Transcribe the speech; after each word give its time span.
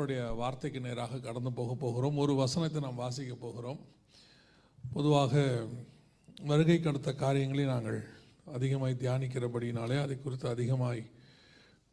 கர்த்தருடைய 0.00 0.34
வார்த்தைக்கு 0.40 0.80
நேராக 0.80 1.18
கடந்து 1.24 1.50
போக 1.58 1.72
போகிறோம். 1.82 2.18
ஒரு 2.22 2.32
வசனத்தை 2.34 2.78
நாம் 2.84 3.00
வாசிக்க 3.02 3.34
போகிறோம். 3.42 3.80
பொதுவாக 4.94 5.42
வருகை 6.50 6.76
கடத்த 6.80 7.10
காரியங்களை 7.22 7.64
நாங்கள் 7.72 7.98
அதிகமாய் 8.56 9.00
தியானிக்கிறபடினாலே 9.02 9.96
அதை 10.04 10.16
குறித்து 10.22 10.46
அதிகமாய் 10.54 11.02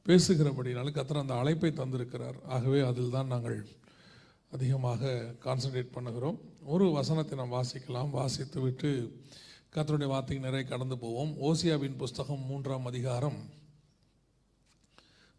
பேசுகிறபடினாலே 0.06 0.94
கத்தர் 0.98 1.22
அந்த 1.24 1.36
அழைப்பை 1.42 1.72
தந்திருக்கிறார். 1.82 2.38
ஆகவே 2.56 2.80
அதில் 2.90 3.16
தான் 3.18 3.34
நாங்கள் 3.34 3.60
அதிகமாக 4.56 5.12
கான்சன்ட்ரேட் 5.46 5.96
பண்ணுகிறோம். 5.98 6.40
ஒரு 6.76 6.88
வசனத்தை 7.00 7.36
நாம் 7.42 7.56
வாசிக்கலாம். 7.60 8.16
வாசித்து 8.20 8.62
விட்டு 8.62 8.92
கத்தருடைய 9.76 10.12
வார்த்தைக்கு 10.16 10.48
நிறைய 10.48 10.66
கடந்து 10.70 10.98
போவோம். 11.06 11.34
ஓசியாவின் 11.50 12.02
புஸ்தகம் 12.04 12.48
மூன்றாம் 12.52 12.90
அதிகாரம் 12.94 13.40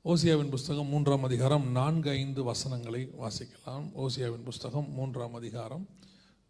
ஓசியாவின் 0.04 0.50
புஸ்தகம் 0.50 0.86
மூன்றாம் 0.86 1.24
அதிகாரம். 1.24 1.70
நான்கு 1.70 2.10
ஐந்து 2.10 2.42
வசனங்களை 2.42 3.10
வாசிக்கலாம். 3.20 3.90
ஓசியாவின் 3.98 4.44
புஸ்தகம் 4.44 4.90
மூன்றாம் 4.90 5.34
அதிகாரம். 5.34 5.88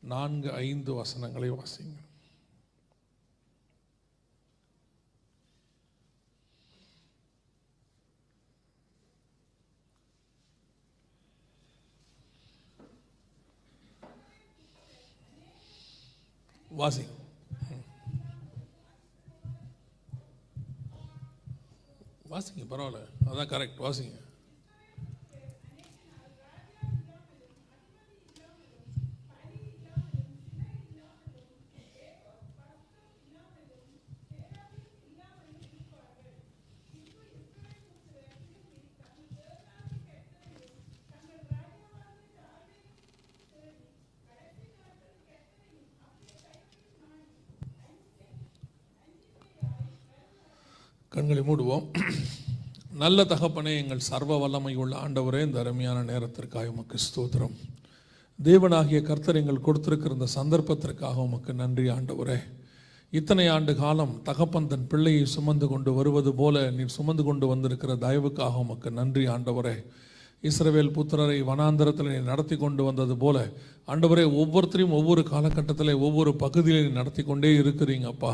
நான்கு 0.00 0.52
ஐந்து 0.52 0.94
வசனங்களை 0.94 1.50
வாசிங்க. 1.50 1.96
வாசிங்க. 16.78 17.17
வாசிங்க 22.30 22.64
பரவாயில்ல. 22.70 23.00
அதான் 23.26 23.50
கரெக்ட் 23.54 23.78
வாசிங்க. 23.78 24.16
கண்களை 51.14 51.42
மூடுவோம். 51.42 51.84
நல்ல 53.02 53.24
தகப்பனே 53.24 53.72
எங்கள் 53.82 54.06
சர்வ 54.08 54.38
வல்லமை 54.38 54.72
உள்ள 54.74 54.94
ஆண்டவரே 54.96 55.40
இந்த 55.46 55.58
அருமையான 55.58 56.02
நேரத்திற்காக 56.02 56.72
உமக்கு 56.72 56.96
ஸ்தோத்திரம். 57.04 57.54
தேவனாகிய 58.38 59.02
கர்த்தர் 59.02 59.40
எங்கள் 59.40 59.64
கொடுத்திருக்கிற 59.66 60.16
இந்த 60.18 60.28
சந்தர்ப்பத்திற்காக 60.34 61.22
உமக்கு 61.28 61.54
நன்றி 61.54 61.86
ஆண்டவரே. 61.88 62.38
இத்தனை 63.10 63.46
ஆண்டு 63.48 63.74
காலம் 63.76 64.14
தகப்பன் 64.22 64.66
தன் 64.66 64.86
பிள்ளையை 64.86 65.24
சுமந்து 65.26 65.68
கொண்டு 65.68 65.92
வருவது 65.94 66.32
போல 66.34 66.70
நீர் 66.70 66.96
சுமந்து 66.98 67.22
கொண்டு 67.22 67.46
வந்திருக்கிற 67.46 67.94
தயவுக்காக 67.94 68.62
உமக்கு 68.64 68.90
நன்றி 68.90 69.26
ஆண்டவரே. 69.26 69.76
இஸ்ரவேல் 70.48 70.94
புத்திரரை 70.96 71.38
வனாந்தரத்தில் 71.42 72.10
நீ 72.10 72.18
நடத்தி 72.18 72.56
கொண்டு 72.56 72.82
வந்தது 72.84 73.16
போல 73.16 73.38
ஆண்டவரே 73.88 74.24
ஒவ்வொருத்தரையும் 74.42 74.96
ஒவ்வொரு 74.98 75.22
காலகட்டத்தில் 75.22 75.92
ஒவ்வொரு 76.06 76.30
பகுதியிலையும் 76.42 76.98
நடத்தி 77.00 77.22
கொண்டே 77.22 77.50
இருக்கிறீங்கப்பா. 77.58 78.32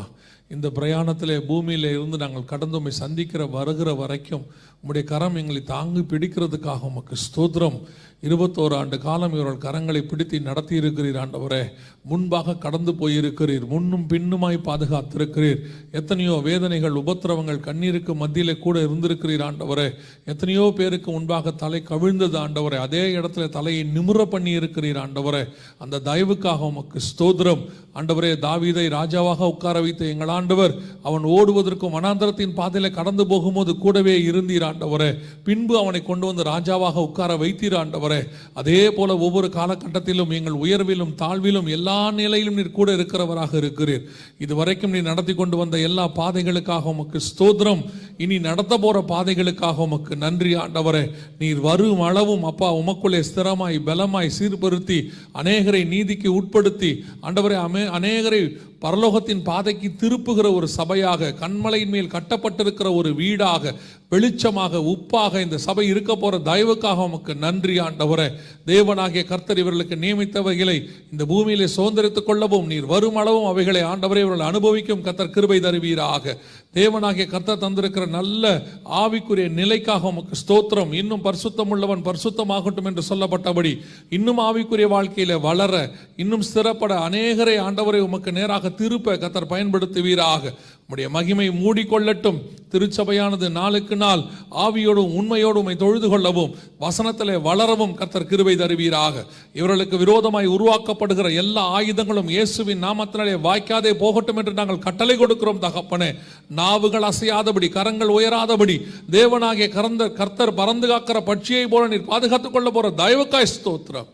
இந்த 0.49 0.71
பிரயாணத்திலே 0.75 1.37
பூமியில 1.49 1.89
இருந்து 1.89 2.17
நாங்கள் 2.17 2.45
கடந்து 2.45 2.77
உண்மை 2.77 2.91
சந்திக்கிற 2.91 3.45
வருகிற 3.45 3.93
வரைக்கும் 3.93 4.45
உம்முடைய 4.83 5.03
கரம் 5.03 5.35
எங்களை 5.35 5.63
தாங்கி 5.63 5.99
பிடிக்கிறதுக்காக 5.99 6.79
உமக்கு 6.79 7.15
ஸ்தோத்திரம். 7.15 7.81
இருபத்தோரு 8.23 8.75
ஆண்டு 8.75 8.99
காலம் 8.99 9.33
இவர்கள் 9.33 9.73
கரங்களை 9.73 10.07
பிடித்து 10.07 10.41
நடத்தி 10.41 10.79
இருக்கிறீர் 10.79 11.17
ஆண்டவரே. 11.17 11.69
முன்பாக 12.03 12.55
கடந்து 12.55 12.91
போயிருக்கிறீர். 12.91 13.67
முன்னும் 13.67 14.07
பின்னுமாய் 14.07 14.59
பாதுகாத்திருக்கிறீர். 14.65 15.61
எத்தனையோ 15.91 16.41
வேதனைகள் 16.43 16.91
உபத்திரவங்கள் 16.91 17.59
கண்ணீருக்கு 17.59 18.15
மத்தியிலே 18.15 18.57
கூட 18.57 18.79
இருந்திருக்கிறீர் 18.79 19.43
ஆண்டவரே. 19.47 19.91
எத்தனையோ 20.25 20.73
பேருக்கு 20.75 21.11
முன்பாக 21.11 21.51
தலை 21.51 21.83
கவிழ்ந்தது 21.89 22.37
ஆண்டவரே. 22.37 22.77
அதே 22.77 23.15
இடத்துல 23.15 23.49
தலையை 23.49 23.83
நிமிர 23.95 24.25
பண்ணி 24.25 24.57
இருக்கிறீர் 24.57 25.01
ஆண்டவரே. 25.05 25.45
அந்த 25.77 26.01
தயவுக்காக 26.05 26.59
உமக்கு 26.59 26.99
ஸ்தோத்திரம். 26.99 27.69
ஆண்டவரே 27.93 28.33
தாவீதை 28.47 28.87
ராஜாவாக 28.89 29.37
உட்கார 29.37 29.81
வைத்த 29.81 30.05
எங்களால் 30.05 30.33
ஆண்டவர் 30.37 30.73
அவன் 31.07 31.25
ஓடுவதற்கும் 31.35 31.95
வனாந்தரத்தின் 31.95 32.55
பாதையில் 32.59 32.95
கடந்து 32.97 33.23
போகும்போது 33.31 33.71
கூடவே 33.83 34.15
இருந்தீர் 34.29 34.65
ஆண்டவரே. 34.69 35.09
பின்பு 35.47 35.73
அவனை 35.81 36.01
கொண்டு 36.09 36.25
வந்து 36.29 36.43
ராஜாவாக 36.51 37.03
உட்கார 37.07 37.31
வைத்தீர் 37.43 37.77
ஆண்டவரே. 37.81 38.21
அதே 38.61 38.81
போல 38.97 39.17
ஒவ்வொரு 39.27 39.49
காலகட்டத்திலும் 39.57 40.33
எங்கள் 40.37 40.61
உயர்விலும் 40.63 41.13
தாழ்விலும் 41.23 41.69
எல்லா 41.77 41.97
நிலையிலும் 42.19 42.57
நீர் 42.59 42.77
கூட 42.79 42.89
இருக்கிறவராக 42.95 43.53
இருக்கிறீர். 43.61 44.05
இதுவரைக்கும் 44.45 44.93
நீ 44.95 45.01
நடத்தி 45.09 45.35
கொண்டு 45.41 45.57
வந்த 45.57 45.75
எல்லா 45.89 46.07
பாதைகளுக்காக 46.21 46.91
உமக்கு 46.93 47.21
ஸ்தோத்திரம். 47.29 47.83
இனி 48.23 48.39
நடத்த 48.49 48.73
போற 48.85 48.97
பாதைகளுக்காக 49.13 49.85
உமக்கு 49.87 50.13
நன்றி 50.25 50.51
ஆண்டவரே. 50.63 51.03
நீர் 51.39 51.61
வரும் 51.69 52.03
அளவும் 52.09 52.43
அப்பா 52.51 52.69
உமக்குள்ளே 52.81 53.21
ஸ்திரமாய் 53.29 53.77
பலமாய் 53.87 54.35
சீர்படுத்தி 54.37 54.99
அநேகரை 55.41 55.81
நீதிக்கு 55.93 56.29
உட்படுத்தி 56.39 56.91
ஆண்டவரே 57.27 57.57
அமே 57.65 57.83
அநேகரை 57.97 58.41
பரலோகத்தின் 58.85 59.43
பாதைக்கு 59.43 59.89
திருப்புகிற 60.01 60.47
ஒரு 60.53 60.67
சபையாக 60.77 61.31
கண்மலையின் 61.41 61.93
மேல் 61.95 62.13
கட்டப்பட்டிருக்கிற 62.15 62.95
ஒரு 62.95 63.11
வீடாக 63.13 63.73
வெளிச்சமாக 64.11 64.81
உப்பாக 64.91 65.41
இந்த 65.41 65.57
சபை 65.57 65.87
இருக்க 65.87 66.15
போற 66.15 66.37
தயவுக்காக 66.37 66.99
உமக்கு 67.07 67.35
நன்றி 67.35 67.79
ஆண்டவரே. 67.79 68.27
தேவனாகிய 68.65 69.23
கர்த்தர் 69.25 69.57
இவர்களுக்கு 69.57 69.95
நியமித்தவைகளை 69.95 70.77
இந்த 71.11 71.25
பூமியிலே 71.25 71.67
சுதந்திரித்துக் 71.77 72.27
கொள்ளவும் 72.29 72.65
நீர் 72.65 72.85
வரும் 72.85 73.15
அளவும் 73.15 73.45
அவைகளை 73.45 73.81
ஆண்டவரை 73.83 74.21
இவர்கள் 74.25 74.47
அனுபவிக்கும் 74.47 75.01
கர்த்தர் 75.01 75.29
கிருபை 75.29 75.59
தருவீராக. 75.59 76.37
தேவனாகிய 76.75 77.25
கர்த்தர் 77.27 77.61
தந்திருக்கிற 77.63 78.05
நல்ல 78.07 78.61
ஆவிக்குரிய 79.01 79.49
நிலைக்காக 79.49 80.07
உமக்கு 80.07 80.35
ஸ்தோத்திரம். 80.41 80.93
இன்னும் 80.93 81.23
பரிசுத்தம் 81.23 81.69
உள்ளவன் 81.69 82.01
பரிசுத்தமாகட்டும் 82.01 82.89
என்று 82.89 83.03
சொல்லப்பட்டபடி 83.09 83.71
இன்னும் 84.09 84.39
ஆவிக்குரிய 84.39 84.87
வாழ்க்கையில 84.95 85.39
வளர 85.39 85.89
இன்னும் 86.15 86.41
ஸ்திரப்பட 86.41 86.93
அநேகரை 87.07 87.55
ஆண்டவரை 87.67 87.99
உமக்கு 87.99 88.31
நேராக 88.31 88.69
திருப்ப 88.69 89.15
கத்தர் 89.15 89.51
பயன்படுத்துவீராக. 89.53 90.53
உம்முடைய 90.89 91.09
மகிமை 91.09 91.49
மூடிக்கொள்ளட்டும். 91.49 92.41
திருச்சபையானது 92.71 93.49
நாளுக்கு 93.49 93.95
நாள் 93.95 94.21
ஆவியோடும் 94.51 95.13
உண்மையோடும் 95.13 95.61
உம்மை 95.61 95.75
தொழுது 95.75 96.09
கொள்ளவும் 96.09 96.55
வசனத்திலே 96.79 97.41
வளரவும் 97.41 97.93
கர்த்தர் 97.93 98.25
கிருவை 98.25 98.55
தருவீராக. 98.55 99.25
இவர்களுக்கு 99.53 99.97
விரோதமாய் 99.97 100.47
உருவாக்கப்படுகிற 100.47 101.35
எல்லா 101.35 101.67
ஆயுதங்களும் 101.67 102.27
இயேசுவின் 102.27 102.83
நாமத்தினாலே 102.83 103.39
வாய்க்காதே 103.39 103.93
போகட்டும் 103.93 104.37
என்று 104.37 104.53
நாங்கள் 104.53 104.79
கட்டளை 104.79 105.17
கொடுக்கிறோம் 105.17 105.59
தகப்பனே. 105.59 106.15
நாவுகள் 106.49 107.01
அசையாதபடி 107.01 107.69
கரங்கள் 107.69 108.07
உயராதபடி 108.07 108.87
தேவனாகிய 109.11 109.69
கரந்த 109.69 110.13
கர்த்தர் 110.13 110.53
பறந்து 110.53 110.87
காக்கிற 110.87 111.21
பட்சியை 111.25 111.67
போல 111.67 111.87
நீர் 111.87 112.05
பாதுகாத்துக் 112.05 112.53
கொள்ள 112.53 112.69
போற 112.69 112.89
தயவுக்காய் 112.89 113.45
ஸ்தோத்திரம். 113.61 114.07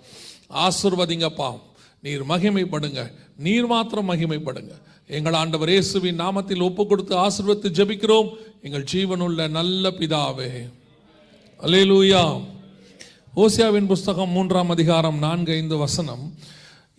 ஆசிர்வதிங்கப்பா. 0.53 1.59
நீர் 2.01 2.23
மகிமைப்படுங்க. 2.23 3.11
நீர் 3.37 3.65
மாத்திரம் 3.65 4.09
மகிமைப்படுங்க. 4.09 4.71
எங்கள் 5.17 5.33
ஆண்டவர் 5.33 5.69
இயேசுவின் 5.69 6.19
நாமத்தில் 6.19 6.61
ஒப்பு 6.65 6.83
கொடுத்து 6.87 7.13
ஆசிர்வத்து 7.23 7.69
ஜெபிக்கிறோம். 7.77 8.29
எங்கள் 8.65 8.85
ஜீவனுள்ள 8.91 9.47
நல்ல 9.49 9.89
பிதாவே. 9.99 10.49
அலேலூயா 11.59 12.21
ஓசியாவின் 13.43 13.89
புஸ்தகம் 13.91 14.31
மூன்றாம் 14.35 14.69
அதிகாரம் 14.69 15.17
நான்கு 15.25 15.51
ஐந்து 15.53 15.77
வசனம். 15.77 16.23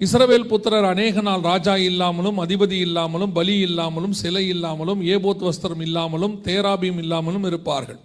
இஸ்ரவேல் 0.00 0.47
புத்திரர் 0.53 0.88
அநேக 0.91 1.20
நாள் 1.20 1.41
ராஜா 1.41 1.76
இல்லாமலும் 1.88 2.38
அதிபதி 2.44 2.79
இல்லாமலும் 2.87 3.32
பலி 3.32 3.56
இல்லாமலும் 3.69 4.15
சிலை 4.23 4.49
இல்லாமலும் 4.49 5.03
ஏபோத் 5.15 5.47
வஸ்திரம் 5.49 5.82
இல்லாமலும் 5.88 6.35
தேராபியும் 6.49 7.00
இல்லாமலும் 7.05 7.44
இருப்பார்கள். 7.44 8.00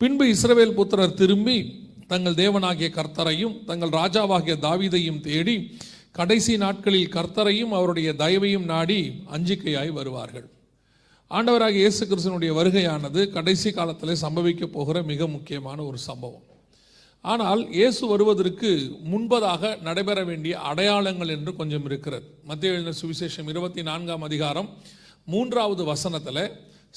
பின்பு 0.00 0.26
இஸ்ரவேல் 0.34 0.78
புத்திரர் 0.78 1.18
திரும்பி 1.22 1.58
தங்கள் 2.06 2.40
தேவனாகிய 2.42 2.88
கர்த்தரையும் 2.96 3.54
தங்கள் 3.64 3.96
ராஜாவாகிய 4.00 4.56
தாவீதையும் 4.66 5.20
தேடி 5.20 5.56
கடைசி 6.18 6.54
நாட்களில் 6.62 7.12
கர்த்தரையும் 7.14 7.72
அவருடைய 7.76 8.08
தயவையும் 8.22 8.66
நாடி 8.72 8.98
அஞ்சிக்கையாய் 9.34 9.90
வருவார்கள். 9.98 10.44
ஆண்டவராக 11.30 11.76
இயேசு 11.82 12.02
கிறிஸ்தனுடைய 12.10 12.50
வருகையானது 12.58 13.20
கடைசி 13.36 13.68
காலத்தில் 13.78 14.20
சம்பவிக்க 14.24 14.64
போகிற 14.76 14.96
மிக 15.12 15.26
முக்கியமான 15.36 15.78
ஒரு 15.90 15.98
சம்பவம். 16.08 16.44
ஆனால் 17.24 17.62
இயேசு 17.78 18.02
வருவதற்கு 18.12 18.70
முன்பதாக 19.12 19.72
நடைபெற 19.86 20.18
வேண்டிய 20.30 20.54
அடையாளங்கள் 20.70 21.32
என்று 21.36 21.52
கொஞ்சம் 21.60 21.86
இருக்கிறது. 21.88 22.26
மத்திய 22.50 22.74
எழுந்த 22.74 22.92
சுவிசேஷம் 23.00 23.50
இருபத்தி 23.52 23.82
நான்காம் 23.90 24.26
அதிகாரம் 24.28 24.68
மூன்றாவது 25.34 25.84
வசனத்தில் 25.92 26.44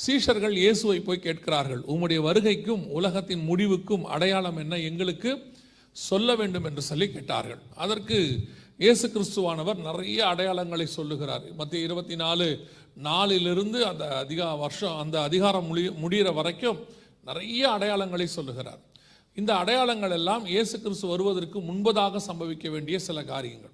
சீஷர்கள் 0.06 0.56
இயேசுவை 0.64 1.00
போய் 1.08 1.26
கேட்கிறார்கள் 1.28 1.82
உம்முடைய 1.92 2.20
வருகைக்கும் 2.28 2.84
உலகத்தின் 2.98 3.44
முடிவுக்கும் 3.50 4.06
அடையாளம் 4.16 4.60
என்ன? 4.64 4.76
எங்களுக்கு 4.90 5.32
சொல்ல 5.96 6.36
வேண்டும் 6.42 6.66
என்று 6.70 6.82
சொல்லி 6.92 7.08
கேட்டார்கள். 7.14 7.62
அதற்கு 7.84 8.18
இயேசு 8.84 9.06
கிறிஸ்துவானவர் 9.08 9.80
நிறைய 9.86 10.20
அடையாளங்களை 10.32 10.86
சொல்லுகிறார். 10.96 11.46
மத்திய 11.60 11.86
இருபத்தி 11.88 12.16
நாலு 12.16 12.48
நாலிலிருந்து 13.08 13.80
அந்த 13.92 14.06
அதிகா 14.24 14.50
வருஷம் 14.64 14.98
அந்த 15.04 15.16
அதிகாரம் 15.28 15.66
முடி 15.70 15.84
முடிகிற 16.02 16.32
வரைக்கும் 16.40 16.80
நிறைய 17.30 17.62
அடையாளங்களை 17.76 18.28
சொல்லுகிறார். 18.36 18.82
இந்த 19.38 19.52
அடையாளங்கள் 19.62 20.14
எல்லாம் 20.18 20.44
இயேசு 20.54 20.76
கிறிஸ்து 20.84 21.08
வருவதற்கு 21.08 21.60
முன்பதாக 21.70 22.22
சம்பவிக்க 22.28 22.70
வேண்டிய 22.70 22.98
சில 23.08 23.24
காரியங்கள். 23.24 23.74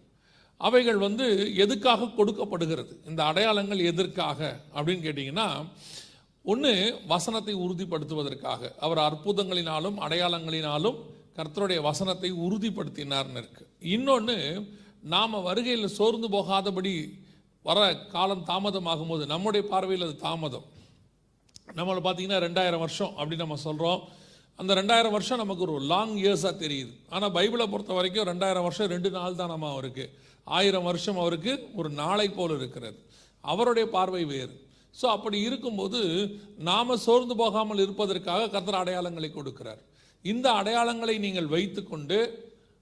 அவைகள் 0.67 0.99
வந்து 1.07 1.25
எதுக்காக 1.63 2.09
கொடுக்கப்படுகிறது? 2.19 2.93
இந்த 3.09 3.21
அடையாளங்கள் 3.31 3.81
எதற்காக 3.91 4.39
அப்படின்னு 4.75 5.05
கேட்டிங்கன்னா 5.07 5.47
ஒன்று 6.45 6.73
வசனத்தை 7.13 7.55
உறுதிப்படுத்துவதற்காக. 7.65 8.71
அவர் 8.85 9.01
அற்புதங்களினாலும் 9.07 9.99
அடையாளங்களினாலும் 10.05 10.97
கர்த்தருடைய 11.37 11.81
வசனத்தை 11.89 12.31
உறுதிப்படுத்தினார்னு 12.45 13.39
இருக்கு. 13.43 13.65
இன்னொன்று 13.95 14.37
நாம் 15.11 15.43
வருகையில் 15.47 15.95
சோர்ந்து 15.97 16.27
போகாதபடி 16.35 16.93
வர 17.65 17.79
காலம் 18.13 18.45
தாமதமாகும் 18.49 19.11
போது 19.11 19.23
நம்முடைய 19.31 19.63
பார்வையில் 19.71 20.05
அது 20.07 20.15
தாமதம். 20.27 20.65
நம்மளை 21.77 22.01
பார்த்தீங்கன்னா 22.05 22.39
ரெண்டாயிரம் 22.45 22.83
வருஷம் 22.85 23.13
அப்படின்னு 23.17 23.45
நம்ம 23.45 23.57
சொல்கிறோம் 23.67 24.01
அந்த 24.59 24.71
ரெண்டாயிரம் 24.79 25.15
வருஷம் 25.15 25.41
நமக்கு 25.41 25.65
ஒரு 25.67 25.75
லாங் 25.91 26.15
இயர்ஸாக 26.23 26.55
தெரியுது. 26.63 26.91
ஆனால் 27.13 27.33
பைபிளை 27.37 27.65
பொறுத்த 27.73 27.93
வரைக்கும் 27.99 28.27
ரெண்டாயிரம் 28.31 28.65
வருஷம் 28.67 28.91
ரெண்டு 28.95 29.09
நாள் 29.17 29.39
தான் 29.39 29.53
நம்ம 29.53 29.69
அவருக்கு. 29.75 30.05
ஆயிரம் 30.57 30.87
வருஷம் 30.89 31.19
அவருக்கு 31.23 31.53
ஒரு 31.79 31.89
நாளை 32.01 32.27
போல் 32.37 32.55
இருக்கிறது. 32.59 32.97
அவருடைய 33.43 33.85
பார்வை 33.95 34.23
வேறு. 34.33 34.53
ஸோ 34.95 35.05
அப்படி 35.15 35.37
இருக்கும்போது 35.47 36.01
நாம் 36.69 37.01
சோர்ந்து 37.05 37.35
போகாமல் 37.43 37.83
இருப்பதற்காக 37.85 38.49
கர்த்தர் 38.55 38.81
அடையாளங்களை 38.81 39.29
கொடுக்கிறார். 39.37 39.81
இந்த 40.25 40.47
அடையாளங்களை 40.59 41.15
நீங்கள் 41.25 41.53
வைத்துக்கொண்டு 41.55 42.19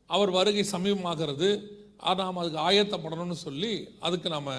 அவர் 0.10 0.32
வருகை 0.38 0.66
சமீபமாகிறது. 0.74 1.50
நாம் 2.20 2.40
அதுக்கு 2.42 2.60
ஆயத்தப்படணும்னு 2.68 3.38
சொல்லி 3.48 3.74
அதுக்கு 4.08 4.30
நாம் 4.36 4.54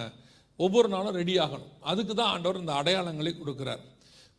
ஒவ்வொரு 0.65 0.89
நாளும் 0.95 1.17
ரெடி 1.21 1.35
ஆகணும். 1.45 1.71
அதுக்கு 1.91 2.13
தான் 2.15 2.33
ஆண்டவர் 2.35 2.61
இந்த 2.63 2.73
அடையாளங்களை 2.81 3.33
கொடுக்குறார். 3.37 3.83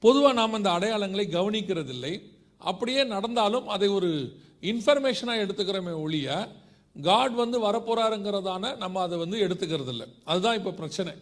பொதுவாக 0.04 0.38
நாம் 0.40 0.58
இந்த 0.60 0.70
அடையாளங்களை 0.78 1.26
கவனிக்கிறதில்லை. 1.38 2.14
அப்படியே 2.72 3.02
நடந்தாலும் 3.16 3.68
அதை 3.76 3.88
ஒரு 3.98 4.10
இன்ஃபர்மேஷனாக 4.72 5.44
எடுத்துக்கிறோமே 5.46 5.94
ஒழிய 6.06 6.28
காட் 6.96 7.36
வந்து 7.42 7.58
வரப்போகிறாருங்கிறதான 7.68 8.72
நம்ம 8.84 9.02
அதை 9.06 9.18
வந்து 9.24 9.38
எடுத்துக்கிறது 9.46 9.92
இல்லை 9.94 10.08
அதுதான் 10.32 10.58
இப்போ 10.60 10.72
பிரச்சனை. 10.82 11.14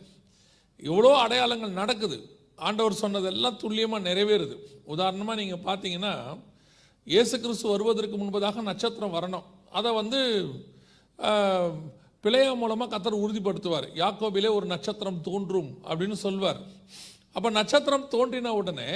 எவ்வளோ 0.91 1.11
அடையாளங்கள் 1.23 1.79
நடக்குது. 1.81 2.17
ஆண்டவர் 2.67 3.01
சொன்னதெல்லாம் 3.03 3.59
துல்லியமாக 3.61 4.05
நிறைவேறுது. 4.09 4.55
உதாரணமாக 4.93 5.39
நீங்கள் 5.41 5.63
பார்த்தீங்கன்னா 5.69 6.13
இயேசு 7.07 7.35
கிறிஸ்து 7.43 7.67
வருவதற்கு 7.73 8.17
முன்பதாக 8.21 8.61
நட்சத்திரம் 8.69 9.15
வரணும். 9.17 9.45
அதை 9.79 9.91
வந்து 9.99 10.19
பிழையா 12.23 12.51
மூலமாக 12.61 12.89
கத்தர் 12.93 13.23
உறுதிப்படுத்துவார். 13.23 13.87
யாக்கோபிலே 14.01 14.49
ஒரு 14.57 14.65
நட்சத்திரம் 14.73 15.19
தோன்றும் 15.27 15.71
அப்படின்னு 15.89 16.17
சொல்வார். 16.25 16.59
அப்போ 17.35 17.49
நட்சத்திரம் 17.59 18.05
தோன்றின 18.13 18.53
உடனே 18.59 18.91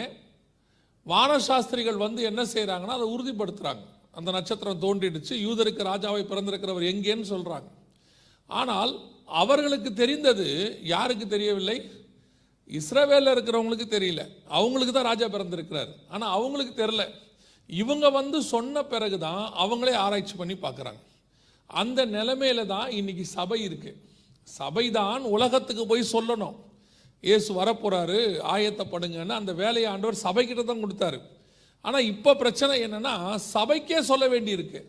வானசாஸ்திரிகள் 1.05 1.99
வந்து 2.05 2.21
என்ன 2.29 2.41
செய்கிறாங்கன்னா 2.53 2.95
அதை 2.99 3.07
உறுதிப்படுத்துகிறாங்க 3.15 3.83
அந்த 4.19 4.29
நட்சத்திரம் 4.37 4.81
தோன்றிடுச்சு 4.85 5.33
யூதருக்கு 5.47 5.89
ராஜாவை 5.89 6.23
பிறந்திருக்கிறவர் 6.31 6.89
எங்கேன்னு 6.91 7.27
சொல்கிறாங்க 7.33 7.69
ஆனால் 8.49 8.93
அவர்களுக்கு 9.41 9.89
தெரிந்தது 10.01 10.47
யாருக்கு 10.93 11.25
தெரியவில்லை? 11.33 11.77
இஸ்ரவேலில் 12.79 13.33
இருக்கிறவங்களுக்கு 13.35 13.87
தெரியல. 13.95 14.21
அவங்களுக்கு 14.57 14.93
தான் 14.93 15.09
ராஜா 15.09 15.27
பிறந்திருக்கிறார். 15.35 15.91
ஆனால் 16.13 16.33
அவங்களுக்கு 16.37 16.73
தெரில 16.83 17.03
இவங்க 17.69 18.05
வந்து 18.19 18.37
சொன்ன 18.53 18.83
பிறகு 18.93 19.17
தான் 19.27 19.43
அவங்களே 19.63 19.93
ஆராய்ச்சி 20.05 20.35
பண்ணி 20.41 20.55
பார்க்குறாங்க. 20.65 21.01
அந்த 21.69 21.99
நிலைமையில 22.17 22.65
தான் 22.73 22.89
இன்னைக்கு 22.99 23.25
சபை 23.37 23.59
இருக்கு. 23.67 23.91
சபை 24.47 24.85
தான் 24.99 25.23
உலகத்துக்கு 25.35 25.83
போய் 25.91 26.11
சொல்லணும். 26.15 26.55
இயேசு 27.23 27.49
வரப்போறாரு 27.59 28.19
ஆயத்தப்படுங்கன்னு 28.53 29.39
அந்த 29.41 29.53
வேலையை 29.61 29.87
ஆண்டவர் 29.93 30.23
சபைக்கிட்ட 30.25 30.63
தான் 30.71 30.83
கொடுத்தாரு. 30.83 31.19
ஆனால் 31.85 32.07
இப்போ 32.11 32.31
பிரச்சனை 32.41 32.75
என்னன்னா 32.85 33.13
சபைக்கே 33.53 33.99
சொல்ல 34.11 34.25
வேண்டியிருக்கு. 34.33 34.81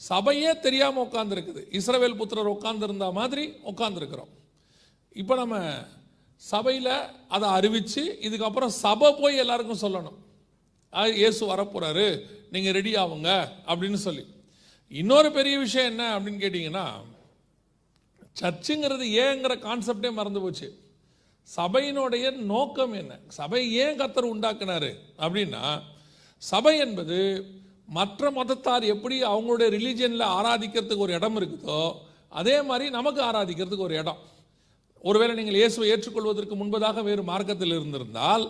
சபையே 0.00 0.50
தெரியாமல் 0.66 1.04
உட்காந்துருக்குது 1.06 1.62
இஸ்ரவேல் 1.78 2.18
புத்திரர் 2.20 2.54
உட்காந்துருந்த 2.56 3.06
மாதிரி 3.18 3.44
உட்காந்துருக்குறோம் 3.72 4.32
இப்போ 5.16 5.34
நம்ம 5.42 5.56
சபையில் 6.42 6.94
அதை 7.34 7.46
அறிவித்து 7.58 8.02
இதுக்கப்புறம் 8.26 8.72
சபை 8.84 9.08
போய் 9.20 9.42
எல்லாருக்கும் 9.42 9.82
சொல்லணும். 9.84 10.18
இயேசு 11.20 11.42
வரப்போகிறாரு 11.52 12.06
நீங்கள் 12.54 12.76
ரெடி 12.78 12.92
ஆகுங்க 13.02 13.30
அப்படின்னு 13.70 14.00
சொல்லி. 14.06 14.24
இன்னொரு 14.90 15.28
பெரிய 15.36 15.54
விஷயம் 15.58 15.90
என்ன 15.92 16.04
அப்படின்னு 16.16 16.42
கேட்டிங்கன்னா 16.42 16.86
சர்ச்சுங்கிறது 18.40 19.04
ஏங்கிற 19.24 19.52
கான்செப்டே 19.66 20.10
மறந்து 20.16 20.40
போச்சு. 20.40 20.68
சபையினுடைய 21.48 22.26
நோக்கம் 22.52 22.94
என்ன? 23.00 23.12
சபை 23.38 23.60
ஏன் 23.82 23.98
கத்தர் 24.00 24.32
உண்டாக்குனாரு? 24.32 24.90
அப்படின்னா 25.22 25.62
சபை 26.42 26.74
என்பது 26.84 27.18
மற்ற 27.98 28.30
மதத்தார் 28.38 28.84
எப்படி 28.94 29.16
அவங்களுடைய 29.32 29.68
ரிலீஜியனில் 29.76 30.32
ஆராதிக்கிறதுக்கு 30.38 31.06
ஒரு 31.06 31.14
இடம் 31.18 31.36
இருக்குதோ 31.40 31.82
அதே 32.40 32.56
மாதிரி 32.68 32.86
நமக்கு 32.98 33.20
ஆராதிக்கிறதுக்கு 33.28 33.86
ஒரு 33.88 33.96
இடம். 34.02 34.20
ஒருவேளை 35.04 35.32
நீங்கள் 35.38 35.58
இயேசுவை 35.60 35.88
ஏற்றுக்கொள்வதற்கு 35.92 36.54
முன்பதாக 36.62 37.02
வேறு 37.08 37.22
மார்க்கத்தில் 37.32 37.76
இருந்திருந்தால் 37.78 38.46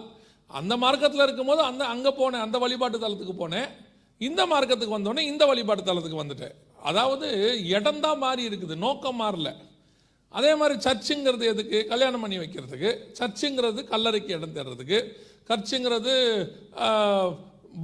அந்த 0.50 0.74
மார்க்கத்தில் 0.84 1.24
இருக்கும்போது 1.26 1.62
அந்த 1.70 1.82
அங்கே 1.94 2.12
போனேன் 2.20 2.44
அந்த 2.46 2.56
வழிபாட்டு 2.64 2.98
தலத்துக்கு 3.04 3.36
போனேன் 3.42 3.68
இந்த 4.18 4.42
மார்க்கத்துக்கு 4.52 4.96
வந்தோடனே 4.98 5.22
இந்த 5.30 5.46
வழிபாட்டு 5.46 5.82
தலத்துக்கு 5.88 6.22
வந்துட்டேன். 6.22 6.54
அதாவது 6.88 7.26
இடம் 7.76 8.00
தான் 8.04 8.18
மாறி 8.18 8.48
இருக்குது 8.48 8.74
நோக்கம் 8.84 9.20
மாறல. 9.22 9.50
அதே 10.38 10.54
மாதிரி 10.60 10.74
சர்ச்சுங்கிறது 10.86 11.44
எதுக்கு? 11.52 11.78
கல்யாணம் 11.86 12.22
பண்ணி 12.24 12.38
வைக்கிறதுக்கு. 12.38 12.90
சர்ச்சுங்கிறது 13.18 13.82
கல்லறைக்கு 13.92 14.30
இடம் 14.38 14.54
தேடுறதுக்கு. 14.56 14.98
சர்ச்சுங்கிறது 15.48 16.14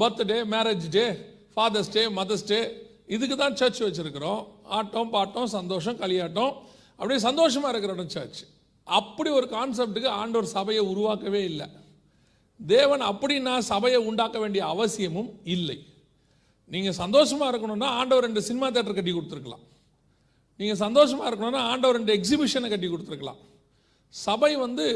birthday 0.01 0.39
marriage 0.55 0.87
day 0.97 1.05
father's 1.55 1.93
day 1.97 2.03
mother's 2.19 2.49
day. 2.53 2.61
இதுக்கு 3.15 3.37
தான் 3.37 3.57
சர்ச் 3.61 3.83
வச்சுருக்கிறோம். 3.87 4.43
ஆட்டம் 4.79 5.13
பாட்டம் 5.15 5.53
சந்தோஷம் 5.59 6.01
களியாட்டம். 6.03 6.53
அப்படியே 6.97 7.21
சந்தோஷமாக 7.29 7.73
இருக்கிற 7.73 7.95
இடம் 7.97 8.13
சர்ச். 8.17 8.43
அப்படி 8.87 9.31
ஒரு 9.39 9.47
கான்செப்டுக்கு 9.57 10.09
ஆண்டவர் 10.21 10.53
சபையை 10.57 10.83
உருவாக்கவே 10.93 11.41
இல்லை. 11.51 11.67
தேவன் 12.61 13.03
அப்படின்னா 13.11 13.55
சபையை 13.73 14.01
உண்டாக்க 14.11 14.39
வேண்டிய 14.39 14.63
அவசியமும் 14.75 15.31
இல்லை. 15.57 15.79
நீங்கள் 16.73 16.99
சந்தோஷமாக 17.03 17.51
இருக்கணும்னா 17.53 17.89
ஆண்டவர் 18.01 18.27
ரெண்டு 18.27 18.43
சினிமா 18.49 18.69
தேட்டர் 18.75 18.99
கட்டி 18.99 19.13
கொடுத்துருக்கலாம். 19.15 19.65
நீங்கள் 20.61 20.81
சந்தோஷமாக 20.85 21.29
இருக்கணும்னா 21.31 21.63
ஆண்டவர் 21.73 21.97
ரெண்டு 21.99 22.15
எக்ஸிபிஷனை 22.19 22.69
கட்டி 22.73 22.89
கொடுத்துருக்கலாம். 22.93 23.41
சபை 24.15 24.53
வந்து 24.65 24.87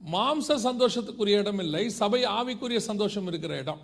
மாம்ச 0.00 0.56
சந்தோஷத்துக்குரிய 0.68 1.42
இடம் 1.42 1.60
இல்லை 1.64 1.82
சபை 2.00 2.20
ஆவிக்குரிய 2.38 2.80
சந்தோஷம் 2.90 3.28
இருக்கிற 3.30 3.52
இடம். 3.62 3.82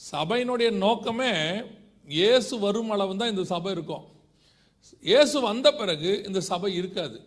சபையினுடைய 0.00 0.68
நோக்கமே 0.84 1.32
இயேசு 2.18 2.54
வரும் 2.64 2.90
அளவு 2.94 3.12
தான் 3.20 3.32
இந்த 3.32 3.44
சபை 3.52 3.72
இருக்கும். 3.76 4.04
இயேசு 5.10 5.36
வந்த 5.48 5.68
பிறகு 5.80 6.10
இந்த 6.28 6.40
சபை 6.50 6.70
இருக்காது. 6.80 7.18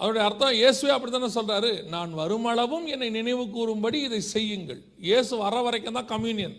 அதோடைய 0.00 0.24
அர்த்தம் 0.28 0.56
இயேசுவே 0.60 0.92
அப்படி 0.94 1.12
தானே 1.12 1.30
சொல்கிறாரு 1.36 1.70
நான் 1.94 2.10
வருமளவும் 2.20 2.86
என்னை 2.94 3.08
நினைவு 3.18 3.44
கூறும்படி 3.56 3.98
இதை 4.08 4.20
செய்யுங்கள். 4.34 4.80
இயேசு 5.08 5.32
வர 5.44 5.62
வரைக்கும் 5.66 5.98
தான் 5.98 6.10
கம்யூனியன் 6.14 6.56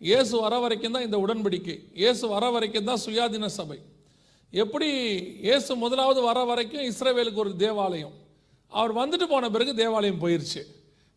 இயேசு 0.00 0.34
வர 0.44 0.54
வரைக்கும் 0.64 0.94
தான் 0.96 1.06
இந்த 1.08 1.18
உடன்படிக்கை. 1.24 1.76
இயேசு 2.02 2.24
வர 2.34 2.44
வரைக்கும் 2.54 2.88
தான் 2.90 3.02
சுயாதீன 3.04 3.48
சபை. 3.58 3.78
எப்படி 4.52 4.88
இயேசு 5.46 5.70
முதலாவது 5.84 6.20
வர 6.28 6.38
வரைக்கும் 6.50 6.84
இஸ்ரேவேலுக்கு 6.90 7.42
ஒரு 7.44 7.52
தேவாலயம். 7.64 8.14
அவர் 8.72 8.92
வந்துட்டு 9.00 9.26
போன 9.32 9.50
பிறகு 9.54 9.72
தேவாலயம் 9.82 10.20
போயிருச்சு. 10.24 10.62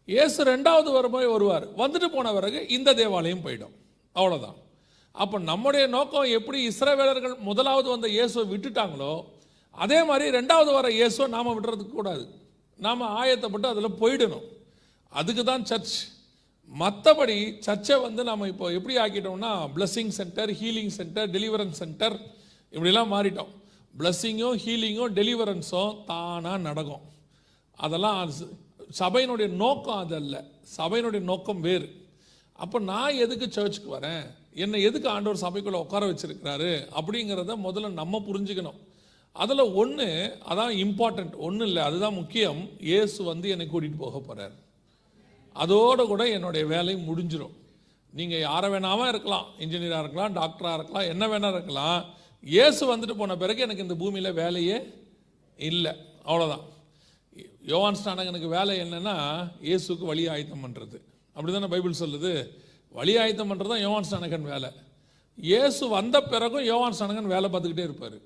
இயேசு 0.07 0.39
ரெண்டாவது 0.53 0.89
வரும்போது 0.97 1.27
வருவார். 1.35 1.65
வந்துட்டு 1.81 2.07
போன 2.15 2.33
பிறகு 2.37 2.59
இந்த 2.77 2.89
தேவாலயம் 3.01 3.43
போயிடும். 3.45 3.75
அவ்வளோதான் 4.15 4.57
அப்போ 5.15 5.37
நம்முடைய 5.51 5.83
நோக்கம் 5.95 6.27
எப்படி 6.37 6.59
இஸ்ரேவேலர்கள் 6.71 7.35
முதலாவது 7.49 7.87
வந்த 7.93 8.07
இயேசுவை 8.15 8.45
விட்டுட்டாங்களோ 8.51 9.13
அதே 9.75 9.99
மாதிரி 10.09 10.25
ரெண்டாவது 10.37 10.71
வர 10.75 10.87
இயேசுவை 10.97 11.27
நாம் 11.35 11.55
விடுறதுக்கு 11.57 11.95
கூடாது. 11.99 12.23
நாம் 12.79 13.01
ஆயத்தப்பட்டு 13.21 13.67
அதில் 13.73 13.97
போயிடணும். 14.01 14.45
அதுக்கு 15.13 15.43
தான் 15.49 15.65
சர்ச் 15.71 15.95
மற்றபடி 16.67 17.37
சர்ச்சை 17.65 18.01
வந்து 18.01 18.23
நம்ம 18.23 18.47
இப்போ 18.47 18.71
எப்படி 18.77 18.95
ஆக்கிட்டோம்னா 18.97 19.51
blessing 19.75 20.13
centre 20.19 20.51
healing 20.51 20.93
centre 20.99 21.29
deliverance 21.29 21.79
centre 21.81 22.15
இப்படிலாம் 22.71 23.13
மாறிட்டோம். 23.13 23.51
பிளஸ்ஸிங்கும் 23.99 24.57
ஹீலிங்கும் 24.63 25.13
டெலிவரன்ஸும் 25.19 26.03
தானாக 26.05 26.57
நடக்கும். 26.57 27.05
அதெல்லாம் 27.73 28.31
சபையினுடைய 28.99 29.49
நோக்கம் 29.49 29.97
அதல்ல 29.97 30.43
சபையினுடைய 30.77 31.21
நோக்கம் 31.21 31.61
வேறு. 31.61 31.87
அப்போ 32.53 32.79
நான் 32.79 33.19
எதுக்கு 33.23 33.47
சர்ச்சுக்கு 33.51 33.89
வரேன்? 33.97 34.23
என்னை 34.53 34.81
எதுக்கு 34.81 35.09
ஆண்டவர் 35.09 35.43
சபைக்குள்ளே 35.45 35.81
உட்கார 35.85 36.05
வச்சிருக்கிறாரு? 36.11 36.71
அப்படிங்கிறத 36.99 37.57
முதல்ல 37.67 37.89
நம்ம 38.01 38.21
புரிஞ்சுக்கணும். 38.29 38.79
அதில் 39.31 39.73
ஒன்று 39.81 40.07
அதான் 40.51 40.73
இம்பார்ட்டண்ட் 40.85 41.35
ஒன்றும் 41.35 41.67
இல்லை 41.67 41.83
அதுதான் 41.83 42.13
முக்கியம். 42.13 42.69
இயேசு 42.79 43.23
வந்து 43.23 43.49
என்னை 43.49 43.67
கூட்டிகிட்டு 43.67 44.03
போக 44.05 44.19
போகிறார் 44.19 44.55
அதோடு 45.63 46.03
கூட 46.11 46.23
என்னுடைய 46.37 46.63
வேலை 46.73 46.93
முடிஞ்சிடும் 47.07 47.55
நீங்கள் 48.17 48.43
யாரை 48.47 48.67
வேணாமல் 48.73 49.09
இருக்கலாம் 49.11 49.47
இன்ஜினியராக 49.63 50.03
இருக்கலாம் 50.03 50.35
டாக்டராக 50.39 50.77
இருக்கலாம் 50.79 51.09
என்ன 51.13 51.23
வேணால் 51.31 51.57
இருக்கலாம். 51.57 51.99
இயேசு 52.55 52.81
வந்துட்டு 52.91 53.15
போன 53.19 53.35
பிறகு 53.43 53.63
எனக்கு 53.65 53.85
இந்த 53.85 53.95
பூமியில் 54.01 54.37
வேலையே 54.41 54.77
இல்லை. 55.59 55.93
அவ்வளோதான் 56.29 56.65
யோவான் 57.71 57.99
ஸ்நானகனுக்கு 57.99 58.49
வேலை 58.57 58.73
என்னென்னா 58.83 59.15
இயேசுக்கு 59.67 60.05
வழி 60.11 60.23
ஆயத்தம் 60.33 60.63
பண்ணுறது 60.65 60.97
அப்படி 61.35 61.51
தானே 61.55 61.69
பைபிள் 61.73 62.01
சொல்லுது? 62.03 62.33
வழி 62.99 63.13
ஆயத்தம் 63.23 63.49
பண்ணுறது 63.51 63.71
தான் 63.73 63.83
யோவான் 63.85 64.07
ஸ்நானகன் 64.09 64.49
வேலை. 64.53 64.69
இயேசு 65.37 65.83
வந்த 65.97 66.17
பிறகும் 66.31 66.67
யோவான் 66.71 66.95
ஸ்டானகன் 66.97 67.33
வேலை 67.33 67.47
பார்த்துக்கிட்டே 67.53 67.87
இருப்பார். 67.87 68.17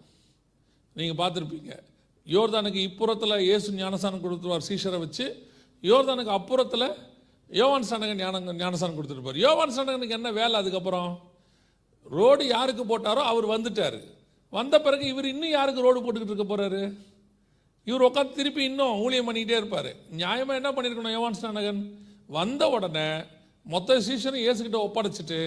நீங்கள் 0.95 1.19
பார்த்துருப்பீங்க. 1.21 1.71
யோர்தானுக்கு 2.27 2.81
இப்புறத்தில் 2.89 3.35
இயேசு 3.47 3.67
ஞானசானம் 3.79 4.23
கொடுத்துருவார் 4.25 4.67
சீஷரை 4.69 5.00
வச்சு. 5.05 5.25
யோர்தானுக்கு 5.89 6.33
அப்புறத்தில் 6.38 6.88
யோவான் 7.60 7.86
ஸ்நானகன் 7.88 8.22
ஞான 8.24 8.39
ஞானசானம் 8.62 8.98
கொடுத்துருப்பார் 8.98 9.43
யோவான் 9.46 9.74
ஸ்நானகனுக்கு 9.75 10.17
என்ன 10.20 10.29
வேலை 10.39 10.55
அதுக்கப்புறம்? 10.62 11.12
ரோடு 12.15 12.43
யாருக்கு 12.55 12.84
போட்டாரோ 12.91 13.22
அவர் 13.31 13.48
வந்துட்டார். 13.53 13.98
வந்த 14.53 14.75
பிறகு 14.86 15.03
இவர் 15.13 15.31
இன்னும் 15.34 15.55
யாருக்கு 15.58 15.86
ரோடு 15.86 16.00
போட்டுக்கிட்டு 16.03 16.34
இருக்க 16.34 16.48
போகிறாரு 16.51 16.81
இவர் 17.88 18.05
உட்காந்து 18.08 18.38
திருப்பி 18.39 18.62
இன்னும் 18.70 19.00
ஊழியம் 19.03 19.27
பண்ணிக்கிட்டே 19.27 19.60
இருப்பார். 19.62 19.91
நியாயமாக 20.22 20.60
என்ன 20.62 20.70
பண்ணியிருக்கணும் 20.75 21.15
யோவான் 21.17 21.38
ஸ்நானகன் 21.39 21.81
வந்த 22.38 22.63
உடனே 22.75 23.08
மொத்த 23.65 24.00
சீசனும் 24.08 24.46
ஏசுக்கிட்ட 24.50 24.79
ஒப்படைச்சிட்டு 24.88 25.39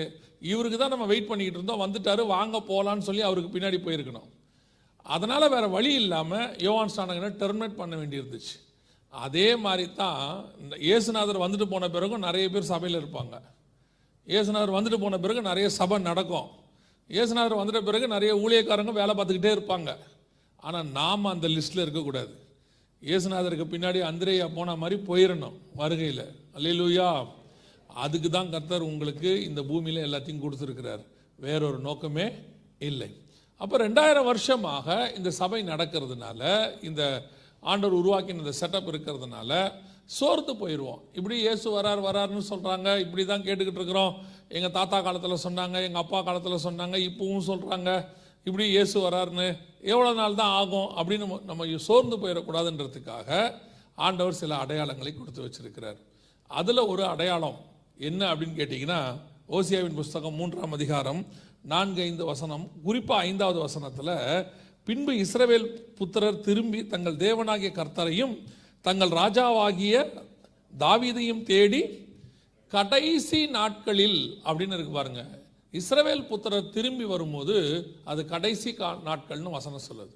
இவருக்கு 0.53 0.79
தான் 0.79 0.93
நம்ம 0.95 1.07
வெயிட் 1.13 1.29
பண்ணிக்கிட்டு 1.31 1.61
இருந்தோம் 1.61 1.83
வந்துட்டாரு 1.85 2.23
வாங்க 2.35 2.57
போகலான்னு 2.71 3.07
சொல்லி 3.09 3.23
அவருக்கு 3.29 3.55
பின்னாடி 3.55 3.79
போயிருக்கணும். 3.87 4.29
அதனால் 5.17 5.53
வேறு 5.55 5.69
வழி 5.77 5.93
இல்லாமல் 6.03 6.47
யோவான் 6.67 6.93
ஸ்நானகனை 6.95 7.31
டெர்மினேட் 7.43 7.81
பண்ண 7.81 7.95
வேண்டியிருந்துச்சு. 8.01 8.55
அதே 9.25 9.49
மாதிரி 9.65 9.87
தான் 10.03 10.23
இந்த 10.63 10.75
இயேசுநாதர் 10.87 11.43
வந்துட்டு 11.45 11.67
போன 11.73 11.89
பிறகும் 11.97 12.25
நிறைய 12.27 12.47
பேர் 12.55 12.71
சபையில் 12.73 13.01
இருப்பாங்க. 13.01 13.35
இயேசுநாதர் 14.27 14.77
வந்துட்டு 14.77 14.99
போன 15.05 15.19
பிறகு 15.25 15.41
நிறைய 15.51 15.67
சபை 15.79 15.99
நடக்கும். 16.11 16.49
இயேசுநாதர் 17.11 17.61
வந்துட்ட 17.61 17.81
பிறகு 17.89 18.07
நிறைய 18.15 18.33
ஊழியக்காரங்க 18.45 18.93
வேலை 19.01 19.13
பார்த்துக்கிட்டே 19.15 19.53
இருப்பாங்க. 19.57 19.91
ஆனால் 20.67 20.89
நாம் 20.99 21.33
அந்த 21.35 21.47
லிஸ்ட்டில் 21.57 21.85
இருக்கக்கூடாது. 21.85 22.33
இயேசுநாதருக்கு 23.03 23.67
பின்னாடி 23.73 24.01
அந்திரேயா 24.11 24.47
போன 24.59 24.77
மாதிரி 24.83 24.97
போயிடணும் 25.09 25.57
வருகையில். 25.81 26.25
அல்லையிலூயா 26.57 27.09
அதுக்கு 28.05 28.29
தான் 28.37 28.53
கர்த்தர் 28.55 28.89
உங்களுக்கு 28.91 29.31
இந்த 29.49 29.61
பூமியில் 29.71 30.07
எல்லாத்தையும் 30.07 30.43
கொடுத்துருக்கிறார். 30.45 31.03
வேறொரு 31.45 31.79
நோக்கமே 31.89 32.27
இல்லை. 32.89 33.11
அப்போ 33.61 33.77
ரெண்டாயிரம் 33.87 34.29
வருஷமாக 34.31 34.87
இந்த 35.19 35.31
சபை 35.41 35.61
நடக்கிறதுனால 35.73 36.41
இந்த 36.89 37.03
ஆண்டவர் 37.65 37.99
உருவாக்கின 37.99 38.43
இந்த 38.43 38.55
செட்டப் 38.61 38.89
இருக்கிறதுனால 38.91 39.53
சோர்ந்து 40.11 40.53
போயிடுவோம் 40.55 41.01
இப்படி 41.13 41.37
இயேசு 41.39 41.67
வரார் 41.71 42.01
வராருன்னு 42.05 42.45
சொல்கிறாங்க 42.51 42.99
இப்படி 43.01 43.23
தான் 43.25 43.43
கேட்டுக்கிட்டு 43.43 43.81
இருக்கிறோம். 43.81 44.15
எங்கள் 44.49 44.71
தாத்தா 44.71 45.01
காலத்தில் 45.01 45.43
சொன்னாங்க 45.45 45.77
எங்கள் 45.83 46.03
அப்பா 46.03 46.23
காலத்தில் 46.23 46.65
சொன்னாங்க 46.65 46.97
இப்பவும் 47.07 47.47
சொல்கிறாங்க 47.47 47.91
இப்படி 48.47 48.65
இயேசு 48.69 48.97
வராருன்னு 49.01 49.47
எவ்வளோ 49.85 50.13
நாள் 50.13 50.35
தான் 50.35 50.55
ஆகும் 50.55 50.91
அப்படின்னு 50.97 51.25
நம்ம- 51.25 51.45
நம்ம 51.45 51.79
சோர்ந்து 51.87 52.17
போயிடக்கூடாதுன்றதுக்காக 52.17 53.31
ஆண்டவர் 53.99 54.35
சில 54.35 54.55
அடையாளங்களை 54.57 55.13
கொடுத்து 55.13 55.45
வச்சிருக்கிறார். 55.45 55.99
அதில் 56.51 56.89
ஒரு 56.89 57.05
அடையாளம் 57.07 57.59
என்ன 58.01 58.23
அப்படின்னு 58.31 58.59
கேட்டிங்கன்னா 58.59 59.01
ஓசியாவின் 59.49 59.95
புஸ்தகம் 59.95 60.35
மூன்றாம் 60.35 60.73
அதிகாரம் 60.73 61.21
நான்கு 61.65 62.03
ஐந்து 62.03 62.25
வசனம் 62.25 62.65
குறிப்பாக 62.85 63.21
ஐந்தாவது 63.23 63.59
வசனத்தில் 63.61 64.15
பின்பு 64.85 65.13
இஸ்ரவேல் 65.13 65.67
புத்திரர் 65.97 66.41
திரும்பி 66.41 66.87
தங்கள் 66.87 67.17
தேவனாகிய 67.17 67.73
கர்த்தரையும் 67.73 68.43
தங்கள் 68.81 69.09
ராஜாவாகிய 69.09 70.21
தாவீதையும் 70.79 71.43
தேடி 71.43 72.09
கடைசி 72.69 73.47
நாட்களில் 73.47 74.39
அப்படின்னு 74.45 74.75
இருக்கு 74.75 74.93
பாருங்க. 74.93 75.29
இஸ்ரவேல் 75.73 76.27
புத்திரர் 76.27 76.71
திரும்பி 76.71 77.05
வரும்போது 77.05 77.87
அது 78.05 78.25
கடைசி 78.25 78.71
கா- 78.71 78.99
நாட்கள்னு 79.07 79.51
வசனம் 79.51 79.81
சொல்லுது. 79.93 80.11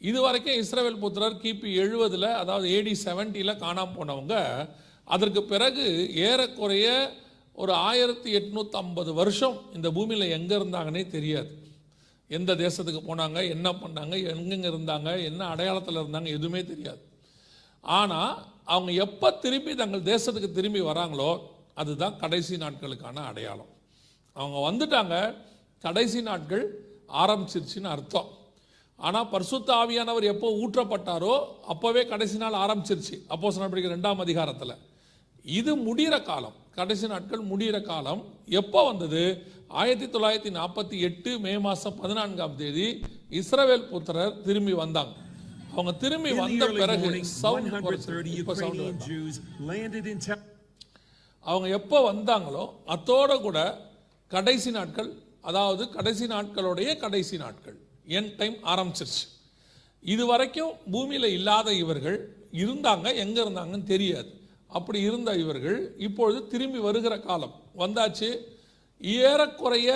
இது 0.00 0.20
வரைக்கும் 0.20 0.54
இஸ்ரவேல் 0.54 0.98
புத்திரர் 0.98 1.36
கிபி 1.36 1.74
எழுபதில் 1.74 2.32
அதாவது 2.32 2.70
ஏடி 2.70 2.98
செவன்ட்டியில் 3.04 3.56
காணாம 3.56 3.88
போனவங்க 3.98 4.68
அதற்கு 5.04 5.42
பிறகு 5.42 6.14
ஏறக்குறைய 6.14 7.12
ஒரு 7.52 7.72
ஆயிரத்தி 7.72 8.34
எட்நூத்தி 8.34 8.70
ஐம்பது 8.70 9.14
வருஷம் 9.14 9.60
இந்த 9.74 9.90
பூமியில் 9.90 10.30
எங்கே 10.30 10.56
இருந்தாங்கன்னே 10.56 11.06
தெரியாது. 11.06 11.63
எந்த 12.38 12.52
தேசத்துக்கு 12.64 13.00
போனாங்க 13.08 13.38
என்ன 13.54 13.68
பண்ணாங்க 13.82 14.14
எங்கெங்க 14.34 14.68
இருந்தாங்க 14.72 15.10
என்ன 15.30 15.42
அடையாளத்தில் 15.52 16.00
இருந்தாங்க 16.02 16.28
எதுவுமே 16.38 16.62
தெரியாது. 16.72 17.02
ஆனால் 17.84 18.32
அவங்க 18.74 18.90
எப்போ 19.06 19.28
திரும்பி 19.44 19.72
தங்கள் 19.82 20.08
தேசத்துக்கு 20.12 20.50
திரும்பி 20.58 20.82
வராங்களோ 20.90 21.30
அதுதான் 21.80 22.16
கடைசி 22.22 22.54
நாட்களுக்கான 22.64 23.24
அடையாளம். 23.30 23.72
அவங்க 24.36 24.58
வந்துட்டாங்க 24.68 25.16
கடைசி 25.84 26.20
நாட்கள் 26.28 26.64
ஆரம்பிச்சிருச்சுன்னு 27.22 27.92
அர்த்தம். 27.94 28.30
ஆனால் 29.06 29.30
பரிசுத்த 29.32 29.70
ஆவியானவர் 29.82 30.26
எப்போ 30.32 30.48
ஊற்றப்பட்டாரோ 30.62 31.34
அப்போவே 31.72 32.02
கடைசி 32.12 32.36
நாள் 32.42 32.62
ஆரம்பிச்சிருச்சு. 32.64 33.16
அப்போ 33.34 33.50
சொன்ன 33.54 33.82
ரெண்டாம் 33.94 34.22
அதிகாரத்தில். 34.26 34.74
இது 35.58 35.72
முடிகிற 35.86 36.16
காலம் 36.28 36.56
கடைசி 36.78 37.06
நாட்கள் 37.12 37.42
முடிகிற 37.50 37.78
காலம் 37.88 38.22
எப்போ 38.60 38.80
வந்தது? 38.90 39.22
ஆயிரத்தி 39.68 40.18
தொள்ளாயிரத்தி 40.18 40.50
நாற்பத்தி 40.58 41.00
எட்டு 41.00 41.38
மே 41.38 41.58
மாதம் 41.58 41.94
பதினான்காம் 41.94 42.56
தேதி 42.56 43.00
இஸ்ரவேல் 43.30 43.88
புத்திரர் 43.88 44.42
திரும்பி 44.42 44.72
வந்தாங்க. 44.72 45.12
அவங்க 45.72 45.92
திரும்பி 45.92 46.32
வந்த 46.32 46.66
பிறகு 46.66 47.06
morning, 47.06 47.22
சவுண்ட் 47.22 47.72
130 47.72 48.36
இப்போ 48.40 48.54
sound 48.54 48.80
Ukrainian 48.80 48.98
Jews 49.08 49.40
landed 49.70 50.06
in 50.12 50.18
Tel 50.26 50.40
அவங்க 51.40 51.68
எப்போ 51.68 52.12
வந்தாங்களோ 52.12 52.70
அத்தோட 52.86 53.40
கூட 53.40 53.58
கடைசி 54.26 54.70
நாட்கள் 54.70 55.10
அதாவது 55.40 55.88
கடைசி 55.88 56.26
நாட்களுடைய 56.26 56.96
கடைசி 56.96 57.36
நாட்கள் 57.36 57.76
என் 58.06 58.36
டைம் 58.36 58.54
ஆரம்பிச்சிருச்சு. 58.72 59.24
இது 60.02 60.26
வரைக்கும் 60.26 60.72
பூமியில் 60.90 61.24
இல்லாத 61.24 61.72
இவர்கள் 61.72 62.18
இருந்தாங்க 62.52 63.14
எங்கே 63.14 63.42
இருந்தாங்கன்னு 63.44 63.82
தெரியாது. 63.82 64.30
அப்படி 64.68 65.00
இருந்த 65.00 65.36
இவர்கள் 65.36 65.94
இப்பொழுது 65.98 66.46
திரும்பி 66.46 66.78
வருகிற 66.78 67.20
காலம். 67.20 67.54
வந்தாச்சு 67.76 68.52
ஏறக்குறைய 69.20 69.90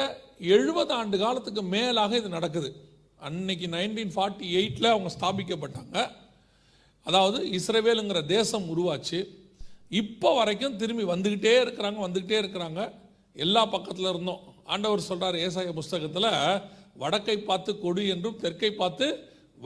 எழுபது 0.54 0.92
ஆண்டு 0.98 1.16
காலத்துக்கு 1.18 1.62
மேலாக 1.74 2.16
இது 2.20 2.28
நடக்குது. 2.36 2.70
அன்னைக்கு 3.26 3.66
நைன்டீன் 3.76 4.14
ஃபார்ட்டி 4.14 4.46
எயிட்டில் 4.58 4.92
அவங்க 4.92 5.10
ஸ்தாபிக்கப்பட்டாங்க. 5.16 5.96
அதாவது 7.06 7.38
இஸ்ரேவேலுங்கிற 7.58 8.20
தேசம் 8.26 8.66
உருவாச்சு. 8.74 9.20
இப்போ 10.00 10.30
வரைக்கும் 10.38 10.76
திரும்பி 10.80 11.04
வந்துக்கிட்டே 11.12 11.54
இருக்கிறாங்க 11.64 11.98
வந்துக்கிட்டே 12.06 12.38
இருக்கிறாங்க. 12.42 12.80
எல்லா 13.36 13.62
பக்கத்தில் 13.74 14.10
இருந்தோம். 14.12 14.42
ஆண்டவர் 14.72 15.08
சொல்கிறார் 15.10 15.36
ஏசாய 15.46 15.72
புஸ்தகத்தில் 15.78 16.30
வடக்கை 17.02 17.36
பார்த்து 17.50 17.72
கொடு 17.84 18.02
என்றும் 18.14 18.40
தெற்கை 18.44 18.70
பார்த்து 18.80 19.06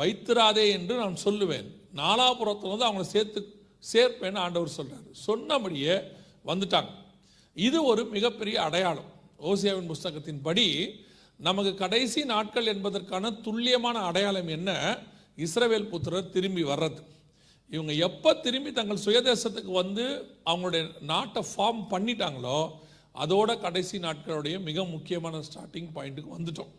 வைத்திராதே 0.01 0.65
என்று 0.77 0.95
நான் 1.03 1.23
சொல்லுவேன். 1.25 1.69
நாலாபுரத்தில் 2.01 2.73
வந்து 2.75 2.89
அவங்கள 2.89 3.07
சேர்த்து 3.15 3.41
சேர்ப்பேன்னு 3.93 4.43
ஆண்டவர் 4.47 4.77
சொல்கிறார் 4.79 5.07
சொன்னபடியே 5.29 5.95
வந்துட்டாங்க. 6.51 6.93
இது 7.57 7.79
ஒரு 7.93 8.03
மிகப்பெரிய 8.15 8.57
அடையாளம். 8.67 9.11
ஓசியாவின் 9.51 9.89
புஸ்தகத்தின்படி 9.93 10.67
நமக்கு 11.47 11.75
கடைசி 11.75 12.21
நாட்கள் 12.25 12.69
என்பதற்கான 12.73 13.31
துல்லியமான 13.45 13.97
அடையாளம் 14.09 14.51
என்ன? 14.57 14.71
இஸ்ரவேல் 15.45 15.89
புத்திரர் 15.93 16.29
திரும்பி 16.35 16.65
வர்றது. 16.65 17.01
இவங்க 17.71 17.93
எப்போ 18.09 18.31
திரும்பி 18.45 18.73
தங்கள் 18.73 19.05
சுயதேசத்துக்கு 19.05 19.73
வந்து 19.81 20.05
அவங்களுடைய 20.51 20.85
நாட்டை 21.11 21.43
ஃபார்ம் 21.51 21.83
பண்ணிட்டாங்களோ 21.93 22.61
அதோட 23.23 23.51
கடைசி 23.65 23.99
நாட்களுடைய 23.99 24.57
மிக 24.69 24.85
முக்கியமான 24.85 25.41
ஸ்டார்டிங் 25.49 25.91
பாயிண்ட்டுக்கு 25.97 26.37
வந்துட்டோம். 26.39 26.73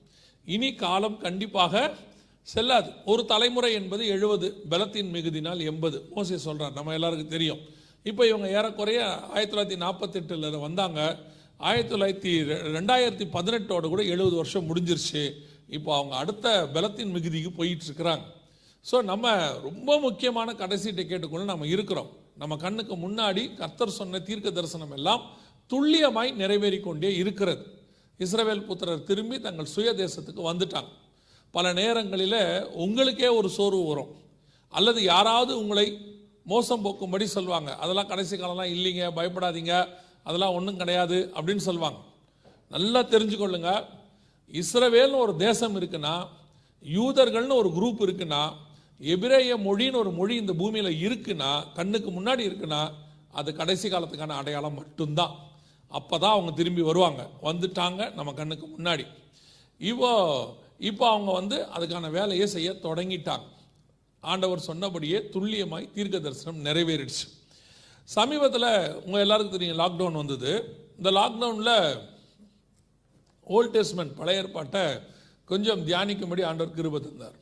இனி 0.45 0.69
காலம் 0.85 1.19
கண்டிப்பாக 1.25 1.83
செல்லாது. 2.53 2.89
ஒரு 3.11 3.21
தலைமுறை 3.25 3.73
என்பது 3.73 4.05
எழுபது 4.15 4.47
பலத்தின் 4.71 5.13
மிகுதினால் 5.13 5.61
எண்பது. 5.71 5.99
மோசி 6.15 6.39
சொல்கிறார் 6.47 6.77
நம்ம 6.79 6.93
எல்லாருக்கும் 6.93 7.35
தெரியும். 7.35 7.61
இப்போ 8.09 8.23
இவங்க 8.31 8.47
ஏறக்குறைய 8.57 9.01
ஆயிரத்தி 9.35 9.53
தொள்ளாயிரத்தி 9.53 9.79
நாற்பத்தெட்டில் 9.85 10.59
வந்தாங்க. 10.67 11.01
ஆயிரத்தி 11.63 11.95
தொள்ளாயிரத்தி 11.95 12.41
ரெ- 12.41 12.61
ரெண்டாயிரத்தி 12.77 13.25
பதினெட்டோட 13.33 13.87
கூட 13.87 14.01
எழுபது 14.03 14.35
வருஷம் 14.35 14.67
முடிஞ்சிருச்சு. 14.69 15.31
இப்போ 15.67 15.95
அவங்க 15.95 16.15
அடுத்த 16.15 16.67
பலத்தின் 16.67 17.11
மிகுதிக்கு 17.11 17.51
போயிட்டு 17.51 17.85
இருக்கிறாங்க 17.85 18.21
ஸோ 18.91 19.01
நம்ம 19.01 19.51
ரொம்ப 19.61 19.99
முக்கியமான 19.99 20.53
கடைசி 20.53 20.89
டிக்கெட்டுக்குள்ள 20.91 21.43
நம்ம 21.43 21.67
இருக்கிறோம். 21.67 22.09
நம்ம 22.37 22.55
கண்ணுக்கு 22.55 22.95
முன்னாடி 22.95 23.53
கர்த்தர் 23.53 23.89
சொன்ன 23.89 24.19
தீர்க்க 24.19 24.49
தரிசனம் 24.51 24.91
எல்லாம் 24.91 25.21
துல்லியமாய் 25.69 26.35
நிறைவேறி 26.35 26.79
கொண்டே 26.79 27.15
இருக்கிறது. 27.15 27.65
இஸ்ரவேல் 28.19 28.65
புத்திரர் 28.65 29.03
திரும்பி 29.03 29.39
தங்கள் 29.39 29.65
சுய 29.65 29.93
தேசத்துக்கு 29.93 30.41
வந்துட்டாங்க. 30.43 30.87
பல 31.51 31.73
நேரங்களில் 31.73 32.67
உங்களுக்கே 32.71 33.27
ஒரு 33.27 33.49
சோர்வு 33.49 33.83
வரும். 33.85 34.15
அல்லது 34.69 35.03
யாராவது 35.03 35.57
உங்களை 35.57 35.85
மோசம் 36.43 36.85
போக்கும்படி 36.85 37.23
சொல்லுவாங்க 37.23 37.75
அதெல்லாம் 37.75 38.07
கடைசி 38.07 38.35
காலம்லாம் 38.35 38.73
இல்லைங்க 38.75 39.11
பயப்படாதீங்க. 39.15 39.87
அதெல்லாம் 40.23 40.53
ஒன்றும் 40.53 40.77
கிடையாது 40.77 41.31
அப்படின்னு 41.35 41.65
சொல்லுவாங்க. 41.69 41.99
நல்லா 42.69 42.99
தெரிஞ்சுக்கொள்ளுங்க. 42.99 43.85
இஸ்ரவேல்னு 44.51 45.17
ஒரு 45.17 45.35
தேசம் 45.35 45.81
இருக்குன்னா 45.81 46.27
யூதர்கள்னு 46.83 47.55
ஒரு 47.55 47.69
குரூப் 47.69 48.03
இருக்குன்னா 48.03 48.53
எபிரேய 48.99 49.57
மொழின்னு 49.57 49.95
ஒரு 49.95 50.11
மொழி 50.11 50.35
இந்த 50.35 50.53
பூமியில் 50.53 51.07
இருக்குன்னா 51.07 51.73
கண்ணுக்கு 51.73 52.09
முன்னாடி 52.11 52.43
இருக்குன்னா 52.49 52.91
அது 53.31 53.55
கடைசி 53.55 53.89
காலத்துக்கான 53.89 54.29
அடையாளம் 54.29 54.73
மட்டும்தான். 54.73 55.35
அப்போ 55.87 56.17
தான் 56.17 56.31
அவங்க 56.31 56.51
திரும்பி 56.51 56.81
வருவாங்க. 56.81 57.29
வந்துட்டாங்க 57.43 58.13
நம்ம 58.13 58.33
கண்ணுக்கு 58.33 58.67
முன்னாடி. 58.77 59.07
இப்போ 59.79 60.09
இப்போ 60.77 61.09
அவங்க 61.09 61.31
வந்து 61.31 61.65
அதுக்கான 61.75 62.09
வேலையை 62.09 62.47
செய்ய 62.47 62.71
தொடங்கிட்டாங்க. 62.71 63.47
ஆண்டவர் 64.19 64.59
சொன்னபடியே 64.59 65.17
துல்லியமாய் 65.17 65.91
தீர்க்க 65.91 66.19
தரிசனம் 66.19 66.65
நிறைவேறிடுச்சு. 66.65 67.25
சமீபத்தில் 68.09 68.69
உங்கள் 69.05 69.23
எல்லாருக்கும் 69.25 69.55
தெரியும் 69.55 69.79
லாக்டவுன் 69.81 70.19
வந்தது. 70.21 70.51
இந்த 70.99 71.09
லாக்டவுனில் 71.19 71.75
ஓல்ட் 73.47 73.73
டெஸ்ட்மெண்ட் 73.75 74.17
பழைய 74.19 74.41
ஏற்பாட்டை 74.41 74.83
கொஞ்சம் 75.51 75.81
தியானிக்கும்படி 75.87 76.43
ஆண்டவர் 76.49 76.77
கிருப 76.77 76.99
தந்தார். 77.05 77.37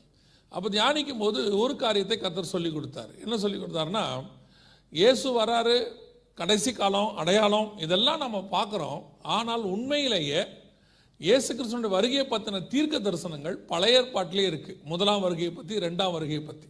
அப்போ 0.51 0.67
தியானிக்கும் 0.75 1.21
போது 1.23 1.39
ஒரு 1.63 1.73
காரியத்தை 1.83 2.15
கத்தர் 2.19 2.53
சொல்லி 2.53 2.69
கொடுத்தார். 2.75 3.11
என்ன 3.23 3.35
சொல்லி 3.43 3.57
கொடுத்தாருன்னா 3.59 4.05
இயேசு 4.93 5.27
வராரு 5.39 5.75
கடைசி 6.39 6.71
காலம் 6.73 7.11
அடையாளம் 7.21 7.69
இதெல்லாம் 7.85 8.23
நம்ம 8.23 8.37
பார்க்குறோம். 8.55 8.99
ஆனால் 9.37 9.63
உண்மையிலேயே 9.75 10.41
இயேசு 11.19 11.49
கிருஷ்ணனுடைய 11.57 11.93
வருகையை 11.95 12.25
பற்றின 12.27 12.61
தீர்க்க 12.73 12.99
தரிசனங்கள் 13.07 13.57
பழைய 13.71 13.97
ஏற்பாட்டிலே 13.99 14.45
இருக்குது 14.51 14.79
முதலாம் 14.91 15.23
வருகையை 15.25 15.51
பற்றி 15.57 15.73
ரெண்டாம் 15.85 16.13
வருகையை 16.15 16.43
பற்றி 16.43 16.69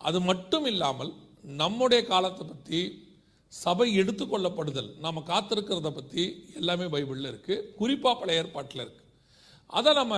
அது 0.00 0.18
மட்டும் 0.30 0.66
இல்லாமல் 0.72 1.12
நம்முடைய 1.60 2.00
காலத்தை 2.12 2.44
பற்றி 2.52 2.80
சபை 3.62 3.86
எடுத்துக்கொள்ளப்படுதல் 4.00 4.90
நம்ம 5.04 5.22
காத்திருக்கிறத 5.26 5.90
பற்றி 5.98 6.24
எல்லாமே 6.54 6.86
பைபிளில் 6.94 7.30
இருக்குது 7.32 7.64
குறிப்பாக 7.80 8.14
பழைய 8.18 8.42
ஏற்பாட்டில் 8.42 8.82
இருக்குது 8.84 9.04
அதை 9.78 9.92
நம்ம 9.94 10.16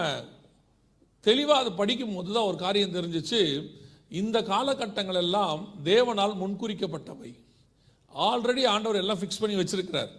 தெளிவாக 1.25 1.61
அதை 1.63 1.71
படிக்கும் 1.73 2.15
போது 2.15 2.33
தான் 2.33 2.49
ஒரு 2.51 2.57
காரியம் 2.57 2.97
தெரிஞ்சிச்சு. 2.97 3.41
இந்த 4.21 4.39
காலகட்டங்கள் 4.43 5.21
எல்லாம் 5.23 5.61
தேவனால் 5.85 6.35
முன்குறிக்கப்பட்டவை. 6.43 7.31
ஆல்ரெடி 8.15 8.63
ஆண்டவர் 8.75 9.01
எல்லாம் 9.03 9.19
ஃபிக்ஸ் 9.21 9.41
பண்ணி 9.41 9.57
வச்சிருக்கிறார். 9.61 10.11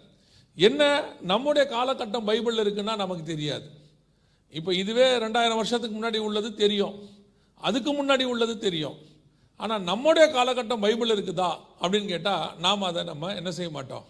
என்ன? 0.56 0.82
நம்முடைய 1.22 1.64
காலகட்டம் 1.76 2.28
பைபிளில் 2.28 2.62
இருக்குன்னா 2.64 2.94
நமக்கு 2.96 3.24
தெரியாது. 3.24 3.66
இப்போ 4.58 4.70
இதுவே 4.82 5.06
ரெண்டாயிரம் 5.24 5.60
வருஷத்துக்கு 5.60 5.96
முன்னாடி 5.96 6.18
உள்ளது 6.28 6.50
தெரியும். 6.54 6.94
அதுக்கு 7.60 7.90
முன்னாடி 7.98 8.24
உள்ளது 8.24 8.54
தெரியும். 8.66 8.96
ஆனால் 9.62 9.86
நம்முடைய 9.90 10.24
காலகட்டம் 10.36 10.84
பைபிள் 10.84 11.12
இருக்குதா? 11.14 11.50
அப்படின்னு 11.82 12.08
கேட்டால் 12.12 12.46
நாம் 12.64 12.88
அதை 12.88 13.02
நம்ம 13.10 13.32
என்ன 13.40 13.50
செய்ய 13.56 13.70
மாட்டோம்? 13.76 14.04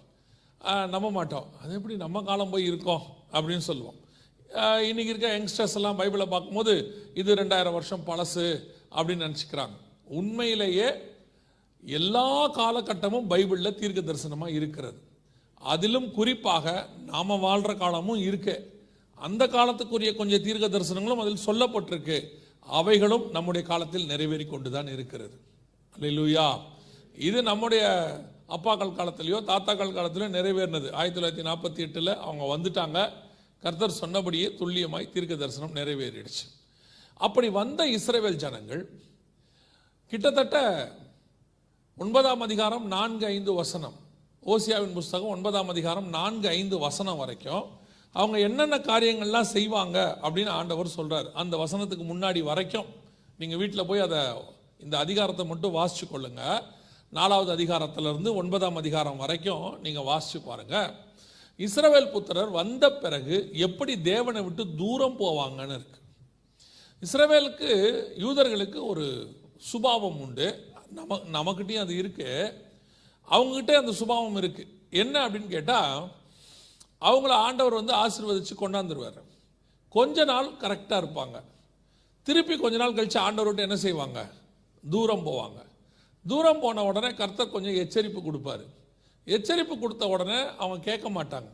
நம்ப 0.95 1.07
மாட்டோம். 1.17 1.47
அது 1.63 1.73
எப்படி 1.79 1.95
நம்ம 2.05 2.23
காலம் 2.29 2.53
போய் 2.53 2.69
இருக்கோம் 2.71 3.03
அப்படின்னு 3.33 3.65
சொல்லுவோம். 3.69 3.99
இன்றைக்கி 4.51 4.91
இன்னைக்கு 4.91 5.13
இருக்க 5.13 5.29
யங்ஸ்டர்ஸ் 5.39 5.77
எல்லாம் 5.79 5.99
பைபிளை 6.01 6.27
பார்க்கும்போது 6.35 6.73
இது 7.21 7.35
ரெண்டாயிரம் 7.41 7.77
வருஷம் 7.79 8.07
பழசு 8.11 8.47
அப்படின்னு 8.99 9.27
நினச்சிக்கிறாங்க. 9.27 9.77
உண்மையிலேயே 10.19 10.89
எல்லா 11.99 12.29
காலகட்டமும் 12.61 13.29
பைபிளில் 13.33 13.79
தீர்க்க 13.81 14.01
தரிசனமாக 14.01 14.57
இருக்கிறது. 14.59 14.99
அதிலும் 15.73 16.09
குறிப்பாக 16.19 16.87
நாம் 17.11 17.43
வாழ்கிற 17.47 17.75
காலமும் 17.83 18.23
இருக்கு. 18.29 18.57
அந்த 19.29 19.43
காலத்துக்குரிய 19.57 20.13
கொஞ்சம் 20.21 20.45
தீர்க்க 20.47 20.67
தரிசனங்களும் 20.77 21.23
அதில் 21.25 21.47
சொல்லப்பட்டிருக்கு. 21.49 22.19
அவைகளும் 22.79 23.25
நம்முடைய 23.31 23.67
காலத்தில் 23.67 24.07
நிறைவேறி 24.07 24.47
கொண்டு 24.47 24.71
தான் 24.71 24.87
இருக்கிறது. 24.87 25.37
அல்லா 25.97 26.47
இது 27.29 27.39
நம்முடைய 27.43 27.83
அப்பாக்கள் 28.57 28.97
காலத்திலேயோ 28.99 29.39
தாத்தாக்கள் 29.51 29.97
காலத்திலேயோ 29.97 30.31
நிறைவேறினது. 30.37 30.89
ஆயிரத்தி 30.99 31.17
தொள்ளாயிரத்தி 31.17 31.47
நாற்பத்தி 31.49 31.81
எட்டில் 31.87 32.13
அவங்க 32.27 32.45
வந்துட்டாங்க. 32.55 32.99
கர்த்தர் 33.63 34.01
சொன்னபடியே 34.03 34.47
துல்லியமாய் 34.61 35.13
தீர்க்க 35.15 35.35
தரிசனம் 35.35 35.77
நிறைவேறிடுச்சு. 35.77 36.45
அப்படி 37.27 37.49
வந்த 37.49 37.81
இஸ்ரேவேல் 37.97 38.43
ஜனங்கள் 38.45 38.83
கிட்டத்தட்ட 40.13 40.59
ஒன்பதாம் 41.99 42.41
அதிகாரம் 42.41 42.87
நான்கு 42.87 43.27
ஐந்து 43.27 43.53
வசனம். 43.53 43.97
ஓசியாவின் 44.47 44.97
புஸ்தகம் 44.99 45.35
ஒன்பதாம் 45.37 45.69
அதிகாரம் 45.69 46.09
நான்கு 46.09 46.49
ஐந்து 46.49 46.79
வசனம் 46.79 47.17
வரைக்கும் 47.17 47.67
அவங்க 48.13 48.39
என்னென்ன 48.39 48.79
காரியங்கள்லாம் 48.79 49.53
செய்வாங்க 49.57 50.19
அப்படின்னு 50.23 50.49
ஆண்டவர் 50.49 50.89
சொல்கிறார் 50.89 51.33
அந்த 51.33 51.57
வசனத்துக்கு 51.57 52.05
முன்னாடி 52.13 52.43
வரைக்கும் 52.43 52.87
நீங்கள் 53.39 53.59
வீட்டில் 53.59 53.87
போய் 53.87 54.01
அதை 54.01 54.19
இந்த 54.79 54.99
அதிகாரத்தை 54.99 55.47
மட்டும் 55.47 55.75
வாசிச்சு 55.75 56.05
கொள்ளுங்க. 56.13 56.63
நாலாவது 57.11 57.51
அதிகாரத்திலிருந்து 57.53 58.35
ஒன்பதாம் 58.35 58.77
அதிகாரம் 58.77 59.17
வரைக்கும் 59.17 59.81
நீங்கள் 59.81 60.03
வாசிச்சு 60.03 60.45
பாருங்க. 60.45 60.95
இஸ்ரவேல் 61.59 62.11
புத்திரர் 62.11 62.51
வந்த 62.51 62.93
பிறகு 62.93 63.51
எப்படி 63.53 64.03
தேவனை 64.03 64.43
விட்டு 64.43 64.67
தூரம் 64.77 65.19
போவாங்கன்னு 65.19 65.79
இருக்கு. 65.79 65.99
இஸ்ரவேலுக்கு 67.03 67.71
யூதர்களுக்கு 68.19 68.87
ஒரு 68.87 69.37
சுபாவம் 69.57 70.21
உண்டு. 70.21 70.73
நம 70.91 71.17
நமக்கிட்டையும் 71.17 71.79
அது 71.79 71.97
இருக்கு. 71.97 72.55
அவங்ககிட்ட 73.31 73.73
அந்த 73.73 73.93
சுபாவம் 73.93 74.37
இருக்கு. 74.37 74.67
என்ன 74.91 75.29
அப்படின்னு 75.29 75.49
கேட்டால் 75.49 76.19
அவங்கள 77.01 77.29
ஆண்டவர் 77.29 77.73
வந்து 77.73 77.93
ஆசீர்வதித்து 77.93 78.51
கொண்டாந்துருவார். 78.61 79.21
கொஞ்ச 79.89 80.25
நாள் 80.25 80.53
கரெக்டாக 80.53 81.03
இருப்பாங்க. 81.03 81.43
திருப்பி 82.23 82.57
கொஞ்ச 82.57 82.77
நாள் 82.77 82.95
கழித்து 82.95 83.21
ஆண்டவர்கிட்ட 83.21 83.57
என்ன 83.57 83.77
செய்வாங்க? 83.77 84.31
தூரம் 84.91 85.27
போவாங்க. 85.27 85.65
தூரம் 86.27 86.61
போன 86.61 86.85
உடனே 86.85 87.15
கர்த்தர் 87.15 87.51
கொஞ்சம் 87.51 87.73
எச்சரிப்பு 87.73 88.19
கொடுப்பாரு. 88.19 88.65
எச்சரிப்பு 89.27 89.79
கொடுத்த 89.79 90.07
உடனே 90.07 90.57
அவங்க 90.57 90.79
கேட்க 90.79 91.11
மாட்டாங்க. 91.11 91.49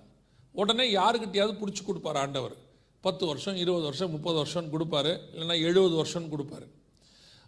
உடனே 0.53 0.95
யாருக்கிட்டையாவது 0.95 1.59
பிடிச்சி 1.61 1.83
கொடுப்பாரு 1.87 2.17
ஆண்டவர். 2.17 2.55
பத்து 3.01 3.27
வருஷம் 3.27 3.57
இருபது 3.57 3.85
வருஷம் 3.85 4.11
முப்பது 4.11 4.45
வருஷம்னு 4.45 4.75
கொடுப்பாரு. 4.75 5.21
இல்லைன்னா 5.35 5.61
எழுபது 5.61 6.05
வருஷம்னு 6.05 6.33
கொடுப்பாரு. 6.37 6.69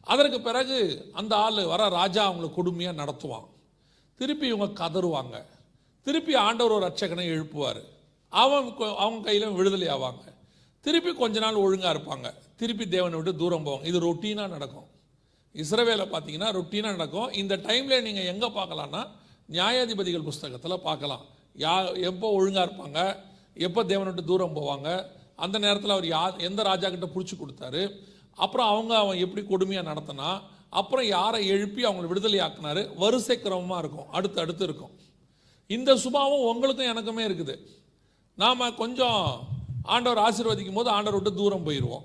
அதற்கு 0.00 0.40
பிறகு 0.40 1.10
அந்த 1.12 1.36
ஆள் 1.36 1.64
வர 1.64 1.88
ராஜா 1.88 2.32
அவங்களை 2.32 2.52
கொடுமையாக 2.56 3.04
நடத்துவான். 3.04 3.48
திருப்பி 4.16 4.46
இவங்க 4.48 4.88
கதறுவாங்க. 4.88 5.44
திருப்பி 6.08 6.34
ஆண்டவர் 6.34 6.72
ஒரு 6.72 6.86
ரட்சகனை 6.86 7.26
எழுப்புவார். 7.26 7.82
அவன் 8.28 8.64
கொ- 8.64 8.96
அவங்க 8.96 9.24
கையில் 9.24 9.50
விடுதலை 9.50 9.88
ஆவாங்க. 9.88 10.34
திருப்பி 10.80 11.14
கொஞ்ச 11.14 11.38
நாள் 11.38 11.54
ஒழுங்காக 11.54 11.98
இருப்பாங்க. 11.98 12.34
திருப்பி 12.56 12.88
தேவனை 12.88 13.20
விட்டு 13.20 13.38
தூரம் 13.38 13.66
போவாங்க. 13.66 13.84
இது 13.84 14.14
ரொட்டீனாக 14.14 14.48
நடக்கும். 14.48 14.84
இஸ்ரவேலை 15.54 16.06
பார்த்தீங்கன்னா 16.06 16.52
ரொட்டீனாக 16.52 16.96
நடக்கும். 16.96 17.32
இந்த 17.32 17.56
டைமில் 17.56 18.02
நீங்கள் 18.02 18.24
எங்கே 18.24 18.48
பார்க்கலான்னா 18.48 19.06
நியாயாதிபதிகள் 19.50 20.22
புஸ்தகத்தில் 20.22 20.80
பார்க்கலாம். 20.80 21.20
யா 21.58 22.02
எப்போ 22.02 22.30
ஒழுங்காக 22.30 22.72
இருப்பாங்க 22.72 23.16
எப்போ 23.58 23.84
தேவனை 23.84 24.12
விட்டு 24.12 24.24
தூரம் 24.24 24.56
போவாங்க 24.56 25.04
அந்த 25.36 25.58
நேரத்தில் 25.58 25.90
அவர் 25.90 26.04
யா 26.04 26.42
எந்த 26.42 26.62
ராஜா 26.62 26.88
கிட்ட 26.88 27.06
பிடிச்சி 27.06 27.38
கொடுத்தாரு 27.38 27.92
அப்புறம் 28.34 28.66
அவங்க 28.66 28.96
அவன் 28.96 29.18
எப்படி 29.18 29.46
கொடுமையாக 29.46 29.96
நடத்தினா 29.96 30.40
அப்புறம் 30.70 31.06
யாரை 31.06 31.46
எழுப்பி 31.46 31.84
அவங்களை 31.84 32.06
விடுதலை 32.06 32.38
ஆக்குனாரு 32.38 32.96
வரிசை 32.96 33.38
கிரமமாக 33.38 33.78
இருக்கும். 33.78 34.10
அடுத்து 34.10 34.40
அடுத்து 34.40 34.64
இருக்கும். 34.64 35.06
இந்த 35.76 35.90
சுபாவம் 36.02 36.46
உங்களுக்கும் 36.50 36.90
எனக்குமே 36.92 37.22
இருக்குது. 37.28 37.54
நாம் 38.38 38.62
கொஞ்சம் 38.82 39.22
ஆண்டவர் 39.94 40.20
ஆசீர்வதிக்கும் 40.26 40.78
போது 40.78 40.88
ஆண்டவர் 40.96 41.16
விட்டு 41.18 41.32
தூரம் 41.40 41.66
போயிடுவோம் 41.66 42.04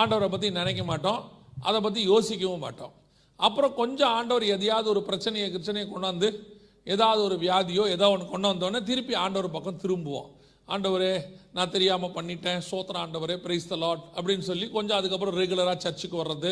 ஆண்டவரை 0.00 0.28
பற்றி 0.34 0.48
நினைக்க 0.58 0.82
மாட்டோம். 0.90 1.20
அதை 1.68 1.78
பற்றி 1.86 2.00
யோசிக்கவும் 2.10 2.64
மாட்டோம். 2.66 2.92
அப்புறம் 3.40 3.74
கொஞ்சம் 3.80 4.12
ஆண்டவர் 4.18 4.44
எதையாவது 4.54 4.88
ஒரு 4.94 5.00
பிரச்சனையை 5.08 5.48
கிச்சனையை 5.54 5.86
கொண்டாந்து 5.92 6.28
ஏதாவது 6.94 7.20
ஒரு 7.28 7.36
வியாதியோ 7.44 7.84
ஏதோ 7.94 8.06
ஒன்று 8.14 8.26
கொண்டு 8.32 8.48
வந்தோடனே 8.50 8.80
திருப்பி 8.90 9.14
ஆண்டவர் 9.24 9.54
பக்கம் 9.56 9.80
திரும்புவோம். 9.82 10.28
ஆண்டவரே 10.68 11.12
நான் 11.56 11.72
தெரியாமல் 11.74 12.14
பண்ணிட்டேன். 12.16 12.60
சோத்திர 12.68 12.98
ஆண்டவரே 13.04 13.36
பிரைஸ் 13.44 13.70
த 13.70 13.76
லாட் 13.84 14.04
அப்படின்னு 14.16 14.44
சொல்லி 14.50 14.66
கொஞ்சம் 14.76 14.98
அதுக்கப்புறம் 14.98 15.36
ரெகுலராக 15.40 15.78
சர்ச்சுக்கு 15.84 16.16
வர்றது 16.22 16.50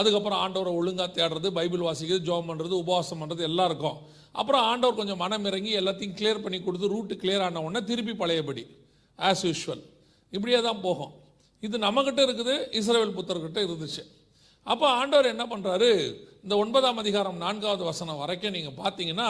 அதுக்கப்புறம் 0.00 0.40
ஆண்டவரை 0.44 0.72
ஒழுங்காக 0.80 1.10
தேடுறது 1.18 1.48
பைபிள் 1.58 1.86
வாசிக்கிறது 1.88 2.26
ஜோம் 2.30 2.48
பண்ணுறது 2.50 2.74
உபவாசம் 2.82 3.20
பண்ணுறது 3.22 3.44
எல்லாம் 3.50 3.68
இருக்கும். 3.70 3.98
அப்புறம் 4.34 4.64
ஆண்டவர் 4.70 4.98
கொஞ்சம் 5.00 5.20
மனம் 5.24 5.46
இறங்கி 5.50 5.72
எல்லாத்தையும் 5.80 6.16
கிளியர் 6.18 6.42
பண்ணி 6.44 6.58
கொடுத்து 6.66 6.92
ரூட்டு 6.94 7.14
கிளியர் 7.22 7.44
ஆன 7.46 7.62
உடனே 7.66 7.80
திருப்பி 7.90 8.14
பழையபடி 8.22 8.64
ஆஸ் 9.18 9.44
யூஷுவல் 9.48 9.82
இப்படியே 10.36 10.58
தான் 10.68 10.82
போகும். 10.86 11.12
இது 11.66 11.76
நம்மகிட்ட 11.86 12.20
இருக்குது 12.26 12.54
இஸ்ரேல் 12.78 13.16
புத்தர்கிட்ட 13.16 13.60
இருந்துச்சு. 13.66 14.02
அப்போ 14.66 14.86
ஆண்டவர் 15.00 15.32
என்ன 15.34 15.44
பண்ணுறாரு 15.52 15.90
இந்த 16.44 16.54
ஒன்பதாம் 16.62 17.00
அதிகாரம் 17.02 17.38
நான்காவது 17.44 17.82
வசனம் 17.90 18.20
வரைக்கும் 18.22 18.54
நீங்கள் 18.56 18.78
பார்த்தீங்கன்னா 18.82 19.28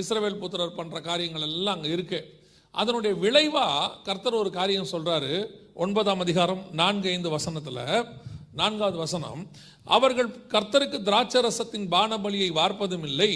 இஸ்ரேல் 0.00 0.40
புத்திரர் 0.42 0.76
பண்ணுற 0.78 1.00
காரியங்கள் 1.08 1.46
எல்லாம் 1.48 1.76
அங்கே 1.76 1.90
இருக்கு. 1.96 2.20
அதனுடைய 2.74 3.12
விளைவாக 3.24 3.88
கர்த்தர் 4.08 4.40
ஒரு 4.42 4.50
காரியம் 4.58 4.92
சொல்கிறாரு 4.92 5.32
ஒன்பதாம் 5.84 6.22
அதிகாரம் 6.24 6.62
நான்கு 6.80 7.08
ஐந்து 7.14 7.30
வசனத்தில் 7.36 7.82
நான்காவது 8.60 8.98
வசனம் 9.02 9.42
அவர்கள் 9.96 10.30
கர்த்தருக்கு 10.54 10.98
திராட்சரசத்தின் 11.08 11.86
பானபலியை 11.94 12.48
வார்ப்பதும் 12.60 13.06
இல்லை. 13.10 13.30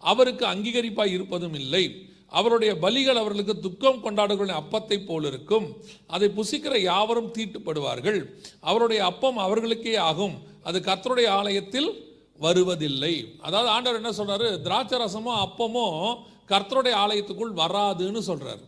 அவருக்கு 0.00 0.46
அங்கீகரிப்பாய் 0.46 1.12
இருப்பதும் 1.12 1.54
இல்லை. 1.54 1.84
அவருடைய 2.26 2.74
பலிகள் 2.74 3.20
அவர்களுக்கு 3.22 3.60
துக்கம் 3.60 4.02
கொண்டாடுகளின் 4.04 4.60
அப்பத்தை 4.60 5.06
போல் 5.06 5.24
இருக்கும் 5.24 5.66
அதை 6.06 6.28
புசிக்கிற 6.28 6.78
யாவரும் 6.78 7.32
தீட்டுப்படுவார்கள். 7.32 8.20
அவருடைய 8.60 9.04
அப்பம் 9.04 9.36
அவர்களுக்கே 9.36 9.96
ஆகும். 9.96 10.36
அது 10.62 10.78
கர்த்தருடைய 10.80 11.28
ஆலயத்தில் 11.28 11.90
வருவதில்லை. 12.38 13.14
அதாவது 13.40 13.70
ஆண்டவர் 13.70 14.00
என்ன 14.00 14.12
சொல்றாரு? 14.18 14.62
திராட்சை 14.62 14.98
ரசமும் 14.98 15.40
அப்பமும் 15.44 16.16
கர்த்தருடைய 16.48 16.94
ஆலயத்துக்குள் 17.04 17.58
வராதுன்னு 17.62 18.20
சொல்றாரு. 18.30 18.62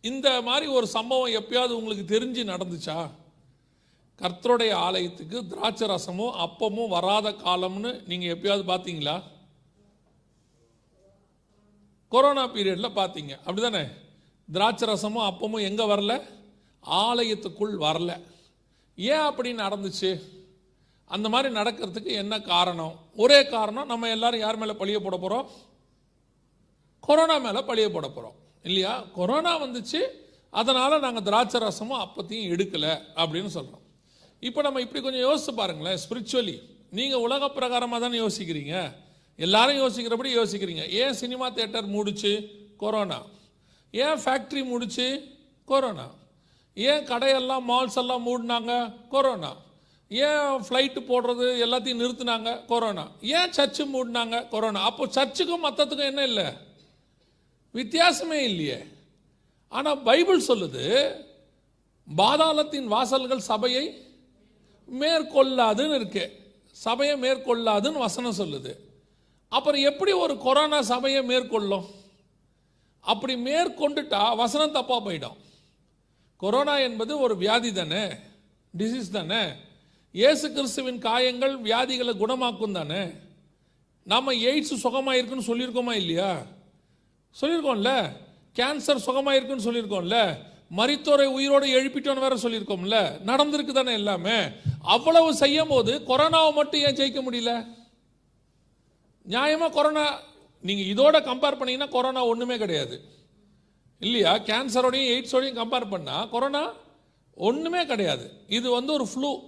இந்த 0.00 0.42
மாதிரி 0.42 0.66
ஒரு 0.72 0.86
சம்பவம் 0.86 1.32
எப்பயாவது 1.32 1.74
உங்களுக்கு 1.78 2.04
தெரிஞ்சு 2.14 2.42
நடந்துச்சா? 2.52 3.10
கர்த்தருடைய 4.22 4.72
ஆலயத்துக்கு 4.72 5.46
திராட்சை 5.46 5.88
ரசமும் 5.88 6.34
அப்பமும் 6.46 6.88
வராத 6.88 7.30
காலம்னு 7.30 7.92
நீங்க 8.06 8.26
எப்பயாவது 8.34 8.64
பார்த்தீங்களா 8.72 9.16
கொரோனா 12.14 12.42
பீரியடில் 12.54 12.96
பார்த்தீங்க 13.00 13.32
அப்படி 13.46 13.60
தானே 13.60 13.82
திராட்சை 14.48 14.86
ரசமும் 14.88 15.26
அப்பமும் 15.28 15.66
எங்கே 15.68 15.84
வரல? 15.84 16.14
ஆலயத்துக்குள் 16.84 17.74
வரல. 17.86 18.12
ஏன் 18.96 19.24
அப்படி 19.28 19.52
நடந்துச்சு? 19.52 20.10
அந்த 21.10 21.28
மாதிரி 21.28 21.54
நடக்கிறதுக்கு 21.54 22.10
என்ன 22.22 22.34
காரணம்? 22.40 22.94
ஒரே 23.16 23.38
காரணம் 23.46 23.86
நம்ம 23.86 24.10
எல்லாரும் 24.10 24.40
யார் 24.40 24.56
மேலே 24.56 24.72
பழிய 24.72 24.98
போட 24.98 25.16
போகிறோம் 25.16 25.48
கொரோனா 27.00 27.36
மேலே 27.46 27.60
பழிய 27.70 27.86
போட 27.92 28.08
போகிறோம் 28.08 28.36
இல்லையா? 28.62 28.92
கொரோனா 29.14 29.52
வந்துச்சு 29.64 30.02
அதனால் 30.50 31.00
நாங்கள் 31.00 31.22
திராட்சை 31.22 31.60
ரசமும் 31.60 32.02
அப்பத்தையும் 32.04 32.50
எடுக்கலை 32.54 32.92
அப்படின்னு 33.20 33.50
சொல்கிறோம் 33.56 33.82
இப்போ 34.42 34.62
நம்ம 34.62 34.80
இப்படி 34.80 35.02
கொஞ்சம் 35.02 35.26
யோசிச்சு 35.28 35.52
பாருங்களேன் 35.56 35.98
ஸ்பிரிச்சுவலி 36.04 36.56
நீங்கள் 36.90 37.24
உலக 37.26 37.46
பிரகாரமாக 37.56 38.00
தானே 38.00 38.18
யோசிக்கிறீங்க? 38.18 38.74
எல்லாரும் 39.36 39.76
யோசிக்கிறபடி 39.76 40.26
யோசிக்கிறீங்க. 40.26 40.88
ஏன் 40.88 41.12
சினிமா 41.12 41.50
தேட்டர் 41.50 41.86
முடிச்சு? 41.86 42.50
கொரோனா. 42.76 43.22
ஏன் 43.90 44.18
ஃபேக்ட்ரி 44.18 44.64
முடிச்சு? 44.64 45.28
கொரோனா. 45.64 46.10
ஏன் 46.74 47.06
கடையெல்லாம் 47.06 47.62
மால்ஸ் 47.68 47.94
எல்லாம் 47.94 48.26
மூடினாங்க? 48.26 48.92
கொரோனா. 49.08 49.56
ஏன் 50.08 50.62
ஃப்ளைட்டு 50.68 51.00
போடுறது? 51.08 51.62
எல்லாத்தையும் 51.66 52.00
நிறுத்தினாங்க? 52.00 52.66
கொரோனா. 52.66 53.10
ஏன் 53.22 53.50
சர்ச்சு 53.50 53.86
மூடினாங்க? 53.92 54.48
கொரோனா. 54.48 54.82
அப்போ 54.82 55.06
சர்ச்சுக்கும் 55.06 55.64
மற்றத்துக்கும் 55.64 56.04
என்ன 56.04 56.22
இல்லை? 56.22 56.44
வித்தியாசமே 57.74 58.32
இல்லையே. 58.32 58.78
ஆனால் 59.68 60.02
பைபிள் 60.02 60.46
சொல்லுது 60.46 61.14
பாதாளத்தின் 62.16 62.84
வாசல்கள் 62.84 63.38
சபையை 63.38 64.06
மேற்கொள்ளாதுன்னு 65.00 65.94
இருக்கு. 65.94 66.38
சபையை 66.70 67.20
மேற்கொள்ளாதுன்னு 67.20 67.98
வசனம் 67.98 68.38
சொல்லுது. 68.38 68.83
அப்புறம் 69.48 69.80
எப்படி 69.80 70.12
ஒரு 70.12 70.38
கொரோனா 70.38 70.82
சபையை 70.82 71.22
மேற்கொள்ளும்? 71.22 71.84
அப்படி 73.00 73.34
மேற்கொண்டுட்டா 73.34 74.36
வசனம் 74.36 74.74
தப்பாக 74.74 75.02
போயிடும். 75.04 75.36
கொரோனா 76.36 76.78
என்பது 76.78 77.18
ஒரு 77.18 77.36
வியாதி 77.36 77.72
தானே? 77.72 78.08
டிசீஸ் 78.78 79.10
தானே? 79.10 79.42
இயேசு 80.12 80.52
கிறிஸ்துவின் 80.52 80.98
காயங்கள் 80.98 81.60
வியாதிகளை 81.60 82.14
குணமாக்கும் 82.16 82.72
தானே? 82.72 83.08
நம்ம 84.02 84.32
எய்ட்ஸ் 84.32 84.78
சுகமாயிருக்குன்னு 84.82 85.46
சொல்லியிருக்கோமா 85.46 85.92
இல்லையா? 85.92 86.42
சொல்லியிருக்கோம்ல. 87.40 88.08
கேன்சர் 88.54 88.98
சுகமாயிருக்குன்னு 89.06 89.64
சொல்லியிருக்கோம்ல. 89.64 90.36
மரித்தோரை 90.76 91.26
உயிரோடு 91.26 91.66
எழுப்பிட்டோன்னு 91.66 92.20
வேற 92.20 92.36
சொல்லியிருக்கோம்ல. 92.36 93.20
நடந்திருக்கு 93.26 93.72
தானே 93.72 93.92
எல்லாமே? 93.92 94.44
அவ்வளவு 94.82 95.34
செய்யும் 95.34 95.68
போது 95.68 95.98
கொரோனாவை 95.98 96.52
மட்டும் 96.52 96.80
ஏன் 96.80 96.94
ஜெயிக்க 96.94 97.22
முடியல? 97.30 97.82
நியாயமாக 99.28 99.72
கொரோனா 99.72 100.20
நீங்கள் 100.60 100.86
இதோட 100.86 101.16
கம்பேர் 101.16 101.58
பண்ணீங்கன்னா 101.58 101.86
கொரோனா 101.86 102.26
ஒன்றுமே 102.26 102.58
கிடையாது. 102.58 103.02
இல்லையா? 103.98 104.38
கேன்சரோடையும் 104.38 105.10
எய்ட்ஸோடையும் 105.14 105.58
கம்பேர் 105.60 105.90
பண்ணால் 105.90 106.30
கொரோனா 106.30 106.72
ஒன்றுமே 107.34 107.86
கிடையாது. 107.86 108.30
இது 108.48 108.70
வந்து 108.70 108.92
ஒரு 108.92 109.08
ஃப்ளூ 109.14 109.40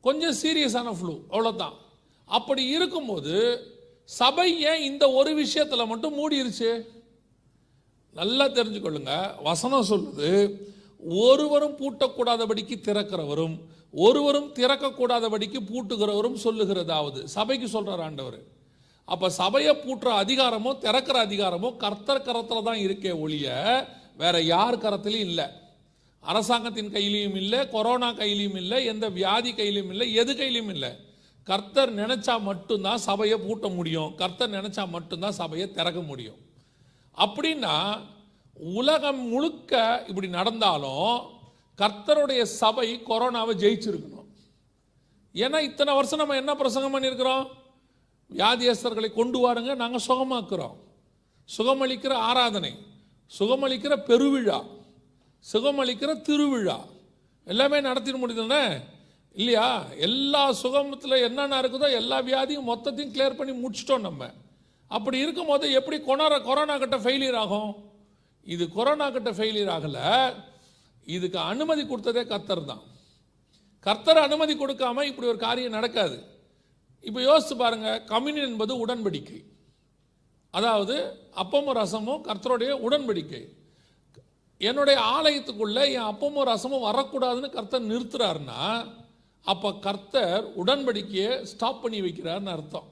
கொஞ்சம் 0.00 0.36
சீரியஸான 0.42 0.96
ஃப்ளூ 0.98 1.14
அவ்வளோதான் 1.30 1.72
அப்படி 2.24 2.66
இருக்கும்போது 2.66 3.34
சபை 4.04 4.60
ஏன் 4.60 4.82
இந்த 4.82 5.10
ஒரு 5.10 5.34
விஷயத்தில் 5.34 5.86
மட்டும் 5.86 6.16
மூடிருச்சு? 6.20 6.86
நல்லா 8.14 8.48
தெரிஞ்சுக்கொள்ளுங்க. 8.48 9.42
வசனம் 9.42 9.88
சொல்லுது 9.88 10.60
ஒருவரும் 11.08 11.76
பூட்டக்கூடாதபடிக்கு 11.76 12.76
திறக்கிறவரும் 12.86 13.58
ஒருவரும் 13.92 14.54
திறக்கக்கூடாதபடிக்கு 14.54 15.58
பூட்டுகிறவரும் 15.72 16.36
சொல்லுகிறதாவது. 16.44 17.24
சபைக்கு 17.24 17.68
சொல்கிறார் 17.68 18.00
ஆண்டவர். 18.00 18.58
அப்போ 19.12 19.26
சபையை 19.38 19.72
பூட்டுற 19.84 20.10
அதிகாரமோ 20.22 20.72
திறக்கிற 20.84 21.16
அதிகாரமோ 21.26 21.68
கர்த்தர் 21.84 22.26
கரத்தில் 22.26 22.66
தான் 22.68 22.82
இருக்கே 22.86 23.12
ஒழிய 23.24 23.46
வேற 24.22 24.36
யார் 24.54 24.82
கரத்திலையும் 24.84 25.30
இல்லை. 25.30 25.46
அரசாங்கத்தின் 26.22 26.92
கையிலையும் 26.96 27.38
இல்லை 27.42 27.60
கொரோனா 27.74 28.08
கையிலையும் 28.20 28.58
இல்லை 28.62 28.78
எந்த 28.92 29.06
வியாதி 29.18 29.50
கையிலையும் 29.60 29.92
இல்லை 29.94 30.06
எது 30.22 30.32
கையிலையும் 30.40 30.72
இல்லை. 30.74 30.90
கர்த்தர் 31.48 31.92
நினைச்சா 32.00 32.34
மட்டும்தான் 32.48 33.04
சபையை 33.08 33.36
பூட்ட 33.46 33.66
முடியும். 33.76 34.10
கர்த்தர் 34.20 34.56
நினைச்சா 34.56 34.84
மட்டும்தான் 34.96 35.38
சபையை 35.40 35.66
திறக்க 35.78 36.00
முடியும். 36.10 36.40
அப்படின்னா 37.24 37.76
உலகம் 38.80 39.22
முழுக்க 39.32 39.72
இப்படி 40.08 40.28
நடந்தாலும் 40.38 41.14
கர்த்தருடைய 41.78 42.42
சபை 42.60 42.88
கொரோனாவை 43.08 43.54
ஜெயிச்சிருக்கணும். 43.62 44.28
ஏன்னா 45.34 45.58
இத்தனை 45.70 45.92
வருஷம் 45.98 46.22
நம்ம 46.22 46.36
என்ன 46.42 46.54
பிரசங்கம் 46.62 46.94
பண்ணியிருக்கிறோம்? 46.94 47.44
வியாதியஸ்தர்களை 48.34 49.12
கொண்டு 49.12 49.38
வாருங்க 49.44 49.74
நாங்கள் 49.74 50.06
சுகமாக்குறோம். 50.06 50.76
சுகமளிக்கிற 51.58 52.12
ஆராதனை 52.12 52.78
சுகமளிக்கிற 53.38 53.96
பெருவிழா 54.06 54.64
சுகமளிக்கிற 55.52 56.22
திருவிழா 56.22 56.78
எல்லாமே 57.44 57.80
நடத்திட 57.80 58.18
முடியுதுல்ல 58.18 58.82
இல்லையா 59.32 59.84
எல்லா 59.96 60.52
சுகமத்தில் 60.52 61.22
என்னென்ன 61.22 61.60
இருக்குதோ 61.60 61.90
எல்லா 61.92 62.22
வியாதியும் 62.22 62.68
மொத்தத்தையும் 62.68 63.12
கிளியர் 63.14 63.36
பண்ணி 63.36 63.66
முடிச்சிட்டோம் 63.66 64.00
நம்ம. 64.00 64.30
அப்படி 64.88 65.18
இருக்கும்போது 65.18 65.72
எப்படி 65.72 66.00
கொரோனா 66.00 66.38
கொரோனா 66.38 66.78
கிட்ட 66.78 66.98
ஃபெயிலியர் 66.98 67.36
ஆகும்? 67.36 67.74
இது 68.44 68.68
கொரோனா 68.68 69.10
கிட்ட 69.10 69.30
ஃபெயிலியர் 69.30 69.72
ஆகல. 69.76 70.34
இதுக்கு 71.04 71.38
அனுமதி 71.38 71.82
கொடுத்ததே 71.82 72.26
கர்த்தர் 72.26 72.64
தான். 72.64 72.82
கர்த்தர் 73.80 74.18
அனுமதி 74.18 74.54
கொடுக்காம 74.54 75.02
இப்படி 75.02 75.28
ஒரு 75.28 75.36
காரியம் 75.36 75.70
நடக்காது. 75.70 76.29
இப்போ 77.04 77.20
யோசித்து 77.28 77.56
பாருங்க 77.56 77.88
கம்யூனியன் 78.12 78.52
என்பது 78.52 78.72
உடன்படிக்கை. 78.84 79.40
அதாவது 80.54 80.96
அப்பமும் 81.42 81.78
ரசமும் 81.80 82.24
கர்த்தருடைய 82.28 82.72
உடன்படிக்கை. 82.86 83.42
என்னுடைய 84.60 84.96
ஆலயத்துக்குள்ளே 85.16 85.84
என் 85.96 86.08
அப்பமும் 86.12 86.48
ரசமும் 86.52 86.86
வரக்கூடாதுன்னு 86.88 87.50
கர்த்தர் 87.56 87.90
நிறுத்துறாருன்னா 87.90 88.62
அப்போ 89.46 89.68
கர்த்தர் 89.86 90.44
உடன்படிக்கையை 90.62 91.30
ஸ்டாப் 91.50 91.82
பண்ணி 91.82 92.00
வைக்கிறாருன்னு 92.06 92.54
அர்த்தம். 92.56 92.88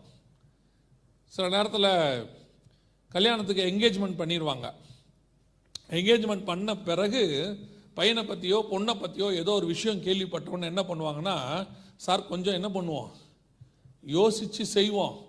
சில 1.33 1.47
நேரத்தில் 1.55 1.91
கல்யாணத்துக்கு 3.15 3.69
என்கேஜ்மெண்ட் 3.71 4.21
பண்ணிடுவாங்க 4.21 4.67
என்கேஜ்மெண்ட் 5.99 6.49
பண்ண 6.51 6.71
பிறகு 6.89 7.23
பையனை 7.99 8.23
பற்றியோ 8.25 8.59
பொண்ணை 8.73 8.95
பற்றியோ 9.03 9.29
ஏதோ 9.43 9.53
ஒரு 9.61 9.67
விஷயம் 9.75 10.03
கேள்விப்பட்டவொன்னே 10.07 10.71
என்ன 10.73 10.83
பண்ணுவாங்கன்னா 10.91 11.37
சார் 12.07 12.29
கொஞ்சம் 12.33 12.57
என்ன 12.59 12.69
பண்ணுவோம்? 12.77 13.09
யோசித்து 14.03 14.67
செய்வோம். 14.67 15.27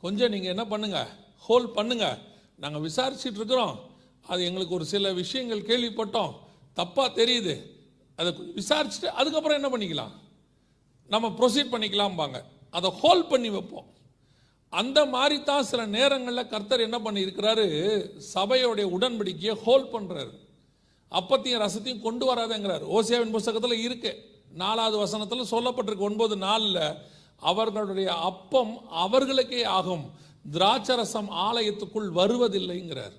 கொஞ்சம் 0.00 0.30
நீங்கள் 0.30 0.50
என்ன 0.50 0.64
பண்ணுங்க 0.66 1.08
ஹோல்ட் 1.38 1.76
பண்ணுங்கள் 1.76 2.18
நாங்கள் 2.56 2.90
விசாரிச்சுட்டு 2.90 3.38
இருக்கிறோம். 3.40 3.78
அது 4.26 4.44
எங்களுக்கு 4.44 4.74
ஒரு 4.74 4.84
சில 4.84 5.12
விஷயங்கள் 5.12 5.62
கேள்விப்பட்டோம். 5.62 6.32
தப்பாக 6.76 7.10
தெரியுது. 7.20 7.62
அதை 8.16 8.32
விசாரிச்சுட்டு 8.32 9.04
அதுக்கப்புறம் 9.04 9.62
என்ன 9.62 9.76
பண்ணிக்கலாம்? 9.76 10.10
நம்ம 11.08 11.28
ப்ரொசீட் 11.28 11.72
பண்ணிக்கலாம்பாங்க. 11.72 12.42
அதை 12.70 12.90
ஹோல்ட் 12.90 13.28
பண்ணி 13.28 13.50
வைப்போம். 13.50 13.94
அந்த 14.68 15.04
மாதிரி 15.06 15.42
தான் 15.42 15.64
சில 15.64 15.86
நேரங்களில் 15.86 16.46
கர்த்தர் 16.46 16.80
என்ன 16.80 16.98
பண்ணியிருக்கிறாரு? 16.98 17.66
சபையோடைய 18.34 18.86
உடன்படிக்கையை 18.98 19.54
ஹோல்ட் 19.62 19.92
பண்ணுறாரு 19.92 20.44
அப்பத்தையும் 21.10 21.62
ரசத்தையும் 21.64 22.02
கொண்டு 22.02 22.34
வராதேங்கிறார். 22.34 22.84
ஓசியாவின் 22.96 23.30
புஸ்தகத்தில் 23.30 23.78
இருக்கு. 23.78 24.34
நாலாவது 24.52 24.96
வசனத்தில் 24.96 25.50
சொல்லப்பட்டிருக்கு. 25.50 25.96
ஒன்பது 25.96 26.36
நாளில் 26.36 26.96
அவர்களுடைய 27.42 28.14
அப்பம் 28.14 28.88
அவர்களுக்கே 28.88 29.64
ஆகும். 29.64 30.04
திராட்சரசம் 30.52 31.30
ஆலயத்துக்குள் 31.46 32.08
வருவதில்லைங்கிறார். 32.20 33.16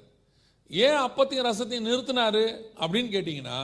ஏன் 0.69 0.99
அப்பத்தையும் 1.05 1.47
ரசத்தையும் 1.49 1.87
நிறுத்தினாரு 1.89 2.45
அப்படின்னு 2.79 3.09
கேட்டிங்கன்னா 3.15 3.59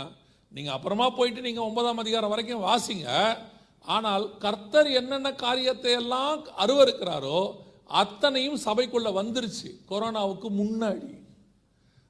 நீங்கள் 0.52 0.74
அப்புறமா 0.74 1.10
போயிட்டு 1.10 1.42
நீங்கள் 1.42 1.64
ஒன்பதாம் 1.64 1.98
அதிகாரம் 1.98 2.30
வரைக்கும் 2.30 2.66
வாசிங்க. 2.66 3.38
ஆனால் 3.86 4.38
கர்த்தர் 4.38 4.90
என்னென்ன 4.92 5.34
காரியத்தை 5.34 5.92
எல்லாம் 5.92 6.48
அருவருக்கிறாரோ 6.58 7.40
அத்தனையும் 7.88 8.60
சபைக்குள்ள 8.66 9.10
வந்துருச்சு. 9.20 9.70
கொரோனாவுக்கு 9.90 10.50
முன்னாடி. 10.62 11.12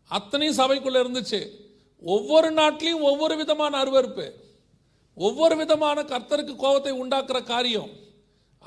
அத்தனையும் 0.08 0.58
சபைக்குள்ள 0.58 0.98
இருந்துச்சு. 1.04 1.42
ஒவ்வொரு 2.02 2.54
நாட்டிலையும் 2.54 3.08
ஒவ்வொரு 3.10 3.36
விதமான 3.36 3.84
அருவருப்பு. 3.84 4.28
ஒவ்வொரு 5.14 5.56
விதமான 5.56 6.02
கர்த்தருக்கு 6.02 6.56
கோபத்தை 6.56 6.94
உண்டாக்குற 7.02 7.44
காரியம். 7.44 7.90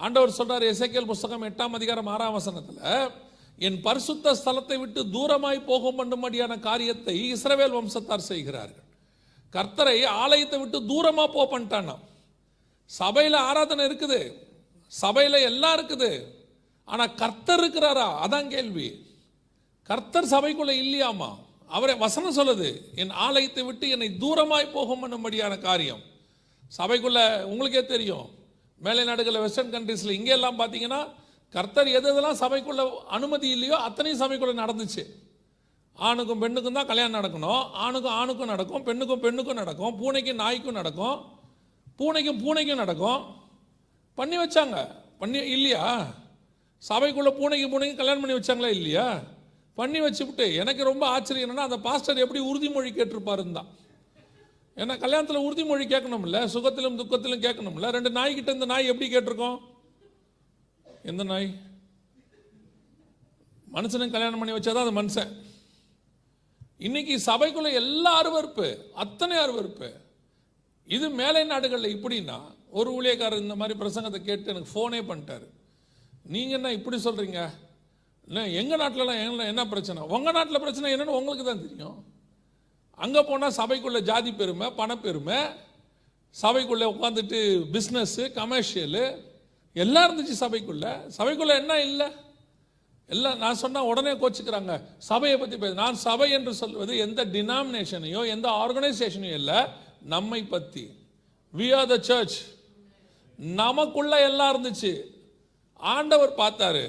ஆண்டவர் 0.04 0.36
சொல்றார் 0.38 0.64
எசைக்கேல் 0.70 1.10
புஸ்தகம் 1.10 1.44
எட்டாம் 1.48 1.76
அதிகாரம் 1.78 2.08
ஆறாம் 2.14 2.34
வசனத்தில் 2.38 2.80
என் 3.66 3.78
பரிசுத்த 3.86 4.34
ஸ்தலத்தை 4.40 4.76
விட்டு 4.80 5.00
தூரமாய் 5.14 5.60
போகும் 5.68 5.98
பண்ணும்படியான 6.00 6.54
காரியத்தை 6.66 7.14
இஸ்ரவேல் 7.34 7.76
வம்சத்தார் 7.76 8.28
செய்கிறார்கள். 8.30 8.84
கர்த்தரை 9.54 9.96
ஆலயத்தை 10.24 10.58
விட்டு 10.62 10.78
தூரமாக 10.90 11.28
போக 11.36 11.46
பண்ணிட்டானாம். 11.52 12.02
சபையில் 12.90 13.38
ஆராதனை 13.48 13.84
இருக்குது 13.88 14.20
சபையில் 14.92 15.38
எல்லாம் 15.50 15.76
இருக்குது. 15.78 16.10
ஆனால் 16.88 17.16
கர்த்தர் 17.22 17.60
இருக்கிறாரா? 17.62 18.08
அதான் 18.24 18.52
கேள்வி. 18.54 18.88
கர்த்தர் 19.88 20.32
சபைக்குள்ளே 20.34 20.74
இல்லையாமா? 20.84 21.30
அவரை 21.76 21.94
வசனம் 22.04 22.36
சொல்லுது 22.38 22.68
என் 23.02 23.14
ஆலயத்தை 23.26 23.62
விட்டு 23.68 23.86
என்னை 23.94 24.08
தூரமாய் 24.22 24.74
போகும் 24.76 25.02
பண்ணும்படியான 25.02 25.54
காரியம். 25.68 26.02
சபைக்குள்ள 26.78 27.20
உங்களுக்கே 27.52 27.82
தெரியும் 27.94 28.26
மேலை 28.80 29.04
நாடுகளில் 29.04 29.40
வெஸ்டர்ன் 29.40 29.72
கண்ட்ரீஸில் 29.72 30.16
இங்கே 30.18 30.30
எல்லாம் 30.30 30.58
பார்த்தீங்கன்னா 30.58 31.00
கர்த்தர் 31.54 31.88
எது 31.88 32.08
எதெல்லாம் 32.12 32.40
சபைக்குள்ள 32.40 32.82
அனுமதி 33.06 33.48
இல்லையோ 33.50 33.76
அத்தனையும் 33.76 34.20
சபைக்குள்ள 34.20 34.54
நடந்துச்சு. 34.62 35.04
ஆணுக்கும் 35.98 36.38
பெண்ணுக்கும் 36.38 36.72
தான் 36.72 36.86
கல்யாணம் 36.86 37.16
நடக்கணும். 37.18 37.62
ஆணுக்கும் 37.72 38.12
ஆணுக்கும் 38.12 38.46
நடக்கும் 38.46 38.82
பெண்ணுக்கும் 38.82 39.20
பெண்ணுக்கும் 39.20 39.54
நடக்கும் 39.54 39.98
பூனைக்கும் 40.00 40.40
நாய்க்கும் 40.42 40.78
நடக்கும் 40.80 41.16
பூனைக்கும் 41.98 42.40
பூனைக்கும் 42.44 42.82
நடக்கும். 42.82 43.20
பண்ணி 44.14 44.38
வச்சாங்க. 44.38 44.76
பண்ணி 45.18 45.38
இல்லையா? 45.38 45.84
சபைக்குள்ள 46.88 47.30
பூனைக்கு 47.38 47.66
பூனைக்கு 47.70 47.96
கல்யாணம் 47.96 48.22
பண்ணி 48.22 48.36
வச்சாங்களா 48.36 48.70
இல்லையா? 48.78 49.06
பண்ணி 49.74 50.00
வச்சுவிட்டு 50.00 50.54
எனக்கு 50.54 50.82
ரொம்ப 50.84 51.06
ஆச்சரியம் 51.06 51.50
என்னன்னா 51.50 51.66
அந்த 51.68 51.78
பாஸ்டர் 51.78 52.18
எப்படி 52.18 52.40
உறுதிமொழி 52.40 52.90
கேட்டிருப்பாருந்தான் 52.90 53.68
ஏன்னா 54.80 54.94
கல்யாணத்தில் 55.02 55.44
உறுதிமொழி 55.46 55.84
கேட்கணும்ல 55.92 56.40
சுகத்திலும் 56.54 56.98
துக்கத்திலும் 57.00 57.44
கேட்கணும்ல 57.44 57.90
ரெண்டு 57.96 58.10
நாய்கிட்ட 58.18 58.56
இந்த 58.56 58.66
நாய் 58.72 58.90
எப்படி 58.92 59.06
கேட்டிருக்கோம்? 59.12 59.58
எந்த 61.10 61.22
நாய்? 61.32 61.48
மனுஷனுக்கு 63.76 64.16
கல்யாணம் 64.16 64.40
பண்ணி 64.40 64.56
வச்சாதான் 64.56 64.86
அது 64.86 64.98
மனுஷன். 64.98 65.32
இன்னைக்கு 66.86 67.14
சபைக்குள்ள 67.28 67.68
எல்லா 67.82 68.12
அருவறுப்பு 68.22 68.66
அத்தனை 69.04 69.36
அருவறுப்பு 69.44 69.88
இது 70.88 71.06
மேலை 71.20 71.42
நாடுகளில் 71.52 71.94
இப்படின்னா 71.96 72.38
ஒரு 72.78 72.88
ஊழியக்காரர் 72.96 73.44
இந்த 73.44 73.56
மாதிரி 73.60 73.74
பிரசங்கத்தை 73.82 74.20
கேட்டு 74.24 74.52
எனக்கு 74.52 74.72
ஃபோனே 74.72 75.00
பண்ணிட்டாரு. 75.10 75.46
நீங்க 76.34 76.52
என்ன 76.58 76.72
இப்படி 76.78 76.98
சொல்றீங்க? 77.06 77.40
இல்லை 78.28 78.42
எங்க 78.60 78.74
நாட்டிலலாம் 78.82 79.22
என்ன 79.24 79.46
என்ன 79.52 79.64
பிரச்சனை? 79.72 80.02
உங்க 80.16 80.30
நாட்டில் 80.36 80.62
பிரச்சனை 80.64 80.92
என்னன்னு 80.94 81.18
உங்களுக்கு 81.18 81.44
தான் 81.48 81.64
தெரியும். 81.64 81.98
அங்கே 83.04 83.22
போனால் 83.22 83.56
சபைக்குள்ள 83.60 84.00
ஜாதி 84.10 84.32
பெருமை 84.32 84.66
பணப்பெருமை 84.80 85.38
சபைக்குள்ளே 86.42 86.86
உட்காந்துட்டு 86.94 87.40
பிஸ்னஸ்ஸு 87.74 88.24
கமர்ஷியலு 88.38 89.04
எல்லாம் 89.82 90.06
இருந்துச்சு 90.06 90.36
சபைக்குள்ள. 90.44 90.86
சபைக்குள்ளே 91.18 91.54
என்ன 91.62 91.74
இல்லை? 91.88 92.08
எல்லாம் 93.08 93.38
நான் 93.42 93.58
சொன்னால் 93.62 93.88
உடனே 93.90 94.12
கோச்சிக்கிறாங்க. 94.20 94.74
சபையை 95.10 95.38
பற்றி 95.38 95.56
பேச 95.62 95.74
நான் 95.82 95.98
சபை 96.04 96.28
என்று 96.36 96.52
சொல்வது 96.60 96.92
எந்த 97.06 97.24
டினாமினேஷனையோ 97.34 98.20
எந்த 98.34 98.46
ஆர்கனைசேஷனையும் 98.62 99.38
இல்லை 99.40 99.58
நம்மை 100.14 100.40
பற்றி 100.54 100.84
வி 101.54 101.68
ஆர் 101.78 101.90
த 101.92 101.98
சர்ச் 102.08 102.38
நமக்குள்ள 103.60 104.14
எல்லாம் 104.28 104.52
இருந்துச்சு. 104.52 104.92
ஆண்டவர் 105.94 106.32
பார்த்தாரு. 106.42 106.84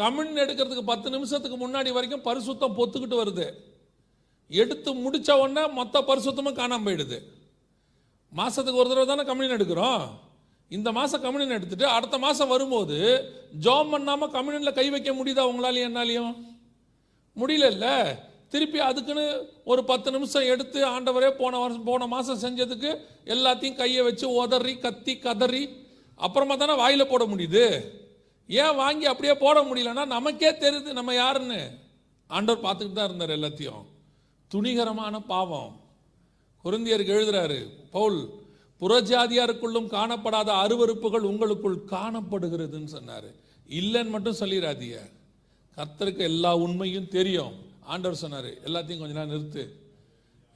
கம்யூன் 0.00 0.42
எடுக்கிறதுக்கு 0.44 0.84
பத்து 0.92 1.08
நிமிஷத்துக்கு 1.10 1.56
முன்னாடி 1.64 1.90
வரைக்கும் 1.96 2.26
பரிசுத்தம் 2.28 2.76
பொத்துக்கிட்டு 2.78 3.16
வருது. 3.22 3.46
எடுத்து 4.60 4.90
முடித்த 4.94 5.36
உடனே 5.38 5.62
மொத்த 5.78 6.00
பரிசுத்தமும் 6.00 6.58
காணாம 6.60 6.84
போயிடுது. 6.86 7.18
மாதத்துக்கு 8.32 8.80
ஒரு 8.80 8.88
தடவை 8.88 9.06
தானே 9.06 9.24
கம்யூனியன் 9.28 9.56
எடுக்கிறோம்? 9.58 10.02
இந்த 10.68 10.92
மாதம் 10.92 11.22
கம்யூனியன் 11.24 11.58
எடுத்துட்டு 11.58 11.86
அடுத்த 11.86 12.18
மாதம் 12.18 12.48
வரும்போது 12.48 12.98
ஜாம் 13.64 13.90
பண்ணாமல் 13.90 14.30
கம்யூனியனில் 14.30 14.78
கை 14.78 14.90
வைக்க 14.90 15.10
முடியுதா 15.12 15.44
உங்களாலையும் 15.50 15.88
என்னாலையும்? 15.90 16.34
முடியல 17.40 17.88
திருப்பி 18.48 18.78
அதுக்குன்னு 18.78 19.26
ஒரு 19.64 19.82
பத்து 19.90 20.08
நிமிஷம் 20.10 20.48
எடுத்து 20.52 20.80
ஆண்டவரே 20.86 21.30
போன 21.38 21.58
வருஷம் 21.58 21.86
போன 21.90 22.06
மாதம் 22.06 22.42
செஞ்சதுக்கு 22.42 22.90
எல்லாத்தையும் 23.34 23.74
கையை 23.74 24.02
வச்சு 24.02 24.26
உதறி 24.30 24.74
கத்தி 24.78 25.14
கதறி 25.18 25.62
அப்புறமா 26.16 26.56
தானே 26.56 26.74
வாயில் 26.74 27.10
போட 27.12 27.24
முடியுது. 27.24 27.64
ஏன் 28.48 28.74
வாங்கி 28.74 29.06
அப்படியே 29.06 29.34
போட 29.34 29.60
முடியலன்னா 29.60 30.04
நமக்கே 30.06 30.50
தெரியுது 30.50 30.92
நம்ம 30.92 31.14
யாருன்னு. 31.14 31.60
ஆண்டவர் 32.26 32.64
பார்த்துக்கிட்டு 32.64 32.92
தான் 32.92 33.08
இருந்தார் 33.08 33.36
எல்லாத்தையும். 33.38 33.82
துணிகரமான 34.54 35.18
பாவம். 35.18 35.80
குருந்தியருக்கு 36.64 37.12
எழுதுறாரு 37.18 37.68
பவுல் 37.90 38.28
புறஜாதியாருக்குள்ளும் 38.80 39.86
காணப்படாத 39.86 40.50
அருவருப்புகள் 40.64 41.26
உங்களுக்குள் 41.30 41.82
காணப்படுகிறதுன்னு 41.86 42.88
சொன்னாரு. 42.92 43.34
இல்லைன்னு 43.68 44.08
மட்டும் 44.08 44.36
சொல்லிடாதீங்க 44.36 45.10
கர்த்தருக்கு 45.76 46.18
எல்லா 46.18 46.56
உண்மையும் 46.56 47.08
தெரியும். 47.08 47.52
ஆண்டவர் 47.80 48.18
சொன்னாரு 48.22 48.68
எல்லாத்தையும் 48.68 48.98
கொஞ்ச 48.98 49.06
நாள் 49.06 49.26
நிறுத்து. 49.26 49.68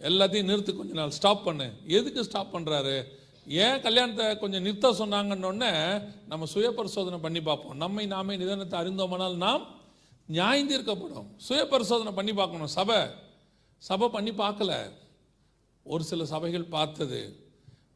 எல்லாத்தையும் 0.01 0.49
நிறுத்து 0.51 0.77
கொஞ்ச 0.77 0.93
நாள். 0.93 1.11
ஸ்டாப் 1.11 1.45
பண்ணு. 1.45 1.73
எதுக்கு 1.87 2.25
ஸ்டாப் 2.25 2.57
பண்றாரு? 2.57 3.05
ஏன் 3.47 3.81
கல்யாணத்தை 3.81 4.39
கொஞ்சம் 4.39 4.63
நிறுத்த 4.63 4.93
சொன்னாங்கன்னொடனே 4.93 6.03
நம்ம 6.29 6.45
சுய 6.45 6.71
பரிசோதனை 6.71 7.19
பண்ணி 7.19 7.41
பார்ப்போம். 7.41 7.77
நம்மை 7.77 8.07
நாமே 8.07 8.37
நிதானத்தை 8.37 8.79
அறிந்தோமானால் 8.83 9.35
நாம் 9.35 9.67
நியாயந்தீர்க்கப்படும். 10.33 11.27
சுய 11.37 11.67
பரிசோதனை 11.67 12.13
பண்ணி 12.13 12.33
பார்க்கணும். 12.33 12.67
சபை. 12.67 13.25
சபை 13.79 14.09
பண்ணி 14.09 14.31
பார்க்கல. 14.31 14.91
ஒரு 15.83 16.05
சில 16.05 16.25
சபைகள் 16.25 16.65
பார்த்தது. 16.65 17.37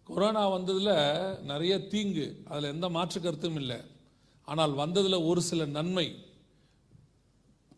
கொரோனா 0.04 0.48
வந்ததில் 0.48 1.42
நிறைய 1.42 1.86
தீங்கு. 1.86 2.42
அதில் 2.44 2.72
எந்த 2.72 2.88
மாற்று 2.88 3.20
கருத்தும் 3.20 3.56
இல்லை. 3.56 3.76
ஆனால் 4.44 4.72
வந்ததில் 4.72 5.26
ஒரு 5.26 5.42
சில 5.42 5.64
நன்மை. 5.64 6.24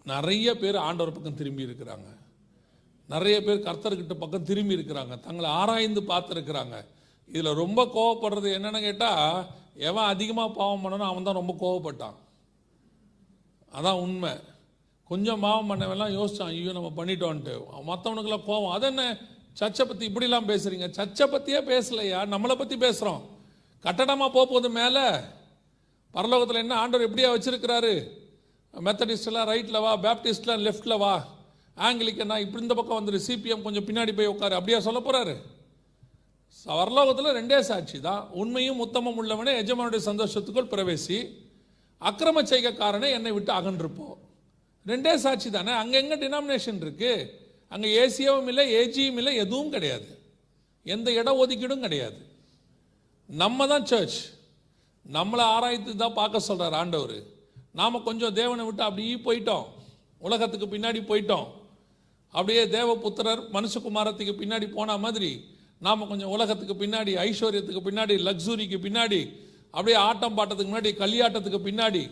நிறைய 0.05 0.57
பேர் 0.57 0.77
ஆண்டவர் 0.77 1.13
பக்கம் 1.13 1.35
திரும்பி 1.35 1.65
இருக்கிறாங்க. 1.65 2.17
நிறைய 3.09 3.43
பேர் 3.43 3.59
கர்த்தர்கிட்ட 3.59 4.15
பக்கம் 4.15 4.45
திரும்பி 4.45 4.75
இருக்கிறாங்க. 4.75 5.21
தங்களை 5.21 5.51
ஆராய்ந்து 5.51 6.01
பார்த்துருக்கிறாங்க. 6.01 6.85
இதில் 7.29 7.55
ரொம்ப 7.55 7.85
கோவப்படுறது 7.85 8.55
என்னன்னு 8.59 8.81
கேட்டால் 8.81 9.47
எவன் 9.75 10.05
அதிகமாக 10.05 10.53
பாவம் 10.53 10.85
பண்ணணும் 10.85 11.05
அவன் 11.05 11.23
தான் 11.23 11.35
ரொம்ப 11.35 11.55
கோவப்பட்டான். 11.61 12.15
அதான் 13.75 14.01
உண்மை. 14.01 14.31
கொஞ்சம் 15.13 15.43
மாவம் 15.45 15.71
பண்ணவெல்லாம் 15.71 16.15
யோசிச்சான் 16.19 16.51
ஐயோ 16.55 16.73
நம்ம 16.79 16.91
பண்ணிட்டோன்ட்டு. 16.99 17.55
மற்றவனுக்குலாம் 17.91 18.49
கோவம். 18.49 18.73
அது 18.77 18.87
என்ன? 18.93 19.05
சர்ச்சை 19.61 19.85
பற்றி 19.89 20.05
இப்படிலாம் 20.11 20.49
பேசுகிறீங்க 20.51 20.87
சர்ச்சை 20.99 21.27
பற்றியே 21.33 21.61
பேசலையா? 21.71 22.21
நம்மளை 22.35 22.55
பற்றி 22.61 22.77
பேசுகிறோம் 22.85 23.23
கட்டடமாக 23.85 24.31
போக 24.35 24.45
போகுது 24.53 24.69
மேலே. 24.81 25.05
பரலோகத்தில் 26.15 26.63
என்ன 26.63 26.75
ஆண்டவர் 26.83 27.07
எப்படியா 27.09 27.29
வச்சுருக்கிறாரு? 27.35 27.93
மெத்தடிஸ்ட்லாம் 28.75 29.49
ரைட்டில் 29.53 29.83
வா 29.85 29.93
பேப்டிஸ்ட்லாம் 30.05 30.63
லெஃப்டில் 30.67 31.01
வா. 31.03 31.15
ஆங்கிலிக்கனா 31.77 32.37
இப்படி 32.45 32.65
இந்த 32.67 32.75
பக்கம் 32.79 32.99
வந்துரு. 33.01 33.19
சிபிஎம் 33.27 33.67
கொஞ்சம் 33.67 33.87
பின்னாடி 33.89 34.13
போய் 34.17 34.33
உட்காரு. 34.33 34.57
அப்படியா 34.59 34.81
சொல்ல 34.89 35.01
போகிறாரு 35.07 35.35
வரலோகத்தில் 36.67 37.37
ரெண்டே 37.37 37.59
சாட்சி 37.69 37.99
தான். 38.09 38.25
உண்மையும் 38.41 38.83
உத்தமம் 38.85 39.19
உள்ளவனே 39.21 39.53
எஜமானுடைய 39.63 40.03
சந்தோஷத்துக்குள் 40.09 40.73
பிரவேசி 40.73 41.19
அக்கிரம 42.03 42.43
செய்கைக்காரனே 42.51 43.09
என்னை 43.19 43.33
விட்டு 43.37 43.53
அகன்றிருப்போம் 43.59 44.19
ரெண்டே 44.87 45.13
சாட்சி 45.25 45.49
தானே? 45.57 45.73
அங்கே 45.83 45.97
எங்கே 46.03 46.17
டினாமினேஷன் 46.23 46.81
இருக்குது 46.85 47.29
அங்கே 47.73 47.89
ஏசியாவும் 48.01 48.49
இல்லை 48.53 48.65
ஏஜியும் 48.81 49.19
இல்லை 49.21 49.33
எதுவும் 49.45 49.73
கிடையாது. 49.75 50.09
எந்த 50.87 51.09
இட 51.21 51.31
ஒதுக்கீடும் 51.43 51.85
கிடையாது. 51.87 52.19
நம்ம 53.29 53.67
தான் 53.73 53.87
சர்ச் 53.91 54.19
நம்மளை 55.07 55.45
ஆராய்த்து 55.55 55.93
தான் 56.03 56.19
பார்க்க 56.21 56.49
சொல்கிறார் 56.49 56.77
ஆண்டவர். 56.81 57.19
நாம் 57.81 58.05
கொஞ்சம் 58.09 58.35
தேவனை 58.41 58.65
விட்டு 58.67 58.83
அப்படியே 58.89 59.17
போயிட்டோம். 59.27 59.67
உலகத்துக்கு 60.27 60.67
பின்னாடி 60.75 61.01
போயிட்டோம். 61.11 61.47
அப்படியே 62.35 62.63
தேவபுத்திரர் 62.77 63.43
மனுஷகுமாரத்துக்கு 63.55 64.35
பின்னாடி 64.43 64.67
போன 64.77 64.97
மாதிரி 65.05 65.31
நாம் 65.87 66.09
கொஞ்சம் 66.11 66.33
உலகத்துக்கு 66.35 66.75
பின்னாடி 66.83 67.13
ஐஸ்வர்யத்துக்கு 67.29 67.83
பின்னாடி 67.87 68.15
லக்ஸுரிக்கு 68.29 68.79
பின்னாடி 68.85 69.21
அப்படியே 69.75 69.97
ஆட்டம் 70.09 70.37
பாட்டத்துக்கு 70.39 70.71
முன்னாடி 70.73 70.91
கல்யாட்டத்துக்கு 71.03 71.61
பின்னாடி 71.67 72.03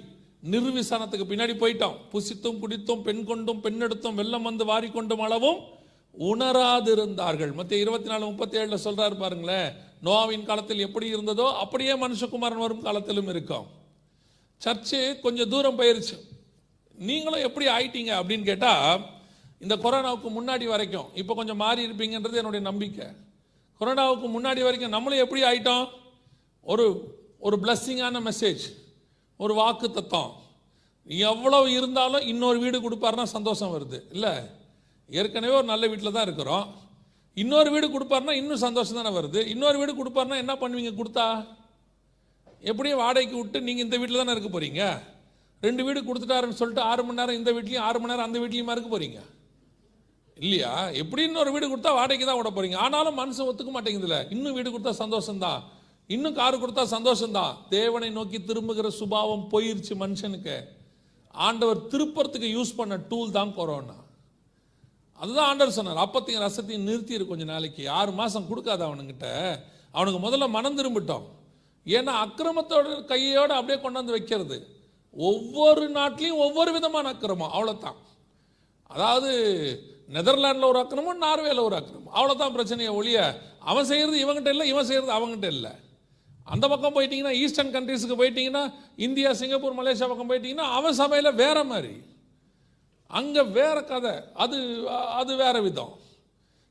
நிர்விசானத்துக்கு 0.43 1.27
பின்னாடி 1.31 1.55
போயிட்டோம். 1.63 1.97
புசித்தும் 2.13 2.61
குடித்தும் 2.63 3.03
பெண் 3.03 3.25
கொண்டும் 3.25 3.63
பெண்ணெடுத்தும் 3.63 4.15
வெள்ளம் 4.15 4.43
வந்து 4.43 4.65
வாரி 4.65 4.91
கொண்டும் 4.91 5.21
அளவும் 5.21 5.61
உணராதிருந்தார்கள். 6.19 7.53
மத்திய 7.55 7.81
இருபத்தி 7.81 8.09
நாலு 8.09 8.25
முப்பத்தி 8.27 8.59
ஏழுல 8.59 8.79
சொல்றாரு 8.85 9.19
பாருங்களேன் 9.19 9.69
நோவாவின் 10.05 10.45
காலத்தில் 10.45 10.79
எப்படி 10.79 11.15
இருந்ததோ 11.15 11.47
அப்படியே 11.65 11.93
மனுஷகுமாரன் 11.93 12.65
வரும் 12.65 12.83
காலத்திலும் 12.83 13.29
இருக்கும். 13.29 13.67
சர்ச்சு 14.65 15.21
கொஞ்சம் 15.21 15.49
தூரம் 15.49 15.79
போயிருச்சு. 15.79 16.17
நீங்களும் 16.95 17.47
எப்படி 17.49 17.67
ஆயிட்டீங்க 17.67 18.13
அப்படின்னு 18.21 18.45
கேட்டால் 18.45 19.01
இந்த 19.59 19.77
கொரோனாவுக்கு 19.77 20.29
முன்னாடி 20.39 20.67
வரைக்கும் 20.67 21.09
இப்போ 21.15 21.35
கொஞ்சம் 21.35 21.57
மாறி 21.57 21.87
இருப்பீங்கன்றது 21.87 22.41
என்னுடைய 22.43 22.61
நம்பிக்கை. 22.61 23.07
கொரோனாவுக்கு 23.81 24.29
முன்னாடி 24.37 24.63
வரைக்கும் 24.63 24.95
நம்மளும் 24.97 25.19
எப்படி 25.19 25.43
ஆயிட்டோம்? 25.43 25.89
ஒரு 26.63 26.87
ஒரு 27.39 27.57
பிளஸ்ஸிங்கான 27.63 28.21
மெசேஜ் 28.29 28.65
ஒரு 29.41 29.55
வாக்கு 29.55 29.87
தத்துவம் 29.91 30.33
எவ்வளவு 31.31 31.69
இருந்தாலும் 31.73 32.27
இன்னொரு 32.33 32.59
வீடு 32.59 32.79
கொடுப்பாருன்னா 32.79 33.27
சந்தோஷம் 33.37 33.73
வருது. 33.75 33.99
இல்லை? 34.15 34.33
ஏற்கனவே 35.11 35.55
ஒரு 35.61 35.69
நல்ல 35.73 35.85
வீட்டில் 35.89 36.17
தான் 36.17 36.27
இருக்கிறோம். 36.29 36.67
இன்னொரு 37.37 37.71
வீடு 37.71 37.87
கொடுப்பாருன்னா 37.87 38.35
இன்னும் 38.41 38.65
சந்தோஷம் 38.67 38.99
தானே 38.99 39.13
வருது. 39.19 39.41
இன்னொரு 39.47 39.79
வீடு 39.79 39.93
கொடுப்பாருன்னா 39.93 40.37
என்ன 40.45 40.55
பண்ணுவீங்க 40.63 40.93
கொடுத்தா? 40.97 41.27
எப்படியும் 42.65 43.03
வாடகைக்கு 43.03 43.37
விட்டு 43.39 43.59
நீங்கள் 43.61 43.85
இந்த 43.85 43.97
வீட்டில் 43.99 44.23
தானே 44.23 44.33
இருக்க 44.33 44.49
போகிறீங்க 44.49 44.83
ரெண்டு 45.63 45.83
வீடு 45.87 46.01
கொடுத்துட்டாருன்னு 46.01 46.59
சொல்லிட்டு 46.59 46.83
ஆறு 46.83 47.03
மணி 47.05 47.21
நேரம் 47.21 47.39
இந்த 47.39 47.51
வீட்லேயும் 47.53 47.87
ஆறு 47.87 47.99
மணி 48.01 48.13
நேரம் 48.13 48.29
அந்த 48.29 48.39
வீட்லேயுமா 48.39 48.75
இருக்க 48.77 48.91
போகிறீங்க 48.91 49.19
இல்லையா? 50.37 50.71
எப்படி 51.03 51.23
இன்னொரு 51.23 51.51
வீடு 51.53 51.67
கொடுத்தா 51.71 51.91
வாடகைக்கு 51.95 52.27
தான் 52.27 52.39
விட 52.39 52.51
போகிறீங்க 52.51 52.77
ஆனாலும் 52.77 53.15
மனசு 53.15 53.41
ஒத்துக்க 53.45 53.73
மாட்டேங்குதுல 53.73 54.19
இன்னும் 54.31 54.55
வீடு 54.55 54.69
கொடுத்தா 54.71 54.93
சந்தோஷம் 55.03 55.39
தான் 55.39 55.61
இன்னும் 56.15 56.37
காரு 56.41 56.57
கொடுத்தா 56.61 56.85
சந்தோஷம் 56.97 57.35
தான் 57.39 57.57
தேவனை 57.75 58.09
நோக்கி 58.19 58.39
திரும்புகிற 58.49 58.89
சுபாவம் 59.01 59.45
போயிருச்சு 59.53 59.95
மனுஷனுக்கு. 60.03 60.57
ஆண்டவர் 61.35 61.81
திருப்பறத்துக்கு 61.93 62.49
யூஸ் 62.55 62.79
பண்ண 62.79 62.95
டூல் 63.11 63.37
தான் 63.37 63.53
கொரோனா 63.59 63.97
அதுதான் 65.21 65.49
ஆண்டவர் 65.51 65.77
சொன்னார் 65.77 66.01
அப்பத்தையும் 66.05 66.45
ரசத்தையும் 66.45 66.87
நிறுத்திடு 66.89 67.25
கொஞ்சம் 67.31 67.51
நாளைக்கு. 67.53 67.83
ஆறு 67.99 68.13
மாதம் 68.21 68.49
கொடுக்காத 68.51 68.83
அவனுங்கிட்ட. 68.89 69.27
அவனுக்கு 69.97 70.21
முதல்ல 70.25 70.47
மனம் 70.57 70.79
திரும்பிட்டோம். 70.79 71.27
ஏன்னா 71.87 72.13
அக்கிரமத்தோட 72.25 72.97
கையோடு 73.11 73.53
அப்படியே 73.59 73.79
கொண்டாந்து 73.83 74.17
வைக்கிறது. 74.17 74.57
ஒவ்வொரு 75.17 75.85
நாட்டிலையும் 75.99 76.41
ஒவ்வொரு 76.47 76.73
விதமான 76.77 77.13
அக்கிரமம் 77.13 77.53
அவ்வளோதான் 77.57 78.01
அதாவது 78.95 79.31
நெதர்லாண்டில் 80.17 80.71
ஒரு 80.73 80.81
அக்கிரமம் 80.83 81.23
நார்வேல 81.27 81.63
ஒரு 81.69 81.77
அக்கிரமம். 81.81 82.15
அவ்வளோதான் 82.19 82.57
பிரச்சனையை 82.57 82.93
ஒழிய 82.99 83.19
அவன் 83.71 83.89
செய்கிறது 83.93 84.19
இவங்ககிட்ட 84.25 84.55
இல்லை 84.57 84.67
இவன் 84.73 84.89
செய்கிறது 84.91 85.17
அவங்ககிட்ட 85.19 85.51
இல்லை. 85.59 85.73
அந்த 86.45 86.69
பக்கம் 86.69 86.95
போயிட்டீங்கன்னா 86.95 87.33
ஈஸ்டர்ன் 87.33 87.75
கண்ட்ரீஸுக்கு 87.75 88.21
போயிட்டீங்கன்னா 88.21 88.75
இந்தியா 88.97 89.33
சிங்கப்பூர் 89.33 89.79
மலேசியா 89.79 90.09
பக்கம் 90.09 90.31
போயிட்டீங்கன்னா 90.31 90.69
அவன் 90.79 90.93
சபையில் 90.93 91.35
வேற 91.35 91.65
மாதிரி. 91.65 92.03
அங்கே 93.07 93.43
வேற 93.43 93.83
கதை. 93.83 94.13
அது 94.35 94.89
அது 94.91 95.37
வேற 95.37 95.61
விதம். 95.61 95.99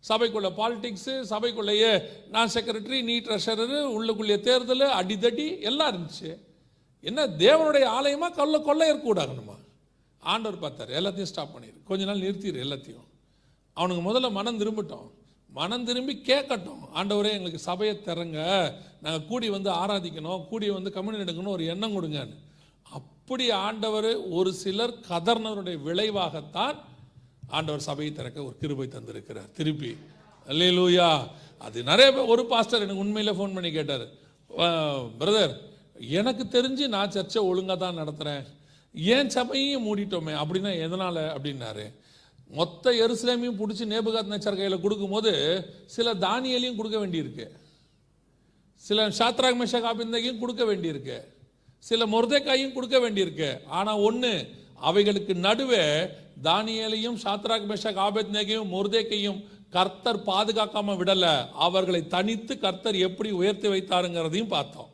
சபைக்குள்ள 0.09 0.49
பாலிடிக்ஸு 0.57 1.23
சபைக்குள்ளேயே 1.29 2.03
நான் 2.29 2.49
செக்ரட்டரி 2.53 3.03
நீ 3.03 3.19
ட்ரெஷரரு 3.19 3.79
உள்ளுக்குள்ளே 3.97 4.39
தேர்தல் 4.39 4.79
அடிதடி 4.79 5.61
எல்லாம் 5.61 5.91
இருந்துச்சு. 5.93 6.37
என்ன 7.01 7.27
தேவனுடைய 7.27 7.85
ஆலயமா 7.99 8.31
கொள்ள 8.31 8.57
கொள்ளையர்க்கூடாகணுமா? 8.57 9.57
ஆண்டவர் 10.19 10.59
பார்த்தார் 10.59 10.89
எல்லாத்தையும் 10.89 11.31
ஸ்டாப் 11.31 11.49
பண்ணிடு 11.55 11.83
கொஞ்ச 11.83 12.05
நாள் 12.05 12.19
நிறுத்திடு 12.19 12.63
எல்லாத்தையும். 12.65 13.07
அவனுக்கு 13.73 14.03
முதல்ல 14.03 14.31
மனம் 14.31 14.59
திரும்பட்டும். 14.59 15.11
மனம் 15.53 15.85
திரும்பி 15.85 16.21
கேட்கட்டும். 16.25 16.81
ஆண்டவரே 16.95 17.31
எங்களுக்கு 17.35 17.59
சபையை 17.69 17.95
திறங்க. 18.05 18.39
நாங்கள் 19.01 19.27
கூடி 19.27 19.49
வந்து 19.49 19.69
ஆராதிக்கணும். 19.71 20.47
கூடி 20.47 20.69
வந்து 20.69 20.91
கம்யூனி 20.95 21.15
எடுக்கணும் 21.15 21.55
ஒரு 21.55 21.65
எண்ணம் 21.65 21.95
கொடுங்கன்னு. 21.95 22.35
அப்படி 22.97 23.51
ஆண்டவர் 23.51 24.09
ஒரு 24.29 24.53
சிலர் 24.53 24.93
கதர்னருடைய 25.09 25.77
விளைவாகத்தான் 25.87 26.77
ஆண்டவர் 27.47 27.87
சபையை 27.89 28.13
திறக்க 28.15 28.43
ஒரு 28.43 28.55
கிருபை 28.61 28.87
தந்திருக்கிறார். 28.87 29.51
திருப்பி. 29.51 29.97
அல்லேலூயா. 30.47 31.09
அது 31.57 31.83
நிறைய 31.83 32.11
பேர் 32.11 32.31
ஒரு 32.33 32.45
பாஸ்டர் 32.45 32.81
எனக்கு 32.81 33.01
உண்மையில் 33.01 33.33
ஃபோன் 33.33 33.53
பண்ணி 33.53 33.71
கேட்டார். 33.71 34.05
பிரதர் 35.19 35.55
எனக்கு 36.17 36.43
தெரிஞ்சு 36.43 36.87
நான் 36.87 37.09
சர்ச்சை 37.09 37.41
ஒழுங்காக 37.41 37.79
தான் 37.79 37.97
நடத்துகிறேன் 37.97 38.45
ஏன் 38.93 39.29
சபையும் 39.29 39.85
மூடிட்டோமே? 39.87 40.33
அப்படின்னா 40.41 40.71
எதனால்? 40.81 41.15
அப்படின்னாரு. 41.15 41.85
மொத்த 42.49 42.91
எருசலேமையும் 42.91 43.59
பிடிச்சி 43.59 43.85
நேபுகாத் 43.85 44.31
நேச்சர் 44.31 44.55
கையில் 44.55 44.81
கொடுக்கும்போது 44.81 45.31
சில 45.85 46.13
தானியலையும் 46.13 46.75
கொடுக்க 46.75 47.07
வேண்டியிருக்கு. 47.07 47.47
சில 48.75 49.09
சாத்ராக் 49.09 49.59
மெஷக் 49.61 49.85
காபிந்தையும் 49.85 50.39
கொடுக்க 50.39 50.63
வேண்டியிருக்கு. 50.63 51.17
சில 51.79 52.05
முருதைக்காயும் 52.05 52.73
கொடுக்க 52.73 52.97
வேண்டியிருக்கு. 52.99 53.65
ஆனா 53.67 53.97
ஒன்று 53.97 54.49
அவைகளுக்கு 54.75 55.35
நடுவே 55.35 56.03
தானியலையும் 56.43 57.17
சாத்ராக் 57.23 57.67
மெஷக் 57.71 58.01
ஆபத்நேகையும் 58.07 58.67
முருதைக்கையும் 58.67 59.43
கர்த்தர் 59.69 60.23
பாதுகாக்காம 60.23 60.97
விடல. 60.97 61.49
அவர்களை 61.53 62.07
தனித்து 62.07 62.59
கர்த்தர் 62.59 62.95
எப்படி 62.95 63.31
உயர்த்தி 63.31 63.67
வைத்தாருங்கிறதையும் 63.67 64.47
பார்த்தோம். 64.47 64.89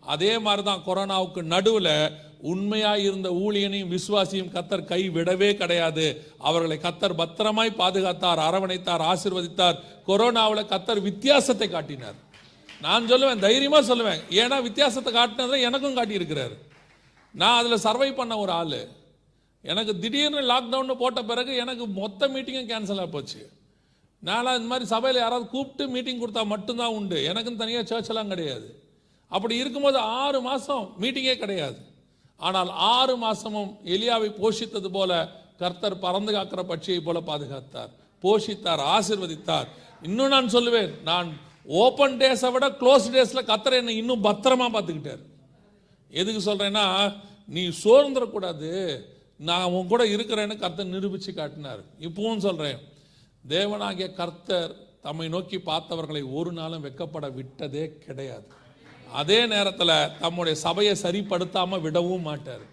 அதே 0.00 0.38
மாதிரி 0.38 0.62
தான் 0.62 0.82
கொரோனாவுக்கு 0.86 1.42
நடுவில் 1.42 2.10
உண்மையாய் 2.40 3.02
இருந்த 3.02 3.30
ஊழியனையும் 3.30 3.98
விசுவாசியும் 3.98 4.52
கத்தர் 4.52 4.84
கை 4.84 5.10
விடவே 5.10 5.54
கிடையாது. 5.54 6.26
அவர்களை 6.38 6.78
கத்தர் 6.82 7.14
பத்திரமாய் 7.14 7.78
பாதுகாத்தார் 7.78 8.40
அரவணைத்தார் 8.48 9.04
ஆசிர்வதித்தார். 9.12 9.76
கொரோனாவில் 10.06 10.70
கத்தர் 10.72 11.00
வித்தியாசத்தை 11.00 11.68
காட்டினார். 11.68 12.14
நான் 12.80 13.08
சொல்லுவேன் 13.10 13.38
தைரியமாக 13.38 13.94
சொல்லுவேன். 13.94 14.20
ஏன்னா 14.30 14.62
வித்தியாசத்தை 14.62 15.14
காட்டினதை 15.14 15.60
எனக்கும் 15.60 15.96
காட்டியிருக்கிறார். 15.96 16.54
நான் 17.34 17.58
அதில் 17.58 17.84
சர்வை 17.84 18.14
பண்ண 18.14 18.38
ஒரு 18.38 18.52
ஆள். 18.52 18.88
எனக்கு 19.62 19.98
திடீர்னு 19.98 20.40
லாக்டவுன் 20.40 20.94
போட்ட 20.94 21.22
பிறகு 21.22 21.56
எனக்கு 21.56 21.86
மொத்த 21.86 22.28
மீட்டிங்கும் 22.28 22.70
கேன்சல் 22.72 22.98
ஆகி 22.98 23.10
போச்சு. 23.10 23.50
நான்லாம் 24.24 24.54
இந்த 24.54 24.68
மாதிரி 24.68 24.86
சபையில் 24.86 25.20
யாராவது 25.20 25.48
கூப்பிட்டு 25.48 25.88
மீட்டிங் 25.88 26.20
கொடுத்தா 26.20 26.46
மட்டும்தான் 26.46 26.92
உண்டு. 26.92 27.32
எனக்குன்னு 27.32 27.56
தனியாக 27.56 27.86
சர்ச்செல்லாம் 27.90 28.28
கிடையாது. 28.28 28.84
அப்படி 29.28 29.56
இருக்கும்போது 29.56 29.98
ஆறு 29.98 30.40
மாதம் 30.40 30.94
மீட்டிங்கே 31.00 31.36
கிடையாது. 31.36 31.76
ஆனால் 32.36 32.70
ஆறு 32.94 33.14
மாசமும் 33.24 33.70
எலியாவை 33.94 34.30
போஷித்தது 34.40 34.88
போல 34.96 35.12
கர்த்தர் 35.60 36.02
பறந்து 36.04 36.32
காக்கிற 36.32 36.62
பட்சியை 36.70 37.00
போல 37.02 37.18
பாதுகாத்தார். 37.28 37.92
போஷித்தார் 38.24 38.82
ஆசிர்வதித்தார். 38.96 39.68
இன்னும் 40.02 40.32
நான் 40.34 40.54
சொல்லுவேன் 40.56 40.92
நான் 41.10 41.28
ஓப்பன் 41.82 42.16
டேஸை 42.20 42.50
விட 42.52 42.66
க்ளோஸ் 42.80 43.06
டேஸில் 43.14 43.48
கர்த்தர் 43.50 43.78
என்னை 43.80 43.94
இன்னும் 43.96 44.24
பத்திரமா 44.24 44.66
பார்த்துக்கிட்டார். 44.74 45.22
எதுக்கு 46.10 46.42
சொல்றேன்னா 46.50 46.84
நீ 47.54 47.62
சோர்ந்துடக்கூடாது 47.84 48.70
நான் 49.48 49.70
உன் 49.76 49.90
கூட 49.92 50.02
இருக்கிறேன்னு 50.04 50.56
கர்த்தர் 50.58 50.92
நிரூபிச்சு 50.94 51.32
காட்டினார். 51.34 51.82
இப்பவும் 52.06 52.44
சொல்றேன் 52.46 52.78
தேவனாகிய 53.48 54.06
கர்த்தர் 54.20 54.72
தம்மை 55.02 55.28
நோக்கி 55.28 55.58
பார்த்தவர்களை 55.70 56.22
ஒரு 56.38 56.52
நாளும் 56.52 56.84
வெக்கப்பட 56.84 57.26
விட்டதே 57.34 57.84
கிடையாது. 58.04 58.48
அதே 59.12 59.46
நேரத்தில் 59.46 60.18
தம்முடைய 60.20 60.58
சபையை 60.58 60.96
சரிப்படுத்தாமல் 61.02 61.80
விடவும் 61.80 62.22
மாட்டார். 62.22 62.64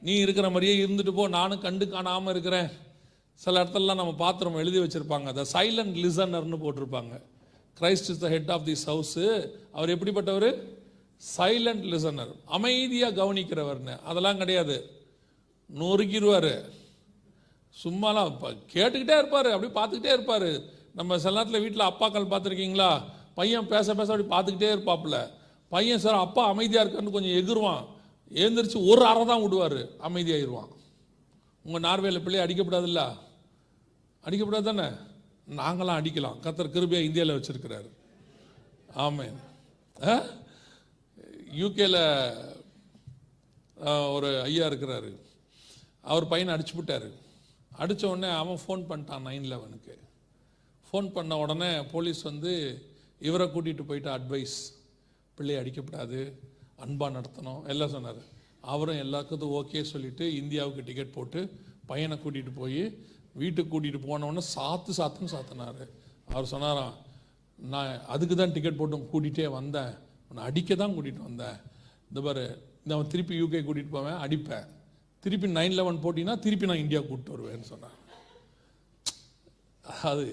நீ 0.00 0.14
இருக்கிற 0.14 0.50
மாதிரியே 0.50 0.84
இருந்துட்டு 0.84 1.10
போ 1.10 1.28
நானும் 1.28 1.60
கண்டு 1.60 1.88
காணாமல் 1.88 2.32
இருக்கிறேன். 2.32 2.70
சில 3.34 3.64
இடத்துலலாம் 3.64 3.94
நம்ம 3.94 4.12
பாத்திரம் 4.12 4.54
எழுதி 4.54 4.78
வச்சுருப்பாங்க. 4.78 5.32
த 5.32 5.44
சைலண்ட் 5.52 5.96
லிசனர்னு 6.04 6.58
போட்டிருப்பாங்க. 6.64 7.22
Christ 7.80 8.10
is 8.12 8.18
the 8.18 8.28
head 8.28 8.50
of 8.50 8.68
this 8.68 8.84
house 8.86 9.50
அவர் 9.72 9.88
எப்படிப்பட்டவர்? 9.88 10.62
சைலண்ட் 11.36 11.84
லிசனர் 11.92 12.34
அமைதியாக 12.44 13.24
கவனிக்கிறவர்னு. 13.24 14.02
அதெல்லாம் 14.02 14.36
கிடையாது. 14.36 14.90
நொறுக்கிடுவார். 15.78 16.64
சும்மாலாம் 17.84 18.32
கேட்டுக்கிட்டே 18.74 19.16
இருப்பார். 19.18 19.50
அப்படி 19.50 19.72
பார்த்துக்கிட்டே 19.72 20.12
இருப்பார். 20.12 20.62
நம்ம 20.92 21.18
சில 21.18 21.44
நேரத்தில் 21.44 21.60
வீட்டில் 21.60 21.86
அப்பாக்கள் 21.86 22.32
பார்த்துருக்கீங்களா 22.32 23.02
பையன் 23.34 23.68
பேச 23.68 23.94
பேச 23.94 24.14
அப்படி 24.14 24.28
பார்த்துக்கிட்டே 24.34 24.70
இருப்பாப்புல. 24.70 25.30
பையன் 25.72 26.02
சார் 26.04 26.24
அப்பா 26.24 26.42
அமைதியாக 26.52 26.84
இருக்கான்னு 26.84 27.14
கொஞ்சம் 27.16 27.36
எகிருவான். 27.40 27.84
எழுந்திரிச்சு 28.40 28.78
ஒரு 28.90 29.02
அறை 29.10 29.22
தான் 29.30 29.42
விடுவார். 29.44 29.80
அமைதியாகிடுவான் 30.08 30.70
உங்கள் 31.64 31.84
நார்வேல 31.88 32.20
பிள்ளை 32.24 32.40
அடிக்கப்படாதுல்ல? 32.44 33.02
அடிக்கப்படாது 34.24 34.68
தானே 34.70 34.86
நாங்களாம் 35.60 35.98
அடிக்கலாம். 36.00 36.38
கத்தர் 36.44 36.74
கிருபையா 36.74 37.00
இந்தியாவில் 37.08 37.36
வச்சுருக்கிறாரு. 37.36 37.88
ஆமென். 39.06 39.38
யூகேல 41.60 41.96
ஒரு 44.14 44.28
ஐயா 44.48 44.66
இருக்கிறாரு. 44.70 45.12
அவர் 46.12 46.30
பையனை 46.32 46.50
அடிச்சு 46.54 46.74
விட்டாரு. 46.78 47.10
அடித்த 47.82 48.08
உடனே 48.08 48.30
அவன் 48.40 48.60
ஃபோன் 48.64 48.82
பண்ணிட்டான் 48.88 49.24
நைன் 49.28 49.46
லெவனுக்கு 49.52 49.94
ஃபோன் 50.88 51.06
பண்ண 51.14 51.38
உடனே 51.42 51.70
போலீஸ் 51.92 52.20
வந்து 52.30 52.52
இவரை 53.28 53.46
கூட்டிகிட்டு 53.54 53.84
போயிட்டு 53.88 54.10
அட்வைஸ் 54.16 54.56
பிள்ளை 55.38 55.54
அடிக்கப்படாது 55.60 56.20
அன்பாக 56.84 57.10
நடத்தணும் 57.16 57.62
எல்லாம் 57.72 57.92
சொன்னார். 57.94 58.20
அவரும் 58.72 59.00
எல்லாத்துக்கும் 59.04 59.54
ஓகே 59.60 59.80
சொல்லிட்டு 59.92 60.24
இந்தியாவுக்கு 60.40 60.86
டிக்கெட் 60.88 61.16
போட்டு 61.16 61.40
பையனை 61.90 62.16
கூட்டிகிட்டு 62.22 62.52
போய் 62.60 62.82
வீட்டுக்கு 63.42 63.72
கூட்டிகிட்டு 63.72 64.00
போன 64.06 64.44
சாத்து 64.54 64.92
சாத்துன்னு 65.00 65.34
சாத்தினார். 65.36 65.82
அவர் 66.32 66.52
சொன்னாராம் 66.54 66.94
நான் 67.58 67.90
அதுக்கு 68.14 68.34
தான் 68.34 68.54
டிக்கெட் 68.54 68.78
போட்டு 68.80 69.02
கூட்டிகிட்டே 69.12 69.48
வந்தேன். 69.58 69.92
உன்னை 70.28 70.44
அடிக்க 70.48 70.76
தான் 70.82 70.94
கூட்டிகிட்டு 70.94 71.28
வந்தேன். 71.28 71.58
இந்த 72.10 72.20
பாரு 72.26 72.44
நான் 72.90 73.10
திருப்பி 73.12 73.34
யூகே 73.40 73.60
கூட்டிகிட்டு 73.66 73.96
போவேன் 73.96 74.18
அடிப்பேன். 74.24 74.66
திருப்பி 75.24 75.48
நைன் 75.58 75.76
லெவன் 75.78 76.00
போட்டிங்கன்னா 76.04 76.38
திருப்பி 76.44 76.68
நான் 76.70 76.82
இந்தியா 76.84 77.00
கூப்பிட்டு 77.02 77.34
வருவேன்னு 77.34 77.70
சொன்னான் 77.72 77.98
அது 80.10 80.26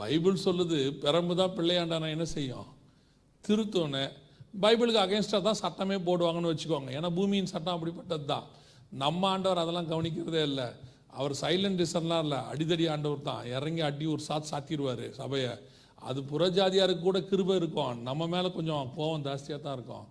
பைபிள் 0.00 0.42
சொல்லுது 0.46 0.78
பெரம்பு 1.02 1.34
தான் 1.40 1.54
பிள்ளையாண்டா 1.56 1.96
நான் 2.02 2.14
என்ன 2.16 2.26
செய்யும்? 2.34 2.68
திருத்தோனை 3.44 4.02
பைபிளுக்கு 4.62 5.00
அகைன்ஸ்டாக 5.04 5.42
தான் 5.48 5.60
சட்டமே 5.62 5.96
போடுவாங்கன்னு 6.08 6.52
வச்சுக்கோங்க. 6.52 6.90
ஏன்னா 6.98 7.10
பூமியின் 7.18 7.50
சட்டம் 7.52 7.76
அப்படிப்பட்டது 7.76 8.26
தான் 8.32 8.46
நம்ம 9.02 9.28
ஆண்டவர் 9.28 9.62
அதெல்லாம் 9.62 9.90
கவனிக்கிறதே 9.92 10.42
இல்லை. 10.50 10.68
அவர் 11.18 11.34
சைலண்ட் 11.40 11.80
டிசன்லாம் 11.82 12.22
இல்லை. 12.26 12.38
அடிதடி 12.52 12.84
ஆண்டவர் 12.94 13.26
தான். 13.30 13.42
இறங்கி 13.56 13.82
அடி 13.88 14.06
ஒரு 14.14 14.22
சாத் 14.28 14.50
சாத்திடுவார் 14.52 15.04
சபையை. 15.20 15.52
அது 16.08 16.20
புறஜாதியாருக்கு 16.30 17.06
கூட 17.06 17.20
கிருபை 17.30 17.54
இருக்கும். 17.60 17.94
நம்ம 18.08 18.26
மேலே 18.34 18.50
கொஞ்சம் 18.58 18.90
கோபம் 18.96 19.24
ஜாஸ்தியாக 19.28 19.60
தான் 19.66 19.76
இருக்கும். 19.78 20.06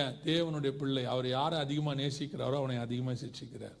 ஏன்? 0.00 0.12
தேவனுடைய 0.28 0.72
பிள்ளை. 0.80 1.04
அவர் 1.14 1.26
யாரை 1.28 1.56
அதிகமாக 1.64 1.96
நேசிக்கிறாரோ 2.02 2.58
அவனை 2.62 2.76
அதிகமாக 2.86 3.16
சிக்ஷிக்கிறார் 3.24 3.78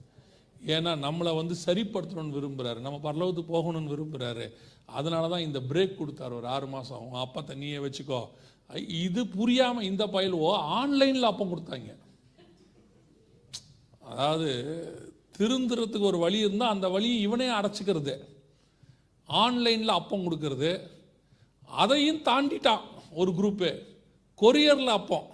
ஏன்னா 0.74 0.92
நம்மளை 1.06 1.32
வந்து 1.38 1.54
சரிப்படுத்தணும்னு 1.66 2.36
விரும்புகிறாரு 2.36 2.80
நம்ம 2.84 2.98
பரலோகத்துக்கு 3.06 3.54
போகணும்னு 3.56 3.92
விரும்புகிறாரு 3.94 4.46
அதனால 4.98 5.28
தான் 5.32 5.44
இந்த 5.48 5.58
பிரேக் 5.70 5.98
கொடுத்தாரு. 5.98 6.34
ஒரு 6.40 6.46
ஆறு 6.54 6.66
மாதம் 6.74 7.02
உன் 7.06 7.22
அப்பத்தை 7.24 7.54
நீயே 7.62 7.78
வச்சுக்கோ. 7.86 8.20
இது 9.04 9.20
புரியாமல் 9.36 9.88
இந்த 9.90 10.04
பயலுவோ 10.14 10.52
ஆன்லைனில் 10.80 11.30
அப்பம் 11.30 11.52
கொடுத்தாங்க. 11.52 11.90
அதாவது 14.10 14.50
திருந்துறதுக்கு 15.38 16.10
ஒரு 16.12 16.18
வழி 16.18 16.38
இருந்தால் 16.44 16.74
அந்த 16.74 16.86
வழியை 16.94 17.18
இவனே 17.20 17.48
அடைச்சிக்கிறது. 17.58 18.14
ஆன்லைனில் 19.28 19.98
அப்பம் 19.98 20.24
கொடுக்கறது. 20.26 20.72
அதையும் 21.82 22.24
தாண்டிட்டான் 22.28 22.84
ஒரு 23.20 23.30
குரூப்பு. 23.38 23.70
கொரியரில் 24.42 24.96
அப்பம். 24.98 25.26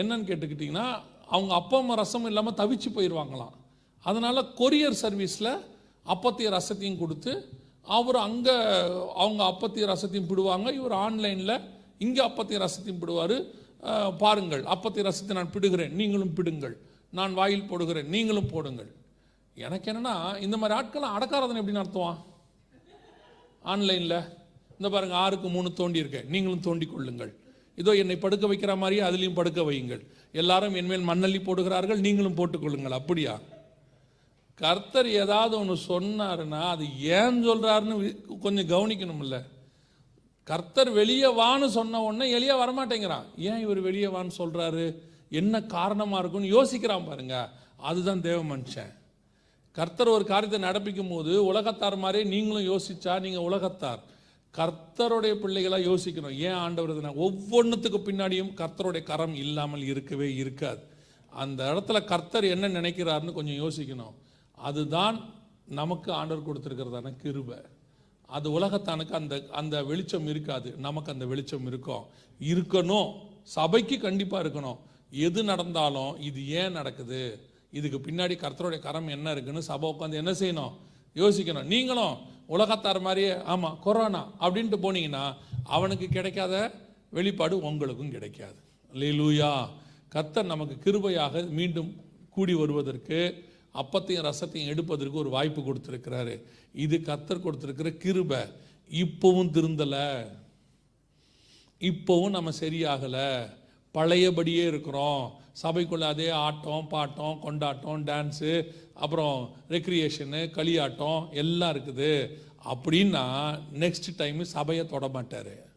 என்னன்னு 0.00 0.28
கேட்டுக்கிட்டிங்கன்னா 0.28 0.88
அவங்க 1.34 1.52
அப்பா 1.54 1.76
அம்மா 1.78 1.94
ரசம் 1.94 2.28
இல்லாமல் 2.30 2.58
தவிச்சு 2.60 2.88
போயிடுவாங்களாம் 2.94 3.54
அதனால் 4.04 4.48
கொரியர் 4.60 5.00
சர்வீஸில் 5.02 5.52
அப்பத்தையும் 6.06 6.54
ரசத்தையும் 6.56 7.00
கொடுத்து 7.00 7.32
அவர் 7.86 8.18
அங்கே 8.26 8.54
அவங்க 9.22 9.42
அப்பத்தையும் 9.52 9.90
ரசத்தையும் 9.92 10.30
பிடுவாங்க. 10.30 10.68
இவர் 10.78 10.94
ஆன்லைனில் 11.06 11.56
இங்கே 12.06 12.22
அப்பத்தையும் 12.28 12.64
ரசத்தையும் 12.66 13.02
பிடுவார். 13.02 13.36
பாருங்கள் 14.22 14.64
அப்பத்தையும் 14.74 15.08
ரசத்தை 15.08 15.34
நான் 15.38 15.54
பிடுகிறேன். 15.54 15.92
நீங்களும் 16.00 16.34
பிடுங்கள். 16.38 16.74
நான் 17.18 17.32
வாயில் 17.38 17.68
போடுகிறேன். 17.70 18.08
நீங்களும் 18.14 18.50
போடுங்கள். 18.54 18.90
எனக்கு 19.66 19.88
என்னென்னா 19.92 20.14
இந்த 20.46 20.56
மாதிரி 20.60 20.76
ஆட்கள் 20.78 21.14
அடக்காரதனை 21.16 21.60
எப்படி 21.62 21.78
நடத்துவான்? 21.78 22.18
ஆன்லைனில். 23.72 24.18
இந்த 24.76 24.88
பாருங்க 24.92 25.16
ஆறுக்கு 25.22 25.48
மூணு 25.54 25.68
தோண்டி 25.80 26.02
இருக்கேன் 26.02 26.28
நீங்களும் 26.34 26.66
தோண்டி 26.66 26.86
கொள்ளுங்கள். 26.86 27.32
இதோ 27.80 27.92
என்னை 28.02 28.16
படுக்க 28.22 28.44
வைக்கிற 28.50 28.72
மாதிரியே 28.82 29.02
அதுலேயும் 29.08 29.38
படுக்க 29.38 29.60
வையுங்கள். 29.68 30.02
எல்லாரும் 30.40 30.76
என்மேல் 30.80 31.08
மண்ணள்ளி 31.10 31.40
போடுகிறார்கள். 31.48 32.00
நீங்களும் 32.06 32.36
போட்டுக்கொள்ளுங்கள் 32.38 32.96
அப்படியா? 32.98 33.34
கர்த்தர் 34.60 35.08
ஏதாவது 35.08 35.58
ஒன்று 35.58 35.78
சொன்னாருன்னா 35.88 36.62
அது 36.62 37.00
ஏன் 37.00 37.48
சொல்கிறாருன்னு 37.48 37.98
வி- 37.98 38.38
கொஞ்சம் 38.38 38.68
கவனிக்கணும்ல. 38.68 39.42
கர்த்தர் 40.44 40.90
வெளியே 40.90 41.24
வான்னு 41.24 41.66
சொன்ன 41.66 42.00
உடனே 42.00 42.38
எளியா 42.38 42.54
வரமாட்டேங்கிறான். 42.54 43.24
ஏன் 43.36 43.60
இவர் 43.60 43.80
வெளியே 43.80 44.04
வான்னு 44.04 44.30
சொல்கிறாரு 44.38 44.94
என்ன 45.30 45.62
காரணமாக 45.62 46.18
இருக்கும்னு 46.18 46.64
யோசிக்கிறான் 46.64 47.06
பாருங்க. 47.06 47.50
அதுதான் 47.76 48.20
தேவ 48.20 48.56
மனுஷன். 48.56 48.94
கர்த்தர் 49.72 50.08
ஒரு 50.08 50.24
காரியத்தை 50.24 50.70
நடப்பிக்கும் 50.70 51.10
போது 51.10 51.44
உலகத்தார் 51.44 51.96
மாதிரி 51.96 52.28
நீங்களும் 52.28 52.78
யோசிச்சா 52.78 53.20
நீங்கள் 53.20 53.42
உலகத்தார். 53.42 54.00
கர்த்தருடைய 54.56 55.34
பிள்ளைகளாக 55.34 55.82
யோசிக்கணும். 55.82 56.36
ஏன் 56.36 56.52
ஆண்டவர் 56.52 56.96
இதுனா 56.96 57.14
ஒவ்வொன்றுத்துக்கு 57.14 58.00
பின்னாடியும் 58.04 58.54
கர்த்தருடைய 58.54 59.02
கரம் 59.02 59.34
இல்லாமல் 59.34 59.82
இருக்கவே 59.82 60.34
இருக்காது. 60.34 60.82
அந்த 61.30 61.64
இடத்துல 61.64 62.04
கர்த்தர் 62.04 62.44
என்ன 62.44 62.68
நினைக்கிறாருன்னு 62.68 63.32
கொஞ்சம் 63.32 63.70
யோசிக்கணும். 63.70 64.28
அதுதான் 64.60 65.16
நமக்கு 65.66 66.12
ஆண்டவர் 66.12 66.46
கொடுத்துருக்கிறதான 66.46 67.16
கிருபை. 67.16 67.58
அது 68.26 68.60
உலகத்தானுக்கு 68.60 69.10
அந்த 69.10 69.34
அந்த 69.50 69.84
வெளிச்சம் 69.84 70.26
இருக்காது. 70.26 70.70
நமக்கு 70.76 71.12
அந்த 71.12 71.26
வெளிச்சம் 71.26 71.66
இருக்கும். 71.66 72.04
இருக்கணும். 72.40 73.14
சபைக்கு 73.42 74.00
கண்டிப்பாக 74.00 74.48
இருக்கணும். 74.48 74.78
எது 75.10 75.42
நடந்தாலும் 75.44 76.20
இது 76.20 76.48
ஏன் 76.48 76.72
நடக்குது? 76.72 77.20
இதுக்கு 77.70 77.98
பின்னாடி 77.98 78.34
கர்த்தருடைய 78.34 78.78
கரம் 78.78 79.08
என்ன 79.08 79.30
இருக்குன்னு 79.30 79.62
சபை 79.62 79.94
உட்காந்து 79.98 80.12
என்ன 80.12 80.32
செய்யணும்? 80.32 80.72
யோசிக்கணும். 81.14 81.64
நீங்களும் 81.64 82.16
உலகத்தார் 82.46 83.00
மாதிரியே 83.00 83.42
ஆமாம் 83.42 83.78
கொரோனா 83.82 84.22
அப்படின்ட்டு 84.40 84.78
போனீங்கன்னா 84.82 85.36
அவனுக்கு 85.64 86.08
கிடைக்காத 86.08 86.70
வெளிப்பாடு 87.10 87.62
உங்களுக்கும் 87.62 88.10
கிடைக்காது. 88.10 88.60
லூயா 88.92 89.68
கர்த்தர் 90.08 90.44
நமக்கு 90.44 90.74
கிருபையாக 90.84 91.48
மீண்டும் 91.48 91.90
கூடி 92.30 92.54
வருவதற்கு 92.54 93.48
அப்பத்தையும் 93.74 94.32
ரசத்தையும் 94.32 94.66
எடுப்பதற்கு 94.66 95.18
ஒரு 95.18 95.30
வாய்ப்பு 95.30 95.60
கொடுத்துருக்கிறாரு. 95.62 96.42
இது 96.72 96.98
கத்தர் 96.98 97.44
கொடுத்துருக்கிற 97.44 97.96
கிருபை. 97.96 98.38
இப்பவும் 98.90 99.50
திருந்தலை. 99.50 100.26
இப்போவும் 101.80 102.30
நம்ம 102.30 102.50
சரியாகலை. 102.50 103.50
பழையபடியே 103.94 104.66
இருக்கிறோம். 104.66 105.38
சபைக்குள்ள 105.62 106.00
அதே 106.00 106.28
ஆட்டம் 106.28 106.86
பாட்டம் 106.90 107.38
கொண்டாட்டம் 107.38 108.06
டான்ஸு 108.06 108.72
அப்புறம் 108.94 109.56
ரெக்ரியேஷனு 109.68 110.50
களியாட்டம் 110.58 111.30
எல்லாம் 111.30 111.74
இருக்குது. 111.74 112.36
அப்படின்னா 112.64 113.24
நெக்ஸ்ட் 113.74 114.16
டைம் 114.16 114.44
சபையை 114.44 114.86
தொட 114.86 115.08
மாட்டார். 115.08 115.68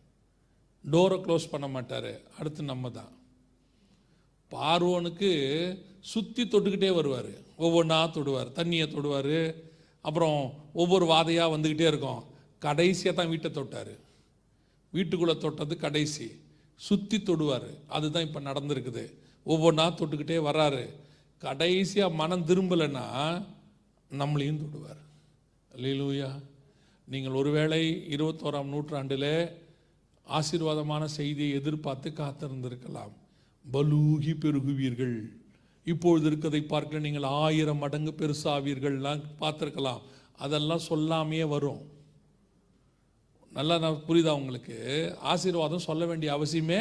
டோரை 0.91 1.17
க்ளோஸ் 1.25 1.49
பண்ண 1.51 1.67
மாட்டார். 1.67 2.21
அடுத்து 2.39 2.63
நம்ம 2.63 2.89
தான். 2.89 3.11
பார்வோனுக்கு 4.51 5.31
சுற்றி 6.11 6.43
தொட்டுக்கிட்டே 6.43 6.89
வருவார். 6.99 7.31
ஒவ்வொன்றா 7.65 7.99
தொடுவார் 8.15 8.49
தண்ணியை 8.59 8.87
தொடுவார். 8.95 9.35
அப்புறம் 10.07 10.39
ஒவ்வொரு 10.73 11.05
வாதையாக 11.11 11.53
வந்துக்கிட்டே 11.55 11.87
இருக்கும். 11.91 12.23
கடைசியாக 12.65 13.13
தான் 13.17 13.31
வீட்டை 13.33 13.49
தொட்டார். 13.51 13.93
வீட்டுக்குள்ளே 14.93 15.35
தொட்டது 15.37 15.73
கடைசி. 15.77 16.27
சுற்றி 16.75 17.17
தொடுவார். 17.17 17.69
அதுதான் 17.87 18.25
இப்போ 18.27 18.39
நடந்திருக்குது. 18.39 19.03
ஒவ்வொன்றா 19.45 19.85
தொட்டுக்கிட்டே 19.99 20.37
வர்றாரு 20.49 20.83
கடைசியாக 21.43 22.17
மனம் 22.21 22.47
திரும்பலைன்னா 22.47 23.05
நம்மளையும் 24.19 24.61
தொடுவார். 24.63 25.01
லீலூயா 25.83 26.29
நீங்கள் 27.07 27.37
ஒருவேளை 27.41 27.81
இருபத்தோராம் 28.09 28.71
நூற்றாண்டில் 28.73 29.31
ஆசீர்வாதமான 30.27 31.03
செய்தியை 31.19 31.53
எதிர்பார்த்து 31.59 32.09
காத்திருந்திருக்கலாம். 32.09 33.13
பலூகி 33.71 34.33
பெருகுவீர்கள். 34.33 35.17
இப்பொழுது 35.91 36.25
இருக்கதை 36.29 36.61
பார்க்க 36.67 37.05
நீங்கள் 37.05 37.29
ஆயிரம் 37.43 37.81
மடங்கு 37.83 38.11
பெருசாவீர்கள்லாம் 38.19 39.23
பார்த்துருக்கலாம். 39.41 40.01
அதெல்லாம் 40.37 40.85
சொல்லாமையே 40.89 41.47
வரும். 41.47 41.81
நல்லா 43.51 43.75
நான் 43.77 44.03
புரியுதா 44.07 44.31
உங்களுக்கு? 44.41 44.77
ஆசீர்வாதம் 45.31 45.87
சொல்ல 45.89 46.05
வேண்டிய 46.05 46.29
அவசியமே 46.37 46.79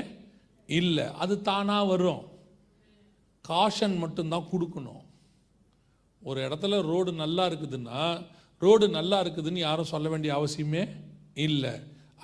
இல்லை. 0.66 1.06
அது 1.22 1.34
தானாக 1.48 1.84
வரும். 1.84 2.22
காஷன் 3.44 3.96
மட்டும்தான் 3.96 4.48
கொடுக்கணும். 4.52 5.02
ஒரு 6.22 6.40
இடத்துல 6.48 6.80
ரோடு 6.90 7.12
நல்லா 7.12 7.44
இருக்குதுன்னா 7.50 8.02
ரோடு 8.58 8.86
நல்லா 8.88 9.18
இருக்குதுன்னு 9.24 9.66
யாரும் 9.68 9.92
சொல்ல 9.94 10.08
வேண்டிய 10.08 10.32
அவசியமே 10.34 10.82
இல்லை. 11.46 11.72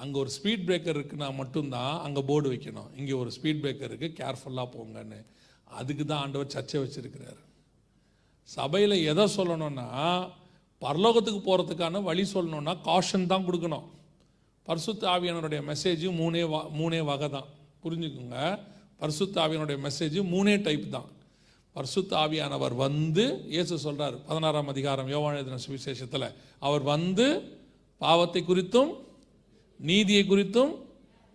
அங்கே 0.03 0.17
ஒரு 0.19 0.31
ஸ்பீட் 0.37 0.67
பிரேக்கர் 0.69 0.99
இருக்குன்னா 0.99 1.29
மட்டும்தான் 1.35 1.95
அங்கே 2.07 2.23
போர்டு 2.23 2.49
வைக்கணும். 2.53 2.91
இங்கே 2.97 3.13
ஒரு 3.13 3.31
ஸ்பீட் 3.37 3.63
பிரேக்கர் 3.65 3.91
இருக்குது 3.93 4.17
கேர்ஃபுல்லாக 4.21 4.69
போங்கன்னு. 4.77 5.21
அதுக்கு 5.79 6.05
தான் 6.05 6.23
ஆண்டவர் 6.25 6.55
சர்ச்சை 6.55 6.79
வச்சுருக்கிறார். 6.83 7.41
சபையில் 8.49 8.97
எதை 9.11 9.25
சொல்லணும்னா 9.37 9.89
பரலோகத்துக்கு 10.83 11.41
போகிறதுக்கான 11.47 12.03
வழி 12.09 12.25
சொல்லணும்னா 12.35 12.75
காஷன் 12.89 13.31
தான் 13.33 13.47
கொடுக்கணும். 13.49 13.87
பரிசுத்த 14.69 15.03
ஆவியானவருடைய 15.15 15.61
மெசேஜ் 15.71 16.05
மூணே 16.21 16.43
வா 16.53 16.61
மூணே 16.79 17.01
வகை 17.11 17.29
தான். 17.37 17.49
புரிஞ்சுக்குங்க. 17.85 18.37
பரிசுத்த 19.03 19.35
ஆவியானுடைய 19.45 19.79
மெசேஜ் 19.87 20.19
மூணே 20.35 20.55
டைப் 20.67 20.87
தான். 20.97 21.09
பரிசுத்த 21.77 22.11
ஆவியானவர் 22.23 22.75
வந்து 22.87 23.25
இயேசு 23.55 23.75
சொல்கிறார் 23.87 24.17
பதினாறாம் 24.29 24.71
அதிகாரம் 24.73 25.11
யோவான 25.15 25.59
சுவிசேஷத்தில் 25.67 26.29
அவர் 26.67 26.85
வந்து 26.95 27.27
பாவத்தை 28.01 28.41
குறித்தும் 28.43 28.91
நீதியை 29.81 30.25
குறித்தும் 30.25 30.73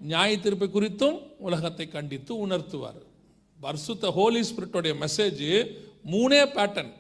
நியாய 0.02 0.32
தீர்ப்பை 0.44 0.68
குறித்தும் 0.68 1.18
உலகத்தை 1.48 1.86
கண்டித்து 1.88 2.32
உணர்த்துவார். 2.46 3.02
பர்சுத்த 3.64 4.12
ஹோலி 4.18 4.42
ஸ்பிரிட்டோடைய 4.50 4.94
மெசேஜ் 5.04 5.44
மூணே 6.14 6.42
பேட்டர்ன் 6.56 6.94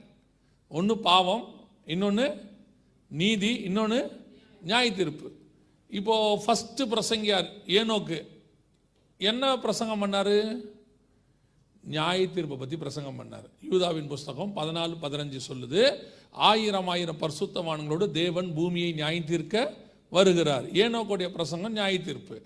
ஒன்று 0.67 0.97
பாவம் 0.97 1.45
இன்னொன்று 1.85 2.27
நீதி 3.07 3.53
இன்னொன்று 3.67 3.99
நியாய 4.61 4.91
தீர்ப்பு 4.93 5.27
இப்போ 5.89 6.43
ஃபஸ்ட்டு 6.43 6.83
பிரசங்கியார் 6.93 7.49
ஏனோக்கு 7.79 8.17
என்ன 9.17 9.57
பிரசங்கம் 9.57 10.01
பண்ணார்? 10.03 10.35
நியாய 11.83 12.27
தீர்ப்பை 12.27 12.57
பற்றி 12.57 12.77
பிரசங்கம் 12.77 13.19
பண்ணார். 13.19 13.47
யூதாவின் 13.71 14.07
புஸ்தகம் 14.07 14.51
பதினாலு 14.55 14.93
பதினஞ்சு 15.01 15.39
சொல்லுது 15.49 15.81
ஆயிரம் 16.31 16.87
ஆயிரம் 16.87 17.21
பரிசுத்தவான்களோடு 17.23 18.11
தேவன் 18.11 18.49
பூமியை 18.53 18.91
நியாய 18.91 19.23
தீர்க்க 19.23 19.73
வருகிறார். 20.09 20.65
ஏனோக்குடைய 20.83 21.29
பிரசங்கம் 21.37 21.71
நியாய 21.71 21.99
தீர்ப்பு 22.01 22.37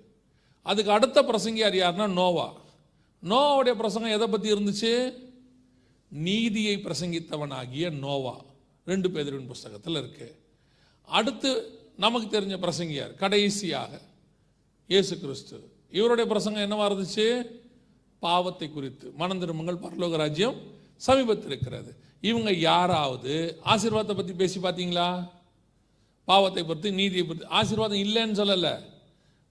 அதுக்கு 0.61 0.91
அடுத்த 0.91 1.22
பிரசங்கியார் 1.22 1.78
யாருன்னா 1.84 2.07
நோவா. 2.22 2.47
நோவாவுடைய 3.24 3.74
பிரசங்கம் 3.74 4.15
எதை 4.18 4.28
பற்றி 4.28 4.53
இருந்துச்சு? 4.53 5.13
நீதியை 6.11 6.76
பிரசங்கித்தவனாகிய 6.78 7.91
நோவா. 7.91 8.36
ரெண்டு 8.86 9.09
பேதரின் 9.09 9.47
புஸ்தகத்தில் 9.47 9.95
இருக்கு. 9.95 10.28
அடுத்து 11.07 11.49
நமக்கு 11.97 12.39
தெரிஞ்ச 12.39 12.55
பிரசங்கியார் 12.65 13.13
கடைசியாக 13.15 14.01
இயேசு 14.88 15.20
கிறிஸ்து. 15.20 15.57
இவருடைய 15.91 16.30
பிரசங்கம் 16.32 16.65
என்னவா 16.68 16.86
இருந்துச்சு? 16.89 17.47
பாவத்தை 18.20 18.72
குறித்து. 18.72 19.11
மனம் 19.11 19.39
திரும்பங்கள் 19.39 19.82
பரலோக 19.86 20.18
ராஜ்யம் 20.18 20.57
சமீபத்தில் 20.95 21.51
இருக்கிறது 21.51 21.91
இவங்க 22.22 22.51
யாராவது 22.51 23.61
ஆசீர்வாதத்தை 23.65 24.15
பற்றி 24.15 24.34
பேசி 24.34 24.59
பார்த்தீங்களா 24.59 25.30
பாவத்தை 26.26 26.63
பற்றி 26.63 26.91
நீதியை 26.91 27.26
பற்றி 27.26 27.45
ஆசீர்வாதம் 27.45 28.03
இல்லைன்னு 28.05 28.39
சொல்லலை. 28.41 28.76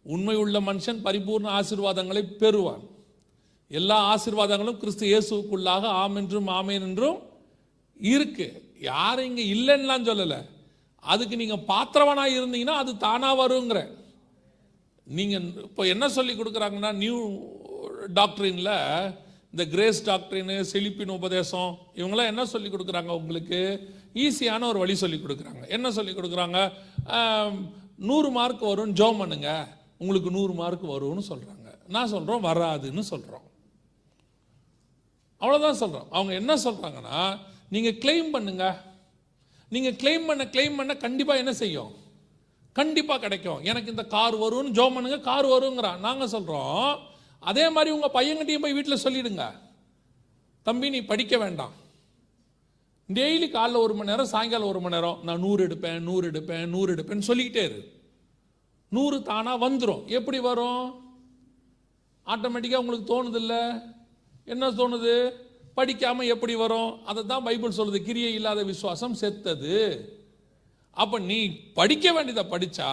உண்மை 0.03 0.35
உள்ள 0.37 0.61
மனுஷன் 0.61 0.99
பரிபூர்ண 1.05 1.49
ஆசீர்வாதங்களை 1.59 2.23
பெறுவான். 2.43 2.85
எல்லா 3.71 3.97
ஆசீர்வாதங்களும் 4.15 4.81
கிறிஸ்து 4.83 5.05
இயேசுக்குள்ளாக 5.13 5.85
ஆம் 6.03 6.19
என்றும் 6.21 6.49
ஆமேன் 6.59 6.85
என்றும் 6.89 7.19
இருக்கு. 8.15 8.47
யாரும் 8.91 9.29
இங்கே 9.31 9.45
இல்லைன்னுலாம் 9.55 10.09
சொல்லலை. 10.09 10.41
அதுக்கு 11.13 11.35
நீங்கள் 11.43 11.65
பாத்திரவனாக 11.71 12.37
இருந்தீங்கன்னா 12.39 12.77
அது 12.83 12.93
தானாக 13.07 13.41
வருங்கிற. 13.43 13.81
நீங்கள் 15.07 15.47
இப்போ 15.69 15.83
என்ன 15.95 16.05
சொல்லி 16.17 16.33
கொடுக்குறாங்கன்னா 16.39 16.91
நியூ 17.03 17.19
டாக்டரின்ல 18.19 18.73
இந்த 19.53 19.65
கிரேஸ் 19.75 20.01
டாக்டரின்னு 20.09 20.57
செழிப்பின் 20.71 21.13
உபதேசம் 21.19 21.71
இவங்களாம் 22.01 22.31
என்ன 22.33 22.43
சொல்லி 22.53 22.69
கொடுக்குறாங்க 22.71 23.13
உங்களுக்கு? 23.21 23.61
ஈஸியான 24.25 24.67
ஒரு 24.73 24.79
வழி 24.83 24.95
சொல்லி 25.03 25.19
கொடுக்குறாங்க. 25.23 25.63
என்ன 25.77 25.87
சொல்லி 25.99 26.13
கொடுக்குறாங்க? 26.19 26.59
நூறு 28.11 28.31
மார்க் 28.39 28.65
வரும் 28.73 28.95
ஜோம் 29.01 29.21
பண்ணுங்க. 29.23 29.51
உங்களுக்கு 30.03 30.31
நூறு 30.39 30.55
மார்க் 30.63 30.87
வரும்னு 30.95 31.25
சொல்கிறாங்க 31.33 31.65
நான் 31.95 32.13
சொல்கிறோம் 32.15 32.47
வராதுன்னு 32.51 33.05
சொல்கிறோம் 33.13 33.46
அவ்வளோதான் 35.41 35.81
சொல்கிறோம் 35.83 36.09
அவங்க 36.11 36.33
என்ன 36.41 36.53
சொல்கிறாங்கன்னா 36.67 37.21
நீங்கள் 37.75 37.99
கிளைம் 38.05 38.31
பண்ணுங்க. 38.35 38.65
நீங்கள் 39.75 39.97
கிளைம் 40.03 40.27
பண்ண 40.27 40.45
கிளைம் 40.57 40.77
பண்ண 40.77 40.93
கண்டிப்பாக 41.05 41.43
என்ன 41.43 41.53
செய்யும்? 41.53 41.93
கண்டிப்பாக 42.73 43.21
கிடைக்கும். 43.21 43.61
எனக்கு 43.71 43.93
இந்த 43.95 44.05
கார் 44.15 44.37
வரும்னு 44.43 44.77
ஜோம் 44.79 44.95
பண்ணுங்க 44.97 45.19
கார் 45.31 45.47
வருங்கிறான். 45.47 45.99
நாங்கள் 46.07 46.33
சொல்கிறோம் 46.35 46.99
அதே 47.51 47.65
மாதிரி 47.69 47.91
உங்கள் 47.97 48.15
பையன்கிட்டையும் 48.19 48.65
போய் 48.65 48.77
வீட்டில் 48.79 49.05
சொல்லிடுங்க. 49.05 49.45
தம்பி 50.63 50.91
நீ 50.91 51.01
படிக்க 51.11 51.37
வேண்டாம். 51.39 51.75
டெய்லி 53.09 53.49
காலைல 53.57 53.81
ஒரு 53.87 53.95
மணி 53.95 54.11
நேரம் 54.11 54.33
சாயங்காலம் 54.35 54.69
ஒரு 54.69 54.81
மணி 54.85 54.95
நேரம் 54.95 55.19
நான் 55.27 55.43
நூறு 55.45 55.61
எடுப்பேன் 55.67 56.01
நூறு 56.09 56.25
எடுப்பேன் 56.31 56.65
நூறு 56.67 56.95
எடுப்பேன்னு 56.95 57.29
சொல்லிக்கிட்டே 57.29 57.65
இரு. 57.69 57.81
நூறு 58.93 59.17
தானா 59.29 59.53
வந்துடும் 59.63 60.03
எப்படி 60.17 60.39
வரும்? 60.39 60.87
ஆட்டோமேட்டிக்காக 62.27 62.83
உங்களுக்கு 62.85 63.11
தோணுதில்லை 63.13 63.61
என்ன 64.47 64.71
தோணுது? 64.71 65.15
படிக்காம 65.77 66.27
எப்படி 66.27 66.55
வரும்? 66.55 67.05
அதை 67.05 67.21
தான் 67.25 67.45
பைபிள் 67.47 67.79
சொல்லுது 67.79 67.99
கிரியை 68.09 68.35
இல்லாத 68.35 68.63
விசுவாசம் 68.63 69.15
செத்தது. 69.15 69.75
அப்ப 70.91 71.19
நீ 71.19 71.39
படிக்க 71.79 72.13
வேண்டியதை 72.13 72.45
படிச்சா 72.51 72.91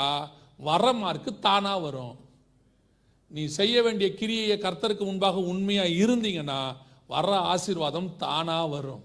வர 0.57 0.93
மார்க்கு 0.93 1.39
தானா 1.39 1.77
வரும். 1.77 2.15
நீ 3.27 3.45
செய்ய 3.45 3.75
வேண்டிய 3.83 4.07
கிரியையை 4.19 4.57
கர்த்தருக்கு 4.57 5.03
முன்பாக 5.05 5.39
உண்மையா 5.51 5.83
இருந்தீங்கன்னா 5.83 6.61
வர்ற 7.09 7.33
ஆசீர்வாதம் 7.51 8.09
தானா 8.17 8.65
வரும். 8.65 9.03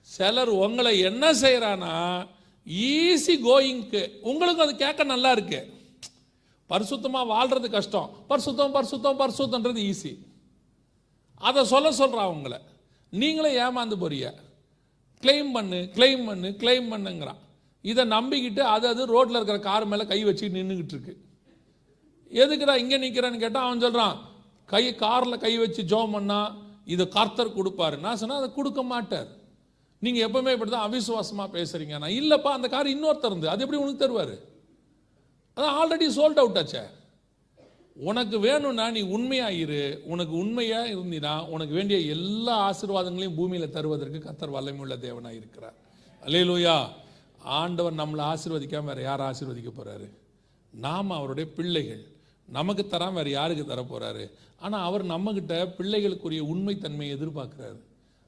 சிலர் 0.00 0.52
உங்களை 0.64 0.92
என்ன 1.08 1.32
செய்யறானா 1.32 1.94
ஈஸி 2.66 3.34
கோயிங்க்கு 3.48 4.02
உங்களுக்கு 4.20 4.62
அது 4.62 4.74
கேட்க 4.76 5.04
நல்லா 5.04 5.30
இருக்கு. 5.36 5.60
பரிசுத்தமாக 6.70 7.30
வாழ்றது 7.34 7.68
கஷ்டம். 7.70 8.10
பரிசுத்தம் 8.30 8.74
பரிசுத்தம் 8.76 9.20
பரிசுத்தன்றது 9.22 9.82
ஈஸி 9.90 10.12
அதை 11.48 11.60
சொல்ல 11.72 11.88
சொல்கிறான் 12.00 12.28
அவங்கள. 12.28 12.56
நீங்களே 13.12 13.50
ஏமாந்து 13.64 13.96
போறிய 14.02 14.26
கிளைம் 15.22 15.50
பண்ணு 15.56 15.78
கிளைம் 15.96 16.24
பண்ணு 16.28 16.48
கிளைம் 16.62 16.88
பண்ணுங்கிறான். 16.92 17.40
இதை 17.90 18.02
நம்பிக்கிட்டு 18.16 18.62
அது 18.74 18.86
அது 18.92 19.02
ரோட்டில் 19.14 19.38
இருக்கிற 19.38 19.58
கார் 19.68 19.90
மேலே 19.92 20.04
கை 20.12 20.20
வச்சு 20.28 20.54
நின்றுக்கிட்டு 20.56 20.94
இருக்கு. 20.96 21.14
எதுக்குடா 22.42 22.74
இங்கே 22.82 22.98
நிற்கிறேன்னு 23.04 23.42
கேட்டால் 23.44 23.66
அவன் 23.66 23.84
சொல்கிறான் 23.84 24.16
கை 24.72 24.84
காரில் 25.04 25.42
கை 25.44 25.54
வச்சு 25.62 25.82
ஜோம் 25.92 26.14
பண்ணா 26.16 26.40
இதை 26.92 27.04
கர்த்தர் 27.16 27.56
கொடுப்பாரு. 27.58 27.96
நான் 28.04 28.20
சொன்னால் 28.20 28.40
அதை 28.42 28.50
கொடுக்க 28.58 28.80
மாட்டார். 28.92 29.28
நீங்கள் 30.04 30.24
எப்பவுமே 30.26 30.52
இப்படிதான் 30.54 30.86
அவிசுவாசமாக 30.86 31.48
பேசுகிறீங்க 31.56 31.96
நான் 32.02 32.16
இல்லைப்பா 32.20 32.50
அந்த 32.58 32.68
கார் 32.74 32.94
இன்னொருத்தருந்து 32.94 33.46
அது 33.52 33.62
எப்படி 33.64 33.80
உனக்கு 33.82 34.02
தருவார்? 34.04 34.34
அதான் 35.56 35.76
ஆல்ரெடி 35.80 36.06
சோல்ட் 36.18 36.40
அவுட் 36.42 36.58
ஆச்சே. 36.60 36.82
உனக்கு 37.94 38.40
வேணும்னா 38.40 38.90
நீ 38.90 39.00
உண்மையா 39.00 39.50
இரு 39.50 40.02
உனக்கு 40.04 40.32
உண்மையா 40.32 40.84
இருந்தினா 40.84 41.46
உனக்கு 41.46 41.74
வேண்டிய 41.74 41.98
எல்லா 42.00 42.70
ஆசீர்வாதங்களையும் 42.70 43.36
பூமியில 43.36 43.70
தருவதற்கு 43.70 44.18
கத்தர் 44.18 44.50
வல்லமையுள்ள 44.50 44.96
தேவனா 44.96 45.30
இருக்கிறார். 45.30 45.74
அல்லேலூயா 46.24 46.88
ஆண்டவர் 47.38 47.94
நம்மளை 47.94 48.36
ஆசீர்வதிக்காம 48.36 48.84
வேற 48.84 49.00
யார் 49.00 49.20
ஆசீர்வதிக்க 49.20 49.68
போறாரு? 49.68 50.10
நாம் 50.70 51.10
அவருடைய 51.10 51.50
பிள்ளைகள். 51.52 52.06
நமக்கு 52.48 52.86
தராம 52.90 53.12
வேற 53.12 53.30
யாருக்கு 53.30 53.66
தர 53.66 53.82
போறாரு? 53.82 54.30
ஆனா 54.58 54.84
அவர் 54.84 55.06
நம்மகிட்ட 55.06 55.68
பிள்ளைகளுக்குரிய 55.78 56.42
உண்மைத்தன்மையை 56.42 57.16
எதிர்பார்க்கிறாரு. 57.16 57.80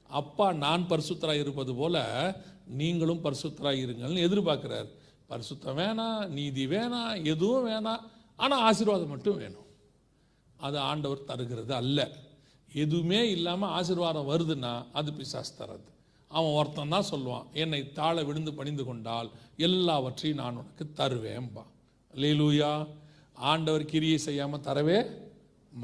அப்பா 0.07 0.53
நான் 0.53 0.85
பரிசுத்தராக 0.89 1.39
இருப்பது 1.39 1.75
போல 1.75 2.05
நீங்களும் 2.67 3.23
பரிசுத்தராக 3.23 3.85
இருங்கள்னு 3.85 4.25
எதிர்பார்க்கிறார். 4.29 4.89
பரிசுத்தம் 5.29 5.77
வேணாம் 5.77 6.27
நீதி 6.27 6.65
வேணாம் 6.65 7.23
எதுவும் 7.23 7.67
வேணாம். 7.67 7.99
ஆனால் 8.39 8.63
ஆசீர்வாதம் 8.69 9.11
மட்டும் 9.13 9.39
வேணும். 9.41 9.67
அது 10.65 10.77
ஆண்டவர் 10.89 11.27
தருகிறது 11.29 11.73
அல்ல. 11.81 11.99
எதுவுமே 12.83 13.19
இல்லாமல் 13.35 13.73
ஆசீர்வாதம் 13.79 14.29
வருதுன்னா 14.31 14.73
அது 14.99 15.09
பிசாசு 15.17 15.53
தரது 15.59 15.89
அவன் 16.31 16.55
ஒருத்தன் 16.59 16.93
தான் 16.95 17.09
சொல்லுவான் 17.11 17.45
என்னை 17.61 17.79
தாழ 17.99 18.15
விழுந்து 18.29 18.51
பணிந்து 18.59 18.83
கொண்டால் 18.85 19.29
எல்லாவற்றையும் 19.67 20.39
நான் 20.41 20.57
உனக்கு 20.61 20.85
தருவேன்பா. 20.99 21.63
லீலூயா 22.13 22.71
ஆண்டவர் 23.51 23.85
கிரியை 23.91 24.17
செய்யாமல் 24.25 24.65
தரவே 24.67 24.99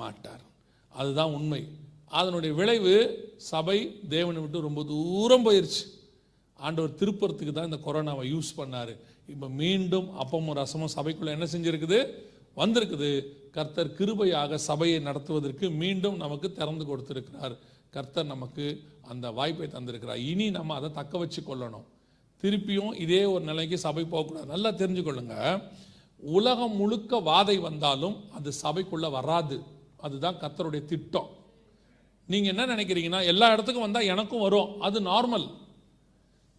மாட்டார். 0.01 0.43
அதுதான் 0.93 1.33
உண்மை. 1.37 1.61
அதனுடைய 2.19 2.51
விளைவு 2.59 2.93
சபை 3.51 3.77
தேவனை 4.13 4.39
விட்டு 4.41 4.67
ரொம்ப 4.67 4.81
தூரம் 4.83 5.45
போயிருச்சு. 5.45 5.83
ஆண்டவர் 6.59 6.97
திருப்பறத்துக்கு 7.01 7.53
தான் 7.53 7.69
இந்த 7.69 7.79
கொரோனாவை 7.85 8.25
யூஸ் 8.33 8.51
பண்ணார். 8.59 8.93
இப்போ 9.33 9.47
மீண்டும் 9.61 10.07
அப்பமும் 10.21 10.57
ரசமும் 10.61 10.93
சபைக்குள்ளே 10.97 11.35
என்ன 11.37 11.47
செஞ்சுருக்குது? 11.53 11.99
வந்திருக்குது. 12.55 13.25
கர்த்தர் 13.51 13.95
கிருபையாக 13.97 14.55
சபையை 14.55 14.99
நடத்துவதற்கு 14.99 15.69
மீண்டும் 15.69 16.17
நமக்கு 16.17 16.51
திறந்து 16.51 16.85
கொடுத்திருக்கிறார். 16.85 17.55
கர்த்தர் 17.89 18.25
நமக்கு 18.25 18.83
அந்த 19.01 19.31
வாய்ப்பை 19.31 19.67
தந்திருக்கிறார். 19.67 20.15
இனி 20.15 20.49
நம்ம 20.49 20.75
அதை 20.75 20.91
தக்க 20.91 21.17
வச்சு 21.17 21.41
கொள்ளணும் 21.41 21.87
திருப்பியும் 22.43 22.93
இதே 22.99 23.23
ஒரு 23.23 23.43
நிலைக்கு 23.43 23.77
சபை 23.77 24.03
போகக்கூடாது. 24.03 24.45
நல்லா 24.45 24.69
தெரிஞ்சுக்கொள்ளுங்க. 24.69 25.61
உலகம் 26.19 26.75
முழுக்க 26.75 27.19
வாதை 27.19 27.59
வந்தாலும் 27.59 28.15
அது 28.31 28.51
சபைக்குள்ளே 28.63 29.11
வராது. 29.11 29.57
அதுதான் 29.97 30.35
கர்த்தருடைய 30.35 30.85
திட்டம். 30.85 31.29
நீங்கள் 32.27 32.51
என்ன 32.53 32.75
நினைக்கிறீங்கன்னா 32.75 33.25
எல்லா 33.25 33.51
இடத்துக்கும் 33.51 33.85
வந்தால் 33.85 34.09
எனக்கும் 34.13 34.41
வரும். 34.41 34.81
அது 34.81 35.01
நார்மல் 35.01 35.47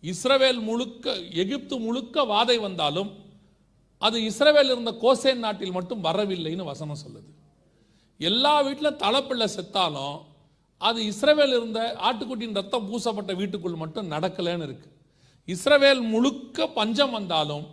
இஸ்ரவேல் 0.03 0.61
முழுக்க 0.61 1.15
எகிப்து 1.43 1.79
முழுக்க 1.79 2.25
வாதை 2.25 2.61
வந்தாலும் 2.61 3.11
அது 4.07 4.17
இஸ்ரவேல் 4.31 4.71
இருந்த 4.73 4.93
கோசேன் 5.05 5.43
நாட்டில் 5.45 5.77
மட்டும் 5.77 6.05
வரவில்லைன்னு 6.05 6.65
வசனம் 6.71 7.01
சொல்லுது. 7.03 7.31
எல்லா 8.31 8.55
வீட்டிலும் 8.67 9.01
தலைப்பிள்ளை 9.03 9.47
செத்தாலும் 9.57 10.17
அது 10.89 11.01
இஸ்ரவேல் 11.11 11.55
இருந்த 11.59 11.81
ஆட்டுக்குட்டியின் 12.09 12.59
ரத்தம் 12.61 12.87
பூசப்பட்ட 12.89 13.33
வீட்டுக்குள் 13.41 13.83
மட்டும் 13.83 14.11
நடக்கலைன்னு 14.11 14.67
இருக்கு. 14.69 14.89
இஸ்ரவேல் 15.49 16.03
முழுக்க 16.15 16.67
பஞ்சம் 16.79 17.15
வந்தாலும் 17.19 17.65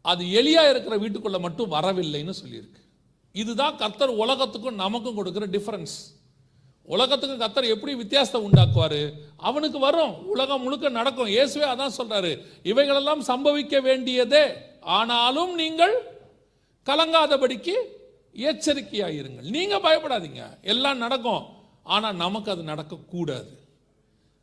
அது 0.00 0.24
எளியா 0.40 0.62
இருக்கிற 0.70 0.94
வீட்டுக்குள்ள 1.02 1.38
மட்டும் 1.46 1.72
வரவில்லைன்னு 1.76 2.34
சொல்லியிருக்கு. 2.42 2.80
இதுதான் 3.34 3.78
கர்த்தர் 3.82 4.12
உலகத்துக்கும் 4.24 4.82
நமக்கும் 4.84 5.18
கொடுக்குற 5.18 5.46
டிஃபரன்ஸ் 5.56 5.96
உலகத்துக்கு 6.94 7.36
கர்த்தர் 7.42 7.72
எப்படி 7.74 7.92
வித்தியாசத்தை 7.94 8.38
உண்டாக்குவாரு? 8.46 9.00
அவனுக்கு 9.48 9.78
வரும். 9.78 10.14
உலகம் 10.32 10.62
முழுக்க 10.62 10.88
நடக்கும். 10.88 11.32
இயேசுவே 11.34 11.66
அதான் 11.72 11.96
சொல்றாரு. 11.98 12.32
இவைகளெல்லாம் 12.62 13.22
சம்பவிக்க 13.30 13.80
வேண்டியதே. 13.88 14.44
ஆனாலும் 14.82 15.54
நீங்கள் 15.54 15.94
கலங்காதபடிக்கு 16.86 17.74
எச்சரிக்கையாயிருங்கள். 18.34 19.50
நீங்கள் 19.50 19.80
பயப்படாதீங்க. 19.80 20.62
எல்லாம் 20.62 20.98
நடக்கும். 20.98 21.44
ஆனால் 21.82 22.16
நமக்கு 22.16 22.50
அது 22.50 22.62
நடக்கக்கூடாது. 22.62 23.58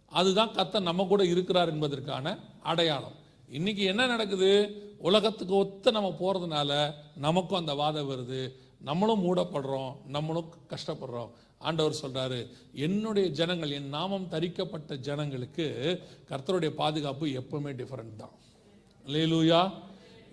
அதுதான் 0.05 0.51
கர்த்தர் 0.51 0.81
நம்ம 0.81 1.03
கூட 1.03 1.25
இருக்கிறார் 1.25 1.69
என்பதற்கான 1.69 2.39
அடையாளம். 2.63 3.15
இன்னைக்கு 3.49 3.83
என்ன 3.83 4.05
நடக்குது? 4.05 4.81
உலகத்துக்கு 4.97 5.55
ஒத்த 5.55 5.91
நம்ம 5.91 6.15
போகிறதுனால 6.19 6.93
நமக்கும் 7.15 7.59
அந்த 7.59 7.73
வாதம் 7.73 8.09
வருது. 8.09 8.51
நம்மளும் 8.81 9.23
மூடப்படுறோம். 9.23 9.95
நம்மளும் 10.07 10.53
கஷ்டப்படுறோம். 10.69 11.29
ஆண்டவர் 11.57 11.99
சொல்கிறாரு 12.01 12.47
என்னுடைய 12.73 13.29
ஜனங்கள் 13.29 13.71
என் 13.71 13.89
நாமம் 13.89 14.27
தரிக்கப்பட்ட 14.31 14.95
ஜனங்களுக்கு 14.95 15.99
கர்த்தருடைய 16.29 16.69
பாதுகாப்பு 16.69 17.27
எப்பவுமே 17.27 17.81
டிஃப்ரெண்ட் 17.81 18.15
தான். 18.15 18.31
லேலூயா 19.05 19.73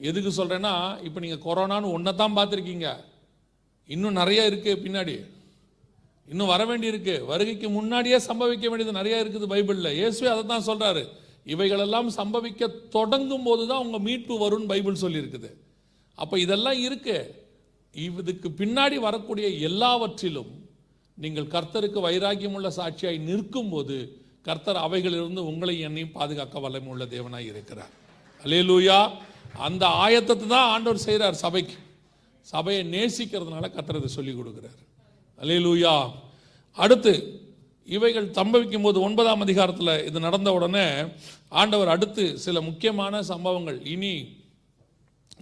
எதுக்கு 0.08 0.30
சொல்கிறேன்னா 0.38 0.74
இப்போ 1.06 1.18
நீங்கள் 1.24 1.44
கொரோனான்னு 1.46 1.92
ஒன்றை 1.96 2.12
தான் 2.22 2.36
பார்த்துருக்கீங்க. 2.38 2.88
இன்னும் 3.94 4.18
நிறைய 4.20 4.40
இருக்குது 4.50 4.80
பின்னாடி. 4.84 5.16
இன்னும் 6.32 6.50
வர 6.52 6.62
வேண்டி 6.70 6.86
இருக்கு 6.92 7.14
வருகைக்கு 7.30 7.68
முன்னாடியே 7.78 8.18
சம்பவிக்க 8.28 8.66
வேண்டியது 8.70 8.98
நிறைய 9.00 9.22
இருக்குது 9.22 9.46
பைபிள்ல. 9.52 9.90
இயேசுவே 9.98 10.28
அதை 10.34 10.42
தான் 10.52 10.66
சொல்கிறாரு 10.70 11.02
இவைகளெல்லாம் 11.54 12.08
சம்பவிக்க 12.18 12.68
தொடங்கும் 12.96 13.46
போது 13.48 13.62
தான் 13.70 13.82
உங்கள் 13.86 14.04
மீட்பு 14.06 14.34
வரும்னு 14.44 14.70
பைபிள் 14.72 15.02
சொல்லியிருக்குது. 15.04 15.50
அப்போ 16.18 16.36
இதெல்லாம் 16.44 16.78
இருக்குது 16.86 17.44
இதுக்கு 17.94 18.48
பின்னாடி 18.60 18.96
வரக்கூடிய 19.06 19.46
எல்லாவற்றிலும் 19.68 20.52
நீங்கள் 21.18 21.52
கர்த்தருக்கு 21.54 22.00
வைராக்கியமுள்ள 22.06 22.70
சாட்சியாய் 22.78 23.18
நிற்கும் 23.28 23.70
போது 23.74 23.96
கர்த்தர் 24.48 24.78
அவைகளிலிருந்து 24.86 25.42
உங்களை 25.50 25.74
என்னையும் 25.86 26.12
பாதுகாக்க 26.16 26.58
வல்லமை 26.64 26.90
உள்ள 26.94 27.04
தேவனாய் 27.14 27.48
இருக்கிறார். 27.52 27.92
அல்லேலூயா 28.40 28.98
அந்த 29.66 29.86
ஆயத்தத்தை 29.86 30.46
தான் 30.46 30.70
ஆண்டவர் 30.74 31.04
செய்கிறார் 31.06 31.42
சபைக்கு. 31.44 31.76
சபையை 32.40 32.82
நேசிக்கிறதுனால 32.94 33.66
கர்த்தர் 33.74 34.16
சொல்லி 34.16 34.32
கொடுக்குறார். 34.32 34.80
அலையலூயா 35.42 35.94
அடுத்து 36.72 37.44
இவைகள் 37.88 38.28
சம்பவிக்கும் 38.38 38.82
போது 38.82 39.00
ஒன்பதாம் 39.00 39.40
அதிகாரத்தில் 39.40 40.04
இது 40.04 40.20
நடந்த 40.20 40.52
உடனே 40.52 40.86
ஆண்டவர் 41.48 41.88
அடுத்து 41.88 42.38
சில 42.38 42.60
முக்கியமான 42.60 43.22
சம்பவங்கள். 43.22 43.78
இனி 43.86 44.14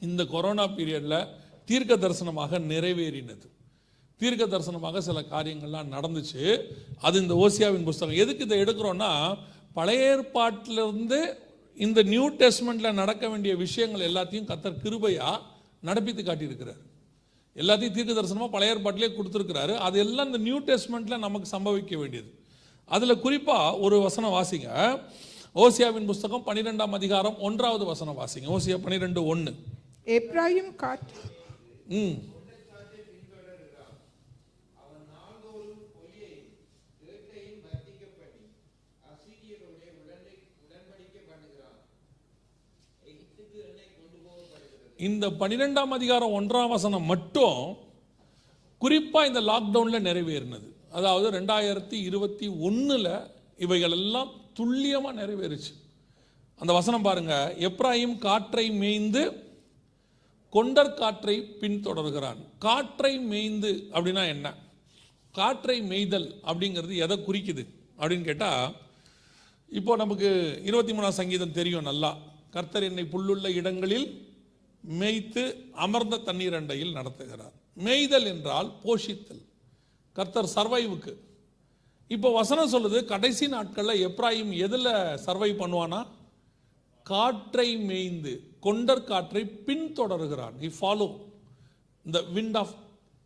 இந்த 0.00 0.24
கொரோனா 0.24 0.64
பீரியடில் 0.66 1.28
தீர்க்க 1.64 1.94
தரிசனமாக 1.96 2.58
நிறைவேறினது. 2.58 3.46
தீர்க்க 4.20 4.44
தரிசனமாக 4.44 4.98
சில 4.98 5.20
காரியங்கள்லாம் 5.20 5.92
நடந்துச்சு. 5.96 6.42
அது 7.00 7.20
இந்த 7.22 7.34
ஓசியாவின் 7.34 7.88
புஸ்தகம். 7.88 8.16
எதுக்கு 8.16 8.44
இதை 8.44 8.58
எடுக்கிறோன்னா 8.64 9.38
பழைய 9.72 10.10
ஏற்பாட்டிலிருந்து 10.10 11.20
இந்த 11.74 12.02
நியூ 12.02 12.30
டெஸ்ட்மெண்ட்ல 12.30 12.92
நடக்க 12.92 13.28
வேண்டிய 13.28 13.56
விஷயங்கள் 13.56 14.12
எல்லாத்தையும் 14.12 14.48
கத்தர் 14.50 14.76
கிருபையா 14.84 15.38
நடப்பித்து 15.84 16.22
காட்டியிருக்கிறார். 16.24 16.82
எல்லாத்தையும் 17.56 17.90
தீர்க்க 17.90 18.22
தரிசனமா 18.22 18.50
பழைய 18.50 18.74
ஏற்பாட்டிலே 18.74 19.10
கொடுத்துருக்கிறாரு. 19.10 19.74
அது 19.76 19.98
எல்லாம் 19.98 20.26
இந்த 20.26 20.38
நியூ 20.38 20.60
டெஸ்ட்மெண்ட்ல 20.60 21.18
நமக்கு 21.18 21.58
சம்பவிக்க 21.58 21.96
வேண்டியது. 21.96 22.34
அதுல 22.84 23.14
குறிப்பா 23.14 23.80
ஒரு 23.80 24.00
வசனம் 24.00 24.30
வாசிங்க. 24.30 25.00
ஓசியாவின் 25.54 26.04
புஸ்தகம் 26.04 26.46
பன்னிரெண்டாம் 26.46 26.90
அதிகாரம் 26.90 27.38
ஒன்றாவது 27.38 27.84
வசனம் 27.84 28.18
வாசிங்க. 28.18 28.56
ஓசியா 28.56 28.78
பன்னிரெண்டு 28.78 29.26
ஒன்று 29.26 29.54
எப்ராயிம் 30.04 30.74
காட் 30.76 31.10
ம். 31.88 32.32
இந்த 45.06 45.26
பன்னிரெண்டாம் 45.40 45.92
அதிகாரம் 45.96 46.34
ஒன்றாம் 46.38 46.72
வசனம் 46.74 47.06
மட்டும் 47.12 47.58
குறிப்பாக 48.82 49.28
இந்த 49.30 49.40
லாக்டவுனில் 49.40 50.06
நிறைவேறினது. 50.08 50.68
அதாவது 50.98 51.26
ரெண்டாயிரத்தி 51.38 51.96
இருபத்தி 52.08 52.46
ஒன்றில் 52.68 53.08
இவைகள் 53.56 53.94
எல்லாம் 53.98 54.30
துல்லியமாக 54.58 55.18
நிறைவேறுச்சு. 55.20 55.72
அந்த 56.60 56.72
வசனம் 56.72 57.06
பாருங்க. 57.06 57.34
எப்ராஹிம் 57.68 58.16
காற்றை 58.18 58.66
மேய்ந்து 58.82 59.22
கொண்டர் 60.56 60.92
காற்றை 60.94 61.36
பின்தொடர்கிறான். 61.60 62.40
காற்றை 62.58 63.12
மேய்ந்து 63.30 63.72
அப்படின்னா 63.92 64.24
என்ன? 64.34 64.46
காற்றை 65.32 65.76
மேய்தல் 65.90 66.28
அப்படிங்கிறது 66.50 66.96
எதை 67.06 67.16
குறிக்குது 67.28 67.64
அப்படின்னு 68.00 68.28
கேட்டால் 68.30 68.74
இப்போ 69.78 69.92
நமக்கு 70.02 70.28
இருபத்தி 70.64 70.92
மூணாம் 70.92 71.18
சங்கீதம் 71.20 71.56
தெரியும் 71.58 71.88
நல்லா. 71.90 72.12
கர்த்தர் 72.54 72.88
என்னை 72.90 73.04
புல்லுள்ள 73.12 73.46
இடங்களில் 73.60 74.06
மேய்த்து 74.84 75.64
அமர்ந்த 75.72 76.16
தண்ணீர் 76.16 76.54
அண்டையில் 76.54 76.94
நடத்துகிறார். 76.94 77.52
மேய்தல் 77.74 78.24
என்றால் 78.24 78.72
போஷித்தல். 78.84 79.44
கர்த்தர் 80.12 80.50
சர்வைவுக்கு. 80.54 81.14
இப்போ 82.08 82.32
வசனம் 82.32 82.72
சொல்லுது 82.72 83.04
கடைசி 83.04 83.48
நாட்களில் 83.48 84.06
எப்ராஹிம் 84.06 84.58
எதில் 84.58 84.84
சர்வை 85.26 85.50
பண்ணுவானா? 85.58 86.06
காற்றை 87.02 87.76
மேய்ந்து 87.76 88.50
கொண்டர் 88.60 89.04
காற்றை 89.04 89.42
பின்தொடர்கிறான். 89.66 90.52
இ 90.60 90.72
ஃபாலோ 90.80 91.20
இந்த 92.04 92.24
விண்ட் 92.34 92.56
ஆஃப் 92.56 92.74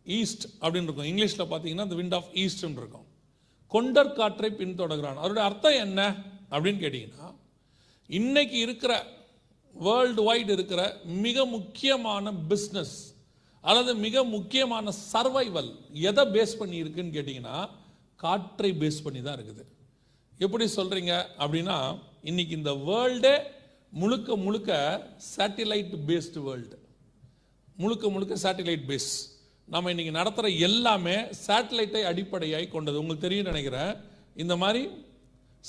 ஈஸ்ட் 0.05 0.45
அப்படின்னு 0.61 0.83
இருக்கும். 0.83 1.05
இங்கிலீஷில் 1.05 1.53
பார்த்தீங்கன்னா 1.53 1.93
இந்த 1.93 1.95
விண்ட் 1.95 2.21
ஆஃப் 2.21 2.31
ஈஸ்ட்னு 2.33 2.71
இருக்கும். 2.71 3.05
கொண்டர் 3.67 4.13
காற்றை 4.13 4.51
பின்தொடர்கிறான். 4.51 5.17
அதோடைய 5.23 5.45
அர்த்தம் 5.49 5.73
என்ன? 5.73 6.15
அப்படின்னு 6.49 6.83
கேட்டிங்கன்னா 6.83 7.35
இன்னைக்கு 8.07 8.57
இருக்கிற 8.57 9.05
வேர்ல்டு 9.75 10.21
வைடு 10.29 10.51
இருக்கிற 10.57 10.81
மிக 11.03 11.45
முக்கியமான 11.45 12.31
பிஸ்னஸ் 12.31 12.97
அல்லது 13.61 13.95
மிக 13.95 14.23
முக்கியமான 14.23 14.91
சர்வைவல் 15.13 15.71
எதை 16.09 16.23
பேஸ் 16.35 16.57
பண்ணி 16.57 16.77
இருக்குன்னு 16.77 17.15
கேட்டிங்கன்னா 17.17 17.69
காற்றை 18.15 18.71
பேஸ் 18.81 19.03
பண்ணி 19.03 19.21
தான் 19.21 19.37
இருக்குது. 19.37 19.63
எப்படி 20.37 20.65
சொல்கிறீங்க 20.75 21.13
அப்படின்னா 21.43 21.77
இன்னைக்கு 22.21 22.53
இந்த 22.57 22.71
வேர்ல்டே 22.71 23.35
முழுக்க 23.89 24.35
முழுக்க 24.35 24.71
சேட்டிலைட் 25.35 25.93
பேஸ்டு 26.09 26.43
வேர்ல்டு 26.47 26.77
முழுக்க 27.75 28.09
முழுக்க 28.09 28.35
சேட்டிலைட் 28.43 28.85
பேஸ் 28.89 29.11
நம்ம 29.67 29.91
இன்றைக்கி 29.93 30.11
நடத்துகிற 30.11 30.53
எல்லாமே 30.67 31.15
சேட்டலைட்டை 31.47 32.01
அடிப்படையாய் 32.11 32.73
கொண்டது. 32.75 32.99
உங்களுக்கு 32.99 33.25
தெரியும் 33.27 33.49
நினைக்கிறேன். 33.51 33.91
இந்த 34.35 34.55
மாதிரி 34.55 34.89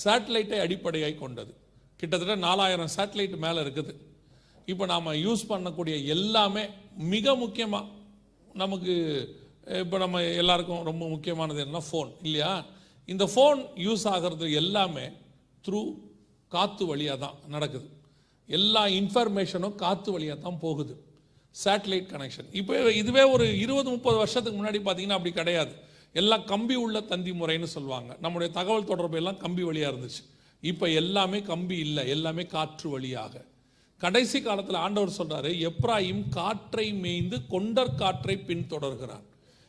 சேட்டலைட்டை 0.04 0.58
அடிப்படையாய் 0.66 1.22
கொண்டது. 1.22 1.52
கிட்டத்தட்ட 2.00 2.36
நாலாயிரம் 2.48 2.92
சேட்டலைட் 2.96 3.36
மேலே 3.44 3.58
இருக்குது. 3.64 3.92
இப்போ 4.72 4.84
நாம் 4.92 5.08
யூஸ் 5.26 5.42
பண்ணக்கூடிய 5.52 5.94
எல்லாமே 6.14 6.64
மிக 7.14 7.34
முக்கியமாக 7.42 7.86
நமக்கு 8.62 8.94
இப்போ 9.82 9.96
நம்ம 10.02 10.20
எல்லாருக்கும் 10.42 10.86
ரொம்ப 10.90 11.04
முக்கியமானது 11.14 11.60
என்னன்னா 11.64 11.82
ஃபோன் 11.88 12.10
இல்லையா? 12.26 12.52
இந்த 13.12 13.24
ஃபோன் 13.32 13.60
யூஸ் 13.86 14.04
ஆகிறது 14.12 14.46
எல்லாமே 14.60 15.06
த்ரூ 15.66 15.82
காற்று 16.54 16.84
வழியாக 16.90 17.18
தான் 17.24 17.36
நடக்குது. 17.54 17.86
எல்லா 18.48 18.82
இன்ஃபர்மேஷனும் 19.00 19.76
காற்று 19.82 20.10
வழியாக 20.14 20.38
தான் 20.46 20.58
போகுது. 20.64 20.94
சேட்டலைட் 21.54 22.10
கனெக்ஷன் 22.14 22.48
இப்போ 22.60 22.74
இதுவே 23.02 23.22
ஒரு 23.34 23.44
இருபது 23.64 23.88
முப்பது 23.94 24.16
வருஷத்துக்கு 24.22 24.58
முன்னாடி 24.60 24.80
பார்த்தீங்கன்னா 24.86 25.18
அப்படி 25.18 25.32
கிடையாது. 25.38 25.72
எல்லாம் 26.20 26.44
கம்பி 26.52 26.76
உள்ள 26.84 26.98
தந்தி 27.12 27.32
முறைன்னு 27.40 27.68
சொல்லுவாங்க. 27.76 28.10
நம்முடைய 28.24 28.48
தகவல் 28.58 28.90
தொடர்பு 28.92 29.18
எல்லாம் 29.20 29.40
கம்பி 29.44 29.64
வழியாக 29.68 29.92
இருந்துச்சு. 29.92 30.22
இப்போ 30.62 30.86
எல்லாமே 31.00 31.38
கம்பி 31.50 31.76
இல்லை 31.86 32.02
எல்லாமே 32.14 32.44
காற்று 32.54 32.88
வழியாக. 32.94 33.34
கடைசி 34.02 34.38
காலத்தில் 34.40 34.82
ஆண்டவர் 34.84 35.18
சொல்கிறாரு 35.18 35.50
எப்ராஹிம் 35.68 36.24
காற்றை 36.38 36.86
மேய்ந்து 37.04 37.36
கொண்டர் 37.52 37.94
காற்றை 38.02 38.36
பின்தொடர்கிறான். 38.48 39.24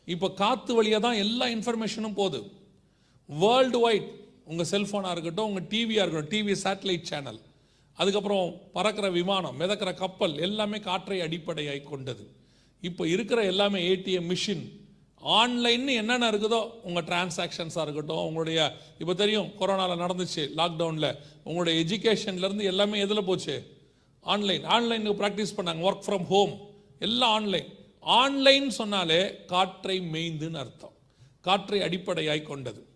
இப்போ 0.07 0.27
காற்று 0.41 0.73
வழியாக 0.77 1.01
தான் 1.07 1.21
எல்லா 1.25 1.45
இன்ஃபர்மேஷனும் 1.55 2.17
போகுது. 2.19 2.41
வேர்ல்டு 3.29 3.79
வைட் 3.85 4.09
உங்கள் 4.51 4.69
செல்ஃபோனாக 4.73 5.13
இருக்கட்டும் 5.15 5.49
உங்கள் 5.51 5.67
டிவியாக 5.73 6.05
இருக்கட்டும் 6.05 6.33
டிவி 6.33 6.55
சேட்டலைட் 6.65 7.09
சேனல் 7.11 7.41
அதுக்கப்புறம் 7.97 8.45
பறக்கிற 8.75 9.07
விமானம் 9.19 9.57
மிதக்கிற 9.61 9.89
கப்பல் 10.03 10.35
எல்லாமே 10.47 10.77
காற்றை 10.89 11.17
அடிப்படையாய் 11.25 11.89
கொண்டது. 11.91 12.23
இப்போ 12.83 13.03
இருக்கிற 13.15 13.39
எல்லாமே 13.51 13.79
ஏடிஎம் 13.91 14.29
மிஷின் 14.31 14.63
ஆன்லைன்னு 15.25 15.93
என்னென்ன 15.93 16.31
இருக்குதோ 16.31 16.71
உங்கள் 16.83 17.03
டிரான்சாக்ஷன்ஸாக 17.03 17.81
இருக்கட்டும் 17.81 18.25
உங்களுடைய 18.25 18.77
இப்போ 18.99 19.13
தெரியும் 19.13 19.51
கொரோனாவில் 19.59 20.03
நடந்துச்சு 20.03 20.43
லாக்டவுனில் 20.55 21.17
உங்களுடைய 21.43 21.83
எஜுகேஷன்லேருந்து 21.83 22.63
எல்லாமே 22.63 22.99
எதில் 22.99 23.23
போச்சு? 23.23 23.55
ஆன்லைன் 24.21 24.65
ஆன்லைனுக்கு 24.65 25.19
ப்ராக்டிஸ் 25.21 25.57
பண்ணாங்க. 25.57 25.83
ஒர்க் 25.89 26.03
ஃப்ரம் 26.07 26.25
ஹோம் 26.25 26.59
எல்லாம் 26.99 27.31
ஆன்லைன் 27.31 27.69
ஆன்லைன் 27.99 28.69
சொன்னாலே 28.69 29.45
காற்றை 29.45 29.99
மேய்ந்துன்னு 29.99 30.57
அர்த்தம். 30.57 30.93
காற்றை 31.41 31.81
அடிப்படையாய் 31.81 32.41
கொண்டது. 32.41 32.87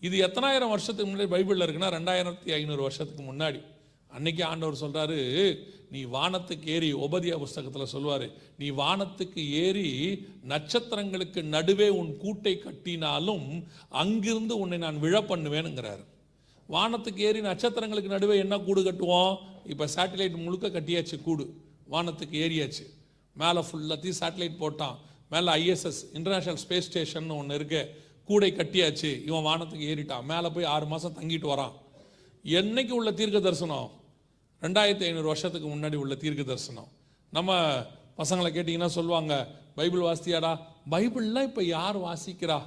இது 0.00 0.26
எத்தனாயிரம் 0.26 0.68
வருஷத்துக்கு 0.68 1.12
முன்னாடி 1.12 1.28
பைபிளில் 1.34 1.66
இருக்குன்னா 1.66 1.90
ரெண்டாயிரத்தி 1.96 2.52
ஐநூறு 2.52 2.82
வருஷத்துக்கு 2.82 3.32
முன்னாடி. 3.32 3.60
அன்னைக்கு 4.16 4.42
ஆண்டவர் 4.44 4.82
சொல்றாரு 4.82 5.20
நீ 5.90 6.00
வானத்துக்கு 6.04 6.66
ஏறி 6.66 6.88
உபதியா 6.94 7.36
புஸ்தகத்தில் 7.38 7.92
சொல்லுவாரு 7.94 8.26
நீ 8.58 8.68
வானத்துக்கு 8.82 9.42
ஏறி 9.64 9.88
நட்சத்திரங்களுக்கு 10.48 11.40
நடுவே 11.54 11.88
உன் 11.88 12.12
கூட்டை 12.22 12.52
கட்டினாலும் 12.56 13.46
அங்கிருந்து 14.02 14.54
உன்னை 14.58 14.78
நான் 14.78 15.00
விழ 15.00 15.20
பண்ணுவேனுங்கிறார். 15.20 16.02
வானத்துக்கு 16.68 17.22
ஏறி 17.28 17.40
நட்சத்திரங்களுக்கு 17.40 18.14
நடுவே 18.14 18.36
என்ன 18.38 18.58
கூடு 18.58 18.82
கட்டுவோம்? 18.82 19.34
இப்போ 19.64 19.84
சேட்டலைட் 19.94 20.42
முழுக்க 20.44 20.68
கட்டியாச்சு 20.68 21.22
கூடு. 21.22 21.44
வானத்துக்கு 21.90 22.36
ஏறியாச்சு. 22.46 22.84
மேலே 23.42 23.60
ஃபுல்லாத்தையும் 23.68 24.20
சேட்டலைட் 24.20 24.60
போட்டான். 24.62 24.96
மேலே 25.30 25.50
ஐஎஸ்எஸ் 25.60 26.02
இன்டர்நேஷனல் 26.12 26.62
ஸ்பேஸ் 26.64 26.88
ஸ்டேஷன் 26.88 27.30
ஒன்று 27.30 27.54
இருக்கு. 27.54 27.82
கூடை 28.24 28.50
கட்டியாச்சு. 28.52 29.10
இவன் 29.26 29.46
வானத்துக்கு 29.50 29.86
ஏறிட்டான். 29.92 30.26
மேலே 30.32 30.48
போய் 30.48 30.72
ஆறு 30.74 30.86
மாதம் 30.86 31.16
தங்கிட்டு 31.18 31.48
வரான். 31.54 31.76
என்னைக்கு 32.58 32.96
உள்ள 33.00 33.12
தீர்க்க 33.12 33.40
தரிசனம்? 33.40 33.88
ரெண்டாயிரத்தி 34.62 35.04
ஐநூறு 35.04 35.22
வருஷத்துக்கு 35.22 35.68
முன்னாடி 35.68 35.94
உள்ள 35.94 36.14
தீர்க்க 36.14 36.42
தரிசனம் 36.42 36.88
நம்ம 37.30 37.78
பசங்களை 38.18 38.48
கேட்டிங்கன்னா 38.56 38.86
சொல்லுவாங்க 38.86 39.48
பைபிள் 39.74 40.00
வாசித்தியாடா 40.00 40.58
பைபிள்லாம் 40.90 41.42
இப்போ 41.42 41.64
யார் 41.64 41.98
வாசிக்கிறா? 41.98 42.62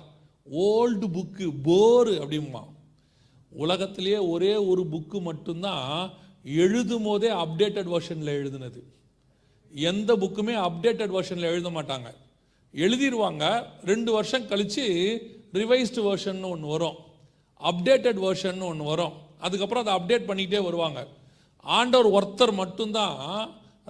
ஓல்டு 0.52 1.08
புக்கு 1.16 1.48
போரு 1.64 2.14
அப்படிம்பா. 2.24 2.64
உலகத்திலேயே 3.50 4.18
ஒரே 4.18 4.56
ஒரு 4.56 4.82
புக்கு 4.92 5.22
மட்டும்தான் 5.22 6.14
எழுதும் 6.44 7.04
போதே 7.04 7.30
அப்டேட்டட் 7.30 7.92
வெர்ஷனில் 7.94 8.34
எழுதுனது. 8.40 8.82
எந்த 9.72 10.16
புக்குமே 10.16 10.56
அப்டேட்டட் 10.68 11.14
வெர்ஷனில் 11.16 11.52
எழுத 11.54 11.70
மாட்டாங்க. 11.70 12.14
எழுதிடுவாங்க 12.74 13.66
ரெண்டு 13.86 14.12
வருஷம் 14.12 14.48
கழித்து 14.48 14.86
ரிவைஸ்டு 15.54 16.02
வெர்ஷன் 16.10 16.42
ஒன்று 16.42 16.68
வரும். 16.68 16.98
அப்டேட்டட் 17.60 18.20
வெர்ஷன் 18.26 18.62
ஒன்று 18.62 18.84
வரும். 18.84 19.14
அதுக்கப்புறம் 19.40 19.86
அதை 19.86 19.94
அப்டேட் 20.00 20.30
பண்ணிக்கிட்டே 20.30 20.64
வருவாங்க. 20.64 21.08
ஆண்டவர் 21.64 22.14
ஒருத்தர் 22.18 22.54
மட்டும்தான் 22.62 23.18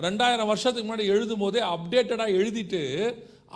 ரெண்டாயிரம் 0.05 0.49
வருஷத்துக்கு 0.51 0.87
முன்னாடி 0.87 1.05
எழுதும் 1.15 1.43
போதே 1.43 1.61
அப்டேட்டடாக 1.73 2.35
எழுதிட்டு 2.39 2.81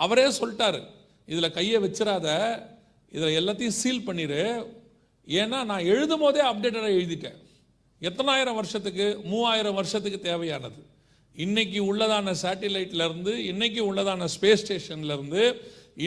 அவரே 0.04 0.26
சொல்லிட்டாரு. 0.40 0.80
இதில் 1.28 1.56
கையை 1.58 1.78
வச்சிடாத 1.82 2.28
இதில் 3.12 3.38
எல்லாத்தையும் 3.40 3.78
சீல் 3.82 4.08
பண்ணிடு 4.08 4.42
ஏன்னா 5.28 5.60
நான் 5.72 5.90
எழுதும் 5.94 6.24
போதே 6.24 6.42
அப்டேட்டடாக 6.50 6.98
எழுதிட்டேன். 7.00 7.38
எத்தனாயிரம் 8.02 8.58
வருஷத்துக்கு? 8.60 9.06
மூவாயிரம் 9.32 9.78
வருஷத்துக்கு 9.80 10.20
தேவையானது. 10.20 10.82
இன்னைக்கு 11.36 11.80
உள்ளதான 11.92 12.34
சேட்டிலைட்லேருந்து 12.42 13.34
இன்னைக்கு 13.52 13.82
உள்ளதான 13.90 14.28
ஸ்பேஸ் 14.36 14.64
ஸ்டேஷன்லேருந்து 14.64 15.44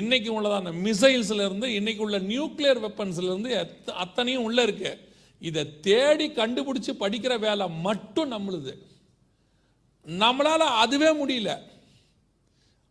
இன்னைக்கு 0.01 0.31
உள்ளதான 0.41 0.73
மிசைல்ஸ்லேருந்து 0.87 1.69
இன்னைக்கு 1.79 2.03
உள்ள 2.07 2.19
நியூக்ளியர் 2.33 2.81
வெப்பன்ஸ்லேருந்து 2.87 3.51
அத்தனையும் 4.05 4.47
உள்ளே 4.49 4.63
இருக்குது 4.67 4.95
இதை 5.41 5.81
தேடி 5.81 6.29
கண்டுபிடிச்சு 6.29 6.93
படிக்கிற 7.01 7.39
வேலை 7.39 7.69
மட்டும் 7.69 8.33
நம்மளுது. 8.33 8.75
நம்மளால 10.07 10.57
அதுவே 10.57 11.27
முடியல. 11.27 11.59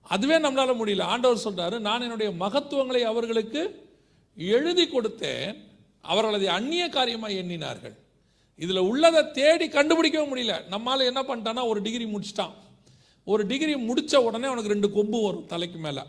அதுவே 0.01 0.37
நம்மளால் 0.37 0.77
முடியல. 0.77 1.01
ஆண்டவர் 1.01 1.37
சொல்கிறார் 1.37 1.79
நான் 1.79 2.01
என்னுடைய 2.01 2.31
மகத்துவங்களை 2.39 3.01
அவர்களுக்கு 3.01 3.89
எழுதி 4.35 4.87
கொடுத்தேன். 4.87 5.57
அவர்கள் 6.01 6.33
அதை 6.33 6.47
அந்நிய 6.47 6.89
காரியமாக 6.89 7.33
எண்ணினார்கள். 7.33 7.95
இதில் 8.55 8.77
உள்ளதை 8.77 9.31
தேடி 9.31 9.67
கண்டுபிடிக்கவே 9.67 10.27
முடியல. 10.27 10.61
நம்மளால் 10.69 11.05
என்ன 11.05 11.21
பண்ணிட்டான்னா 11.21 11.67
ஒரு 11.67 11.81
டிகிரி 11.81 12.05
முடிச்சிட்டான். 12.05 12.53
ஒரு 13.25 13.45
டிகிரி 13.45 13.77
முடித்த 13.77 14.21
உடனே 14.21 14.45
அவனுக்கு 14.45 14.69
ரெண்டு 14.69 14.91
கொம்பு 14.91 15.23
வரும் 15.23 15.45
தலைக்கு 15.45 15.79
மேலே. 15.79 16.01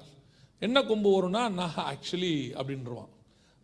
என்ன 0.59 0.83
கொம்பு 0.83 1.09
வரும்னா 1.11 1.51
நான் 1.51 1.73
ஆக்சுவலி 1.77 2.55
அப்படின்றவான் 2.61 3.09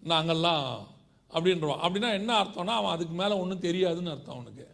நாங்கள்லாம் 0.04 0.86
அப்படின்றவான். 1.34 1.82
அப்படின்னா 1.84 2.10
என்ன 2.20 2.30
அர்த்தம்னா 2.42 2.74
அவன் 2.80 2.94
அதுக்கு 2.94 3.14
மேலே 3.22 3.34
ஒன்றும் 3.42 3.64
தெரியாதுன்னு 3.68 4.12
அர்த்தம் 4.14 4.36
அவனுக்கு. 4.36 4.66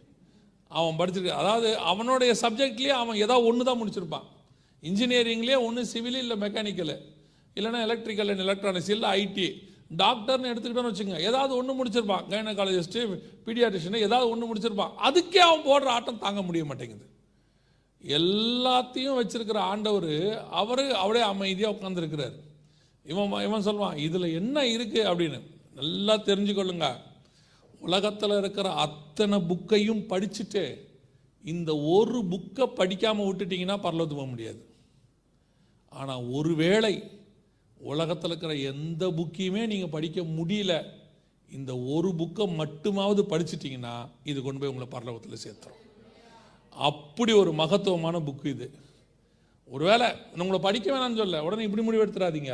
அவன் 0.71 0.97
படிச்சிருக்க 0.99 1.39
அதாவது 1.43 1.69
அவனுடைய 1.91 2.31
சப்ஜெக்ட்லேயே 2.41 2.95
அவன் 3.01 3.21
ஏதாவது 3.25 3.47
ஒன்று 3.49 3.67
தான் 3.69 3.81
முடிச்சிருப்பான். 3.81 4.27
இன்ஜினியரிங்லேயே 4.83 5.57
ஒன்று 5.67 5.81
சிவில் 5.93 6.21
இல்லை 6.23 6.35
மெக்கானிக்கல் 6.43 6.95
இல்லைன்னா 7.57 7.79
எலக்ட்ரிக்கல் 7.87 8.31
அண்ட் 8.31 8.45
எலக்ட்ரானிக்ஸ் 8.45 8.91
இல்லை 8.95 9.09
ஐடி 9.21 9.47
டாக்டர்னு 10.01 10.49
எடுத்துக்கிட்டோன்னு 10.51 10.91
வச்சுங்க 10.91 11.19
ஏதாவது 11.29 11.53
ஒன்று 11.59 11.77
முடிச்சிருப்பான். 11.77 12.25
கைனகாலஜிஸ்ட்டு 12.31 13.05
பீடியாட்ரிஷனு 13.45 14.03
ஏதாவது 14.07 14.27
ஒன்று 14.33 14.49
முடிச்சிருப்பான். 14.49 14.93
அதுக்கே 15.07 15.41
அவன் 15.47 15.65
போடுற 15.69 15.89
ஆட்டம் 15.95 16.23
தாங்க 16.25 16.41
முடிய 16.41 16.65
மாட்டேங்குது. 16.65 17.05
எல்லாத்தையும் 18.17 19.17
வச்சிருக்கிற 19.19 19.59
ஆண்டவர் 19.71 20.13
அவர் 20.59 20.83
அவரே 21.03 21.21
அமைதியாக 21.31 21.75
உட்காந்துருக்கிறார் 21.75 22.35
இவன் 23.05 23.33
இவன் 23.47 23.65
சொல்லுவான் 23.67 23.97
இதில் 24.07 24.35
என்ன 24.39 24.63
இருக்குது 24.75 25.07
அப்படின்னு. 25.11 25.39
நல்லா 25.79 26.15
தெரிஞ்சுக்கொள்ளுங்க. 26.29 26.87
உலகத்தில் 27.87 28.39
இருக்கிற 28.39 28.67
அத்தனை 28.85 29.37
புக்கையும் 29.49 30.01
படிச்சுட்டு 30.11 30.63
இந்த 31.43 31.71
ஒரு 31.95 32.19
புக்கை 32.31 32.65
படிக்காமல் 32.79 33.27
விட்டுட்டிங்கன்னா 33.27 33.77
பரலோத்து 33.85 34.15
போக 34.17 34.27
முடியாது. 34.31 34.59
ஆனால் 35.99 36.25
ஒருவேளை 36.37 36.93
உலகத்தில் 37.91 38.29
இருக்கிற 38.31 38.53
எந்த 38.71 39.03
புக்கையுமே 39.19 39.61
நீங்கள் 39.73 39.93
படிக்க 39.95 40.21
முடியல 40.39 40.73
இந்த 41.51 41.71
ஒரு 41.93 42.09
புக்கை 42.19 42.45
மட்டுமாவது 42.61 43.21
படிச்சிட்டிங்கன்னா 43.31 43.93
இது 44.31 44.39
கொண்டு 44.41 44.61
போய் 44.61 44.71
உங்களை 44.71 44.87
பரலோகத்தில் 44.95 45.43
சேர்த்துரும். 45.43 45.79
அப்படி 46.89 47.31
ஒரு 47.41 47.51
மகத்துவமான 47.61 48.19
புக்கு 48.27 48.47
இது. 48.55 48.67
ஒருவேளை 49.69 50.07
உங்களை 50.41 50.59
படிக்க 50.67 50.87
வேணாம்னு 50.91 51.21
சொல்ல 51.21 51.43
உடனே 51.47 51.65
இப்படி 51.67 51.83
முடிவு 51.87 52.05
எடுத்துடாதீங்க 52.05 52.53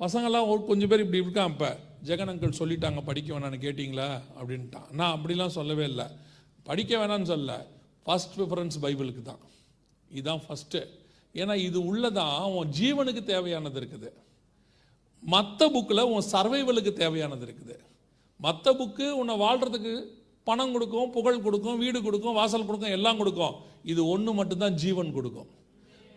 பசங்கள்லாம் 0.00 0.48
ஒரு 0.52 0.60
கொஞ்சம் 0.70 0.90
பேர் 0.90 1.04
இப்படி 1.04 1.22
இருக்கான் 1.24 1.52
இப்போ. 1.54 1.70
ஜெகன் 2.08 2.30
அங்கிள் 2.32 2.58
சொல்லிட்டாங்க 2.58 3.00
படிக்க 3.04 3.38
வேணான்னு 3.38 3.58
கேட்டிங்களா? 3.64 4.08
அப்படின்ட்டான். 4.38 4.90
நான் 4.90 5.14
அப்படிலாம் 5.16 5.56
சொல்லவே 5.58 5.84
இல்லை. 5.84 6.06
படிக்க 6.62 7.06
வேணாம்னு 7.06 7.28
சொல்ல. 7.32 7.66
ஃபஸ்ட் 8.06 8.34
ப்ரிஃபரன்ஸ் 8.36 8.76
பைபிளுக்கு 8.82 9.22
தான். 9.22 9.42
இதுதான் 10.10 10.42
ஃபஸ்ட்டு 10.46 10.80
ஏன்னா 11.34 11.54
இது 11.68 11.78
உள்ளதான் 11.90 12.52
உன் 12.56 12.70
ஜீவனுக்கு 12.80 13.22
தேவையானது 13.24 13.80
இருக்குது. 13.80 14.10
மற்ற 15.22 15.68
புக்கில் 15.68 16.08
உன் 16.12 16.26
சர்வைவலுக்கு 16.32 16.92
தேவையானது 16.92 17.46
இருக்குது. 17.46 17.76
மற்ற 18.36 18.72
புக்கு 18.72 19.10
உன்னை 19.10 19.34
வாழ்கிறதுக்கு 19.40 19.94
பணம் 20.44 20.72
கொடுக்கும் 20.72 21.10
புகழ் 21.10 21.44
கொடுக்கும் 21.46 21.78
வீடு 21.78 22.02
கொடுக்கும் 22.02 22.36
வாசல் 22.40 22.66
கொடுக்கும் 22.66 22.94
எல்லாம் 22.96 23.16
கொடுக்கும். 23.16 23.54
இது 23.92 24.06
ஒன்று 24.06 24.32
மட்டும்தான் 24.32 24.74
ஜீவன் 24.74 25.12
கொடுக்கும். 25.12 25.48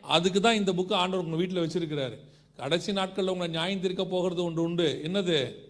அதுக்கு 0.01 0.41
தான் 0.41 0.55
இந்த 0.55 0.73
புக்கு 0.73 0.93
ஆண்டவர் 0.93 1.25
உங்கள் 1.25 1.41
வீட்டில் 1.41 1.63
வச்சுருக்கிறாரு. 1.63 2.17
கடைசி 2.55 2.91
நாட்களில் 2.91 3.31
உங்களை 3.31 3.51
நியாயம் 3.51 3.81
தீர்க்க 3.81 4.05
போகிறது 4.05 4.43
ஒன்று 4.43 4.61
உண்டு. 4.61 5.01
என்னது? 5.07 5.67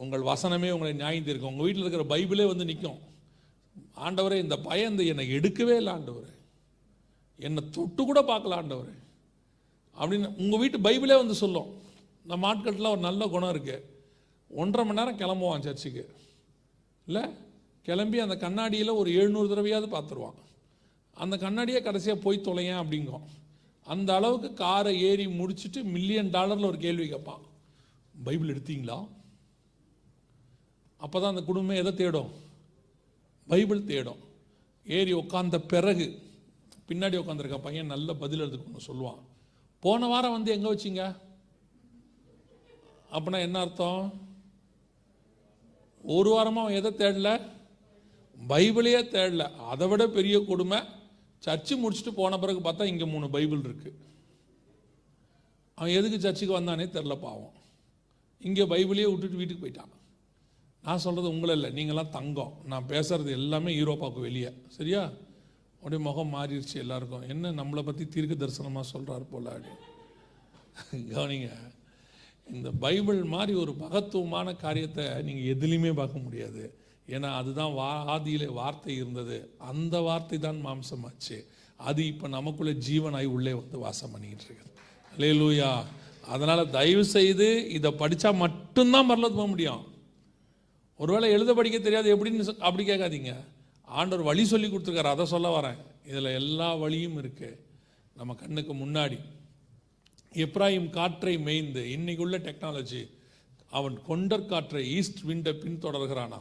உங்கள் 0.00 0.20
வசனமே 0.20 0.70
உங்களை 0.70 0.92
நியாயந்திருக்கும். 0.92 1.50
உங்கள் 1.50 1.64
வீட்டில் 1.64 1.84
இருக்கிற 1.84 2.04
பைபிளே 2.04 2.46
வந்து 2.46 2.64
நிற்கும் 2.64 2.98
ஆண்டவரே 3.96 4.38
இந்த 4.38 4.56
பயம் 4.56 4.90
இந்த 4.90 5.02
என்னை 5.02 5.30
எடுக்கவே 5.30 5.76
இல்லை 5.76 5.92
ஆண்டவரே. 5.92 6.32
என்னை 7.36 7.62
தொட்டு 7.70 8.04
கூட 8.04 8.22
பார்க்கல 8.22 8.58
ஆண்டவரே. 8.60 8.94
அப்படின்னு 10.00 10.36
உங்கள் 10.36 10.58
வீட்டு 10.58 10.78
பைபிளே 10.78 11.16
வந்து 11.16 11.34
சொல்லும். 11.34 11.74
நம்ம 12.24 12.54
ஆட்கள்ல 12.54 12.90
ஒரு 12.90 13.00
நல்ல 13.00 13.26
குணம் 13.26 13.52
இருக்குது 13.52 13.82
ஒன்றரை 14.48 14.92
மணி 14.92 15.12
நேரம் 15.12 15.18
கிளம்புவான் 15.18 15.60
சர்ச்சுக்கு. 15.60 16.10
இல்லை? 17.06 17.22
கிளம்பி 17.82 18.18
அந்த 18.18 18.36
கண்ணாடியில் 18.36 18.88
ஒரு 18.88 19.14
எழுநூறு 19.14 19.56
தடவையாவது 19.56 19.88
பார்த்துருவான். 19.92 20.38
அந்த 21.14 21.36
கண்ணாடியை 21.36 21.82
கடைசியாக 21.82 22.20
போய் 22.20 22.40
தொலையேன் 22.44 22.80
அப்படிங்கும். 22.80 23.24
அந்த 23.84 24.14
அளவுக்கு 24.14 24.54
காரை 24.54 25.02
ஏறி 25.02 25.26
முடிச்சுட்டு 25.26 25.82
மில்லியன் 25.82 26.30
டாலரில் 26.30 26.64
ஒரு 26.64 26.78
கேள்வி 26.78 27.08
கேட்பான். 27.08 27.40
பைபிள் 28.24 28.56
எடுத்தீங்களா? 28.56 29.08
அப்போ 31.04 31.16
தான் 31.18 31.32
அந்த 31.32 31.42
குடும்பம் 31.48 31.80
எதை 31.82 31.92
தேடும்? 32.00 32.30
பைபிள் 33.50 33.88
தேடும். 33.90 34.20
ஏறி 34.86 35.12
உட்காந்த 35.20 35.58
பிறகு 35.72 36.06
பின்னாடி 36.88 37.16
உட்காந்துருக்க 37.20 37.58
பையன் 37.66 37.92
நல்ல 37.94 38.14
பதில் 38.22 38.42
எழுதுக்கணும் 38.44 38.88
சொல்லுவான். 38.88 39.20
போன 39.84 40.06
வாரம் 40.12 40.34
வந்து 40.36 40.54
எங்கே 40.54 40.70
வச்சீங்க? 40.72 41.02
அப்படின்னா 43.14 43.40
என்ன 43.46 43.60
அர்த்தம்? 43.64 44.02
ஒரு 46.04 46.30
வாரமாக 46.34 46.64
அவன் 46.64 46.78
எதை 46.80 46.90
தேடல? 47.02 47.30
பைபிளையே 48.52 49.00
தேடல. 49.14 49.44
அதை 49.72 49.86
விட 49.92 50.02
பெரிய 50.18 50.36
கொடுமை 50.50 50.78
சர்ச்சு 51.46 51.74
முடிச்சுட்டு 51.82 52.12
போன 52.20 52.38
பிறகு 52.42 52.60
பார்த்தா 52.66 52.90
இங்கே 52.92 53.06
மூணு 53.14 53.26
பைபிள் 53.36 53.66
இருக்குது 53.68 53.98
அவன் 55.78 55.96
எதுக்கு 55.98 56.18
சர்ச்சுக்கு 56.24 56.58
வந்தானே 56.58 56.86
தெரில 56.96 57.14
பாவம். 57.26 57.54
இங்கே 58.48 58.64
பைபிளையே 58.72 59.08
விட்டுட்டு 59.10 59.40
வீட்டுக்கு 59.40 59.64
போயிட்டான். 59.64 59.94
நான் 60.82 60.98
சொல்கிறது 60.98 61.32
உங்களை 61.34 61.54
இல்லை 61.54 61.70
நீங்களாம் 61.70 62.08
தங்கம். 62.08 62.52
நான் 62.64 62.86
பேசுகிறது 62.88 63.30
எல்லாமே 63.30 63.76
யூரோப்பாவுக்கு 63.78 64.20
வெளியே. 64.20 64.52
சரியா? 64.66 65.10
அப்படியே 65.76 66.02
முகம் 66.02 66.34
மாறிடுச்சு 66.34 66.74
எல்லாருக்கும். 66.74 67.28
என்ன 67.28 67.52
நம்மளை 67.52 67.82
பற்றி 67.82 68.06
தீர்க்க 68.06 68.46
தரிசனமாக 68.46 68.80
சொல்கிறார் 68.80 69.28
போல 69.28 69.50
அப்படி. 69.50 69.70
கவனிங்க. 71.14 71.50
இந்த 72.52 72.70
பைபிள் 72.70 73.24
மாதிரி 73.24 73.58
ஒரு 73.58 73.72
மகத்துவமான 73.72 74.54
காரியத்தை 74.54 75.04
நீங்கள் 75.04 75.50
எதுலேயுமே 75.54 75.92
பார்க்க 75.94 76.18
முடியாது. 76.18 76.78
ஏன்னா 77.08 77.28
அதுதான் 77.34 77.74
வா 77.74 78.18
ஆதியிலே 78.18 78.52
வார்த்தை 78.52 78.96
இருந்தது. 78.96 79.56
அந்த 79.58 80.00
வார்த்தை 80.00 80.38
தான் 80.38 80.60
மாம்சமாச்சு. 80.66 81.38
அது 81.76 82.06
இப்போ 82.06 82.28
நமக்குள்ளே 82.28 82.72
ஜீவனாய் 82.88 83.24
உள்ளே 83.24 83.52
வந்து 83.52 83.78
வாசம் 83.78 84.10
பண்ணிக்கிட்டு 84.10 84.44
இருக்குது. 84.44 84.68
லூயா 85.40 85.84
அதனால் 86.26 86.70
தயவு 86.70 87.04
செய்து 87.04 87.68
இதை 87.70 87.90
படித்தா 87.90 88.36
மட்டும்தான் 88.36 89.10
மரலத்து 89.10 89.38
போக 89.40 89.46
முடியும். 89.46 89.82
ஒருவேளை 91.02 91.28
எழுத 91.36 91.50
படிக்க 91.58 91.76
தெரியாது 91.78 92.08
எப்படின்னு 92.14 92.46
அப்படி 92.68 92.84
கேட்காதீங்க. 92.90 93.32
ஆண்டவர் 93.98 94.28
வழி 94.30 94.44
சொல்லி 94.52 94.68
கொடுத்துருக்காரு 94.70 95.14
அதை 95.14 95.24
சொல்ல 95.34 95.48
வரேன். 95.56 95.78
இதில் 96.10 96.36
எல்லா 96.40 96.68
வழியும் 96.82 97.16
இருக்குது 97.22 97.58
நம்ம 98.18 98.34
கண்ணுக்கு 98.42 98.74
முன்னாடி. 98.82 99.18
எப்ராஹிம் 100.44 100.90
காற்றை 100.98 101.34
மேய்ந்து 101.46 101.82
இன்னைக்குள்ள 101.94 102.36
டெக்னாலஜி 102.48 103.02
அவன் 103.78 103.96
கொண்டர் 104.08 104.48
காற்றை 104.52 104.82
ஈஸ்ட் 104.96 105.22
விண்டை 105.30 105.52
பின்தொடர்கிறானா 105.62 106.40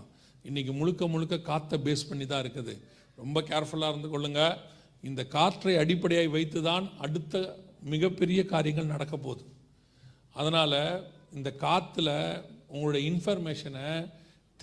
இன்னைக்கு 0.50 0.74
முழுக்க 0.80 1.08
முழுக்க 1.14 1.36
காற்றை 1.50 1.78
பேஸ் 1.86 2.08
பண்ணி 2.10 2.26
தான் 2.28 2.44
இருக்குது. 2.44 2.74
ரொம்ப 3.22 3.38
கேர்ஃபுல்லாக 3.50 3.92
இருந்து 3.94 4.12
கொள்ளுங்க. 4.14 4.42
இந்த 5.10 5.22
காற்றை 5.38 5.74
அடிப்படையாக 5.82 6.36
வைத்து 6.38 6.60
தான் 6.70 6.86
அடுத்த 7.06 7.44
மிகப்பெரிய 7.94 8.40
காரியங்கள் 8.54 8.94
நடக்க 8.94 9.16
போகுது. 9.18 9.44
அதனால் 10.40 10.80
இந்த 11.38 11.50
காற்றுல 11.66 12.10
உங்களுடைய 12.74 13.02
இன்ஃபர்மேஷனை 13.12 13.90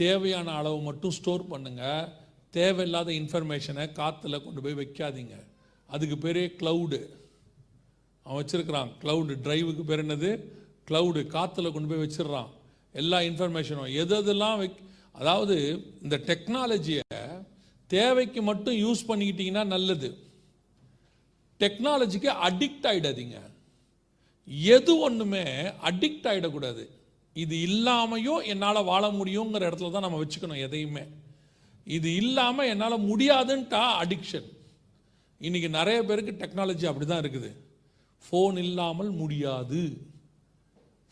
தேவையான 0.03 0.49
அளவு 0.61 0.79
மட்டும் 0.89 1.15
ஸ்டோர் 1.19 1.45
பண்ணுங்கள் 1.51 2.09
தேவையில்லாத 2.57 3.13
இன்ஃபர்மேஷனை 3.13 3.85
காற்றுல 4.01 4.45
கொண்டு 4.45 4.61
போய் 4.65 4.81
வைக்காதீங்க. 4.81 5.37
அதுக்கு 5.89 6.17
பேரே 6.25 6.45
க்ளவுடு 6.61 7.01
அவன் 8.27 8.39
வச்சுருக்கிறான். 8.41 8.91
க்ளவுடு 9.03 9.35
டிரைவுக்கு 9.45 9.83
பேர் 9.91 10.05
என்னது? 10.07 10.31
க்ளவுடு 10.89 11.21
காற்றுல 11.37 11.73
கொண்டு 11.73 11.91
போய் 11.91 12.05
வச்சிடுறான். 12.05 12.51
எல்லா 12.93 13.19
இன்ஃபர்மேஷனும் 13.29 13.95
எது 14.03 14.15
எதெல்லாம் 14.21 14.57
வைக் 14.57 14.81
அதாவது 15.13 15.57
இந்த 16.03 16.17
டெக்னாலஜியை 16.31 17.19
தேவைக்கு 17.91 18.41
மட்டும் 18.43 18.77
யூஸ் 18.85 19.03
பண்ணிக்கிட்டிங்கன்னா 19.09 19.65
நல்லது. 19.67 20.09
டெக்னாலஜிக்கு 21.61 22.31
அடிக்ட் 22.49 22.87
ஆகிடாதீங்க 22.91 23.37
எது 24.77 24.93
ஒன்றுமே 25.07 25.45
அடிக்ட் 25.91 26.27
ஆகிடக்கூடாது 26.31 26.85
இது 27.43 27.55
இல்லாமையும் 27.69 28.45
என்னால் 28.53 28.89
வாழ 28.91 29.05
முடியுங்கிற 29.21 29.69
இடத்துல 29.69 29.91
தான் 29.95 30.07
நம்ம 30.07 30.21
வச்சுக்கணும் 30.23 30.65
எதையுமே. 30.67 31.05
இது 31.97 32.09
இல்லாமல் 32.23 32.71
என்னால் 32.73 33.05
முடியாதுன்ட்டா 33.11 33.83
அடிக்ஷன் 34.03 34.49
இன்றைக்கி 35.47 35.69
நிறைய 35.79 35.99
பேருக்கு 36.09 36.33
டெக்னாலஜி 36.43 36.87
அப்படி 36.91 37.07
தான் 37.07 37.23
இருக்குது. 37.25 37.51
ஃபோன் 38.27 38.57
இல்லாமல் 38.67 39.11
முடியாது. 39.23 39.83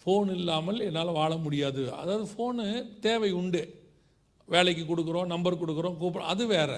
ஃபோன் 0.03 0.31
இல்லாமல் 0.39 0.81
என்னால் 0.87 1.18
வாழ 1.20 1.33
முடியாது. 1.45 1.83
அதாவது 2.01 2.25
ஃபோனு 2.33 2.64
தேவை 3.07 3.31
உண்டு. 3.41 3.62
வேலைக்கு 4.49 4.83
கொடுக்குறோம் 4.87 5.33
நம்பர் 5.35 5.61
கொடுக்குறோம் 5.62 5.99
கூப்பிட்றோம் 6.01 6.33
அது 6.35 6.45
வேற. 6.57 6.72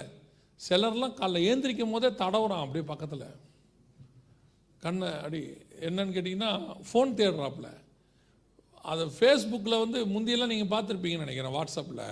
சிலர்லாம் 0.61 1.17
காலைல 1.21 1.47
ஏந்திரிக்கும் 1.49 1.95
போதே 1.95 2.11
தடவுறான் 2.23 2.63
அப்படியே 2.65 2.85
பக்கத்தில். 2.93 3.27
கண்ணை 4.85 5.09
அடி 5.27 5.41
என்னன்னு 5.87 6.15
கேட்டிங்கன்னா 6.17 6.53
ஃபோன் 6.89 7.17
தேடுறாப்புல. 7.21 7.69
அது 8.93 9.05
ஃபேஸ்புக்கில் 9.17 9.83
வந்து 9.83 9.99
முந்தியெல்லாம் 10.15 10.53
நீங்கள் 10.53 10.73
பார்த்துருப்பீங்கன்னு 10.75 11.25
நினைக்கிறேன் 11.27 11.55
வாட்ஸ்அப்பில் 11.57 12.03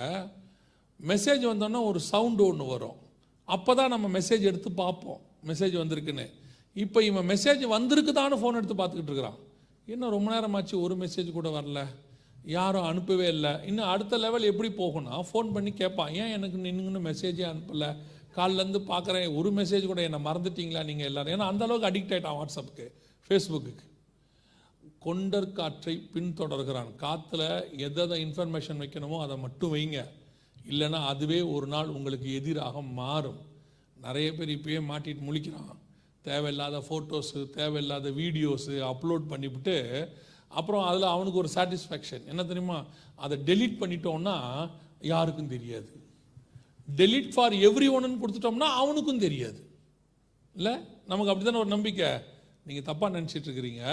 மெசேஜ் 1.11 1.43
வந்தோன்னா 1.51 1.81
ஒரு 1.91 2.01
சவுண்டு 2.13 2.43
ஒன்று 2.51 2.65
வரும். 2.75 2.97
அப்போ 3.49 3.73
தான் 3.79 3.93
நம்ம 3.95 4.07
மெசேஜ் 4.19 4.45
எடுத்து 4.51 4.71
பார்ப்போம். 4.83 5.21
மெசேஜ் 5.51 5.75
வந்திருக்குன்னு. 5.83 6.27
இப்போ 6.85 6.99
இவன் 7.09 7.29
மெசேஜ் 7.33 7.63
வந்திருக்குதான்னு 7.75 8.41
ஃபோன் 8.43 8.59
எடுத்து 8.61 8.77
பார்த்துக்கிட்டு 8.81 9.13
இருக்கிறான். 9.13 9.39
இன்னும் 9.93 10.15
ரொம்ப 10.17 10.29
நேரம் 10.35 10.57
ஆச்சு 10.59 10.75
ஒரு 10.87 10.95
மெசேஜ் 11.05 11.31
கூட 11.39 11.49
வரல. 11.59 11.81
யாரும் 12.57 12.89
அனுப்பவே 12.91 13.27
இல்லை. 13.35 13.53
இன்னும் 13.71 13.91
அடுத்த 13.93 14.17
லெவல் 14.25 14.51
எப்படி 14.51 14.71
போகணும்னா 14.83 15.19
ஃபோன் 15.31 15.53
பண்ணி 15.57 15.73
கேட்பான் 15.83 16.13
ஏன் 16.23 16.35
எனக்கு 16.37 16.59
நின்னுங்கன்னு 16.67 17.03
மெசேஜே 17.11 17.45
அனுப்பலை? 17.53 17.91
காலிலேருந்து 18.37 18.81
பார்க்குறேன். 18.93 19.27
ஒரு 19.39 19.51
மெசேஜ் 19.61 19.91
கூட 19.91 20.03
என்னை 20.09 20.21
மறந்துட்டீங்களா 20.29 20.85
நீங்கள் 20.91 21.09
எல்லோரும்? 21.11 21.33
ஏன்னா 21.37 21.49
அந்தளவுக்கு 21.53 21.91
அடிக்ட் 21.91 22.15
ஆகிட்டான் 22.15 22.39
வாட்ஸ்அப்புக்கு 22.41 22.87
ஃபேஸ்புக்கு 23.27 23.75
கொண்டர் 25.07 25.53
காற்றை 25.59 25.95
பின்தொடர்கிறான். 26.15 26.91
காற்றுல 27.05 27.43
எதை 27.87 28.19
இன்ஃபர்மேஷன் 28.27 28.81
வைக்கணுமோ 28.83 29.19
அதை 29.25 29.37
மட்டும் 29.45 29.73
வைங்க. 29.75 30.01
இல்லைன்னா 30.71 31.01
அதுவே 31.13 31.41
ஒரு 31.55 31.67
நாள் 31.67 31.95
உங்களுக்கு 31.97 32.29
எதிராக 32.35 32.83
மாறும். 33.01 33.41
நிறைய 34.07 34.29
பேர் 34.35 34.53
இப்பயே 34.59 34.81
மாட்டிட்டு 34.91 35.23
முழிக்கிறான். 35.29 35.73
தேவையில்லாத 36.23 36.77
ஃபோட்டோஸு 36.89 37.41
தேவையில்லாத 37.59 38.11
வீடியோஸு 38.11 38.75
அப்லோட் 38.91 39.25
பண்ணிவிட்டு 39.33 39.77
அப்புறம் 40.49 40.85
அதில் 40.89 41.13
அவனுக்கு 41.15 41.39
ஒரு 41.39 41.51
சாட்டிஸ்ஃபேக்ஷன் 41.55 42.25
என்ன 42.33 42.43
தெரியுமா? 42.45 42.79
அதை 43.25 43.37
டெலீட் 43.39 43.81
பண்ணிட்டோம்னா 43.81 44.37
யாருக்கும் 45.01 45.53
தெரியாது. 45.55 45.93
டெலீட் 46.97 47.33
ஃபார் 47.35 47.53
எவ்ரி 47.53 47.89
ஒன்னு 47.91 48.21
கொடுத்துட்டோம்னா 48.23 48.69
அவனுக்கும் 48.83 49.25
தெரியாது. 49.27 49.61
இல்லை? 50.55 50.75
நமக்கு 51.07 51.33
அப்படிதானே 51.33 51.63
ஒரு 51.65 51.73
நம்பிக்கை? 51.77 52.11
நீங்கள் 52.67 52.87
தப்பாக 52.89 53.15
நினச்சிட்டு 53.17 53.49
இருக்கிறீங்க. 53.49 53.85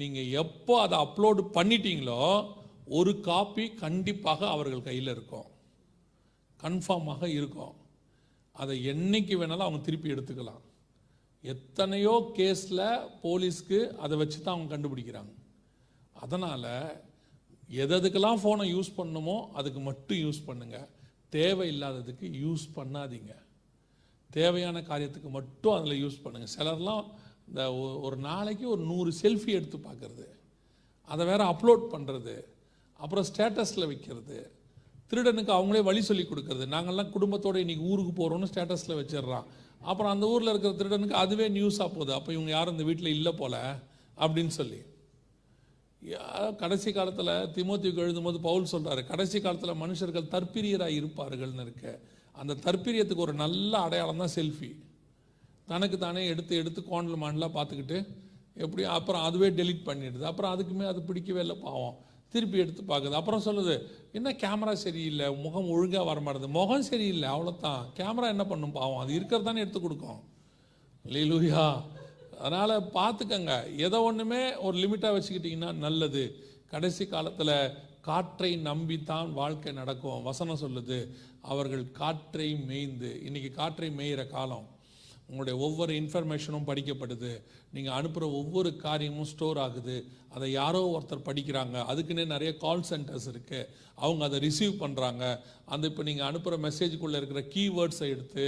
நீங்கள் 0.00 0.32
எப்போ 0.42 0.74
அதை 0.84 0.96
அப்லோடு 1.04 1.42
பண்ணிட்டீங்களோ 1.56 2.20
ஒரு 2.98 3.12
காப்பி 3.28 3.64
கண்டிப்பாக 3.82 4.40
அவர்கள் 4.54 4.86
கையில் 4.88 5.10
இருக்கும். 5.14 5.48
கன்ஃபார்மாக 6.60 7.22
இருக்கும். 7.38 7.74
அதை 8.62 8.74
என்னைக்கு 8.92 9.34
வேணாலும் 9.40 9.66
அவங்க 9.66 9.80
திருப்பி 9.86 10.08
எடுத்துக்கலாம். 10.14 10.62
எத்தனையோ 11.52 12.14
கேஸில் 12.38 12.84
போலீஸ்க்கு 13.22 13.78
அதை 14.04 14.16
வச்சு 14.22 14.38
தான் 14.38 14.54
அவங்க 14.54 14.70
கண்டுபிடிக்கிறாங்க. 14.74 15.32
அதனால் 16.24 16.72
எததுக்கெல்லாம் 17.82 18.40
ஃபோனை 18.42 18.66
யூஸ் 18.74 18.96
பண்ணணுமோ 18.98 19.36
அதுக்கு 19.58 19.80
மட்டும் 19.88 20.20
யூஸ் 20.24 20.46
பண்ணுங்கள் 20.48 20.88
தேவையில்லாததுக்கு 21.36 22.26
யூஸ் 22.44 22.64
பண்ணாதீங்க. 22.78 23.32
தேவையான 24.30 24.80
காரியத்துக்கு 24.90 25.30
மட்டும் 25.38 25.76
அதில் 25.78 26.00
யூஸ் 26.02 26.22
பண்ணுங்கள் 26.24 26.54
சிலர்லாம் 26.56 27.06
இந்த 27.52 27.74
ஒ- 27.74 27.98
ஒரு 27.98 28.16
நாளைக்கு 28.16 28.68
ஒரு 28.68 28.82
நூறு 28.82 29.12
செல்ஃபி 29.22 29.46
எடுத்து 29.46 29.78
பார்க்குறது. 29.78 30.24
அதை 31.04 31.26
வேறு 31.26 31.44
அப்லோட் 31.44 31.82
பண்ணுறது 31.92 32.44
அப்புறம் 32.92 33.24
ஸ்டேட்டஸில் 33.36 33.86
வைக்கிறது. 33.86 34.50
திருடனுக்கு 35.10 35.52
அவங்களே 35.52 35.82
வழி 35.82 36.02
சொல்லி 36.02 36.22
கொடுக்குறது. 36.22 36.66
நாங்கள்லாம் 36.66 37.12
குடும்பத்தோட 37.20 37.56
இன்னைக்கு 37.56 37.84
ஊருக்கு 37.84 38.12
போகிறோம்னு 38.12 38.42
ஸ்டேட்டஸில் 38.42 39.00
வச்சிடுறான். 39.00 39.44
அப்புறம் 39.80 40.12
அந்த 40.12 40.26
ஊரில் 40.26 40.60
இருக்கிற 40.60 40.74
திருடனுக்கு 40.74 41.10
அதுவே 41.10 41.48
நியூஸாக 41.48 41.76
போகுது. 41.76 42.12
அப்போ 42.12 42.32
இவங்க 42.32 42.50
யாரும் 42.50 42.72
இந்த 42.72 42.84
வீட்டில் 42.84 43.06
இல்லை 43.06 43.32
போல 43.32 43.78
அப்படின்னு 44.16 44.46
சொல்லி. 44.46 44.78
யா- 46.04 46.56
கடைசி 46.56 46.92
காலத்தில் 46.92 47.26
திமுத்திக்கு 47.26 47.98
எழுதும்போது 47.98 48.38
பவுல் 48.38 48.66
சொல்கிறாரு 48.72 49.06
கடைசி 49.06 49.40
காலத்தில் 49.40 49.70
மனுஷர்கள் 49.70 50.28
தற்பிரியராக 50.28 50.90
இருப்பார்கள்னு 50.90 51.60
இருக்க. 51.60 51.98
அந்த 52.32 52.54
தற்பிரியத்துக்கு 52.54 53.16
ஒரு 53.16 53.32
நல்ல 53.32 53.78
அடையாளம் 53.78 54.16
தான் 54.16 54.30
செல்ஃபி 54.34 54.82
தனக்கு 55.72 55.98
தானே 55.98 56.22
எடுத்து 56.32 56.54
எடுத்து 56.62 56.80
கோண்டல் 56.92 57.22
மாண்டலாக 57.22 57.56
பார்த்துக்கிட்டு 57.58 57.98
எப்படி 58.64 58.82
அப்புறம் 58.96 59.26
அதுவே 59.26 59.48
டெலிட் 59.58 59.86
பண்ணிடுது. 59.88 60.24
அப்புறம் 60.30 60.52
அதுக்குமே 60.54 60.86
அது 60.92 61.00
பிடிக்கவே 61.08 61.40
இல்லை 61.44 61.56
பாவம். 61.66 61.94
திருப்பி 62.32 62.58
எடுத்து 62.64 62.82
பார்க்குது. 62.90 63.18
அப்புறம் 63.20 63.44
சொல்லுது 63.46 63.74
என்ன 64.18 64.28
கேமரா 64.42 64.74
சரியில்லை. 64.82 65.26
முகம் 65.44 65.70
ஒழுங்காக 65.74 66.04
வர 66.10 66.20
மாட்டேது 66.26 66.48
முகம் 66.58 66.86
சரியில்லை. 66.88 67.26
அவ்வளோதான் 67.34 67.82
கேமரா 67.98 68.28
என்ன 68.34 68.44
பண்ணும் 68.52 68.76
பாவம்? 68.78 69.00
அது 69.02 69.12
இருக்கிறது 69.18 69.48
தானே 69.48 69.62
எடுத்து 69.64 69.80
கொடுக்கும். 69.80 70.20
லீலூயா 71.14 71.64
அதனால் 72.38 72.74
பார்த்துக்கங்க. 72.98 73.54
எதை 73.86 73.98
ஒன்றுமே 74.08 74.42
ஒரு 74.66 74.76
லிமிட்டாக 74.82 75.16
வச்சுக்கிட்டிங்கன்னா 75.16 75.72
நல்லது. 75.86 76.24
கடைசி 76.72 77.04
காலத்தில் 77.14 77.56
காற்றை 78.08 78.50
நம்பித்தான் 78.68 79.28
வாழ்க்கை 79.40 79.72
நடக்கும். 79.80 80.22
வசனம் 80.28 80.62
சொல்லுது 80.64 80.98
அவர்கள் 81.52 81.84
காற்றை 82.00 82.48
மேய்ந்து. 82.68 83.10
இன்னைக்கு 83.26 83.50
காற்றை 83.60 83.90
மேய்கிற 83.98 84.22
காலம். 84.36 84.66
உங்களுடைய 85.32 85.58
ஒவ்வொரு 85.66 85.92
இன்ஃபர்மேஷனும் 86.00 86.66
படிக்கப்படுது. 86.70 87.30
நீங்கள் 87.74 87.94
அனுப்புகிற 87.98 88.24
ஒவ்வொரு 88.40 88.70
காரியமும் 88.82 89.28
ஸ்டோர் 89.30 89.58
ஆகுது. 89.58 89.94
அதை 90.34 90.48
யாரோ 90.52 90.80
ஒருத்தர் 90.96 91.24
படிக்கிறாங்க. 91.28 91.76
அதுக்குன்னே 91.92 92.24
நிறைய 92.32 92.50
கால் 92.64 92.84
சென்டர்ஸ் 92.90 93.28
இருக்குது 93.32 93.62
அவங்க 94.04 94.22
அதை 94.28 94.38
ரிசீவ் 94.46 94.74
பண்ணுறாங்க 94.82 95.22
அந்த 95.74 95.90
இப்போ 95.90 96.02
நீங்கள் 96.08 96.26
அனுப்புகிற 96.26 96.58
மெசேஜுக்குள்ளே 96.66 97.20
இருக்கிற 97.20 97.42
கீவேர்ட்ஸை 97.54 98.08
எடுத்து 98.14 98.46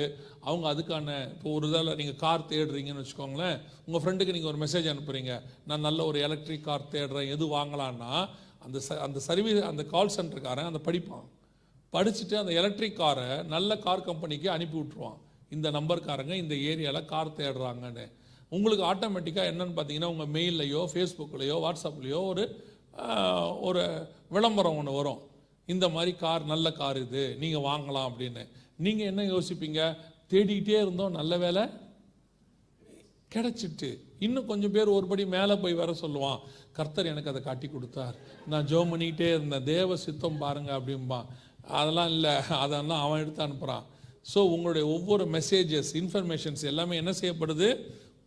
அவங்க 0.49 0.67
அதுக்கான 0.75 1.17
இப்போ 1.33 1.49
ஒரு 1.57 1.69
இதில் 1.71 1.97
நீங்கள் 2.01 2.21
கார் 2.27 2.49
தேடுறீங்கன்னு 2.53 3.05
வச்சுக்கோங்களேன் 3.05 3.57
உங்கள் 3.87 4.03
ஃப்ரெண்டுக்கு 4.05 4.37
நீங்கள் 4.37 4.53
ஒரு 4.53 4.63
மெசேஜ் 4.67 4.93
அனுப்புகிறீங்க 4.95 5.35
நான் 5.71 5.87
நல்ல 5.89 6.05
ஒரு 6.11 6.21
எலக்ட்ரிக் 6.29 6.67
கார் 6.69 6.91
தேடுறேன் 6.93 7.33
எது 7.37 7.47
வாங்கலான்னா 7.57 8.13
அந்த 8.67 8.79
ச 8.89 8.99
அந்த 9.07 9.19
சர்வீஸ் 9.31 9.63
அந்த 9.73 9.85
கால் 9.97 10.17
சென்டருக்காரன் 10.17 10.71
அதை 10.73 10.81
படிப்பான். 10.89 11.27
படிச்சுட்டு 11.93 12.37
அந்த 12.43 12.53
எலக்ட்ரிக் 12.61 13.01
காரை 13.03 13.29
நல்ல 13.57 13.79
கார் 13.87 14.09
கம்பெனிக்கு 14.11 14.49
அனுப்பி 14.51 14.77
விட்ருவான் 14.79 15.21
இந்த 15.55 15.69
நம்பர்காரங்க 15.79 16.35
இந்த 16.43 16.55
ஏரியாவில் 16.71 17.11
கார் 17.13 17.39
தேடுறாங்கன்னு. 17.41 18.07
உங்களுக்கு 18.55 18.85
ஆட்டோமேட்டிக்காக 18.93 19.51
என்னென்னு 19.53 19.77
பார்த்தீங்கன்னா 19.77 20.13
உங்கள் 20.15 20.33
மெயில்லையோ 20.37 20.83
ஃபேஸ்புக்லேயோ 20.93 21.57
வாட்ஸ்அப்லேயோ 21.67 22.21
ஒரு 22.31 22.45
ஒரு 23.69 23.85
விளம்பரம் 24.35 24.77
ஒன்று 24.81 24.93
வரும். 24.99 25.23
இந்த 25.73 25.87
மாதிரி 25.95 26.13
கார் 26.25 26.43
நல்ல 26.53 26.67
கார் 26.81 26.99
இது 27.05 27.23
நீங்கள் 27.43 27.65
வாங்கலாம் 27.71 28.09
அப்படின்னு. 28.11 28.43
நீங்கள் 28.85 29.11
என்ன 29.13 29.23
யோசிப்பீங்க? 29.35 29.81
தேடிக்கிட்டே 30.33 30.79
இருந்தோம் 30.85 31.17
நல்ல 31.19 31.37
வேலை 31.45 31.63
கிடச்சிட்டு. 33.35 33.89
இன்னும் 34.27 34.49
கொஞ்சம் 34.51 34.75
பேர் 34.75 34.95
ஒருபடி 34.97 35.25
மேலே 35.35 35.55
போய் 35.63 35.81
வர 35.81 35.93
சொல்லுவான் 36.03 36.43
கர்த்தர் 36.77 37.11
எனக்கு 37.13 37.33
அதை 37.33 37.41
காட்டி 37.47 37.69
கொடுத்தார். 37.69 38.17
நான் 38.51 38.69
ஜோம் 38.71 38.93
பண்ணிக்கிட்டே 38.93 39.29
இருந்தேன். 39.37 39.67
தேவ 39.73 39.97
சித்தம் 40.05 40.41
பாருங்க 40.45 40.71
அப்படிம்பான். 40.79 41.29
அதெல்லாம் 41.79 42.11
இல்லை 42.15 42.35
அதெல்லாம் 42.65 43.03
அவன் 43.05 43.23
எடுத்து 43.25 43.45
அனுப்புகிறான் 43.47 43.85
ஸோ 44.33 44.41
உங்களுடைய 44.55 44.85
ஒவ்வொரு 44.95 45.25
மெசேஜஸ் 45.37 45.91
இன்ஃபர்மேஷன்ஸ் 46.01 46.63
எல்லாமே 46.71 46.95
என்ன 47.03 47.13
செய்யப்படுது? 47.21 47.69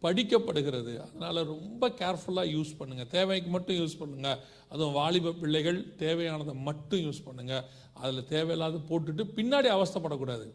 படிக்கப்படுகிறது. 0.06 0.91
அதனால் 1.06 1.39
ரொம்ப 1.54 1.84
கேர்ஃபுல்லாக 2.02 2.52
யூஸ் 2.56 2.72
பண்ணுங்கள் 2.80 3.10
தேவைக்கு 3.16 3.50
மட்டும் 3.56 3.78
யூஸ் 3.82 3.95
பண்ணுங்கள் 4.02 4.39
அதுவும் 4.72 4.95
வாலிப 5.00 5.34
பிள்ளைகள் 5.41 5.80
தேவையானதை 6.04 6.54
மட்டும் 6.68 7.02
யூஸ் 7.06 7.22
பண்ணுங்கள் 7.28 7.64
அதில் 8.02 8.28
தேவையில்லாத 8.34 8.82
போட்டுட்டு 8.89 9.24
பின்னாடி 9.38 9.70
அவஸ்தைப்படக்கூடாது. 9.76 10.48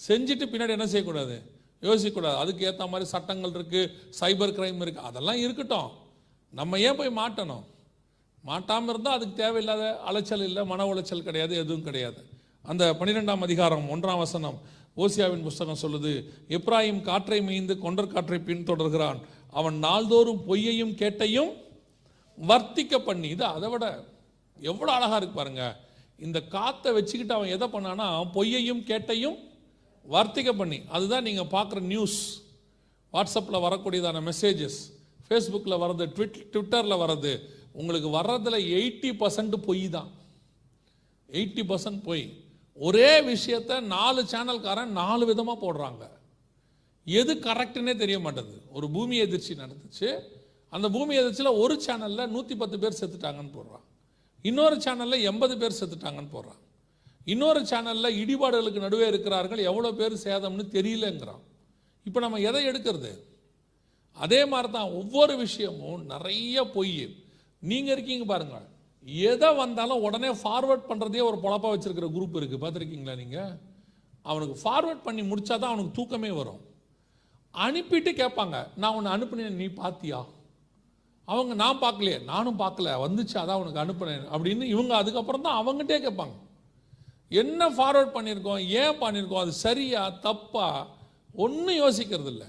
செஞ்சுட்டு 0.00 0.46
பின்னாடி 0.52 0.74
என்ன 0.76 0.86
செய்யக்கூடாது? 0.92 1.36
யோசிக்கக்கூடாது. 1.82 2.36
அதுக்கு 2.42 2.62
ஏற்ற 2.68 2.86
மாதிரி 2.92 3.08
சட்டங்கள் 3.14 3.56
இருக்குது 3.56 3.90
சைபர் 4.20 4.56
கிரைம் 4.58 4.80
இருக்குது 4.84 5.08
அதெல்லாம் 5.10 5.42
இருக்கட்டும். 5.44 5.90
நம்ம 6.52 6.78
ஏன் 6.88 6.98
போய் 7.00 7.18
மாட்டணும்? 7.22 7.64
மாட்டாமல் 8.44 8.92
இருந்தால் 8.92 9.16
அதுக்கு 9.16 9.34
தேவையில்லாத 9.44 9.84
அலைச்சல் 10.08 10.48
இல்லை 10.48 10.62
மன 10.72 10.86
உளைச்சல் 10.90 11.28
கிடையாது 11.28 11.54
எதுவும் 11.62 11.86
கிடையாது. 11.88 12.20
அந்த 12.70 12.84
பன்னிரெண்டாம் 13.00 13.44
அதிகாரம் 13.46 13.84
ஒன்றாம் 13.92 14.20
வசனம் 14.22 14.56
ஓசியாவின் 15.02 15.44
புஸ்தகம் 15.46 15.78
சொல்லுது 15.82 16.10
எப்ராயிம் 16.56 16.98
காற்றை 17.06 17.38
மேய்ந்து 17.46 17.74
கொண்டர் 17.84 18.10
காற்றை 18.14 18.38
பின்தொடர்கிறான். 18.48 19.18
அவன் 19.58 19.76
நாள்தோறும் 19.84 20.40
பொய்யையும் 20.48 20.92
கேட்டையும் 21.02 21.52
வர்த்திக்க 22.38 22.98
பண்ணி 23.06 23.28
இது 23.34 23.44
அதை 23.56 23.68
விட 23.74 23.86
எவ்வளோ 24.70 24.90
அழகாக 24.96 25.20
இருக்கு 25.20 25.36
பாருங்க. 25.38 25.62
இந்த 26.26 26.38
காற்றை 26.54 26.90
வச்சுக்கிட்டு 26.96 27.36
அவன் 27.36 27.54
எதை 27.56 27.68
பண்ணானா 27.74 28.08
பொய்யையும் 28.34 28.82
கேட்டையும் 28.90 29.38
வர்த்திக்க 30.06 30.52
பண்ணி. 30.60 30.78
அதுதான் 30.96 31.26
நீங்கள் 31.28 31.52
பார்க்குற 31.54 31.82
நியூஸ் 31.92 32.18
வாட்ஸ்அப்பில் 33.14 33.64
வரக்கூடியதான 33.66 34.22
மெசேஜஸ் 34.30 34.78
ஃபேஸ்புக்கில் 35.28 35.80
வர்றது 35.84 36.08
ட்விட் 36.18 36.38
ட்விட்டரில் 36.52 37.00
வர்றது. 37.04 37.32
உங்களுக்கு 37.80 38.10
வர்றதில் 38.18 38.58
எயிட்டி 38.78 39.12
பர்சன்ட் 39.22 39.56
பொய் 39.68 39.82
தான். 39.96 40.12
எயிட்டி 41.28 41.64
பர்சன்ட் 41.72 42.02
பொய். 42.10 42.26
ஒரே 42.86 43.10
விஷயத்த 43.32 43.80
நாலு 43.94 44.20
சேனல்காரன் 44.32 44.92
நாலு 45.02 45.24
விதமாக 45.30 45.58
போடுறாங்க. 45.64 46.04
எது 47.06 47.32
கரெக்டுன்னே 47.46 47.94
தெரிய 48.02 48.18
மாட்டேங்குது 48.24 48.62
ஒரு 48.76 48.86
பூமி 48.96 49.16
எதிர்ச்சி 49.26 49.52
நடந்துச்சு. 49.62 50.08
அந்த 50.72 50.86
பூமி 50.96 51.12
எதிர்ச்சியில் 51.20 51.58
ஒரு 51.62 51.74
சேனலில் 51.86 52.32
நூற்றி 52.34 52.54
பத்து 52.62 52.76
பேர் 52.82 52.98
செத்துட்டாங்கன்னு 53.00 53.54
போடுறான். 53.58 53.84
இன்னொரு 54.48 54.76
சேனலில் 54.84 55.24
எண்பது 55.30 55.54
பேர் 55.60 55.78
செத்துட்டாங்கன்னு 55.80 56.34
போடுறான். 56.34 56.60
இன்னொரு 57.32 57.60
சேனலில் 57.70 58.16
இடிபாடுகளுக்கு 58.22 58.84
நடுவே 58.86 59.06
இருக்கிறார்கள். 59.12 59.62
எவ்வளோ 59.70 59.90
பேர் 60.00 60.14
சேதம்னு 60.26 60.66
தெரியலங்கிறான். 60.76 61.42
இப்போ 62.06 62.20
நம்ம 62.24 62.40
எதை 62.50 62.60
எடுக்கிறது? 62.70 63.12
அதே 64.24 64.40
மாதிரி 64.52 64.68
தான் 64.72 64.92
ஒவ்வொரு 65.00 65.34
விஷயமும் 65.36 66.04
நிறைய 66.12 66.64
பொய். 66.76 67.00
நீங்கள் 67.62 67.94
இருக்கீங்க 67.94 68.24
பாருங்கள் 68.24 68.66
எதை 69.08 69.48
வந்தாலும் 69.54 70.04
உடனே 70.06 70.30
ஃபார்வர்ட் 70.42 70.88
பண்ணுறதே 70.88 71.20
ஒரு 71.30 71.38
பொழப்பா 71.44 71.68
வச்சுருக்கிற 71.72 72.08
குரூப் 72.14 72.38
இருக்குது 72.38 72.62
பார்த்துருக்கீங்களா 72.62 73.14
நீங்கள் 73.16 73.52
அவனுக்கு 74.22 74.56
ஃபார்வர்ட் 74.62 75.06
பண்ணி 75.06 75.22
முடிச்சாதான் 75.22 75.70
அவனுக்கு 75.72 75.96
தூக்கமே 75.98 76.30
வரும். 76.30 76.60
அனுப்பிட்டு 77.54 78.10
கேட்பாங்க 78.22 78.56
நான் 78.76 78.96
உன்னை 78.96 79.12
அனுப்புனேன் 79.12 79.60
நீ 79.62 79.66
பார்த்தியா? 79.82 80.20
அவங்க 81.28 81.54
நான் 81.54 81.80
பார்க்கலையே 81.84 82.18
நானும் 82.24 82.60
பார்க்கல 82.60 82.92
வந்துச்சு 83.04 83.36
அதான் 83.42 83.62
உனக்கு 83.62 83.82
அனுப்புனேன் 83.84 84.26
அப்படின்னு 84.34 84.66
இவங்க 84.74 84.96
அதுக்கப்புறம் 84.96 85.46
தான் 85.46 85.58
அவங்ககிட்டே 85.60 85.98
கேட்பாங்க. 86.04 86.36
என்ன 87.28 87.68
ஃபார்வர்ட் 87.68 88.14
பண்ணியிருக்கோம் 88.16 88.60
ஏன் 88.82 89.00
பண்ணியிருக்கோம் 89.00 89.42
அது 89.44 89.52
சரியா 89.52 90.02
தப்பா 90.20 90.68
ஒன்றும் 91.34 91.80
யோசிக்கிறது 91.84 92.30
இல்லை. 92.34 92.46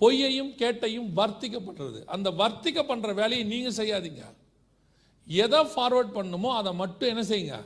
பொய்யையும் 0.00 0.52
கேட்டையும் 0.62 1.08
வர்த்திக்கப்படுறது. 1.20 2.00
அந்த 2.06 2.30
வர்த்திக்க 2.30 2.80
பண்ணுற 2.90 3.14
வேலையை 3.14 3.44
நீங்கள் 3.52 3.78
செய்யாதீங்க. 3.80 4.24
எதை 5.26 5.60
ஃபார்வர்ட் 5.60 6.12
பண்ணுமோ 6.12 6.56
அதை 6.56 6.74
மட்டும் 6.74 7.08
என்ன 7.08 7.22
செய்யுங்க? 7.22 7.56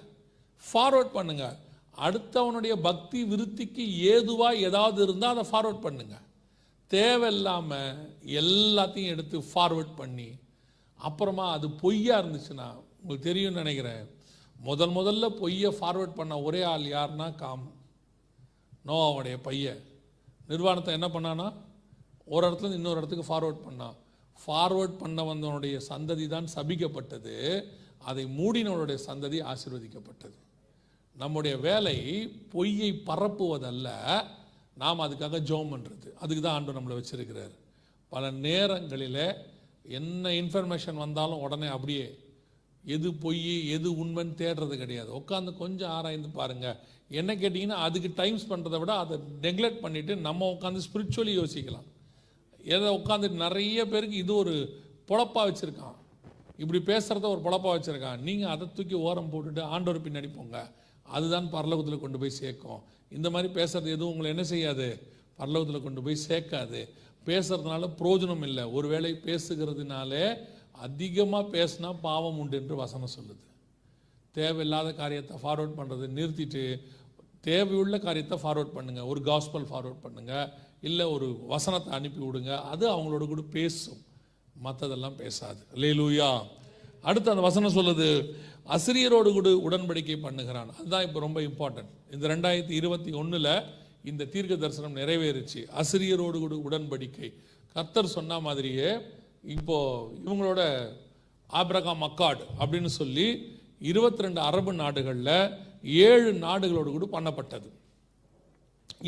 ஃபார்வர்ட் 0.64 1.12
பண்ணுங்க. 1.12 1.58
அடுத்தவனுடைய 1.98 2.74
பக்தி 2.80 3.24
விருத்திக்கு 3.24 3.84
ஏதுவாக 3.96 4.56
ஏதாவது 4.56 5.02
இருந்தால் 5.02 5.38
அதை 5.38 5.44
ஃபார்வர்ட் 5.50 5.80
பண்ணுங்க. 5.80 6.16
தேவையில்லாமல் 6.86 8.14
எல்லாத்தையும் 8.24 9.12
எடுத்து 9.14 9.44
ஃபார்வர்ட் 9.54 9.94
பண்ணி 9.96 10.30
அப்புறமா 10.94 11.50
அது 11.50 11.68
பொய்யா 11.68 12.16
இருந்துச்சுன்னா 12.18 12.68
உங்களுக்கு 13.00 13.28
தெரியும்னு 13.28 13.62
நினைக்கிறேன் 13.62 14.10
முதல் 14.56 14.90
முதல்ல 14.90 15.28
பொய்யை 15.28 15.70
ஃபார்வர்ட் 15.80 16.14
பண்ண 16.14 16.40
ஒரே 16.40 16.62
ஆள் 16.62 16.80
யாருன்னா 16.80 17.34
காம். 17.34 17.72
நோவாவுடைய 18.86 19.36
பையன். 19.42 19.80
நிர்வாணத்தை 20.46 20.94
என்ன 20.94 21.08
பண்ணானா 21.08 21.52
ஒரு 22.24 22.50
இடத்துல 22.50 22.72
இன்னொரு 22.72 22.98
இடத்துக்கு 22.98 23.28
ஃபார்வர்ட் 23.28 23.64
பண்ணான். 23.66 23.96
ஃபார்வர்ட் 24.42 25.00
பண்ண 25.02 25.22
வந்தவனுடைய 25.30 25.76
சந்ததி 25.90 26.26
தான் 26.34 26.48
சபிக்கப்பட்டது. 26.54 27.36
அதை 28.10 28.24
மூடினவனுடைய 28.38 28.98
சந்ததி 29.08 29.38
ஆசிர்வதிக்கப்பட்டது. 29.52 30.36
நம்முடைய 31.16 31.54
வேலை 31.68 31.96
பொய்யை 32.52 32.90
பரப்புவதல்ல. 33.08 33.88
நாம் 34.82 35.04
அதுக்காக 35.06 35.38
ஜோம் 35.50 35.72
பண்ணுறது 35.72 36.08
அதுக்கு 36.22 36.42
தான் 36.42 36.56
ஆண்டு 36.58 36.76
நம்மளை 36.76 36.96
வச்சிருக்கிறார். 36.98 37.54
பல 38.12 38.30
நேரங்களில் 38.46 39.24
என்ன 39.98 40.30
இன்ஃபர்மேஷன் 40.42 41.02
வந்தாலும் 41.04 41.42
உடனே 41.46 41.68
அப்படியே 41.76 42.06
எது 42.84 43.08
பொய் 43.24 43.42
எது 43.76 43.88
உண்மைன்னு 44.02 44.38
தேடுறது 44.42 44.74
கிடையாது. 44.82 45.10
உட்காந்து 45.20 45.50
கொஞ்சம் 45.62 45.92
ஆராய்ந்து 45.96 46.28
பாருங்கள் 46.38 46.78
என்ன 47.20 47.30
கேட்டிங்கன்னா 47.34 47.78
அதுக்கு 47.86 48.10
டைம்ஸ் 48.20 48.50
பண்ணுறதை 48.50 48.78
விட 48.82 48.92
அதை 49.02 49.16
நெக்லெக்ட் 49.46 49.82
பண்ணிவிட்டு 49.84 50.14
நம்ம 50.26 50.48
உட்காந்து 50.54 50.80
ஸ்பிரிச்சுவலி 50.86 51.34
யோசிக்கலாம். 51.40 51.88
எதை 52.64 52.88
உட்காந்துட்டு 52.98 53.44
நிறைய 53.46 53.88
பேருக்கு 53.88 54.16
இது 54.16 54.34
ஒரு 54.34 54.54
பொழப்பா 55.08 55.42
வச்சுருக்கான். 55.48 55.96
இப்படி 56.56 56.80
பேசுகிறத 56.92 57.26
ஒரு 57.34 57.40
பொழப்பா 57.46 57.70
வச்சுருக்கான். 57.74 58.20
நீங்கள் 58.20 58.50
அதை 58.50 58.72
தூக்கி 58.72 58.94
ஓரம் 58.94 59.30
போட்டுட்டு 59.32 59.60
ஆண்டவர் 59.60 60.04
பின்னாடி 60.06 60.30
போங்க. 60.34 60.72
அதுதான் 61.06 61.48
பரலோகத்தில் 61.52 62.00
கொண்டு 62.00 62.18
போய் 62.18 62.38
சேர்க்கும். 62.40 62.80
இந்த 63.08 63.30
மாதிரி 63.30 63.52
பேசுறது 63.54 63.88
எதுவும் 63.96 64.12
உங்களை 64.12 64.30
என்ன 64.30 64.44
செய்யாது? 64.44 64.88
பரலோகத்தில் 65.38 65.82
கொண்டு 65.82 66.02
போய் 66.02 66.24
சேர்க்காது. 66.28 66.80
பேசுறதுனால 67.26 67.88
பிரயோஜனம் 68.00 68.44
இல்லை. 68.48 68.64
ஒருவேளை 68.72 69.12
பேசுகிறதுனாலே 69.24 70.24
அதிகமாக 70.72 71.44
பேசினா 71.56 72.00
பாவம் 72.00 72.38
உண்டு 72.38 72.56
என்று 72.56 72.76
வசனம் 72.76 73.14
சொல்லுது. 73.16 73.42
தேவையில்லாத 74.32 74.92
காரியத்தை 74.92 75.36
ஃபார்வர்ட் 75.42 75.78
பண்ணுறது 75.78 76.06
நிறுத்திட்டு 76.18 76.80
தேவையுள்ள 77.46 77.98
காரியத்தை 78.00 78.38
ஃபார்வர்ட் 78.42 78.76
பண்ணுங்கள் 78.76 79.08
ஒரு 79.12 79.20
காஸ்பல் 79.20 79.66
ஃபார்வர்ட் 79.70 80.02
பண்ணுங்கள் 80.02 80.50
இல்லை 80.80 81.06
ஒரு 81.06 81.26
வசனத்தை 81.46 81.92
அனுப்பி 81.92 82.20
விடுங்க. 82.24 82.52
அது 82.72 82.84
அவங்களோட 82.94 83.26
கூட 83.26 83.42
பேசும். 83.50 84.00
மற்றதெல்லாம் 84.64 85.16
பேசாது. 85.16 85.60
லேலூயா 85.74 86.30
அடுத்து 87.02 87.30
அந்த 87.30 87.42
வசனம் 87.42 87.76
சொல்லுது 87.76 88.08
அசிரியரோடு 88.76 89.32
கூட 89.32 89.50
உடன்படிக்கை 89.68 90.16
பண்ணுகிறான். 90.24 90.70
அதுதான் 90.78 91.04
இப்போ 91.06 91.20
ரொம்ப 91.20 91.40
இம்பார்ட்டன்ட் 91.40 91.90
இந்த 92.12 92.28
ரெண்டாயிரத்தி 92.28 92.70
இருபத்தி 92.70 93.12
ஒன்றில் 93.12 93.52
இந்த 94.04 94.24
தீர்க்க 94.24 94.56
தரிசனம் 94.56 94.96
நிறைவேறுச்சு. 94.96 95.60
அசிரியரோடு 95.80 96.38
கூட 96.38 96.56
உடன்படிக்கை. 96.68 97.30
கர்த்தர் 97.72 98.14
சொன்ன 98.16 98.40
மாதிரியே 98.40 98.90
இப்போது 99.56 100.14
இவங்களோட 100.26 100.60
ஆப்ரகா 101.52 101.92
அக்காட் 102.08 102.42
அப்படின்னு 102.60 102.90
சொல்லி 103.00 103.26
இருபத்தி 103.78 104.22
ரெண்டு 104.22 104.40
அரபு 104.40 104.72
நாடுகளில் 104.72 105.50
ஏழு 105.82 106.32
நாடுகளோடு 106.32 106.90
கூட 106.90 107.06
பண்ணப்பட்டது. 107.18 107.68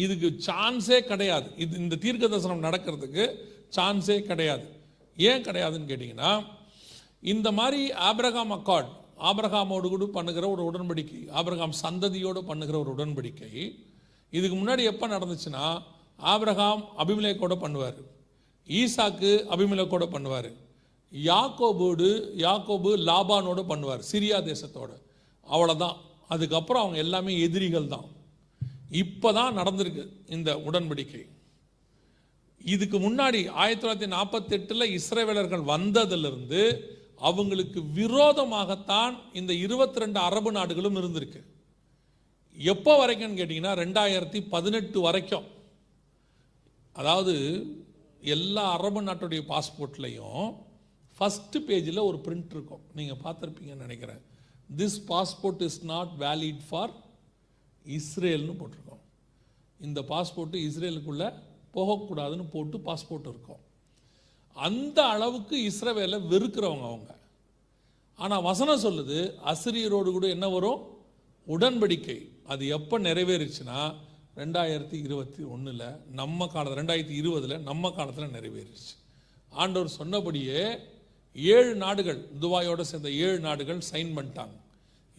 இதுக்கு 0.04 0.28
சான்ஸே 0.48 0.98
கிடையாது. 1.10 1.48
இது 1.64 1.72
இந்த 1.84 1.96
தீர்க்க 2.04 2.32
தரிசனம் 2.32 2.66
நடக்கிறதுக்கு 2.66 3.24
சான்ஸே 3.76 4.18
கிடையாது. 4.30 4.66
ஏன் 5.16 5.46
கிடையாதுன்னு 5.48 5.90
கேட்டிங்கன்னா 5.90 6.32
இந்த 7.32 7.48
மாதிரி 7.58 7.80
ஆப்ரகாம் 8.10 8.52
அக்காட் 8.56 8.90
ஆபிரகாமோடு 9.30 9.88
கூட 9.90 10.06
பண்ணுகிற 10.16 10.44
ஒரு 10.54 10.62
உடன்படிக்கை 10.68 11.18
ஆபிரகாம் 11.40 11.74
சந்ததியோடு 11.82 12.40
பண்ணுகிற 12.50 12.76
ஒரு 12.82 12.90
உடன்படிக்கை 12.94 13.50
இதுக்கு 14.32 14.56
முன்னாடி 14.60 14.82
எப்போ 14.92 15.06
நடந்துச்சுன்னா 15.14 15.66
ஆபிரகாம் 16.32 16.82
அபிமலேக்கோட 17.02 17.54
பண்ணுவார். 17.64 17.98
ஈசாக்கு 18.68 19.30
அபிமலேக்கோட 19.54 20.04
பண்ணுவார். 20.14 20.50
யாக்கோபோடு 21.12 22.08
யாக்கோபு 22.44 22.90
லாபானோட 23.08 23.60
பண்ணுவார் 23.72 24.02
சிரியா 24.10 24.38
தேசத்தோட. 24.50 24.90
அவ்வளோதான் 25.46 25.96
அதுக்கப்புறம் 26.34 26.82
அவங்க 26.82 26.98
எல்லாமே 27.06 27.32
எதிரிகள் 27.46 27.92
தான். 27.94 28.06
இப்போ 29.00 29.28
தான் 29.38 29.56
நடந்திருக்கு 29.60 30.04
இந்த 30.36 30.50
உடன்படிக்கை. 30.68 31.22
இதுக்கு 32.74 32.98
முன்னாடி 33.04 33.40
ஆயிரத்தி 33.60 33.82
தொள்ளாயிரத்தி 33.82 34.10
நாற்பத்தெட்டில் 34.16 34.92
இஸ்ரேவேலர்கள் 34.98 35.64
வந்ததிலிருந்து 35.74 36.62
அவங்களுக்கு 37.28 37.80
விரோதமாகத்தான் 37.98 39.14
இந்த 39.40 39.52
இருபத்தி 39.64 40.02
ரெண்டு 40.02 40.18
அரபு 40.28 40.50
நாடுகளும் 40.58 40.98
இருந்திருக்கு. 41.00 41.40
எப்போ 42.72 42.92
வரைக்கும்னு 43.00 43.38
கேட்டிங்கன்னா 43.40 43.74
ரெண்டாயிரத்தி 43.82 44.40
பதினெட்டு 44.54 44.98
வரைக்கும். 45.06 45.46
அதாவது 47.00 47.34
எல்லா 48.34 48.64
அரபு 48.76 49.00
நாட்டுடைய 49.08 49.42
பாஸ்போர்ட்லேயும் 49.52 50.48
ஃபஸ்ட்டு 51.16 51.64
பேஜில் 51.68 52.06
ஒரு 52.08 52.18
பிரிண்ட் 52.26 52.52
இருக்கும். 52.56 52.82
நீங்கள் 52.98 53.22
பார்த்துருப்பீங்கன்னு 53.24 53.86
நினைக்கிறேன். 53.86 54.22
This 54.80 54.98
passport 55.10 55.64
is 55.68 55.80
not 55.92 56.12
valid 56.24 56.62
for 56.68 56.92
இஸ்ரேல்னு 57.86 58.54
போட்டிருக்கோம். 58.60 59.02
இந்த 59.80 60.00
பாஸ்போர்ட்டு 60.00 60.62
இஸ்ரேலுக்குள்ளே 60.68 61.28
போகக்கூடாதுன்னு 61.74 62.46
போட்டு 62.52 62.78
பாஸ்போர்ட் 62.78 63.28
இருக்கும். 63.32 63.60
அந்த 64.56 64.98
அளவுக்கு 65.04 65.56
இஸ்ரேவேலை 65.70 66.18
வெறுக்கிறவங்க 66.32 66.86
அவங்க. 66.90 67.14
ஆனால் 68.18 68.42
வசனம் 68.42 68.84
சொல்லுது 68.86 69.18
அசிரியரோடு 69.52 70.10
கூட 70.12 70.28
என்ன 70.28 70.48
வரும்? 70.48 70.80
உடன்படிக்கை. 71.46 72.28
அது 72.46 72.66
எப்போ 72.66 72.98
நிறைவேறுச்சுன்னா 72.98 73.94
ரெண்டாயிரத்தி 74.36 74.96
இருபத்தி 75.06 75.42
ஒன்றில் 75.42 75.86
நம்ம 76.20 76.46
காலத்தில் 76.46 76.80
ரெண்டாயிரத்தி 76.80 77.16
இருபதில் 77.22 77.62
நம்ம 77.62 77.90
காலத்தில் 77.90 78.34
நிறைவேறிச்சு. 78.36 78.92
ஆண்டவர் 79.52 79.88
சொன்னபடியே 79.88 80.62
ஏழு 81.36 81.74
நாடுகள் 81.74 82.20
துபாயோடு 82.40 82.84
சேர்ந்த 82.84 83.10
ஏழு 83.10 83.38
நாடுகள் 83.38 83.80
சைன் 83.92 84.14
பண்ணிட்டாங்க. 84.16 84.56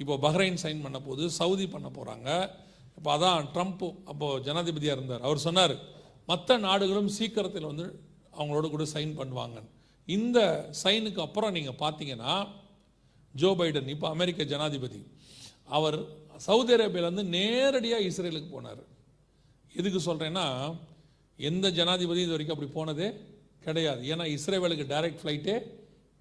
இப்போ 0.02 0.14
பஹ்ரைன் 0.26 0.60
சைன் 0.64 0.84
பண்ண 0.86 1.00
போது 1.08 1.24
சவுதி 1.40 1.66
பண்ண 1.74 1.88
போகிறாங்க 1.98 2.30
இப்போ 2.98 3.10
அதான் 3.16 3.48
ட்ரம்ப் 3.54 3.86
அப்போது 4.12 4.42
ஜனாதிபதியாக 4.48 4.98
இருந்தார். 4.98 5.24
அவர் 5.28 5.46
சொன்னார் 5.48 5.76
மற்ற 6.32 6.58
நாடுகளும் 6.68 7.10
சீக்கிரத்தில் 7.18 7.70
வந்து 7.72 7.86
அவங்களோட 8.38 8.68
கூட 8.74 8.84
சைன் 8.96 9.14
பண்ணுவாங்க 9.20 9.58
இந்த 10.08 10.40
சைனுக்கு 10.84 11.20
அப்புறம் 11.26 11.54
நீங்கள் 11.58 11.80
பார்த்தீங்கன்னா 11.84 12.34
ஜோ 13.42 13.50
பைடன் 13.60 13.92
இப்போ 13.96 14.08
அமெரிக்க 14.16 14.44
ஜனாதிபதி 14.54 15.02
அவர் 15.78 15.98
சவுதி 16.48 16.72
அரேபியாவிலேருந்து 16.76 17.26
நேரடியாக 17.36 18.08
இஸ்ரேலுக்கு 18.10 18.50
போனார். 18.56 18.82
எதுக்கு 19.80 20.00
சொல்கிறேன்னா 20.08 20.46
எந்த 21.40 21.66
ஜனாதிபதி 21.78 22.22
இது 22.24 22.36
வரைக்கும் 22.36 22.56
அப்படி 22.56 22.72
போனதே 22.78 23.08
கிடையாது. 23.66 24.02
ஏன்னா 24.14 24.26
இஸ்ரேவேலுக்கு 24.36 24.86
டைரக்ட் 24.94 25.22
ஃப்ளைட்டே 25.22 25.56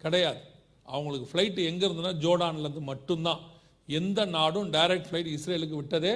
கிடையாது. 0.04 0.40
அவங்களுக்கு 0.88 1.26
ஃப்ளைட்டு 1.30 1.66
எங்கே 1.70 1.84
இருந்ததுன்னா 1.88 2.14
ஜோர்டான்லேருந்து 2.24 2.84
மட்டும்தான். 2.92 3.42
எந்த 3.89 4.24
நாடும் 4.37 4.68
டைரக்ட் 4.72 5.09
ஃப்ளைட் 5.09 5.30
இஸ்ரேலுக்கு 5.37 5.80
விட்டதே 5.80 6.12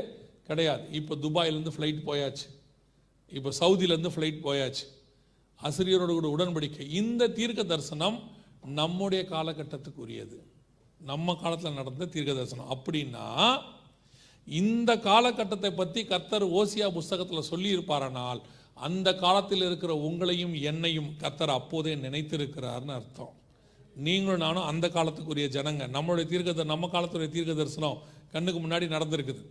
கிடையாது. 0.49 0.85
இப்போ 0.99 1.15
துபாயிலேருந்து 1.25 1.75
ஃப்ளைட் 1.77 2.01
போயாச்சு. 2.09 2.47
இப்போ 3.33 3.51
சவுதியிலேருந்து 3.61 4.13
ஃப்ளைட் 4.15 4.41
போயாச்சு. 4.49 4.85
அசிரியரோட 5.61 6.13
கூட 6.15 6.29
உடன்படிக்கை. 6.37 6.85
இந்த 7.01 7.29
தீர்க்க 7.39 7.65
தரிசனம் 7.65 8.19
நம்முடைய 8.81 9.23
காலகட்டத்துக்கு 9.33 10.01
உரியது 10.05 10.39
நம்ம 11.01 11.35
காலத்தில் 11.43 11.79
நடந்த 11.81 12.07
தீர்க்க 12.15 12.33
தரிசனம். 12.35 12.71
அப்படின்னா 12.75 13.27
இந்த 14.49 14.91
காலகட்டத்தை 15.09 15.71
பற்றி 15.75 16.01
கர்த்தர் 16.05 16.45
ஓசியா 16.59 16.89
புஸ்தகத்தில் 16.97 17.49
சொல்லியிருப்பாரானால் 17.51 18.41
அந்த 18.77 19.09
காலத்தில் 19.15 19.65
இருக்கிற 19.67 19.93
உங்களையும் 20.09 20.55
என்னையும் 20.71 21.11
கர்த்தர் 21.23 21.53
அப்போதே 21.59 21.95
நினைத்திருக்கிறார்னு 21.95 22.95
அர்த்தம். 22.99 23.35
நீங்களும் 23.97 24.41
நானும் 24.41 24.63
அந்த 24.63 24.89
காலத்துக்குரிய 24.89 25.47
ஜனங்க. 25.57 25.85
நம்மளுடைய 25.97 26.27
தீர்க்க 26.27 26.65
நம்ம 26.65 26.89
காலத்துடைய 26.93 27.29
தீர்க்க 27.29 27.53
தரிசனம் 27.53 27.99
கண்ணுக்கு 28.33 28.61
முன்னாடி 28.61 28.87
நடந்திருக்குது. 28.95 29.43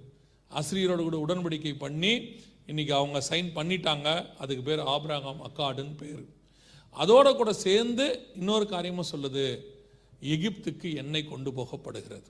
ஆசிரியரோடு 0.52 1.04
கூட 1.04 1.18
உடன்படிக்கை 1.26 1.78
பண்ணி 1.78 2.36
இன்னைக்கு 2.66 2.94
அவங்க 2.94 3.22
சைன் 3.30 3.50
பண்ணிட்டாங்க. 3.56 4.38
அதுக்கு 4.38 4.64
பேர் 4.64 4.80
ஆப்ராகாம் 4.80 5.42
அக்காடுன்னு 5.48 5.98
பேர். 5.98 6.24
அதோட 6.98 7.36
கூட 7.36 7.54
சேர்ந்து 7.54 8.28
இன்னொரு 8.36 8.68
காரியமும் 8.68 9.12
சொல்லுது. 9.16 9.64
எகிப்துக்கு 10.22 10.96
எண்ணெய் 10.96 11.28
கொண்டு 11.28 11.52
போகப்படுகிறது. 11.52 12.30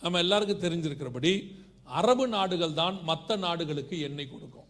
நம்ம 0.00 0.18
எல்லாருக்கும் 0.18 0.62
தெரிஞ்சிருக்கிறபடி 0.66 1.54
அரபு 1.84 2.28
நாடுகள் 2.28 2.72
தான் 2.72 3.02
மற்ற 3.02 3.36
நாடுகளுக்கு 3.36 4.00
எண்ணெய் 4.00 4.30
கொடுக்கும். 4.30 4.68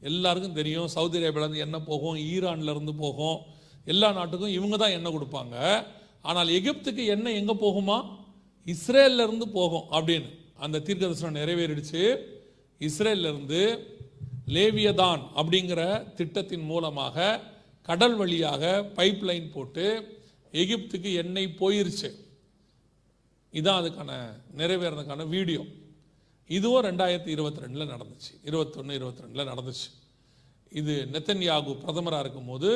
எல்லாருக்கும் 0.00 0.54
தெரியும் 0.54 0.88
சவுதி 0.88 1.18
அரேபியாவிலேருந்து 1.18 1.56
எண்ணெய் 1.56 1.86
போகும் 1.86 2.16
ஈரான்லேருந்து 2.16 2.94
போகும் 2.98 3.60
எல்லா 3.84 4.12
நாட்டுக்கும் 4.12 4.48
இவங்க 4.48 4.76
தான் 4.76 4.90
எண்ணெய் 4.90 5.14
கொடுப்பாங்க. 5.14 5.84
ஆனால் 6.22 6.48
எகிப்துக்கு 6.48 7.04
எண்ணெய் 7.04 7.34
எங்கே 7.34 7.52
போகுமா? 7.52 8.04
இஸ்ரேல்ல 8.66 9.22
இருந்து 9.22 9.48
போகும் 9.48 9.90
அப்படின்னு 9.90 10.38
அந்த 10.58 10.80
தீர்க்க 10.80 11.06
தரிசனம் 11.06 11.42
நிறைவேறிடுச்சு. 11.42 12.18
இஸ்ரேல்ல 12.78 13.32
இருந்து 13.32 13.86
லேவியதான் 14.46 15.22
அப்படிங்கிற 15.36 16.14
திட்டத்தின் 16.14 16.64
மூலமாக 16.64 17.40
கடல் 17.82 18.16
வழியாக 18.16 18.92
பைப் 18.96 19.22
லைன் 19.22 19.50
போட்டு 19.52 20.16
எகிப்துக்கு 20.52 21.14
எண்ணெய் 21.14 21.56
போயிருச்சு. 21.58 22.10
இதான் 23.52 23.80
அதுக்கான 23.80 24.12
நிறைவேறதுக்கான 24.56 25.28
வீடியோ 25.28 25.64
இதுவும் 26.48 26.84
ரெண்டாயிரத்தி 26.84 27.28
இருபத்தி 27.28 27.60
ரெண்டில் 27.62 27.92
நடந்துச்சு. 27.94 28.32
இருபத்தொன்று 28.44 28.94
இருபத்தி 28.94 29.22
ரெண்டில் 29.22 29.48
நடந்துச்சு. 29.48 29.88
இது 30.70 31.08
நெத்தன்யாகு 31.12 31.72
பிரதமராக 31.86 32.20
இருக்கும்போது 32.20 32.70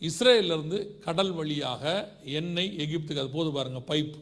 இஸ்ரேல்ல 0.00 0.44
இருந்து 0.44 0.98
கடல் 1.00 1.32
வழியாக 1.32 2.12
எண்ணெய் 2.24 2.74
எகிப்துக்கு 2.76 3.18
அது 3.18 3.28
போது 3.28 3.52
பாருங்கள் 3.52 3.86
பைப். 3.88 4.14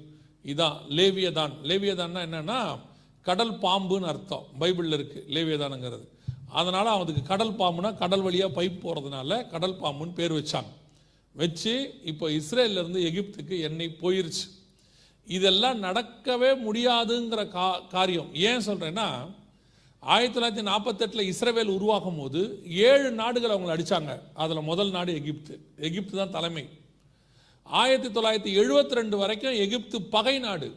இதான் 0.45 0.77
லேவியதான். 0.89 1.53
லேவியதான்னா 1.63 2.21
என்னென்னா 2.29 2.79
கடல் 3.23 3.53
பாம்புன்னு 3.53 4.11
அர்த்தம். 4.13 4.47
பைபிளில் 4.61 4.97
இருக்குது 4.97 5.27
லேவியதானுங்கிறது. 5.35 6.07
அதனால் 6.49 6.87
அவனுக்கு 6.87 7.23
கடல் 7.23 7.53
பாம்புனா 7.53 7.97
கடல் 7.97 8.21
வழியாக 8.21 8.63
பைப் 8.63 8.81
போகிறதுனால 8.83 9.49
கடல் 9.49 9.81
பாம்புன்னு 9.81 10.15
பேர் 10.15 10.33
வச்சாங்க. 10.33 10.73
வச்சு 11.33 12.01
இப்போ 12.05 12.29
இஸ்ரேல்லேருந்து 12.29 13.01
எகிப்துக்கு 13.09 13.61
எண்ணெய் 13.61 13.97
போயிருச்சு. 14.01 14.47
இதெல்லாம் 15.27 15.83
நடக்கவே 15.83 16.51
முடியாதுங்கிற 16.67 17.49
கா 17.49 17.79
காரியம். 17.79 18.35
ஏன் 18.35 18.67
சொல்கிறேன்னா 18.67 19.09
ஆயிரத்தி 20.03 20.37
தொள்ளாயிரத்தி 20.37 20.65
நாற்பத்தெட்டில் 20.71 21.29
இஸ்ரேவேல் 21.33 21.71
உருவாகும் 21.77 22.19
போது 22.21 22.41
ஏழு 22.89 23.09
நாடுகள் 23.21 23.55
அவங்களை 23.55 23.73
அடித்தாங்க 23.77 24.13
அதில் 24.43 24.69
முதல் 24.71 24.91
நாடு 24.91 25.13
எகிப்து. 25.21 25.55
எகிப்து 25.89 26.15
தான் 26.17 26.35
தலைமை. 26.37 26.65
ஆயிரத்தி 27.67 28.09
தொள்ளாயிரத்தி 28.17 28.53
எழுபத்தி 28.63 28.99
ரெண்டு 29.01 29.17
வரைக்கும் 29.23 29.57
எகிப்து 29.65 29.97
பகை 30.03 30.39
நாடு. 30.39 30.69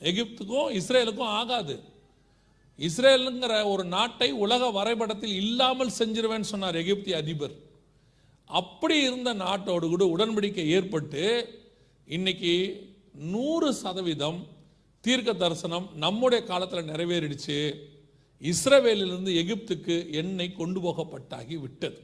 எகிப்துக்கும் 0.00 0.68
இஸ்ரேலுக்கும் 0.80 1.32
ஆகாது. 1.40 1.76
இஸ்ரேலுங்கிற 2.78 3.54
ஒரு 3.72 3.84
நாட்டை 3.96 4.30
உலக 4.44 4.70
வரைபடத்தில் 4.78 5.34
இல்லாமல் 5.42 5.96
செஞ்சிருவேன்னு 5.98 6.52
சொன்னார் 6.52 6.80
எகிப்திய 6.82 7.16
அதிபர். 7.22 7.56
அப்படி 8.50 8.96
இருந்த 9.06 9.30
நாட்டோடு 9.44 9.86
கூட 9.88 10.04
உடன்படிக்கை 10.14 10.66
ஏற்பட்டு 10.76 11.24
இன்னைக்கு 12.08 12.54
நூறு 13.32 13.68
சதவீதம் 13.82 14.38
தீர்க்க 15.04 15.32
தரிசனம் 15.32 15.86
நம்முடைய 16.04 16.40
காலத்தில் 16.44 16.90
நிறைவேறிடுச்சு. 16.90 17.58
இஸ்ரவேலிலிருந்து 18.42 19.32
எகிப்துக்கு 19.42 20.10
எண்ணெய் 20.10 20.52
கொண்டு 20.52 20.80
போகப்பட்டாகி 20.80 21.60
விட்டது. 21.60 21.98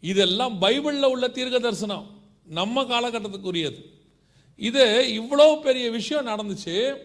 இதெல்லாம் 0.00 0.62
பைபிளில் 0.62 1.04
உள்ள 1.04 1.28
தீர்க்க 1.28 1.58
தரிசனம் 1.58 2.06
நம்ம 2.44 2.82
காலகட்டத்துக்குரியது. 2.82 3.80
இது 4.56 4.84
இவ்வளோ 5.20 5.60
பெரிய 5.60 5.90
விஷயம் 5.90 6.26
நடந்துச்சு. 6.26 6.96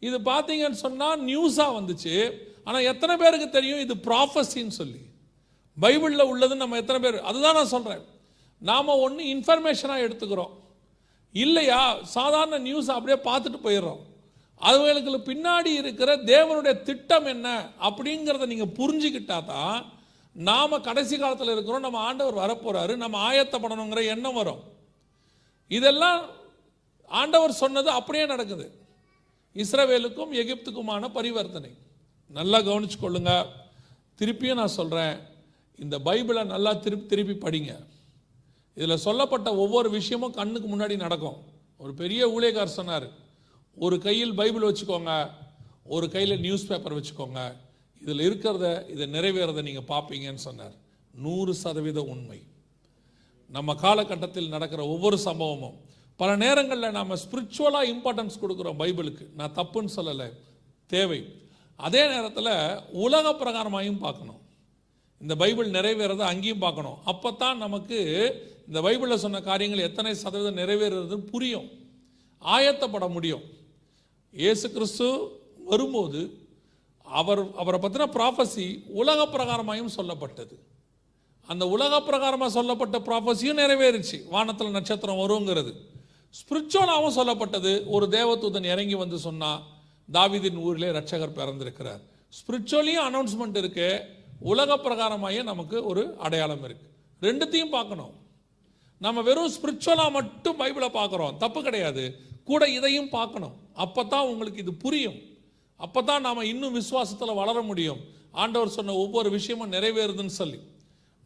இது 0.00 0.18
பார்த்தீங்கன்னு 0.18 0.78
சொன்னால் 0.86 1.24
நியூஸாக 1.24 1.76
வந்துச்சு. 1.78 2.32
ஆனால் 2.64 2.82
எத்தனை 2.82 3.16
பேருக்கு 3.16 3.50
தெரியும்? 3.50 3.80
இது 3.80 3.94
ப்ராஃபஸின்னு 3.94 4.68
சொல்லி. 4.68 5.00
பைபிளில் 5.80 6.30
உள்ளதுன்னு 6.32 6.64
நம்ம 6.64 6.76
எத்தனை 6.76 7.00
பேர்? 7.00 7.22
அதுதான் 7.22 7.54
நான் 7.54 7.66
சொல்கிறேன் 7.66 8.04
நாம் 8.58 8.86
ஒன்று 8.86 9.24
இன்ஃபர்மேஷனாக 9.34 10.04
எடுத்துக்கிறோம். 10.06 10.50
இல்லையா? 11.32 12.00
சாதாரண 12.02 12.58
நியூஸ் 12.58 12.88
அப்படியே 12.88 13.18
பார்த்துட்டு 13.32 13.66
போயிடுறோம். 13.66 14.00
அதுகளுக்கு 14.60 15.20
பின்னாடி 15.30 15.72
இருக்கிற 15.82 16.16
தேவனுடைய 16.16 16.82
திட்டம் 16.82 17.24
என்ன 17.24 17.48
அப்படிங்கிறத 17.80 18.46
நீங்கள் 18.46 18.74
புரிஞ்சுக்கிட்டா 18.78 19.44
தான் 19.44 19.92
நாம் 20.32 20.80
கடைசி 20.80 21.18
காலத்தில் 21.18 21.52
இருக்கிறோம் 21.52 21.80
நம்ம 21.80 21.98
ஆண்டவர் 21.98 22.40
வரப்போகிறாரு 22.42 22.96
நம்ம 22.96 23.32
ஆயத்தப்படணுங்கிற 23.32 24.06
எண்ணம் 24.06 24.34
வரும். 24.34 24.62
இதெல்லாம் 25.68 26.20
ஆண்டவர் 27.08 27.52
சொன்னது 27.52 27.90
அப்படியே 27.90 28.26
நடக்குது. 28.26 28.66
இஸ்ரவேலுக்கும் 29.54 30.32
எகிப்துக்குமான 30.42 31.08
பரிவர்த்தனை. 31.12 31.70
நல்லா 32.28 32.58
கவனிச்சு 32.58 32.98
கொள்ளுங்க. 33.00 33.46
திருப்பியும் 34.18 34.54
நான் 34.54 34.76
சொல்கிறேன் 34.80 35.16
இந்த 35.78 35.98
பைபிளை 35.98 36.44
நல்லா 36.44 36.72
திருப்பி 36.72 37.06
திருப்பி 37.06 37.34
படிங்க. 37.46 37.72
இதில் 38.74 38.96
சொல்லப்பட்ட 38.96 39.54
ஒவ்வொரு 39.54 39.90
விஷயமும் 39.90 40.32
கண்ணுக்கு 40.32 40.68
முன்னாடி 40.68 40.96
நடக்கும். 40.96 41.38
ஒரு 41.78 41.94
பெரிய 41.94 42.28
ஊழியக்கார் 42.28 42.76
சொன்னார் 42.78 43.08
ஒரு 43.78 43.98
கையில் 43.98 44.34
பைபிள் 44.34 44.68
வச்சுக்கோங்க 44.70 45.30
ஒரு 45.84 46.10
கையில் 46.10 46.40
நியூஸ் 46.40 46.66
பேப்பர் 46.66 46.96
வச்சுக்கோங்க. 46.98 47.40
இதில் 48.02 48.22
இருக்கிறத 48.28 48.90
இதை 48.90 49.06
நிறைவேறதை 49.06 49.62
நீங்கள் 49.62 49.88
பார்ப்பீங்கன்னு 49.88 50.44
சொன்னார். 50.46 50.74
நூறு 51.14 51.54
சதவீத 51.54 52.02
உண்மை. 52.02 52.42
நம்ம 53.50 53.74
காலகட்டத்தில் 53.74 54.48
நடக்கிற 54.48 54.86
ஒவ்வொரு 54.86 55.18
சம்பவமும் 55.24 55.76
பல 56.16 56.36
நேரங்களில் 56.36 56.90
நாம் 56.90 57.10
ஸ்பிரிச்சுவலாக 57.10 57.90
இம்பார்ட்டன்ஸ் 57.92 58.40
கொடுக்குறோம் 58.42 58.80
பைபிளுக்கு. 58.82 59.24
நான் 59.34 59.54
தப்புன்னு 59.54 59.88
சொல்லலை. 59.96 60.28
தேவை. 60.86 61.20
அதே 61.76 62.08
நேரத்தில் 62.08 62.80
உலக 62.92 63.32
பிரகாரமாயும் 63.32 63.98
பார்க்கணும். 63.98 64.40
இந்த 65.20 65.36
பைபிள் 65.36 65.70
நிறைவேறதை 65.70 66.24
அங்கேயும் 66.32 66.58
பார்க்கணும். 66.58 66.98
அப்போ 67.04 67.30
தான் 67.30 67.58
நமக்கு 67.58 67.98
இந்த 68.66 68.80
பைபிளில் 68.80 69.22
சொன்ன 69.24 69.40
காரியங்கள் 69.40 69.86
எத்தனை 69.88 70.14
சதவீதம் 70.14 70.60
நிறைவேறுறதுன்னு 70.62 71.30
புரியும். 71.32 71.68
ஆயத்தப்பட 72.42 73.10
முடியும். 73.10 73.56
இயேசு 74.32 74.72
கிறிஸ்து 74.72 75.06
வரும்போது 75.64 76.46
அவர் 77.02 77.54
அவரை 77.56 77.80
பற்றின 77.80 78.08
ப்ராஃபஸி 78.16 78.84
உலக 78.88 79.26
பிரகாரமாயும் 79.26 79.88
சொல்லப்பட்டது. 79.96 80.54
அந்த 81.46 81.68
உலக 81.68 82.00
பிரகாரமாக 82.00 82.46
சொல்லப்பட்ட 82.46 82.98
ப்ராஃபஸியும் 82.98 83.60
நிறைவேறுச்சு. 83.62 84.28
வானத்தில் 84.28 84.70
நட்சத்திரம் 84.70 85.16
வருங்கிறது. 85.16 85.72
ஸ்பிரிச்சுவலாகவும் 86.30 87.16
சொல்லப்பட்டது. 87.16 87.82
ஒரு 87.86 88.06
தேவதூதன் 88.06 88.64
இறங்கி 88.64 88.94
வந்து 88.94 89.18
சொன்னால் 89.18 89.62
தாவிதின் 90.12 90.56
ஊரிலே 90.56 90.88
ரட்சகர் 90.88 91.36
பிறந்திருக்கிறார். 91.38 92.00
ஸ்பிரிச்சுவலியும் 92.38 93.06
அனௌன்ஸ்மெண்ட் 93.08 93.56
இருக்கு. 93.56 94.00
உலக 94.40 94.76
பிரகாரமாயே 94.76 95.42
நமக்கு 95.42 95.84
ஒரு 95.84 96.16
அடையாளம் 96.18 96.64
இருக்கு. 96.64 96.86
ரெண்டுத்தையும் 97.20 97.70
பார்க்கணும். 97.70 98.12
நம்ம 98.98 99.22
வெறும் 99.22 99.52
ஸ்பிரிச்சுவலாக 99.52 100.10
மட்டும் 100.10 100.60
பைபிளை 100.60 100.88
பார்க்குறோம். 100.88 101.36
தப்பு 101.36 101.62
கிடையாது. 101.62 102.18
கூட 102.44 102.68
இதையும் 102.68 103.08
பார்க்கணும். 103.08 103.52
அப்போ 103.84 104.02
தான் 104.12 104.28
உங்களுக்கு 104.30 104.62
இது 104.64 104.72
புரியும். 104.84 105.18
அப்போ 105.80 106.00
தான் 106.08 106.24
நாம் 106.26 106.48
இன்னும் 106.52 106.78
விசுவாசத்தில் 106.80 107.38
வளர 107.40 107.58
முடியும். 107.70 108.00
ஆண்டவர் 108.42 108.76
சொன்ன 108.78 108.96
ஒவ்வொரு 109.04 109.28
விஷயமும் 109.36 109.72
நிறைவேறுதுன்னு 109.76 110.34
சொல்லி. 110.40 110.58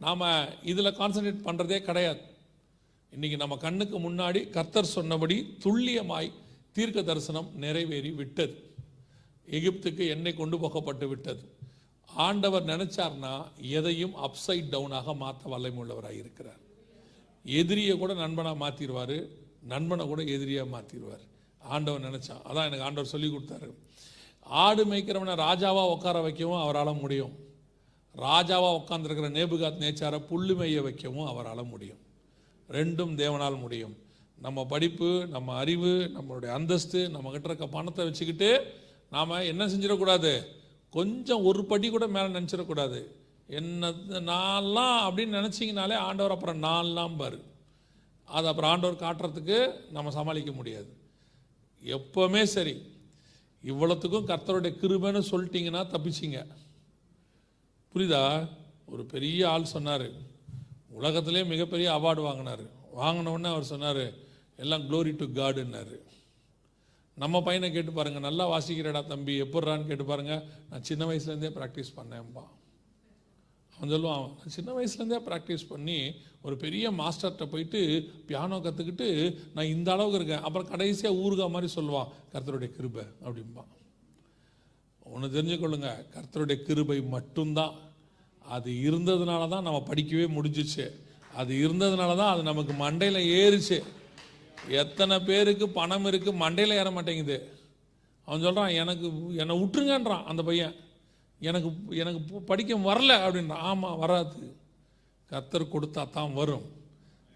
நாம் 0.04 0.26
இதில் 0.72 0.96
கான்சன்ட்ரேட் 1.00 1.46
பண்ணுறதே 1.48 1.78
கிடையாது. 1.88 2.22
இன்னைக்கு 3.12 3.38
நம்ம 3.42 3.54
கண்ணுக்கு 3.64 3.96
முன்னாடி 4.08 4.40
கர்த்தர் 4.56 4.94
சொன்னபடி 4.96 5.36
துல்லியமாய் 5.64 6.28
தீர்க்க 6.76 7.00
தரிசனம் 7.08 7.48
நிறைவேறி 7.64 8.10
விட்டது. 8.20 8.54
எகிப்துக்கு 9.56 10.04
எண்ணெய் 10.14 10.38
கொண்டு 10.40 10.56
போகப்பட்டு 10.62 11.06
விட்டது. 11.12 11.42
ஆண்டவர் 12.08 12.64
நினைச்சார்னா 12.72 13.34
எதையும் 13.78 14.14
அப்சைட் 14.26 14.72
டவுனாக 14.74 15.14
மாற்ற 15.22 15.50
வல்லமையுள்ளவராக 15.52 16.20
இருக்கிறார். 16.22 16.60
எதிரியை 17.44 17.94
கூட 18.02 18.12
நண்பனாக 18.24 18.56
மாற்றிடுவார் 18.64 19.16
நண்பனை 19.72 20.04
கூட 20.10 20.22
எதிரியாக 20.34 20.68
மாற்றிடுவார் 20.74 21.24
ஆண்டவர் 21.62 22.00
நினைச்சான். 22.00 22.46
அதான் 22.46 22.64
எனக்கு 22.64 22.82
ஆண்டவர் 22.82 23.04
சொல்லி 23.04 23.28
கொடுத்தாரு. 23.28 23.74
ஆடு 24.40 24.84
மேய்க்கிறவனை 24.86 25.34
ராஜாவாக 25.34 25.90
உட்கார 25.90 26.20
வைக்கவும் 26.20 26.60
அவரால் 26.60 26.94
முடியும். 26.94 27.32
ராஜாவாக 28.16 28.82
உட்காந்துருக்கிற 28.82 29.28
நேபுகாத் 29.30 29.78
நேச்சாரை 29.78 30.22
புல்லு 30.30 30.54
மேய 30.54 30.82
வைக்கவும் 30.82 31.26
அவரால் 31.26 31.64
முடியும். 31.64 31.98
ரெண்டும் 32.68 33.14
தேவனால் 33.14 33.60
முடியும். 33.60 33.96
நம்ம 34.38 34.64
படிப்பு 34.64 35.26
நம்ம 35.30 35.54
அறிவு 35.54 36.10
நம்மளுடைய 36.14 36.46
அந்தஸ்து 36.46 37.08
நம்மக்கிட்ட 37.08 37.44
இருக்க 37.44 37.66
பணத்தை 37.66 38.04
வச்சுக்கிட்டு 38.04 38.74
நாம் 39.10 39.30
என்ன 39.30 39.66
செஞ்சிடக்கூடாது? 39.66 40.46
கொஞ்சம் 40.90 41.44
ஒரு 41.44 41.64
படி 41.64 41.90
கூட 41.90 42.06
மேலே 42.06 42.26
நினச்சிடக்கூடாது. 42.26 43.06
என்ன 43.46 43.90
நான்லாம் 44.10 45.10
அப்படின்னு 45.10 45.36
நினச்சிங்கனாலே 45.38 45.94
ஆண்டவர் 45.94 46.30
அப்புறம் 46.30 46.62
நான்லாம் 46.62 47.16
பாரு. 47.16 47.44
அது 48.24 48.46
அப்புறம் 48.46 48.70
ஆண்டவர் 48.70 49.02
காட்டுறதுக்கு 49.02 49.90
நம்ம 49.90 50.10
சமாளிக்க 50.10 50.52
முடியாது. 50.52 51.00
எப்போவுமே 51.84 52.42
சரி. 52.42 52.82
இவ்வளோத்துக்கும் 53.64 54.28
கர்த்தருடைய 54.28 54.72
கிருபைன்னு 54.82 55.22
சொல்லிட்டீங்கன்னா 55.30 55.82
தப்பிச்சிங்க. 55.86 56.46
புரியுதா? 57.94 58.48
ஒரு 58.86 59.04
பெரிய 59.04 59.50
ஆள் 59.50 59.64
சொன்னார். 59.64 60.10
உலகத்திலே 60.88 61.44
மிகப்பெரிய 61.44 61.90
அவார்டு 61.90 62.22
வாங்கினார். 62.22 62.80
வாங்கினவுடனே 62.96 63.46
அவர் 63.46 63.62
சொன்னார் 63.62 64.30
எல்லாம் 64.56 64.82
க்ளோரி 64.82 65.16
டு 65.16 65.24
காடுன்னாரு 65.24 66.00
நம்ம 67.14 67.42
பையனை 67.42 67.72
கேட்டு 67.72 67.92
பாருங்கள் 67.92 68.22
நல்லா 68.22 68.50
வாசிக்கிறடா 68.50 69.06
தம்பி 69.06 69.42
எப்பட்றான்னு 69.42 69.86
கேட்டு 69.86 70.04
பாருங்கள் 70.04 70.42
நான் 70.70 70.82
சின்ன 70.82 71.04
வயசுலேருந்தே 71.04 71.50
ப்ராக்டிஸ் 71.58 71.96
பண்ணேன்பா 71.96 72.42
அவன் 73.82 73.92
சொல்லுவான் 73.92 74.50
சின்ன 74.54 74.72
வயசுலேருந்தே 74.74 75.16
ப்ராக்டிஸ் 75.28 75.62
பண்ணி 75.70 75.96
ஒரு 76.46 76.54
பெரிய 76.64 76.84
மாஸ்டர்கிட்ட 76.98 77.44
போயிட்டு 77.52 77.80
பியானோ 78.28 78.56
கற்றுக்கிட்டு 78.66 79.06
நான் 79.54 79.70
இந்த 79.76 79.88
அளவுக்கு 79.94 80.18
இருக்கேன். 80.18 80.44
அப்புறம் 80.46 80.68
கடைசியாக 80.72 81.18
ஊருகா 81.22 81.46
மாதிரி 81.54 81.68
சொல்லுவான் 81.76 82.10
கர்த்தருடைய 82.32 82.68
கிருபை 82.76 83.04
அப்படிம்பான். 83.24 83.70
ஒன்று 85.14 85.32
தெரிஞ்சுக்கொள்ளுங்க 85.36 85.90
கர்த்தருடைய 86.14 86.58
கிருபை 86.68 86.98
மட்டும்தான். 87.16 87.74
அது 88.56 88.70
இருந்ததுனால 88.86 89.48
தான் 89.54 89.66
நம்ம 89.68 89.82
படிக்கவே 89.90 90.28
முடிஞ்சிச்சு. 90.36 90.86
அது 91.40 91.52
இருந்ததுனால 91.64 92.12
தான் 92.22 92.32
அது 92.34 92.44
நமக்கு 92.50 92.72
மண்டையில் 92.84 93.20
ஏறுச்சு. 93.40 93.80
எத்தனை 94.82 95.18
பேருக்கு 95.30 95.68
பணம் 95.80 96.08
இருக்குது 96.12 96.40
மண்டையில் 96.44 96.78
ஏற 96.80 96.88
மாட்டேங்குது. 96.98 97.38
அவன் 98.28 98.46
சொல்கிறான் 98.46 98.72
எனக்கு 98.84 99.06
என்னை 99.42 99.54
விட்டுருங்கன்றான் 99.62 100.26
அந்த 100.32 100.42
பையன். 100.50 100.74
எனக்கு 101.48 101.70
எனக்கு 102.02 102.40
படிக்க 102.50 102.72
வரல 102.88 103.12
அப்படின்ற. 103.24 103.54
ஆமாம் 103.70 104.00
வராது. 104.02 104.40
கத்தர் 105.30 105.72
கொடுத்தா 105.74 106.02
தான் 106.16 106.32
வரும். 106.40 106.66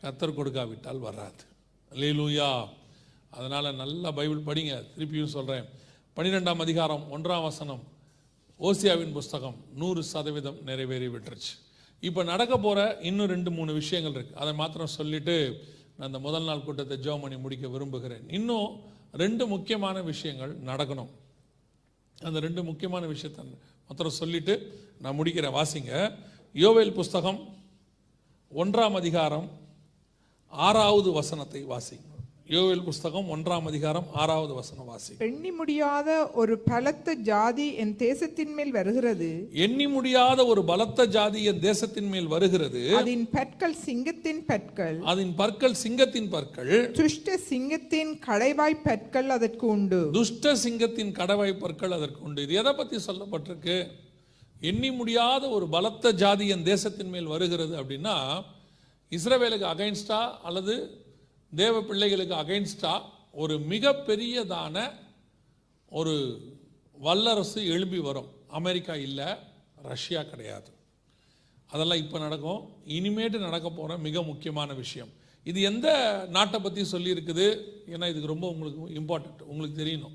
கத்தர் 0.03 0.39
கொடுக்காவிட்டால் 0.39 1.05
வராது. 1.09 1.43
லீலூயா 2.01 2.51
அதனால் 3.37 3.77
நல்லா 3.83 4.09
பைபிள் 4.19 4.47
படிங்க. 4.49 4.75
திருப்பியும் 4.95 5.35
சொல்கிறேன் 5.37 5.67
பன்னிரெண்டாம் 6.17 6.63
அதிகாரம் 6.65 7.05
ஒன்றாம் 7.17 7.47
வசனம். 7.47 7.83
ஓசியாவின் 8.67 9.15
புஸ்தகம் 9.17 9.57
நூறு 9.81 10.03
சதவீதம் 10.11 10.61
நிறைவேறி 10.69 11.09
விட்டுருச்சு. 11.15 11.55
இப்போ 12.09 12.21
நடக்க 12.33 12.55
போகிற 12.67 12.81
இன்னும் 13.09 13.31
ரெண்டு 13.35 13.51
மூணு 13.57 13.73
விஷயங்கள் 13.81 14.15
இருக்குது 14.17 14.41
அதை 14.43 14.53
மாத்திரம் 14.61 14.95
சொல்லிவிட்டு 14.99 15.37
நான் 15.97 16.07
அந்த 16.09 16.19
முதல் 16.27 16.47
நாள் 16.49 16.65
கூட்டத்தை 16.67 16.97
ஜோ 17.07 17.13
பண்ணி 17.23 17.37
முடிக்க 17.45 17.67
விரும்புகிறேன். 17.75 18.25
இன்னும் 18.39 18.69
ரெண்டு 19.23 19.45
முக்கியமான 19.53 19.97
விஷயங்கள் 20.11 20.53
நடக்கணும். 20.71 21.11
அந்த 22.29 22.39
ரெண்டு 22.47 22.63
முக்கியமான 22.71 23.05
விஷயத்தை 23.15 23.45
மாத்திரம் 23.89 24.13
சொல்லிட்டு 24.13 24.55
நான் 25.01 25.19
முடிக்கிறேன். 25.21 25.63
வாசிங்க. 25.63 26.19
யோவேல் 26.55 26.93
புஸ்தகம் 26.93 27.55
ஒன்றாம் 28.55 28.93
அதிகாரம் 28.93 29.51
ஆறாவது 30.49 31.13
வசனத்தை 31.13 31.67
வாசிங்க. 31.67 32.16
யோவேல் 32.49 32.83
புஸ்தகம் 32.83 33.29
ஒன்றாம் 33.31 33.65
அதிகாரம் 33.65 34.07
ஆறாவது 34.13 34.55
வசனம் 34.55 34.85
வாசி 34.85 35.15
எண்ணி 35.19 35.51
முடியாத 35.51 36.31
ஒரு 36.31 36.59
பலத்த 36.59 37.15
ஜாதி 37.15 37.75
என் 37.75 37.97
தேசத்தின் 37.97 38.53
மேல் 38.53 38.71
வருகிறது. 38.71 39.49
எண்ணி 39.53 39.87
முடியாத 39.87 40.47
ஒரு 40.47 40.65
பலத்த 40.65 41.07
ஜாதி 41.07 41.45
என் 41.45 41.61
தேசத்தின் 41.61 42.09
மேல் 42.09 42.27
வருகிறது. 42.27 42.97
அதன் 42.97 43.31
பற்கள் 43.31 43.75
சிங்கத்தின் 43.75 44.45
பற்கள். 44.45 45.01
அதன் 45.03 45.35
பற்கள் 45.35 45.75
சிங்கத்தின் 45.75 46.29
பற்கள். 46.29 46.91
துஷ்ட 46.91 47.37
சிங்கத்தின் 47.37 48.19
கடைவாய் 48.27 48.83
பற்கள் 48.85 49.31
அதற்கு 49.31 49.67
உண்டு. 49.67 50.09
துஷ்ட 50.13 50.57
சிங்கத்தின் 50.57 51.13
கடவை 51.13 51.59
பற்கள் 51.59 51.91
அதற்கு 51.91 52.23
உண்டு. 52.23 52.43
இது 52.43 52.55
எதை 52.55 52.73
பத்தி 52.73 52.97
சொல்லப்பட்டிருக்கு? 52.97 53.87
எண்ணி 54.61 54.93
முடியாத 54.93 55.49
ஒரு 55.49 55.69
பலத்த 55.69 56.13
ஜாதி 56.13 56.49
என் 56.49 56.65
தேசத்தின் 56.65 57.09
மேல் 57.09 57.27
வருகிறது 57.27 57.83
அப்படின்னா 57.83 58.45
இஸ்ரவேலுக்கு 59.11 59.67
அகைன்ஸ்டா 59.75 60.31
அல்லது 60.43 61.05
தேவ 61.61 61.83
பிள்ளைகளுக்கு 61.89 62.35
அகைன்ஸ்டாக 62.35 63.03
ஒரு 63.33 63.55
மிகப்பெரியதான 63.73 64.77
ஒரு 65.99 66.15
வல்லரசு 67.05 67.61
எழும்பி 67.75 67.99
வரும். 67.99 68.31
அமெரிக்கா 68.59 68.95
இல்லை 69.07 69.29
ரஷ்யா 69.91 70.23
கிடையாது. 70.23 70.71
அதெல்லாம் 71.73 72.03
இப்போ 72.05 72.19
நடக்கும். 72.19 72.61
இனிமேட்டு 72.97 73.39
நடக்க 73.39 73.71
போகிற 73.71 73.97
மிக 74.07 74.23
முக்கியமான 74.23 74.75
விஷயம். 74.83 75.11
இது 75.45 75.59
எந்த 75.71 75.89
நாட்டை 76.37 76.61
பற்றி 76.61 76.83
சொல்லியிருக்குது? 76.93 77.47
ஏன்னா 77.95 78.07
இதுக்கு 78.13 78.33
ரொம்ப 78.35 78.47
உங்களுக்கு 78.53 78.81
இம்பார்ட்டண்ட் 79.01 79.43
உங்களுக்கு 79.53 79.77
தெரியணும். 79.83 80.15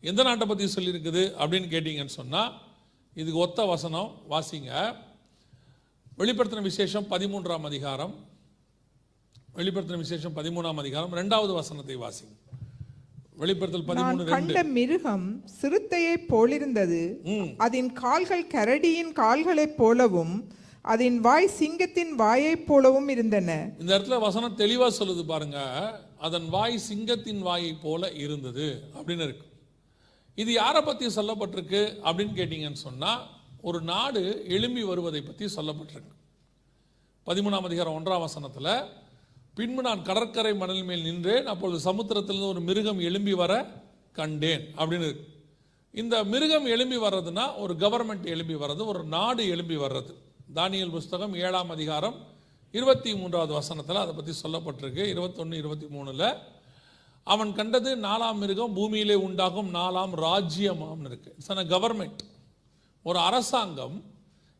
எந்த 0.00 0.22
நாட்டை 0.22 0.46
பற்றி 0.46 0.66
சொல்லியிருக்குது 0.76 1.22
அப்படின்னு 1.42 1.68
கேட்டிங்கன்னு 1.74 2.18
சொன்னால் 2.20 2.52
இதுக்கு 3.14 3.38
ஒத்த 3.38 3.64
வசனம் 3.64 4.10
வாசிங்க. 4.30 4.70
வெளிப்படுத்தின 6.18 6.62
விசேஷம் 6.62 7.10
பதிமூன்றாம் 7.10 7.68
அதிகாரம் 7.70 8.14
வெளிப்படுத்தின 9.60 9.96
விசேஷம் 9.96 10.36
பதிமூணாம் 10.36 10.78
அதிகாரம் 10.78 11.12
ரெண்டாவது 11.12 11.52
வசனத்தை 11.54 11.96
வாசிங்க. 11.96 12.34
வெளிப்படுத்தல் 13.40 13.84
பதிமூணு 13.88 14.24
கண்ட 14.24 14.62
மிருகம் 14.62 15.44
சிறுத்தையைப் 15.60 16.28
போலிருந்தது. 16.28 17.00
அதன் 17.56 17.92
கால்கள் 17.92 18.46
கரடியின் 18.46 19.12
கால்களைப் 19.12 19.76
போலவும் 19.76 20.34
அதன் 20.82 21.18
வாய் 21.20 21.48
சிங்கத்தின் 21.48 22.14
வாயைப் 22.14 22.66
போலவும் 22.66 23.08
இருந்தன. 23.08 23.70
இந்த 23.80 23.98
இடத்துல 23.98 24.20
வசனம் 24.20 24.56
தெளிவா 24.58 24.88
சொல்லுது 24.98 25.24
பாருங்க. 25.24 25.58
அதன் 26.18 26.48
வாய் 26.48 26.78
சிங்கத்தின் 26.78 27.42
வாயை 27.48 27.72
போல 27.82 28.12
இருந்தது 28.12 28.82
அப்படின்னு 28.94 29.26
இருக்கு. 29.28 29.46
இது 30.34 30.52
யாரை 30.52 30.82
பத்தி 30.82 31.06
சொல்லப்பட்டிருக்கு 31.06 31.82
அப்படின்னு 32.08 32.38
கேட்டீங்கன்னு 32.40 32.82
சொன்னா 32.86 33.12
ஒரு 33.60 33.82
நாடு 33.82 34.44
எழும்பி 34.48 34.82
வருவதை 34.82 35.20
பத்தி 35.20 35.44
சொல்லப்பட்டிருக்கு. 35.44 36.14
பதிமூணாம் 37.26 37.68
அதிகாரம் 37.68 37.96
ஒன்றாம் 37.98 38.24
வசனத்துல 38.26 38.68
பின்பு 39.54 39.82
நான் 39.82 40.02
கடற்கரை 40.02 40.54
மணல் 40.54 40.84
மேல் 40.84 41.02
நின்றேன். 41.02 41.46
அப்பொழுது 41.46 41.92
சமுத்திரத்திலிருந்து 41.92 42.48
ஒரு 42.48 42.60
மிருகம் 42.60 42.98
எழும்பி 42.98 43.32
வர 43.32 43.52
கண்டேன் 44.12 44.64
அப்படின்னு 44.76 45.06
இருக்கு. 45.08 45.26
இந்த 45.92 46.24
மிருகம் 46.24 46.64
எழும்பி 46.64 46.96
வர்றதுன்னா 46.96 47.58
ஒரு 47.58 47.74
கவர்மெண்ட் 47.74 48.26
எழும்பி 48.26 48.54
வர்றது 48.54 48.86
ஒரு 48.86 49.04
நாடு 49.04 49.48
எழும்பி 49.48 49.76
வர்றது. 49.76 50.12
தானியல் 50.54 50.90
புஸ்தகம் 50.90 51.34
ஏழாம் 51.34 51.70
அதிகாரம் 51.70 52.14
இருபத்தி 52.72 53.16
மூன்றாவது 53.16 53.52
வசனத்தில் 53.52 53.96
அதை 53.96 54.14
பற்றி 54.14 54.32
சொல்லப்பட்டிருக்கு. 54.42 55.04
இருபத்தொன்று 55.06 55.56
இருபத்தி 55.58 55.86
மூணில் 55.86 56.36
அவன் 57.22 57.54
கண்டது 57.54 57.96
நாலாம் 57.96 58.38
மிருகம் 58.38 58.74
பூமியிலே 58.74 59.14
உண்டாகும் 59.14 59.74
நாலாம் 59.74 60.12
ராஜ்யமாம்னு 60.26 61.04
இருக்கு. 61.04 61.34
இட்ஸ் 61.36 61.50
கவர்மெண்ட் 61.50 62.22
ஒரு 63.02 63.18
அரசாங்கம் 63.18 64.04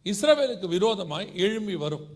இஸ்ரவேலுக்கு 0.05 0.67
விரோதமாய் 0.67 1.31
எழும்பி 1.37 1.77
வரும். 1.77 2.07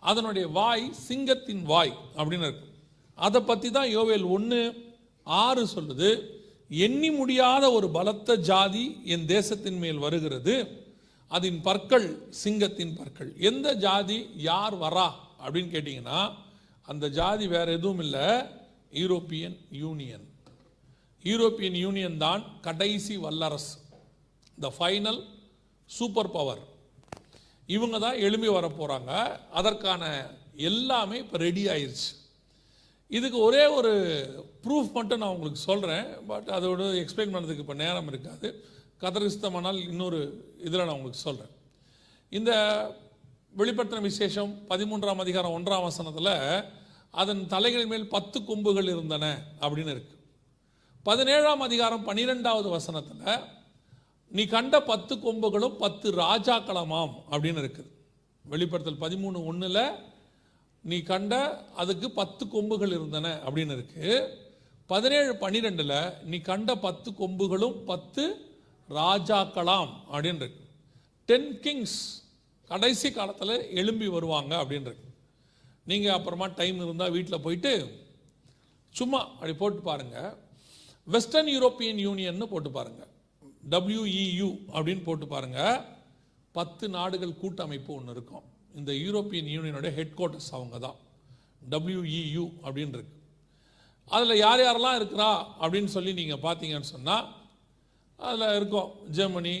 அதனுடைய 0.00 0.48
வாய் 0.48 0.84
சிங்கத்தின் 1.08 1.62
வாய் 1.62 1.94
அப்படின்னு 2.16 2.46
இருக்கு. 2.48 2.68
அதை 3.14 3.40
பற்றி 3.40 3.70
தான் 3.70 3.90
யோவேல் 3.96 4.26
ஒன்று 4.36 4.60
ஆறு 5.24 5.68
சொல்லுது. 5.74 6.10
எண்ணி 6.68 7.10
முடியாத 7.10 7.64
ஒரு 7.72 7.88
பலத்த 7.90 8.36
ஜாதி 8.36 8.84
என் 9.04 9.26
தேசத்தின் 9.26 9.78
மேல் 9.78 9.98
வருகிறது. 9.98 10.54
அதன் 11.28 11.60
பற்கள் 11.62 12.06
சிங்கத்தின் 12.42 12.94
பற்கள். 12.98 13.30
எந்த 13.50 13.74
ஜாதி 13.74 14.18
யார் 14.34 14.76
வரா 14.80 15.08
அப்படின்னு 15.44 15.70
கேட்டிங்கன்னா 15.74 16.20
அந்த 16.82 17.08
ஜாதி 17.08 17.46
வேற 17.46 17.72
எதுவும் 17.72 17.98
இல்லை. 17.98 18.26
European 18.92 19.56
union. 19.70 20.24
யூரோப்பியன் 21.24 21.78
யூனியன் 21.84 22.18
தான் 22.18 22.42
கடைசி 22.60 23.16
வல்லரசு. 23.16 23.74
த 24.60 24.72
ஃபைனல் 24.78 25.20
சூப்பர் 25.84 26.30
பவர் 26.30 26.62
இவங்க 27.74 27.96
தான் 27.98 28.22
எழும்பி 28.26 28.48
வர 28.56 28.66
போகிறாங்க 28.70 29.12
அதற்கான 29.58 30.04
எல்லாமே 30.70 31.16
இப்போ 31.24 31.36
ரெடி 31.46 31.62
ஆயிடுச்சு 31.74 32.10
இதுக்கு 33.10 33.38
ஒரே 33.46 33.62
ஒரு 33.76 33.92
ப்ரூஃப் 34.64 34.90
மட்டும் 34.96 35.20
நான் 35.22 35.34
உங்களுக்கு 35.34 35.60
சொல்கிறேன் 35.68 36.08
பட் 36.26 36.48
அதோட 36.56 36.82
எக்ஸ்பிளைன் 37.02 37.32
பண்ணுறதுக்கு 37.34 37.64
இப்போ 37.64 37.76
நேரம் 37.84 38.10
இருக்காது. 38.12 38.48
கதரிஸ்தமானால் 39.02 39.78
இன்னொரு 39.90 40.18
இதில் 40.66 40.84
நான் 40.84 40.96
உங்களுக்கு 40.96 41.26
சொல்கிறேன் 41.26 41.54
இந்த 42.32 42.50
வெளிப்படுத்தின 43.60 44.04
விசேஷம் 44.08 44.52
பதிமூன்றாம் 44.70 45.22
அதிகாரம் 45.24 45.56
ஒன்றாம் 45.58 45.86
வசனத்தில் 45.86 46.34
அதன் 47.14 47.40
தலைகளின் 47.54 47.92
மேல் 47.92 48.12
பத்து 48.16 48.38
கொம்புகள் 48.48 48.90
இருந்தன 48.94 49.24
அப்படின்னு 49.62 49.94
இருக்கு. 49.94 50.14
பதினேழாம் 51.04 51.64
அதிகாரம் 51.68 52.06
பன்னிரெண்டாவது 52.08 52.68
வசனத்தில் 52.68 53.24
நீ 54.36 54.42
கண்ட 54.54 54.74
பத்து 54.90 55.14
கொம்புகளும் 55.22 55.76
பத்து 55.82 56.08
ராஜாக்களமாம் 56.22 57.14
அப்படின்னு 57.30 57.60
இருக்குது. 57.62 57.90
வெளிப்படுத்தல் 58.44 59.02
பதிமூணு 59.04 59.38
ஒன்றில் 59.50 59.82
நீ 60.90 60.98
கண்ட 61.10 61.34
அதுக்கு 61.82 62.08
பத்து 62.20 62.44
கொம்புகள் 62.52 62.92
இருந்தன 62.98 63.32
அப்படின்னு 63.46 63.74
இருக்கு. 63.78 64.04
பதினேழு 64.92 65.32
பன்னிரெண்டில் 65.42 65.98
நீ 66.30 66.38
கண்ட 66.50 66.70
பத்து 66.86 67.10
கொம்புகளும் 67.20 67.76
பத்து 67.90 68.22
ராஜாக்களாம் 68.88 69.92
அப்படின்னு 70.12 70.42
இருக்கு. 70.44 70.64
டென் 71.28 71.50
கிங்ஸ் 71.64 71.98
கடைசி 72.70 73.08
காலத்தில் 73.18 73.54
எழும்பி 73.80 74.08
வருவாங்க 74.16 74.52
அப்படின்னு 74.62 74.88
இருக்கு. 74.90 75.08
நீங்கள் 75.90 76.16
அப்புறமா 76.16 76.46
டைம் 76.60 76.80
இருந்தால் 76.84 77.14
வீட்டில் 77.16 77.44
போயிட்டு 77.46 77.72
சும்மா 78.94 79.20
அப்படி 79.34 79.52
போட்டு 79.60 79.80
பாருங்கள் 79.90 80.32
வெஸ்டர்ன் 81.06 81.50
யூரோப்பியன் 81.56 82.00
யூனியன்னு 82.06 82.52
போட்டு 82.52 82.70
பாருங்கள் 82.70 83.09
டபிள்யூஇயு 83.72 84.48
அப்படின்னு 84.74 85.02
போட்டு 85.08 85.26
பாருங்கள் 85.32 85.80
பத்து 86.58 86.84
நாடுகள் 86.96 87.40
கூட்டமைப்பு 87.42 87.90
ஒன்று 87.98 88.14
இருக்கும். 88.16 88.44
இந்த 88.78 88.92
யூரோப்பியன் 89.04 89.50
யூனியனுடைய 89.56 89.92
ஹெட் 89.98 90.16
குவார்ட்டர்ஸ் 90.18 90.52
அவங்க 90.56 90.78
தான். 90.86 90.98
டபிள்யூஇயு 91.72 92.44
அப்படின்னு 92.64 92.96
இருக்கு. 92.98 93.16
அதில் 94.14 94.42
யார் 94.44 94.60
யாரெல்லாம் 94.66 94.98
இருக்கிறா 95.00 95.30
அப்படின்னு 95.62 95.90
சொல்லி 95.96 96.12
நீங்கள் 96.20 96.44
பார்த்தீங்கன்னு 96.46 96.92
சொன்னால் 96.94 97.26
அதில் 98.26 98.54
இருக்கும் 98.58 98.90
ஜெர்மனி 99.18 99.56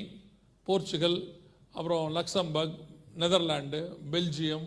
போர்ச்சுகல் 0.68 1.18
அப்புறம் 1.78 2.06
Luxembourg 2.16 2.78
Netherland 3.22 3.80
Belgium 4.12 4.66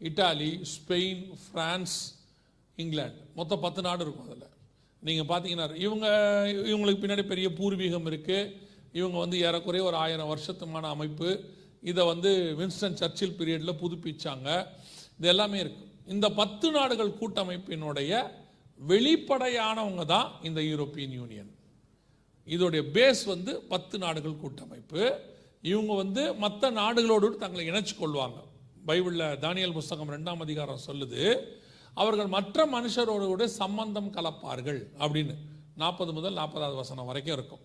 Italy 0.00 0.50
Spain 0.74 1.22
France 1.42 1.96
England. 2.82 3.20
மொத்தம் 3.38 3.64
பத்து 3.64 3.80
நாடு 3.86 4.02
இருக்கும் 4.04 4.28
அதில். 4.28 4.52
நீங்கள் 5.06 5.28
பார்த்தீங்கன்னா 5.30 5.66
இவங்க 5.86 6.06
இவங்களுக்கு 6.70 7.02
பின்னாடி 7.04 7.24
பெரிய 7.32 7.48
பூர்வீகம் 7.58 8.08
இருக்குது 8.10 8.62
இவங்க 8.98 9.16
வந்து 9.24 9.36
ஏறக்குறைய 9.46 9.84
ஒரு 9.90 9.96
ஆயிரம் 10.04 10.30
வருஷத்துமான 10.32 10.90
அமைப்பு. 10.96 11.28
இதை 11.90 12.02
வந்து 12.12 12.30
வின்ஸ்டன் 12.60 12.98
சர்ச்சில் 13.00 13.36
பீரியடில் 13.38 13.80
புதுப்பிச்சாங்க. 13.82 14.48
இது 15.18 15.28
எல்லாமே 15.34 15.58
இருக்குது 15.64 15.90
இந்த 16.14 16.26
பத்து 16.40 16.66
நாடுகள் 16.76 17.18
கூட்டமைப்பினுடைய 17.20 18.12
வெளிப்படையானவங்க 18.92 20.04
தான் 20.14 20.28
இந்த 20.48 20.60
யூரோப்பியன் 20.70 21.14
யூனியன். 21.18 21.50
இதோடைய 22.54 22.82
பேஸ் 22.96 23.22
வந்து 23.34 23.52
பத்து 23.72 23.96
நாடுகள் 24.04 24.40
கூட்டமைப்பு. 24.42 25.02
இவங்க 25.72 25.92
வந்து 26.02 26.22
மற்ற 26.44 26.70
நாடுகளோடு 26.80 27.28
தங்களை 27.44 27.62
இணைச்சு 27.70 27.94
கொள்வாங்க. 28.00 28.38
பைபிளில் 28.88 29.38
தானியல் 29.44 29.76
புஸ்தகம் 29.78 30.10
ரெண்டாம் 30.16 30.42
அதிகாரம் 30.46 30.82
சொல்லுது 30.88 31.22
அவர்கள் 32.02 32.30
மற்ற 32.36 32.66
மனுஷரோடு 32.76 33.44
சம்பந்தம் 33.60 34.10
கலப்பார்கள் 34.16 34.80
அப்படின்னு. 35.02 35.36
நாற்பது 35.82 36.12
முதல் 36.18 36.38
நாற்பதாவது 36.40 36.76
வசனம் 36.82 37.08
வரைக்கும் 37.10 37.36
இருக்கும். 37.38 37.62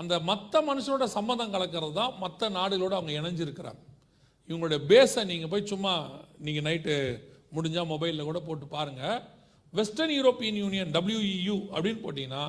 அந்த 0.00 0.14
மற்ற 0.30 0.60
மனுஷனோட 0.68 1.06
சம்மந்தம் 1.16 1.54
கலக்கிறது 1.54 1.94
தான் 2.00 2.12
மற்ற 2.24 2.48
நாடுகளோடு 2.58 2.96
அவங்க 2.98 3.12
இணைஞ்சிருக்கிறாங்க. 3.20 3.80
இவங்களுடைய 4.48 4.80
பேஸை 4.90 5.22
நீங்கள் 5.30 5.50
போய் 5.52 5.70
சும்மா 5.72 5.94
நீங்கள் 6.46 6.66
நைட்டு 6.68 6.94
முடிஞ்சால் 7.56 7.90
மொபைலில் 7.92 8.28
கூட 8.28 8.40
போட்டு 8.46 8.66
பாருங்கள் 8.76 9.18
வெஸ்டர்ன் 9.78 10.14
யூரோப்பியன் 10.18 10.60
யூனியன் 10.62 10.90
டபிள்யூஇயூ 10.96 11.56
அப்படின்னு 11.74 12.00
போட்டிங்கன்னா 12.04 12.44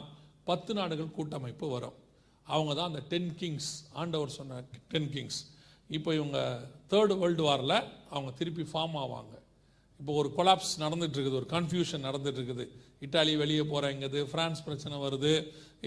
பத்து 0.50 0.72
நாடுகள் 0.78 1.16
கூட்டமைப்பு 1.18 1.66
வரும். 1.74 1.98
அவங்க 2.54 2.72
தான் 2.78 2.90
அந்த 2.92 3.02
டென் 3.12 3.30
கிங்ஸ் 3.42 3.70
ஆண்டவர் 4.02 4.34
சொன்ன 4.38 4.62
டென் 4.94 5.10
கிங்ஸ் 5.16 5.40
இப்போ 5.98 6.10
இவங்க 6.20 6.40
தேர்டு 6.92 7.16
வேர்ல்டு 7.22 7.44
வாரில் 7.48 7.78
அவங்க 8.14 8.32
திருப்பி 8.40 8.64
ஃபார்ம் 8.72 8.98
ஆவாங்க. 9.04 9.34
இப்போ 10.00 10.14
ஒரு 10.22 10.30
கொலாப்ஸ் 10.38 10.74
நடந்துட்டு 10.84 11.16
இருக்குது 11.18 11.40
ஒரு 11.42 11.48
கன்ஃபியூஷன் 11.56 12.06
நடந்துட்டு 12.08 12.40
இருக்குது. 12.40 12.66
இட்டாலி 13.06 13.34
வெளியே 13.44 13.64
போகிறேங்கிறது 13.72 14.20
ஃப்ரான்ஸ் 14.32 14.64
பிரச்சனை 14.68 14.98
வருது. 15.06 15.34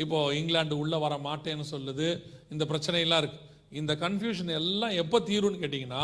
இப்போ 0.02 0.18
இங்கிலாந்து 0.38 0.74
உள்ளே 0.82 0.98
வர 1.04 1.14
மாட்டேன்னு 1.28 1.66
சொல்லுது. 1.74 2.08
இந்த 2.54 2.64
பிரச்சனையெல்லாம் 2.70 3.22
இருக்கு. 3.22 3.40
இந்த 3.80 3.92
கன்ஃபியூஷன் 4.04 4.52
எல்லாம் 4.60 4.94
எப்போ 5.02 5.18
தீரும்னு 5.28 5.62
கேட்டிங்கன்னா 5.62 6.02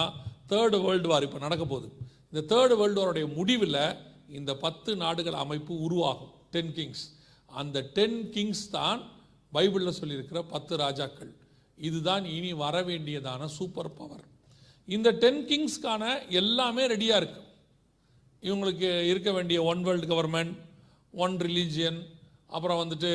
தேர்டு 0.52 0.78
வேர்ல்டு 0.84 1.10
வார் 1.12 1.26
இப்போ 1.28 1.40
நடக்க 1.46 1.64
போகுது. 1.72 1.88
இந்த 2.30 2.42
தேர்டு 2.52 2.74
வேர்ல்டு 2.80 3.00
வாருடைய 3.00 3.26
முடிவில் 3.38 3.82
இந்த 4.38 4.52
பத்து 4.64 4.90
நாடுகள் 5.02 5.36
அமைப்பு 5.44 5.72
உருவாகும். 5.86 6.32
டென் 6.54 6.72
கிங்ஸ் 6.78 7.04
அந்த 7.60 7.78
டென் 7.96 8.18
கிங்ஸ் 8.34 8.64
தான் 8.78 9.00
பைபிளில் 9.52 9.98
சொல்லியிருக்கிற 10.00 10.40
பத்து 10.54 10.74
ராஜாக்கள். 10.84 11.32
இதுதான் 11.88 12.24
இனி 12.36 12.50
வர 12.64 12.76
வேண்டியதான 12.88 13.48
சூப்பர் 13.58 13.94
பவர் 13.98 14.26
இந்த 14.88 15.08
டென் 15.22 15.42
கிங்ஸ்க்கான 15.50 16.04
எல்லாமே 16.40 16.84
ரெடியாக 16.92 17.20
இருக்கு. 17.20 17.40
இவங்களுக்கு 18.42 18.88
இருக்க 19.10 19.30
வேண்டிய 19.36 19.58
one 19.70 19.82
world 19.86 20.08
government 20.12 20.54
one 21.24 21.34
religion 21.46 21.98
அப்புறம் 22.56 22.80
வந்துட்டு 22.82 23.12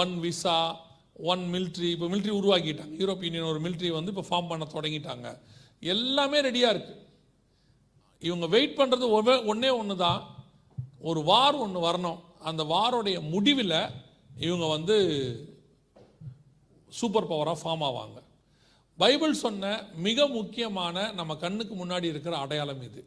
ஒன் 0.00 0.12
விசா 0.24 0.58
ஒன் 1.32 1.42
மிலிட்ரி 1.54 1.88
இப்போ 1.94 2.06
மிலிட்ரி 2.12 2.32
உருவாக்கிட்டாங்க. 2.40 2.94
யூரோப் 3.02 3.24
யூனியன் 3.26 3.50
ஒரு 3.52 3.60
மிலிட்ரி 3.64 3.90
வந்து 3.98 4.12
இப்போ 4.14 4.24
ஃபார்ம் 4.30 4.50
பண்ண 4.50 4.64
தொடங்கிட்டாங்க. 4.74 5.28
எல்லாமே 5.94 6.38
ரெடியாக 6.46 6.74
இருக்குது 6.74 7.00
இவங்க 8.28 8.46
வெயிட் 8.54 8.78
பண்ணுறது 8.78 9.06
ஒன்றே 9.52 9.70
ஒன்று 9.80 9.94
தான் 10.06 10.20
ஒரு 11.10 11.20
வார் 11.30 11.56
ஒன்று 11.64 11.80
வரணும். 11.88 12.20
அந்த 12.50 12.62
வாரோடைய 12.74 13.18
முடிவில் 13.32 13.78
இவங்க 14.46 14.66
வந்து 14.74 14.96
சூப்பர் 16.98 17.28
பவராக 17.30 17.58
ஃபார்ம் 17.62 17.84
ஆவாங்க. 17.88 18.18
பைபிள் 19.02 19.34
சொன்ன 19.44 19.72
மிக 20.06 20.26
முக்கியமான 20.38 21.04
நம்ம 21.18 21.36
கண்ணுக்கு 21.44 21.74
முன்னாடி 21.82 22.06
இருக்கிற 22.12 22.34
அடையாளம் 22.44 22.82
இது. 22.88 23.02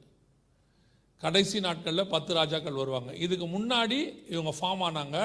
கடைசி 1.24 1.58
நாட்களில் 1.66 2.12
பத்து 2.14 2.32
ராஜாக்கள் 2.40 2.80
வருவாங்க. 2.82 3.12
இதுக்கு 3.26 3.48
முன்னாடி 3.58 4.00
இவங்க 4.34 4.54
ஃபார்ம் 4.60 4.84
ஆனாங்க 4.88 5.20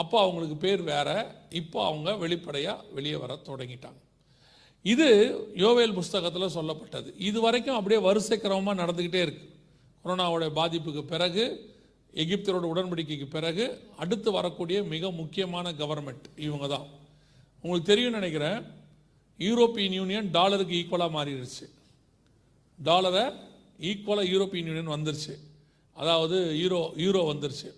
அப்போ 0.00 0.16
அவங்களுக்கு 0.24 0.56
பேர் 0.64 0.82
வேற 0.92 1.08
இப்போ 1.60 1.78
அவங்க 1.90 2.08
வெளிப்படையாக 2.22 2.84
வெளியே 2.96 3.18
வர 3.22 3.32
தொடங்கிட்டாங்க. 3.48 4.00
இது 4.84 5.08
யோவேல் 5.62 5.96
புஸ்தகத்தில் 5.98 6.54
சொல்லப்பட்டது. 6.56 7.08
இது 7.28 7.38
வரைக்கும் 7.46 7.78
அப்படியே 7.78 8.00
வரிசை 8.08 8.36
கிரமமாக 8.38 8.80
நடந்துக்கிட்டே 8.82 9.22
இருக்கு. 9.26 9.46
கொரோனாவுடைய 10.02 10.50
பாதிப்புக்கு 10.58 11.02
பிறகு 11.12 11.44
எகிப்தரோட 12.22 12.66
உடன்படிக்கைக்கு 12.72 13.26
பிறகு 13.36 13.64
அடுத்து 14.02 14.28
வரக்கூடிய 14.36 14.78
மிக 14.92 15.10
முக்கியமான 15.20 15.72
கவர்மெண்ட் 15.80 16.26
இவங்க 16.46 16.66
தான் 16.74 16.86
உங்களுக்கு 17.64 17.90
தெரியும் 17.92 18.16
நினைக்கிறேன் 18.18 18.60
யூரோப்பியன் 19.40 19.96
யூனியன் 20.00 20.28
டாலருக்கு 20.36 20.78
ஈக்குவலாக 20.80 21.16
மாறிடுச்சு 21.16 21.66
டாலரை 22.78 23.24
ஈக்குவலாக 23.88 24.30
யூரோப்பியன் 24.32 24.68
யூனியன் 24.70 24.94
வந்துருச்சு. 24.94 25.34
அதாவது 25.96 26.38
யூரோ 26.62 26.80
யூரோ 27.04 27.20
வந்துருச்சு. 27.32 27.68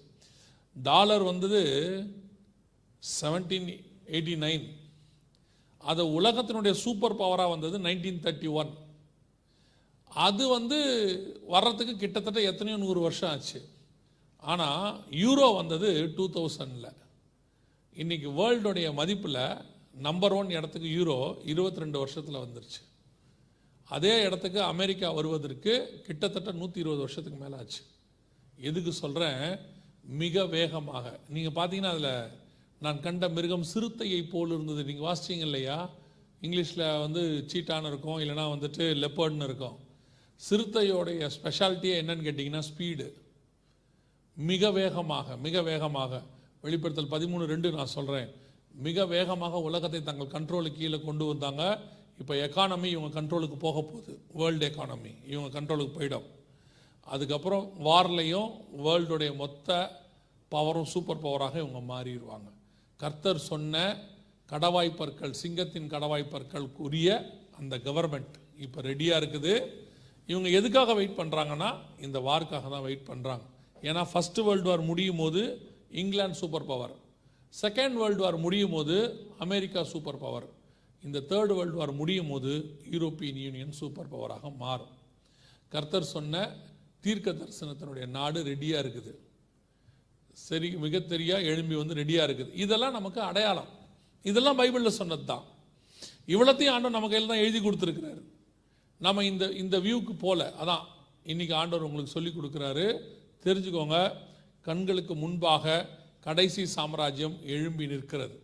டாலர் 0.83 1.23
வந்தது 1.23 1.61
செவன்டீன் 3.21 3.69
எயிட்டி 4.15 4.37
நைன் 4.45 4.67
அது 5.79 6.03
உலகத்தினுடைய 6.21 6.75
சூப்பர் 6.85 7.21
பவராக 7.21 7.49
வந்தது 7.49 7.79
நைன்டீன் 7.79 8.23
தேர்ட்டி 8.25 8.51
ஒன் 8.53 8.73
அது 10.11 10.49
வந்து 10.49 10.79
வர்றதுக்கு 11.55 11.97
கிட்டத்தட்ட 11.97 12.41
எத்தனையோ 12.41 12.77
நூறு 12.77 13.01
வருஷம் 13.01 13.31
ஆச்சு. 13.31 13.61
ஆனால் 14.43 15.05
யூரோ 15.25 15.55
வந்தது 15.55 16.15
டூ 16.17 16.25
தௌசண்டில் 16.37 16.91
இன்றைக்கி 17.97 18.29
வேர்ல்டுடைய 18.41 18.89
மதிப்பில் 19.01 19.63
நம்பர் 20.07 20.33
ஒன் 20.33 20.51
இடத்துக்கு 20.51 20.89
யூரோ 20.89 21.19
இருபத்தி 21.53 21.83
ரெண்டு 21.83 21.99
வருஷத்தில் 21.99 22.43
வந்துருச்சு. 22.45 22.81
அதே 23.89 24.23
இடத்துக்கு 24.23 24.61
அமெரிக்கா 24.63 25.11
வருவதற்கு 25.11 26.03
கிட்டத்தட்ட 26.07 26.53
நூற்றி 26.53 26.81
இருபது 26.81 27.01
வருஷத்துக்கு 27.01 27.39
மேலே 27.45 27.57
ஆச்சு. 27.57 27.83
எதுக்கு 28.57 28.93
சொல்கிறேன் 28.93 29.43
மிக 30.09 30.45
வேகமாக. 30.57 31.07
நீங்கள் 31.35 31.57
பார்த்தீங்கன்னா 31.59 31.95
அதில் 31.95 32.31
நான் 32.85 33.01
கண்ட 33.01 33.29
மிருகம் 33.29 33.67
சிறுத்தையை 33.73 34.21
போல் 34.33 34.55
இருந்தது. 34.57 34.83
நீங்கள் 34.85 35.07
வாசிச்சீங்க 35.09 35.47
இல்லையா? 35.49 35.77
இங்கிலீஷில் 36.47 36.85
வந்து 37.05 37.23
சீட்டான்னு 37.53 37.91
இருக்கும் 37.93 38.19
இல்லைனா 38.23 38.45
வந்துட்டு 38.55 38.85
லெப்பர்ட்னு 39.03 39.49
இருக்கும். 39.51 39.77
சிறுத்தையோடைய 40.41 41.29
ஸ்பெஷாலிட்டியே 41.37 41.95
என்னன்னு 42.01 42.27
கேட்டிங்கன்னா 42.27 42.63
ஸ்பீடு 42.71 43.07
மிக 44.37 44.71
வேகமாக 44.71 45.37
மிக 45.47 45.63
வேகமாக. 45.71 46.23
வெளிப்படுத்தல் 46.65 47.13
பதிமூணு 47.15 47.45
ரெண்டு 47.53 47.69
நான் 47.77 47.95
சொல்கிறேன் 47.97 48.29
மிக 48.87 49.07
வேகமாக 49.15 49.61
உலகத்தை 49.69 50.01
தங்கள் 50.09 50.35
கண்ட்ரோலுக்கு 50.37 50.81
கீழே 50.81 50.99
கொண்டு 51.07 51.25
வந்தாங்க. 51.25 51.63
இப்போ 52.21 52.35
எக்கானமி 52.47 52.89
இவங்க 52.95 53.11
கண்ட்ரோலுக்கு 53.21 53.57
போக 53.67 53.79
போகுது. 53.83 54.13
வேர்ல்டு 54.41 54.67
எக்கானமி 54.69 55.13
இவங்க 55.33 55.51
கண்ட்ரோலுக்கு 55.57 55.93
போயிடும். 55.99 56.27
அதுக்கப்புறம் 57.15 57.65
வார்லையும் 57.87 58.51
வேர்ல்டுடைய 58.85 59.31
மொத்த 59.43 59.79
பவரும் 60.53 60.91
சூப்பர் 60.93 61.25
பவராக 61.25 61.55
இவங்க 61.65 61.81
மாறிடுவாங்க. 61.93 62.49
கர்த்தர் 63.01 63.41
சொன்ன 63.51 63.83
கடவாய்ப்பற்கள் 64.53 65.35
சிங்கத்தின் 65.43 65.91
கடவாய்ப்பற்களுக்குரிய 65.95 67.09
அந்த 67.61 67.75
கவர்மெண்ட் 67.87 68.37
இப்போ 68.65 68.81
ரெடியாக 68.89 69.21
இருக்குது. 69.21 69.55
இவங்க 70.29 70.49
எதுக்காக 70.59 70.95
வெயிட் 70.99 71.19
பண்ணுறாங்கன்னா 71.21 71.71
இந்த 72.07 72.19
வார்க்காக 72.29 72.69
தான் 72.75 72.87
வெயிட் 72.87 73.09
பண்ணுறாங்க 73.11 73.45
ஏன்னா 73.89 74.03
ஃபஸ்ட்டு 74.13 74.45
வேர்ல்டு 74.47 74.69
வார் 74.71 74.83
முடியும் 74.91 75.21
போது 75.23 75.43
England 76.01 76.41
super 76.43 76.69
power 76.71 76.95
second 77.63 77.97
world 78.01 78.25
war 78.25 78.39
முடியும் 78.47 78.75
போது 78.77 78.97
அமெரிக்கா 79.45 79.83
சூப்பர் 79.93 80.23
பவர் 80.25 80.47
இந்த 81.03 81.19
தேர்ட் 81.31 81.55
வேர்ல்டு 81.59 81.79
வார் 81.81 81.93
முடியும் 82.01 82.31
போது 82.33 82.53
யூரோப்பியன் 82.95 83.41
யூனியன் 83.45 83.77
சூப்பர் 83.81 84.11
பவராக 84.15 84.51
மாறும். 84.63 84.95
கர்த்தர் 85.73 86.13
சொன்ன 86.15 86.43
தீர்க்க 87.05 87.29
தரிசனத்தினுடைய 87.41 88.05
நாடு 88.19 88.39
ரெடியாக 88.51 88.83
இருக்குது. 88.85 89.13
சரி 90.47 90.69
மிக 90.85 90.99
தெரியா 91.13 91.37
எழும்பி 91.51 91.77
வந்து 91.81 91.95
ரெடியாக 92.01 92.27
இருக்குது. 92.29 92.51
இதெல்லாம் 92.65 92.97
நமக்கு 92.99 93.21
அடையாளம். 93.31 93.71
இதெல்லாம் 94.25 94.59
பைபிளில் 94.61 94.99
சொன்னது 95.01 95.25
தான் 95.33 95.45
இவ்வளோத்தையும் 96.35 96.75
ஆண்டவர் 96.75 96.97
நம்ம 96.97 97.09
கையில் 97.13 97.33
தான் 97.33 97.45
எழுதி 97.45 97.61
கொடுத்துருக்கிறாரு. 97.67 98.23
நம்ம 99.07 99.25
இந்த 99.31 99.45
இந்த 99.63 99.77
வியூக்கு 99.87 100.15
போல 100.25 100.41
அதான் 100.63 100.85
இன்னைக்கு 101.33 101.55
ஆண்டவர் 101.61 101.87
உங்களுக்கு 101.89 102.15
சொல்லி 102.17 102.31
கொடுக்குறாரு. 102.35 102.87
தெரிஞ்சுக்கோங்க 103.47 103.99
கண்களுக்கு 104.69 105.15
முன்பாக 105.23 105.75
கடைசி 106.27 106.63
சாம்ராஜ்யம் 106.77 107.37
எழும்பி 107.55 107.85
நிற்கிறது. 107.93 108.37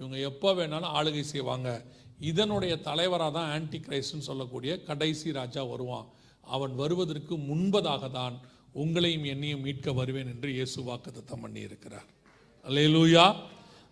இவங்க 0.00 0.16
எப்போ 0.30 0.50
வேணாலும் 0.58 0.94
ஆளுகை 0.98 1.24
செய்வாங்க. 1.32 1.68
இதனுடைய 2.30 2.74
தலைவராக 2.88 3.32
தான் 3.36 3.50
ஆன்டி 3.54 3.78
கிரைஸ்ட்னு 3.86 4.28
சொல்லக்கூடிய 4.30 4.72
கடைசி 4.88 5.28
ராஜா 5.40 5.62
வருவான். 5.72 6.08
அவன் 6.56 6.74
வருவதற்கு 6.82 7.34
முன்பதாக 7.50 8.10
தான் 8.18 8.36
உங்களையும் 8.82 9.26
என்னையும் 9.32 9.64
மீட்க 9.66 9.92
வருவேன் 10.00 10.30
என்று 10.34 10.48
இயேசு 10.58 10.78
வாக்குத்தத்தம் 10.88 11.42
பண்ணி 11.44 11.60
இருக்கிறார் 11.68 12.08
அல்லேலூயா 12.66 13.26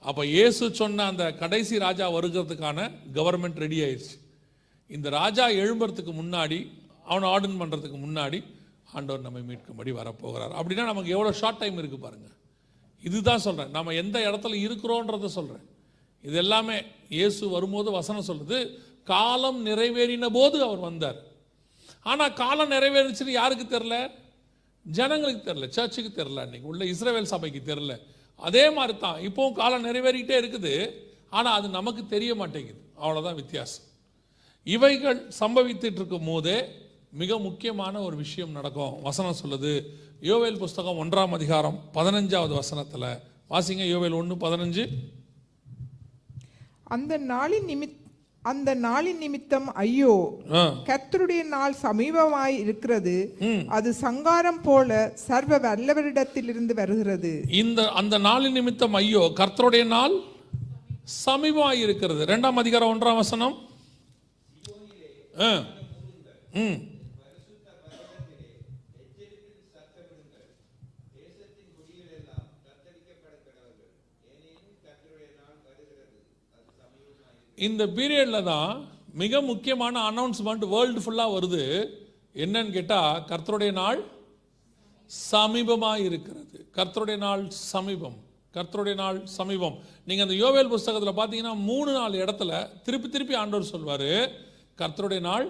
அப்போ 0.04 0.22
இயேசு 0.34 0.64
சொன்ன 0.80 1.06
அந்த 1.12 1.24
கடைசி 1.42 1.74
ராஜா 1.86 2.06
வருகிறதுக்கான 2.16 2.78
கவர்மெண்ட் 3.16 3.62
ரெடி 3.64 3.78
ஆயிடுச்சு 3.86 4.16
இந்த 4.96 5.08
ராஜா 5.20 5.46
எழும்புறதுக்கு 5.62 6.12
முன்னாடி 6.20 6.58
அவனை 7.10 7.26
ஆர்டன் 7.34 7.58
பண்ணுறதுக்கு 7.60 7.98
முன்னாடி 8.06 8.38
ஆண்டவர் 8.96 9.24
நம்மை 9.24 9.40
மீட்கும்படி 9.48 9.90
வரப்போகிறார். 9.98 10.52
அப்படின்னா 10.58 10.84
நமக்கு 10.90 11.10
எவ்வளோ 11.14 11.30
ஷார்ட் 11.40 11.60
டைம் 11.62 11.78
இருக்குது 11.80 12.04
பாருங்க. 12.04 12.28
இதுதான் 13.04 13.42
சொல்கிறேன் 13.46 13.72
நம்ம 13.76 13.94
எந்த 14.02 14.18
இடத்துல 14.28 14.54
இருக்கிறோன்றத 14.66 15.28
சொல்கிறேன் 15.38 15.66
இது 16.24 16.36
எல்லாமே 16.44 16.76
இயேசு 17.16 17.42
வரும்போது 17.56 17.88
வசனம் 17.98 18.28
சொல்லுது. 18.30 18.58
காலம் 19.10 19.60
நிறைவேறின 19.66 20.28
போது 20.38 20.56
அவர் 20.66 20.80
வந்தார். 20.88 21.18
ஆனால் 22.10 22.36
காலம் 22.40 22.72
நிறைவேறுச்சுன்னு 22.74 23.38
யாருக்கு 23.40 23.66
தெரில 23.74 23.96
ஜனங்களுக்கு 24.86 25.42
தெரில 25.48 25.66
சர்ச்சுக்கு 25.76 26.10
தெரில 26.18 26.42
அன்னைக்கு. 26.44 26.70
உள்ள 26.72 26.82
இஸ்ரேவேல் 26.92 27.32
சபைக்கு 27.32 27.60
தெரில 27.70 27.94
அதே 28.48 28.64
மாதிரி 28.76 28.94
தான் 29.04 29.18
இப்போவும் 29.28 29.58
காலம் 29.60 29.86
நிறைவேறிக்கிட்டே 29.88 30.36
இருக்குது. 30.42 30.72
ஆனால் 31.36 31.56
அது 31.58 31.68
நமக்கு 31.78 32.02
தெரிய 32.14 32.32
மாட்டேங்குது. 32.40 32.80
அவ்வளோதான் 33.02 33.38
வித்தியாசம். 33.40 33.84
இவைகள் 34.66 35.18
சம்பவித்துட்டு 35.40 35.98
இருக்கும் 36.00 36.28
போதே 36.30 36.56
மிக 37.20 37.38
முக்கியமான 37.46 37.94
ஒரு 38.06 38.16
விஷயம் 38.24 38.56
நடக்கும். 38.58 38.94
வசனம் 39.08 39.40
சொல்லுது 39.42 39.72
யோவேல் 40.30 40.60
புஸ்தகம் 40.62 41.00
ஒன்றாம் 41.02 41.36
அதிகாரம் 41.38 41.78
பதினஞ்சாவது 41.96 42.54
வசனத்தில். 42.60 43.10
வாசிங்க 43.52 43.84
யோவேல் 43.92 44.18
ஒன்று 44.20 44.36
பதினஞ்சு. 44.46 44.84
அந்த 46.96 47.14
நாளின் 47.32 47.68
நிமித் 47.70 47.96
அந்த 48.48 48.74
நாளின் 48.82 49.16
நிமித்தம் 49.16 49.74
ஐயோ 49.74 50.14
ஆ. 50.52 50.62
கர்த்தருடைய 50.84 51.44
நாள் 51.46 51.74
சமீபமாய் 51.82 52.58
இருக்கிறது. 52.58 53.14
அது 53.68 53.92
சங்காரம் 53.92 54.62
போல 54.62 54.90
சர்வ 55.14 55.58
வல்லவரிடத்திலிருந்து 55.58 56.74
வருகிறது. 56.74 57.32
இந்த 57.62 57.88
அந்த 57.92 58.18
நாளின் 58.18 58.52
நிமித்தம் 58.52 58.94
ஐயோ 58.94 59.32
கர்த்தருடைய 59.36 59.86
நாள் 59.86 60.16
சமீபமாய் 61.26 61.80
இருக்கிறது. 61.80 62.22
இரண்டாம் 62.22 62.56
அதிகாரம் 62.56 62.90
ஒன்றாம் 62.90 63.16
வசனம். 63.16 63.56
ஆ. 65.40 65.50
ம். 66.52 66.78
இந்த 77.66 77.82
பீரியடில் 77.96 78.48
தான் 78.52 78.72
மிக 79.20 79.40
முக்கியமான 79.50 79.94
அனௌன்ஸ்மெண்ட் 80.10 80.64
வேர்ல்டு 80.72 81.00
ஃபுல்லாக 81.04 81.34
வருது. 81.36 81.64
என்னன்னு 82.44 82.74
கேட்டால் 82.76 83.20
கர்த்தருடைய 83.30 83.72
நாள் 83.82 84.00
சமீபமாக 85.32 86.04
இருக்கிறது 86.08 86.56
கர்த்தருடைய 86.76 87.18
நாள் 87.26 87.42
சமீபம். 87.72 88.16
கர்த்தருடைய 88.56 88.96
நாள் 89.02 89.18
சமீபம். 89.38 89.76
நீங்கள் 90.08 90.26
அந்த 90.26 90.36
யோவேல் 90.42 90.72
புஸ்தகத்தில் 90.74 91.18
பார்த்தீங்கன்னா 91.20 91.54
மூணு 91.70 91.90
நாலு 91.98 92.16
இடத்துல 92.24 92.50
திருப்பி 92.84 93.08
திருப்பி 93.14 93.34
ஆண்டவர் 93.40 93.72
சொல்வார் 93.72 94.10
கர்த்தருடைய 94.80 95.22
நாள் 95.30 95.46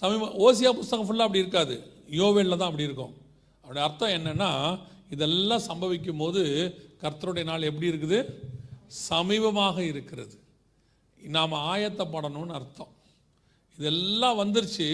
சமீபம். 0.00 0.34
ஓசியா 0.46 0.72
புஸ்தகம் 0.80 1.06
ஃபுல்லாக 1.08 1.28
அப்படி 1.28 1.44
இருக்காது. 1.44 1.76
யோவேலில் 2.20 2.60
தான் 2.60 2.70
அப்படி 2.70 2.88
இருக்கும். 2.88 3.14
அப்படி 3.64 3.80
அர்த்தம் 3.86 4.14
என்னென்னா 4.18 4.50
இதெல்லாம் 5.14 5.66
சம்பவிக்கும் 5.70 6.22
போது 6.22 6.42
கர்த்தருடைய 7.02 7.44
நாள் 7.50 7.68
எப்படி 7.70 7.90
இருக்குது? 7.92 8.20
சமீபமாக 9.08 9.78
இருக்கிறது. 9.92 10.34
நாம் 11.22 11.52
ஆயத்தப்படணும்னு 11.52 12.52
அர்த்தம். 12.52 12.98
இதெல்லாம் 13.78 14.38
வந்துருச்சு 14.38 14.86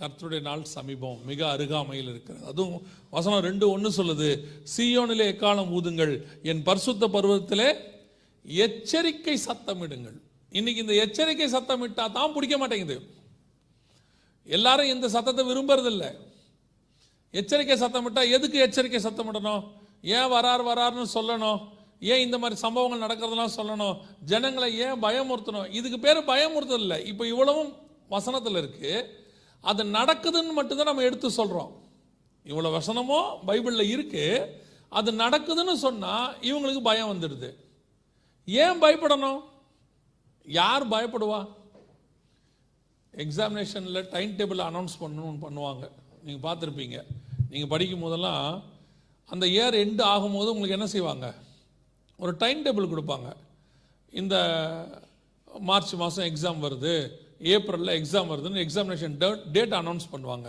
கர்த்தருடைய 0.00 0.40
நாள் 0.40 0.64
சமீபம் 0.64 1.24
மிக 1.24 1.50
அருகாமையில் 1.50 2.08
இருக்கிறது. 2.08 2.46
அதுவும் 2.46 2.86
வசனம் 3.10 3.40
ரெண்டு 3.40 3.70
ஒன்று 3.70 3.90
சொல்லுது 3.90 4.44
சீயோனிலே 4.76 5.26
எக்காலம் 5.32 5.72
ஊதுங்கள்? 5.78 6.24
என் 6.42 6.62
பரிசுத்த 6.62 7.08
பருவத்திலே 7.08 7.76
எச்சரிக்கை 8.44 9.38
சத்தமிடுங்கள். 9.46 10.20
இன்னைக்கு 10.50 10.80
இந்த 10.80 10.94
எச்சரிக்கை 10.94 11.52
சத்தமிட்டா 11.52 12.12
தான் 12.12 12.32
பிடிக்க 12.32 12.58
மாட்டேங்குது. 12.58 13.06
எல்லாரும் 14.44 14.86
இந்த 14.86 15.08
சத்தத்தை 15.08 15.46
விரும்புறதில்லை. 15.46 16.14
எச்சரிக்கை 17.30 17.80
சத்தமிட்டா 17.80 18.30
எதுக்கு 18.30 18.58
எச்சரிக்கை 18.58 19.02
சத்தமிடணும்? 19.04 19.64
ஏன் 20.02 20.32
வரார் 20.32 20.68
வராருன்னு 20.70 21.06
சொல்லணும்? 21.14 21.60
ஏன் 22.00 22.20
இந்த 22.20 22.38
மாதிரி 22.38 22.60
சம்பவங்கள் 22.60 23.04
நடக்கிறதெல்லாம் 23.04 23.56
சொல்லணும்? 23.56 23.96
ஜனங்களை 24.24 24.78
ஏன் 24.78 25.02
பயமுறுத்தணும்? 25.02 25.72
இதுக்கு 25.72 25.98
பேர் 25.98 26.28
பயமுறுத்தல் 26.32 26.80
இல்லை. 26.80 27.04
இப்போ 27.04 27.26
இவ்வளவும் 27.26 27.72
வசனத்தில் 28.08 28.56
இருக்கு. 28.56 29.22
அது 29.60 29.84
நடக்குதுன்னு 29.84 30.52
மட்டும்தான் 30.52 30.90
நம்ம 30.90 31.02
எடுத்து 31.02 31.30
சொல்கிறோம் 31.30 31.82
இவ்வளோ 32.46 32.70
வசனமோ 32.78 33.20
பைபிளில் 33.46 33.90
இருக்கு. 33.90 34.24
அது 34.88 35.12
நடக்குதுன்னு 35.12 35.72
சொன்னால் 35.72 36.34
இவங்களுக்கு 36.40 36.80
பயம் 36.80 37.12
வந்துடுது. 37.12 37.54
ஏன் 38.44 38.80
பயப்படணும்? 38.82 39.40
யார் 40.46 40.88
பயப்படுவா? 40.88 41.48
எக்ஸாமினேஷனில் 43.14 44.08
டைம் 44.08 44.30
டேபிள் 44.30 44.60
அனௌன்ஸ் 44.68 45.00
பண்ணணும்னு 45.00 45.40
பண்ணுவாங்க. 45.46 45.90
நீங்கள் 46.22 46.44
பார்த்துருப்பீங்க. 46.46 47.04
நீங்கள் 47.50 47.68
படிக்கும் 47.68 48.00
போதெல்லாம் 48.00 48.64
அந்த 49.26 49.46
இயர் 49.46 49.80
எண்டு 49.84 50.02
ஆகும்போது 50.12 50.52
உங்களுக்கு 50.54 50.76
என்ன 50.78 50.86
செய்வாங்க? 50.86 51.34
ஒரு 52.24 52.32
டைம் 52.42 52.60
டேபிள் 52.66 52.92
கொடுப்பாங்க. 52.92 53.28
இந்த 54.20 54.36
மார்ச் 55.68 55.92
மாதம் 56.02 56.28
எக்ஸாம் 56.30 56.64
வருது 56.66 56.94
ஏப்ரலில் 57.54 57.96
எக்ஸாம் 57.98 58.30
வருதுன்னு 58.32 58.64
எக்ஸாமினேஷன் 58.64 59.14
டேட் 59.54 59.74
அனௌன்ஸ் 59.80 60.06
பண்ணுவாங்க. 60.14 60.48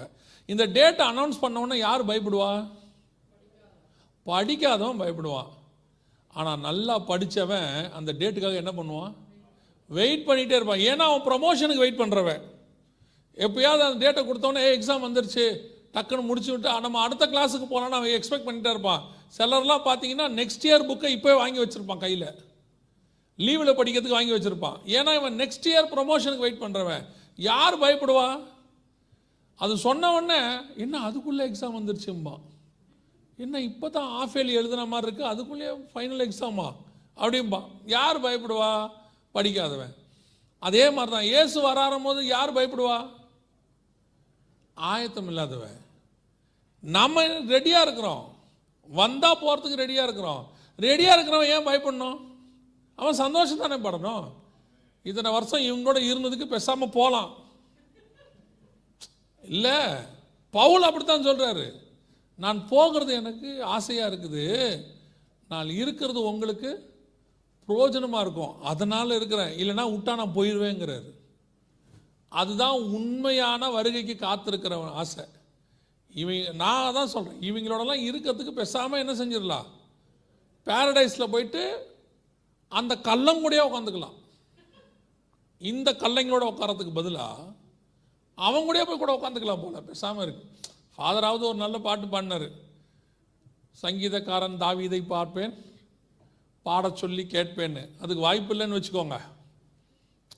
இந்த 0.53 0.64
டேட் 0.77 1.02
அனௌன்ஸ் 1.11 1.39
பண்ண 1.43 1.77
யார் 1.85 2.10
பயப்படுவா? 2.10 2.52
படிக்காதவன் 4.26 5.02
பயப்படுவான். 5.02 5.49
ஆனால் 6.39 6.64
நல்லா 6.68 6.95
படித்தவன் 7.10 7.72
அந்த 7.97 8.11
டேட்டுக்காக 8.22 8.61
என்ன 8.61 8.72
பண்ணுவான்? 8.80 9.14
வெயிட் 9.89 10.27
பண்ணிகிட்டே 10.27 10.57
இருப்பான். 10.60 10.84
ஏன்னா 10.89 11.03
அவன் 11.10 11.26
ப்ரமோஷனுக்கு 11.27 11.84
வெயிட் 11.85 12.02
பண்ணுறவன் 12.02 12.41
எப்பயாவது 13.45 13.84
அந்த 13.88 13.99
டேட்டை 14.06 14.22
கொடுத்தோன்னே 14.30 14.64
எக்ஸாம் 14.76 15.06
வந்துருச்சு. 15.07 15.45
டக்குன்னு 15.95 16.30
முடிச்சு 16.30 16.52
விட்டு 16.52 16.80
நம்ம 16.85 17.02
அடுத்த 17.07 17.26
கிளாஸுக்கு 17.34 17.68
போகலான்னு 17.73 17.99
அவன் 17.99 18.15
எக்ஸ்பெக்ட் 18.18 18.47
பண்ணிகிட்டே 18.47 18.73
இருப்பான். 18.76 19.03
சிலர்லாம் 19.38 19.85
பார்த்தீங்கன்னா 19.88 20.27
நெக்ஸ்ட் 20.39 20.68
இயர் 20.69 20.88
புக்கை 20.89 21.10
இப்போவே 21.15 21.35
வாங்கி 21.35 21.60
வச்சுருப்பான் 21.60 21.97
கையில். 21.97 22.27
லீவில் 23.38 23.77
படிக்கிறதுக்கு 23.77 24.18
வாங்கி 24.18 24.31
வச்சுருப்பான். 24.31 24.77
ஏன்னா 24.85 25.15
இவன் 25.15 25.39
நெக்ஸ்ட் 25.39 25.68
இயர் 25.72 25.91
ப்ரொமோஷனுக்கு 25.93 26.45
வெயிட் 26.45 26.61
பண்ணுறவன் 26.61 27.06
யார் 27.35 27.80
பயப்படுவா? 27.80 28.47
அது 29.56 29.77
சொன்ன 29.77 30.11
உடனே 30.11 30.57
என்ன 30.76 30.99
அதுக்குள்ளே 30.99 31.47
எக்ஸாம் 31.47 31.77
வந்துருச்சும்பான் 31.77 32.43
என்ன 33.38 33.61
இப்போ 33.61 33.89
தான் 33.89 34.10
ஆஃப் 34.10 34.35
இயர்லி 34.35 34.53
எழுதுன 34.61 34.88
மாதிரி 34.88 35.15
இருக்குது 35.15 35.31
அதுக்குள்ளேயே 35.31 35.88
ஃபைனல் 35.93 36.30
எக்ஸாமா 36.30 36.73
அப்படிம்பா. 37.18 37.64
யார் 37.85 38.23
பயப்படுவா? 38.23 38.89
படிக்காதவன். 39.31 39.95
அதே 40.60 40.89
மாதிரி 40.89 41.11
தான் 41.15 41.23
இயேசு 41.23 41.61
வராரும் 41.61 42.02
போது 42.02 42.26
யார் 42.26 42.53
பயப்படுவா? 42.53 43.10
ஆயத்தம் 44.73 45.27
இல்லாதவன். 45.27 45.77
நம்ம 46.80 47.23
ரெடியாக 47.23 47.81
இருக்கிறோம். 47.81 48.35
வந்தால் 48.88 49.41
போகிறதுக்கு 49.41 49.82
ரெடியாக 49.84 50.07
இருக்கிறோம். 50.07 50.52
ரெடியாக 50.80 51.16
இருக்கிறவன் 51.16 51.53
ஏன் 51.56 51.68
பயப்படணும்? 51.68 52.20
அவன் 52.95 53.14
சந்தோஷம் 53.14 53.57
தானே 53.57 53.76
படணும். 53.76 54.26
இத்தனை 55.03 55.32
வருஷம் 55.32 55.60
இவங்களோட 55.60 55.99
இருந்ததுக்கு 56.12 56.45
பேசாமல் 56.45 56.90
போகலாம் 56.90 57.32
இல்லை 59.44 59.78
பவுல் 60.49 60.82
அப்படித்தான் 60.82 61.28
சொல்கிறாரு 61.28 61.84
நான் 62.38 62.68
போகிறது 62.68 63.14
எனக்கு 63.14 63.64
ஆசையாக 63.64 64.16
இருக்குது. 64.16 64.45
நான் 65.48 65.70
இருக்கிறது 65.70 66.24
உங்களுக்கு 66.24 66.70
பிரயோஜனமாக 67.68 68.22
இருக்கும். 68.22 68.62
அதனால் 68.62 69.12
இருக்கிறேன். 69.12 69.53
இல்லைன்னா 69.62 69.86
விட்டா 69.94 70.16
நான் 70.16 70.36
போயிடுவேங்கிறாரு. 70.36 71.10
அதுதான் 72.30 72.82
உண்மையான 72.82 73.70
வருகைக்கு 73.70 74.28
காத்திருக்கிறவன் 74.28 74.91
ஆசை. 74.91 75.26
இவங்க 76.21 76.51
நான் 76.63 76.95
தான் 76.97 77.11
சொல்கிறேன் 77.13 77.41
இவங்களோடலாம் 77.47 78.03
இருக்கிறதுக்கு 78.07 78.51
பேசாமல் 78.59 79.01
என்ன 79.03 79.13
செஞ்சிடலாம்? 79.21 79.67
பேரடைஸில் 80.67 81.31
போயிட்டு 81.33 81.63
அந்த 82.71 82.93
கல்லங்கூடயே 83.09 83.63
உட்காந்துக்கலாம் 83.69 84.15
இந்த 85.71 85.89
கல்லைங்களோட 86.03 86.45
உட்காரத்துக்கு 86.51 86.93
பதிலாக 86.93 87.43
அவங்க 88.37 88.65
கூட 88.65 88.79
போய் 88.85 88.97
கூட 88.97 89.11
உட்காந்துக்கலாம் 89.17 89.61
போல 89.61 89.81
பேசாமல் 89.81 90.23
இருக்கு. 90.25 90.43
ஃபாதராவது 90.95 91.43
ஒரு 91.49 91.57
நல்ல 91.63 91.77
பாட்டு 91.79 92.07
பாடினாரு. 92.07 92.47
சங்கீதக்காரன் 93.81 94.61
தாவீதை 94.63 94.99
பார்ப்பேன் 95.07 95.53
பாட 96.63 96.89
சொல்லி 97.01 97.23
கேட்பேன்னு. 97.23 97.83
அதுக்கு 98.01 98.21
வாய்ப்பு 98.27 98.53
இல்லைன்னு 98.55 98.77
வச்சுக்கோங்க. 98.77 99.17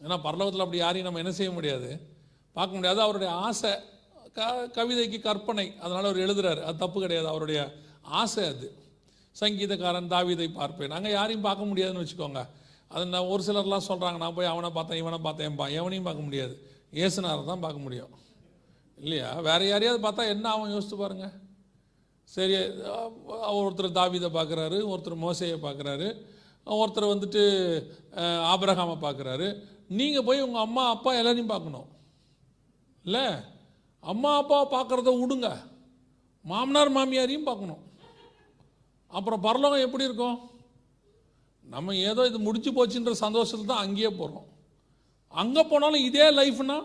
ஏன்னா 0.04 0.18
பரலவத்தில் 0.26 0.66
அப்படி 0.66 0.78
யாரையும் 0.78 1.08
நம்ம 1.08 1.22
என்ன 1.24 1.32
செய்ய 1.32 1.52
முடியாது? 1.52 1.90
பார்க்க 2.56 2.76
முடியாது. 2.76 3.02
அவருடைய 3.02 3.34
ஆசை. 3.34 3.74
க 4.38 4.42
கவிதைக்கு 4.78 5.20
கற்பனை. 5.28 5.68
அதனால் 5.84 6.10
அவர் 6.10 6.24
எழுதுறாரு. 6.26 6.62
அது 6.68 6.82
தப்பு 6.84 6.98
கிடையாது. 7.04 7.28
அவருடைய 7.34 7.60
ஆசை 8.22 8.44
அது. 8.54 8.68
சங்கீதக்காரன் 9.42 10.12
தாவிதை 10.14 10.48
பார்ப்பேன். 10.60 10.92
நாங்கள் 10.94 11.16
யாரையும் 11.18 11.46
பார்க்க 11.48 11.70
முடியாதுன்னு 11.72 12.04
வச்சுக்கோங்க. 12.04 12.42
அது 12.94 13.04
நான் 13.14 13.32
ஒரு 13.34 13.42
சிலர்லாம் 13.48 13.88
சொல்கிறாங்க 13.90 14.18
நான் 14.24 14.38
போய் 14.38 14.54
அவனை 14.54 14.70
பார்த்தேன் 14.78 15.00
இவனை 15.02 15.20
பார்த்தேன்பா 15.26 15.66
எவனையும் 15.80 16.08
பார்க்க 16.08 16.28
முடியாது. 16.28 16.54
இயேசுனாரை 16.98 17.42
தான் 17.50 17.66
பார்க்க 17.66 17.86
முடியும். 17.86 18.14
இல்லையா? 18.98 19.30
வேற 19.48 19.60
யாரையாவது 19.72 20.00
பார்த்தா 20.06 20.24
என்ன 20.36 20.46
அவன் 20.52 20.74
யோசித்து 20.76 20.98
பாருங்கள் 21.02 21.34
சரி 22.36 22.56
ஒருத்தர் 23.58 23.98
தாவிதை 24.00 24.30
பார்க்குறாரு 24.38 24.78
ஒருத்தர் 24.92 25.22
மோசையை 25.26 25.58
பார்க்குறாரு 25.66 26.08
ஒருத்தர் 26.78 27.12
வந்துட்டு 27.12 27.44
ஆபரகாமை 28.54 28.96
பார்க்குறாரு. 29.04 29.48
நீங்கள் 30.00 30.26
போய் 30.30 30.46
உங்கள் 30.46 30.66
அம்மா 30.68 30.84
அப்பா 30.96 31.12
எல்லாரையும் 31.20 31.54
பார்க்கணும். 31.54 31.88
இல்லை? 33.06 33.28
அம்மா 34.04 34.32
அப்பா 34.42 34.58
பார்க்குறத 34.76 35.12
விடுங்க 35.22 35.50
மாமனார் 36.46 36.96
மாமியாரையும் 36.98 37.48
பார்க்கணும். 37.48 37.82
அப்புறம் 39.18 39.44
பரலோகம் 39.46 39.86
எப்படி 39.86 40.08
இருக்கும்? 40.08 40.38
நம்ம 41.66 41.96
ஏதோ 42.10 42.22
இது 42.28 42.40
முடிச்சு 42.46 42.72
போச்சுன்ற 42.78 43.14
சந்தோஷத்தில் 43.26 43.72
தான் 43.72 43.84
அங்கேயே 43.86 44.12
போகிறோம் 44.20 44.48
அங்கே 45.42 45.64
போனாலும் 45.72 46.06
இதே 46.10 46.28
லைஃப்னா 46.40 46.78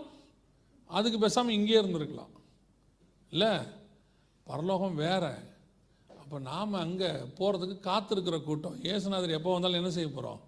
அதுக்கு 0.89 1.17
பேசாமல் 1.19 1.55
இங்கேயே 1.57 1.79
இருந்திருக்கலாம். 1.81 2.33
இல்லை 3.31 3.51
பரலோகம் 4.47 4.99
வேற. 5.05 5.23
அப்போ 6.21 6.39
நாம் 6.49 6.81
அங்கே 6.85 7.11
போகிறதுக்கு 7.39 7.77
காத்திருக்கிற 7.89 8.37
கூட்டம். 8.43 8.75
ஏசுநாதர் 8.91 9.37
எப்போ 9.37 9.53
வந்தாலும் 9.53 9.79
என்ன 9.81 9.91
செய்ய 9.97 10.09
போகிறோம் 10.09 10.41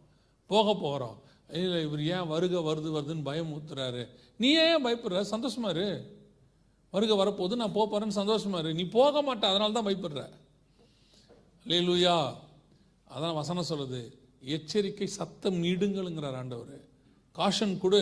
போக 0.50 0.68
போகிறோம் 0.84 1.18
இல்லை 1.62 1.80
இவர் 1.88 2.04
ஏன் 2.16 2.30
வருக 2.34 2.60
வருது 2.68 2.90
வருதுன்னு 2.96 3.28
பயம் 3.30 3.54
ஊத்துறாரு. 3.56 4.04
நீ 4.40 4.50
ஏன் 4.66 4.84
பயப்படுற? 4.86 5.22
சந்தோஷமா 5.34 5.70
இரு. 5.76 5.88
வருக 6.96 7.14
வரப்போகுது 7.22 7.62
நான் 7.62 7.78
போகிறேன்னு 7.78 8.20
சந்தோஷமா 8.22 8.60
இரு. 8.64 8.72
நீ 8.80 8.84
போக 9.00 9.22
மாட்டேன் 9.28 9.52
அதனால 9.52 9.76
தான் 9.78 9.88
பயப்படுற. 9.88 10.24
லேலூயா 11.72 12.16
அதான் 13.16 13.40
வசனம் 13.42 13.70
சொல்லுது. 13.72 14.02
எச்சரிக்கை 14.56 15.08
சத்தம் 15.20 15.58
நீடுங்கள்ங்கிறார் 15.64 16.40
ஆண்டவர். 16.42 16.80
காஷன் 17.38 17.78
கொடு. 17.84 18.02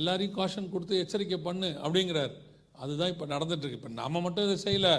எல்லாரையும் 0.00 0.36
காஷன் 0.38 0.72
கொடுத்து 0.74 0.94
எச்சரிக்கை 1.02 1.38
பண்ணு 1.46 1.68
அப்படிங்கிறார். 1.84 2.34
அதுதான் 2.82 3.12
இப்போ 3.12 3.26
நடந்துட்டுருக்கு. 3.32 3.78
இப்போ 3.78 3.90
நம்ம 4.00 4.20
மட்டும் 4.20 4.46
இதை 4.46 4.56
செய்யலை. 4.64 4.94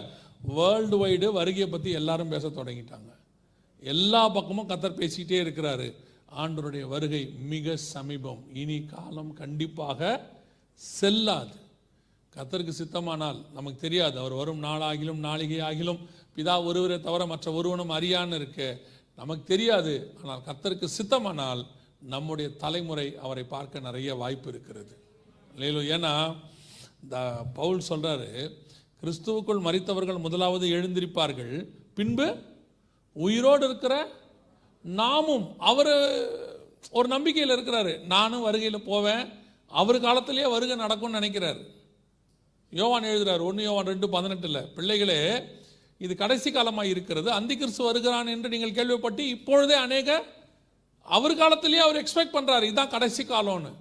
வேர்ல்டு 0.57 0.97
வைடு 1.01 1.27
வருகையை 1.39 1.67
பற்றி 1.69 1.91
எல்லாரும் 1.99 2.33
பேச 2.33 2.47
தொடங்கிட்டாங்க. 2.47 3.11
எல்லா 3.93 4.21
பக்கமும் 4.37 4.69
கத்தர் 4.69 4.99
பேசிக்கிட்டே 5.01 5.39
இருக்கிறாரு. 5.45 5.87
ஆண்டவருடைய 6.43 6.85
வருகை 6.93 7.21
மிக 7.53 7.75
சமீபம். 7.93 8.41
இனி 8.61 8.77
காலம் 8.95 9.33
கண்டிப்பாக 9.41 10.01
செல்லாது. 10.73 11.55
கத்தருக்கு 12.35 12.73
சித்தமானால் 12.81 13.39
நமக்கு 13.53 13.79
தெரியாது. 13.79 14.15
அவர் 14.19 14.35
வரும் 14.41 14.63
நாளாகிலும் 14.63 15.21
நாளிகை 15.27 15.59
ஆகிலும் 15.69 16.01
பிதா 16.35 16.55
ஒருவரை 16.65 16.97
தவிர 17.01 17.25
மற்ற 17.25 17.51
ஒருவனும் 17.51 17.93
அறியான்னு 17.97 18.37
இருக்கு 18.39 18.67
நமக்கு 19.15 19.43
தெரியாது. 19.43 19.93
ஆனால் 20.21 20.43
கத்தருக்கு 20.47 20.87
சித்தமானால் 20.97 21.61
நம்முடைய 22.13 22.47
தலைமுறை 22.63 23.07
அவரை 23.25 23.43
பார்க்க 23.53 23.85
நிறைய 23.87 24.15
வாய்ப்பு 24.15 24.49
இருக்கிறது. 24.49 24.93
இல்லையிலோ 25.55 25.81
ஏன்னா 25.95 26.13
இந்த 27.03 27.17
பவுல் 27.53 27.87
சொல்கிறாரு 27.89 28.29
கிறிஸ்துவுக்குள் 29.01 29.65
மறித்தவர்கள் 29.67 30.25
முதலாவது 30.25 30.65
எழுந்திருப்பார்கள். 30.67 31.55
பின்பு 31.97 32.27
உயிரோடு 33.15 33.65
இருக்கிற 33.65 33.95
நாமும் 34.85 35.45
அவர் 35.71 35.93
ஒரு 36.97 37.07
நம்பிக்கையில் 37.07 37.55
இருக்கிறாரு. 37.55 37.93
நானும் 38.13 38.45
வருகையில் 38.47 38.87
போவேன். 38.91 39.23
அவர் 39.71 39.99
காலத்திலேயே 39.99 40.47
வருகை 40.47 40.75
நடக்கும்னு 40.75 41.19
நினைக்கிறாரு. 41.19 41.61
யோவான் 42.71 43.11
எழுதுறாரு 43.11 43.43
ஒன்று 43.49 43.67
யோவான் 43.67 43.91
ரெண்டு 43.93 44.07
பதினெட்டில் 44.15 44.61
பிள்ளைகளே 44.77 45.19
இது 46.05 46.13
கடைசி 46.21 46.49
காலமாக 46.51 46.91
இருக்கிறது. 46.93 47.29
அந்தி 47.39 47.55
கிறிஸ்து 47.57 47.83
வருகிறான் 47.87 48.31
என்று 48.33 48.51
நீங்கள் 48.53 48.77
கேள்விப்பட்டு 48.77 49.23
இப்பொழுதே 49.35 49.75
அநேக 49.85 50.09
அவர் 51.15 51.33
காலத்திலேயே 51.41 51.81
அவர் 51.85 51.99
எக்ஸ்பெக்ட் 52.01 52.35
பண்ணுறாரு 52.35 52.67
இதுதான் 52.69 52.93
கடைசி 52.95 53.23
காலம்னு. 53.23 53.71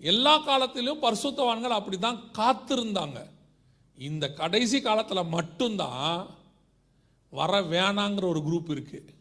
எல்லா 0.00 0.34
காலத்திலும் 0.48 1.02
பரிசுத்தவான்கள் 1.04 1.78
அப்படி 1.78 1.98
தான் 1.98 2.20
காத்திருந்தாங்க. 2.38 3.18
இந்த 3.98 4.24
கடைசி 4.40 4.78
காலத்தில் 4.86 5.30
மட்டும்தான் 5.36 6.20
வர 7.32 7.60
வேணாங்கிற 7.74 8.24
ஒரு 8.32 8.40
குரூப் 8.48 8.72
இருக்குது 8.74 9.12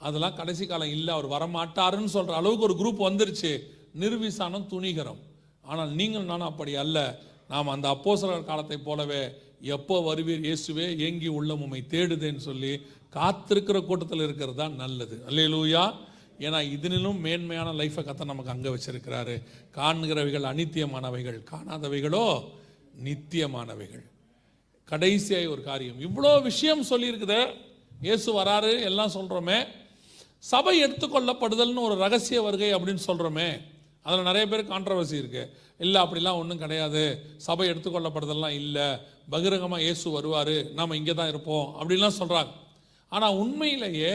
அதெல்லாம் 0.00 0.38
கடைசி 0.38 0.64
காலம் 0.66 0.94
இல்லை. 0.96 1.10
அவர் 1.14 1.28
வரமாட்டாருன்னு 1.34 2.14
சொல்கிற 2.14 2.36
அளவுக்கு 2.40 2.66
ஒரு 2.68 2.76
குரூப் 2.80 3.06
வந்துருச்சு. 3.08 3.52
நிர்விசானம் 4.02 4.70
துணிகரம். 4.72 5.20
ஆனால் 5.70 5.92
நீங்கள் 6.00 6.30
நானும் 6.30 6.50
அப்படி 6.52 6.72
அல்ல. 6.82 6.98
நாம் 7.52 7.72
அந்த 7.74 7.86
அப்போசரர் 7.94 8.48
காலத்தை 8.50 8.78
போலவே 8.88 9.22
எப்போ 9.74 9.96
வருவீர் 10.08 10.46
இயேசுவே 10.48 10.86
ஏங்கி 11.06 11.28
உள்ளம் 11.38 11.62
உம்மை 11.64 11.80
தேடுதேன்னு 11.94 12.42
சொல்லி 12.48 12.72
காத்திருக்கிற 13.16 13.78
கூட்டத்தில் 13.88 14.24
இருக்கிறது 14.26 14.58
தான் 14.62 14.78
நல்லது. 14.82 15.16
அல்லேலூயா. 15.28 15.82
ஏன்னா 16.46 16.60
இதனிலும் 16.74 17.18
மேன்மையான 17.24 17.72
லைஃப்பை 17.80 18.02
கத்த 18.04 18.24
நமக்கு 18.30 18.54
அங்கே 18.54 18.70
வச்சிருக்கிறாரு. 18.74 19.34
காண்கிறவைகள் 19.78 20.46
அனித்தியமானவைகள் 20.52 21.38
காணாதவைகளோ 21.50 22.24
நித்தியமானவைகள். 23.06 24.06
கடைசியாக 24.88 25.52
ஒரு 25.54 25.62
காரியம். 25.70 26.00
இவ்வளோ 26.06 26.32
விஷயம் 26.48 26.82
சொல்லியிருக்குது. 26.90 27.40
இயேசு 28.06 28.28
வராரு 28.38 28.72
எல்லாம் 28.88 29.14
சொல்கிறோமே 29.16 29.58
சபை 30.44 30.74
எடுத்துக்கொள்ளப்படுதல்னு 30.84 31.86
ஒரு 31.88 31.96
ரகசிய 32.04 32.38
வருகை 32.46 32.70
அப்படின்னு 32.76 33.02
சொல்கிறோமே 33.08 33.48
அதில் 34.06 34.28
நிறைய 34.28 34.44
பேர் 34.52 34.70
கான்ட்ரவர்சி 34.72 35.16
இருக்குது 35.22 35.50
இல்லை 35.80 35.98
அப்படிலாம் 36.04 36.40
ஒன்றும் 36.40 36.62
கிடையாது. 36.64 37.02
சபை 37.46 37.66
எடுத்துக்கொள்ளப்படுதல்லாம் 37.72 38.56
இல்லை. 38.60 38.86
பகிரங்கமாக 39.34 39.84
இயேசு 39.86 40.06
வருவார். 40.16 40.56
நாம் 40.78 40.98
இங்கே 41.00 41.14
தான் 41.20 41.30
இருப்போம். 41.32 41.66
அப்படின்லாம் 41.80 42.18
சொல்கிறாங்க 42.20 42.52
ஆனால் 43.12 43.38
உண்மையிலேயே 43.42 44.12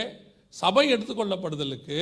சபை 0.62 0.86
எடுத்துக்கொள்ளப்படுதலுக்கு 0.96 2.00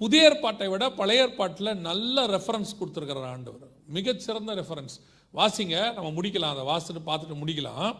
புதிய 0.00 0.28
ஏற்பாட்டை 0.28 0.68
விட 0.72 0.84
பழைய 0.98 1.24
ஏற்பாட்டில் 1.24 1.70
நல்ல 1.88 2.26
ரெஃபரன்ஸ் 2.34 2.72
கொடுத்துருக்கிறார் 2.78 3.30
ஆண்டவர். 3.34 3.70
மிகச்சிறந்த 3.96 4.54
ரெஃபரன்ஸ் 4.60 4.96
வாசிங்க 5.34 5.76
நம்ம 5.96 6.08
முடிக்கலாம். 6.18 6.54
அதை 6.54 6.64
வாசிட்டு 6.72 7.02
பார்த்துட்டு 7.08 7.40
முடிக்கலாம். 7.42 7.90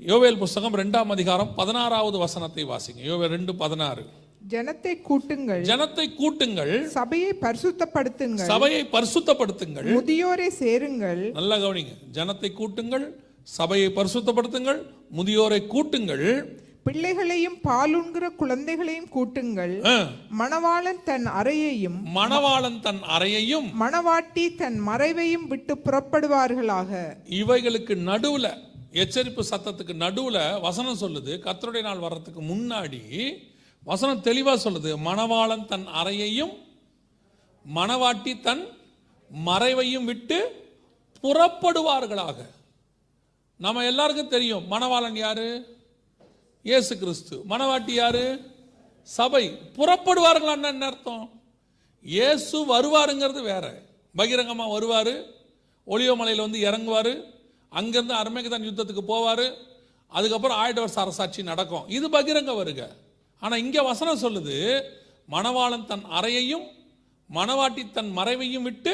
யோவேல் 0.00 0.38
புஸ்தகம் 0.42 0.76
ரெண்டாம் 0.82 1.12
அதிகாரம் 1.14 1.54
பதினாறாவது 1.60 2.18
வசனத்தை 2.18 2.64
வாசிங்க. 2.72 3.00
யோவேல் 3.10 3.34
ரெண்டு 3.36 3.54
பதினாறு. 3.62 4.04
ஜனத்தை 4.50 4.92
கூட்டுங்கள். 5.08 5.62
ஜனத்தை 5.70 6.04
கூட்டுங்கள். 6.20 6.72
சபையை 6.94 7.30
பரிசுத்தப்படுத்துங்கள். 7.44 8.48
சபையை 8.52 8.80
பரிசுத்தப்படுத்துங்கள். 8.94 9.88
முதியோரை 9.96 10.48
சேருங்கள். 10.62 11.22
நல்லா 11.38 11.56
கவனிங்க. 11.64 11.94
ஜனத்தை 12.18 12.50
கூட்டுங்கள் 12.60 13.06
சபையை 13.58 13.88
பரிசுத்தப்படுத்துங்கள் 13.98 14.80
முதியோரை 15.18 15.60
கூட்டுங்கள். 15.74 16.26
பிள்ளைகளையும் 16.86 17.58
பாலுண்கிற 17.68 18.24
குழந்தைகளையும் 18.40 19.08
கூட்டுங்கள். 19.16 19.74
மணவாளன் 20.40 21.02
தன் 21.04 21.26
அறையையும் 21.40 21.98
மணவாளன் 22.16 22.80
தன் 22.86 23.00
அறையையும் 23.16 23.68
மணவாட்டி 23.82 24.46
தன் 24.62 24.78
மறைவையும் 24.88 25.46
விட்டு 25.52 25.76
புறப்படுவார்களாக. 25.86 26.90
இவைகளுக்கு 27.42 27.96
நடுவுல 28.10 28.48
எச்சரிப்பு 29.02 29.42
சத்தத்துக்கு 29.52 29.94
நடுவுல 30.04 30.38
வசனம் 30.60 31.00
சொல்லுது. 31.04 31.32
கர்த்தருடைய 31.46 31.82
நாள் 31.82 32.04
வர்றதுக்கு 32.06 32.42
முன்னாடி 32.52 33.02
வசனம் 33.84 34.20
தெளிவாக 34.20 34.70
சொல்லுது. 34.70 34.90
மணவாளன் 35.04 35.66
தன் 35.66 35.86
அறையையும் 35.86 36.52
மணவாட்டி 37.74 38.40
தன் 38.40 38.68
மறைவையும் 39.46 40.04
விட்டு 40.04 40.38
புறப்படுவார்களாக. 41.22 42.36
நம்ம 43.56 43.84
எல்லாருக்கும் 43.84 44.28
தெரியும் 44.28 44.70
மணவாளன் 44.70 45.16
யாரு? 45.16 45.78
இயேசு 46.62 46.98
கிறிஸ்து. 46.98 47.42
மணவாட்டி 47.48 47.90
யாரு? 47.90 48.50
சபை. 49.02 49.44
புறப்படுவார்களான்னா 49.76 50.64
என்ன 50.64 50.86
அர்த்தம்? 50.86 51.42
இயேசு 52.02 52.56
வருவாருங்கிறது 52.74 53.42
வேற. 53.42 53.82
பகிரங்கமாக 54.16 54.70
வருவார். 54.70 55.14
ஒளியோமலையில் 55.86 56.44
வந்து 56.46 56.60
இறங்குவார். 56.60 57.12
அங்கேருந்து 57.72 58.20
அருமைக்கு 58.22 58.50
தான் 58.50 58.62
யுத்தத்துக்கு 58.62 59.02
போவார். 59.08 59.54
அதுக்கப்புறம் 60.08 60.58
ஆயிட்ட 60.58 60.74
வருஷ 60.74 61.00
அரசாட்சி 61.00 61.42
நடக்கும். 61.42 61.88
இது 61.88 62.08
பகிரங்க 62.08 62.54
வருக. 62.54 62.96
ஆனால் 63.44 63.62
இங்கே 63.64 63.82
வசனம் 63.90 64.22
சொல்லுது 64.24 64.56
மணவாளன் 65.34 65.88
தன் 65.90 66.04
அறையையும் 66.18 66.66
மணவாட்டி 67.30 67.82
தன் 67.96 68.10
மறைவையும் 68.18 68.66
விட்டு 68.68 68.92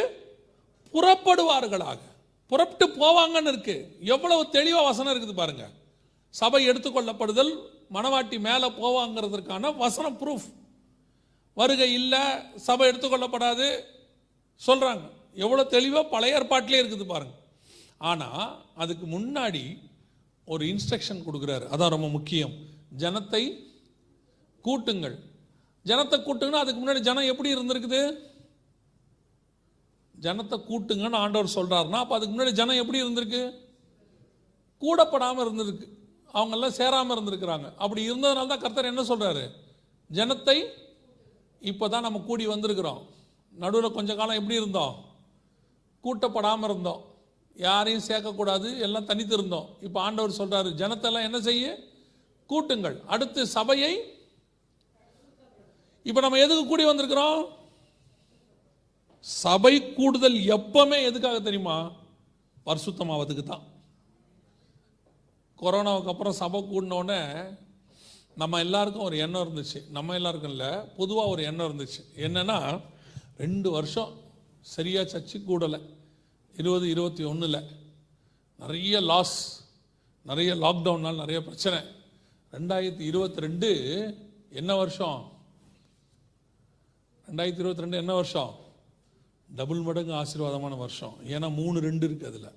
புறப்படுவார்களாக. 0.94 2.00
புறப்பட்டு 2.50 2.86
போவாங்கன்னு 3.00 3.50
இருக்கு. 3.52 3.74
எவ்வளவு 4.14 4.42
தெளிவாக 4.56 4.88
வசனம் 4.90 5.12
இருக்குது 5.14 5.34
பாருங்க. 5.40 5.64
சபை 6.34 6.60
எடுத்துக்கொள்ளப்படுதல் 6.70 7.52
மணவாட்டி 7.96 8.36
மேலே 8.46 8.68
போவாங்கிறதுக்கான 8.80 9.74
வசனம் 9.84 10.16
ப்ரூஃப் 10.22 10.48
வருகை 11.60 11.90
இல்லை 12.00 12.22
சபை 12.66 12.86
எடுத்துக்கொள்ளப்படாது 12.90 13.66
சொல்கிறாங்க 14.66 15.04
எவ்வளோ 15.44 15.64
தெளிவாக 15.76 16.10
பழைய 16.14 16.36
ஏற்பாட்டிலே 16.38 16.80
இருக்குது 16.82 17.06
பாருங்க. 17.12 17.34
ஆனால் 18.10 18.48
அதுக்கு 18.82 19.06
முன்னாடி 19.16 19.64
ஒரு 20.52 20.64
இன்ஸ்ட்ரக்ஷன் 20.72 21.24
கொடுக்குறாரு. 21.26 21.66
அதான் 21.74 21.94
ரொம்ப 21.96 22.08
முக்கியம். 22.16 22.54
ஜனத்தை 23.02 23.42
கூட்டுங்கள். 24.64 25.16
ஜனத்தை 25.86 26.16
கூட்டுங்கன்னா 26.26 26.62
அதுக்கு 26.64 26.80
முன்னாடி 26.80 27.00
ஜனம் 27.08 27.30
எப்படி 27.32 27.48
இருந்திருக்குது? 27.54 28.00
ஜனத்தை 30.14 30.56
கூட்டுங்கன்னு 30.70 31.22
ஆண்டவர் 31.24 31.56
சொல்கிறாருன்னா 31.56 31.98
அப்போ 32.04 32.14
அதுக்கு 32.16 32.34
முன்னாடி 32.34 32.52
ஜனம் 32.60 32.80
எப்படி 32.82 33.02
இருந்திருக்கு? 33.04 33.42
கூடப்படாமல் 34.82 35.44
இருந்திருக்கு. 35.44 35.86
அவங்கெல்லாம் 36.34 36.76
சேராமல் 36.80 37.14
இருந்திருக்கிறாங்க. 37.16 37.66
அப்படி 37.82 38.00
இருந்ததுனால 38.10 38.50
தான் 38.52 38.64
கர்த்தர் 38.64 38.92
என்ன 38.92 39.04
சொல்கிறாரு 39.12 39.44
ஜனத்தை 40.10 40.56
இப்போ 41.62 41.84
தான் 41.88 42.04
நம்ம 42.06 42.18
கூடி 42.26 42.44
வந்திருக்கிறோம். 42.46 43.00
நடுவில் 43.54 43.96
கொஞ்ச 43.96 44.10
காலம் 44.14 44.38
எப்படி 44.40 44.58
இருந்தோம்? 44.60 44.94
கூட்டப்படாமல் 46.04 46.68
இருந்தோம். 46.70 47.00
யாரையும் 47.56 48.04
சேர்க்கக்கூடாது 48.08 48.68
எல்லாம் 48.86 49.08
தனித்து 49.08 49.34
இருந்தோம் 49.38 49.68
இப்போ 49.86 49.98
ஆண்டவர் 50.00 50.38
சொல்கிறாரு 50.40 50.68
ஜனத்தெல்லாம் 50.82 51.26
என்ன 51.28 51.38
செய்ய? 51.48 51.64
கூட்டுங்கள். 52.50 52.96
அடுத்து 53.14 53.40
சபையை 53.56 53.92
இப்போ 56.08 56.20
நம்ம 56.20 56.38
எதுக்கு 56.38 56.66
கூடி 56.66 56.84
வந்திருக்கிறோம்? 56.84 57.48
சபை 59.20 59.92
கூடுதல் 59.92 60.34
எப்பவுமே 60.34 61.02
எதுக்காக 61.02 61.40
தெரியுமா? 61.40 61.92
பரிசுத்தமாவதுக்கு 62.66 63.42
தான். 63.42 63.62
கொரோனாவுக்கு 65.60 66.06
அப்புறம் 66.06 66.32
சபை 66.32 66.60
கூடினோடனே 66.60 67.56
நம்ம 68.36 68.58
எல்லாருக்கும் 68.58 69.02
ஒரு 69.02 69.18
எண்ணம் 69.18 69.48
இருந்துச்சு. 69.48 69.90
நம்ம 69.90 70.14
எல்லாருக்கும் 70.14 70.50
இல்லை 70.50 70.80
பொதுவாக 70.96 71.28
ஒரு 71.28 71.42
எண்ணம் 71.42 71.78
இருந்துச்சு. 71.78 72.02
என்னன்னா 72.16 72.80
ரெண்டு 73.36 73.70
வருஷம் 73.70 74.12
சரியாக 74.60 75.18
சர்ச்சு 75.18 75.44
கூடலை. 75.44 75.80
இருபது 76.56 76.88
இருபத்தி 76.88 77.24
ஒன்றில் 77.24 77.68
நிறைய 78.58 79.00
லாஸ் 79.00 79.64
நிறைய 80.22 80.54
லாக்டவுனால் 80.54 81.16
நிறைய 81.16 81.42
பிரச்சனை. 81.42 81.78
ரெண்டாயிரத்தி 82.52 83.00
இருபத்தி 83.00 83.40
ரெண்டு 83.40 83.70
என்ன 84.50 84.74
வருஷம்? 84.74 85.36
ரெண்டாயிரத்தி 87.28 87.58
இருபத்தி 87.58 87.80
ரெண்டு 87.80 87.96
என்ன 87.96 88.14
வருஷம்? 88.14 88.54
டபுள் 89.54 89.80
மடங்கு 89.80 90.12
ஆசீர்வாதமான 90.12 90.76
வருஷம். 90.76 91.16
ஏன்னா 91.26 91.54
மூணு 91.54 91.80
ரெண்டு 91.80 92.08
இருக்குது 92.08 92.26
அதில். 92.26 92.52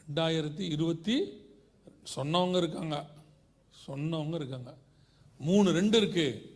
ரெண்டாயிரத்தி 0.00 0.60
இருபத்தி 0.60 1.32
சொன்னவங்க 2.16 2.56
இருக்காங்க. 2.56 3.06
சொன்னவங்க 3.86 4.34
இருக்காங்க. 4.34 4.74
மூணு 5.38 5.72
ரெண்டு 5.72 6.00
இருக்குது 6.00 6.50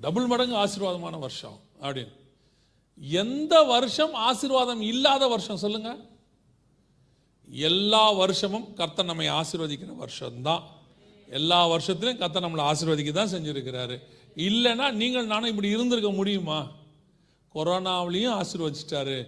டபுள் 0.00 0.26
மடங்கு 0.26 0.56
ஆசீர்வாதமான 0.56 1.18
வருஷம். 1.18 1.60
அப்படின்னு. 1.80 2.12
எந்த 2.96 3.62
வருஷம் 3.62 4.14
ஆசீர்வாதம் 4.14 4.80
இல்லாத 4.80 5.26
வருஷம் 5.26 5.56
சொல்லுங்க? 5.56 5.96
எல்லா 7.48 8.10
வருஷமும் 8.10 8.74
கர்த்தர் 8.74 9.04
நம்மை 9.04 9.28
ஆசீர்வதிக்கிற 9.28 9.96
வருஷம்தான். 9.96 10.62
எல்லா 11.28 11.68
வருஷத்துலையும் 11.68 12.18
கர்த்தர் 12.18 12.42
நம்மளை 12.42 12.72
ஆசீர்வதிக்க 12.72 13.10
தான் 13.10 13.28
செஞ்சுருக்கிறாரு. 13.28 14.02
இல்லைன்னா 14.36 14.86
நீங்கள் 14.92 15.30
நானும் 15.32 15.50
இப்படி 15.52 15.68
இருந்திருக்க 15.68 16.10
முடியுமா? 16.10 16.58
கொரோனாவிலையும் 17.54 18.36
ஆசீர்வதிச்சிட்டாரு. 18.40 19.18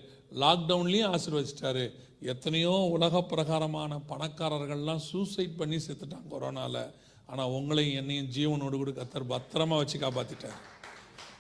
லாக்டவுன்லேயும் 0.43 1.13
ஆசீர்வதிச்சிட்டாரு. 1.15 1.85
எத்தனையோ 2.33 2.73
உலக 2.95 3.23
பிரகாரமான 3.23 3.99
பணக்காரர்கள்லாம் 4.11 5.03
சூசைட் 5.11 5.59
பண்ணி 5.59 5.77
செத்துட்டாங்க 5.77 6.29
கொரோனாவில் 6.35 6.83
ஆனால் 7.27 7.53
உங்களையும் 7.57 7.99
என்னையும் 8.01 8.31
ஜீவனோடு 8.37 8.77
கூட 8.77 8.91
கத்தர் 8.91 9.31
பத்திரமா 9.33 9.77
வச்சு 9.81 9.99
காப்பாற்றிட்டார் 10.05 10.59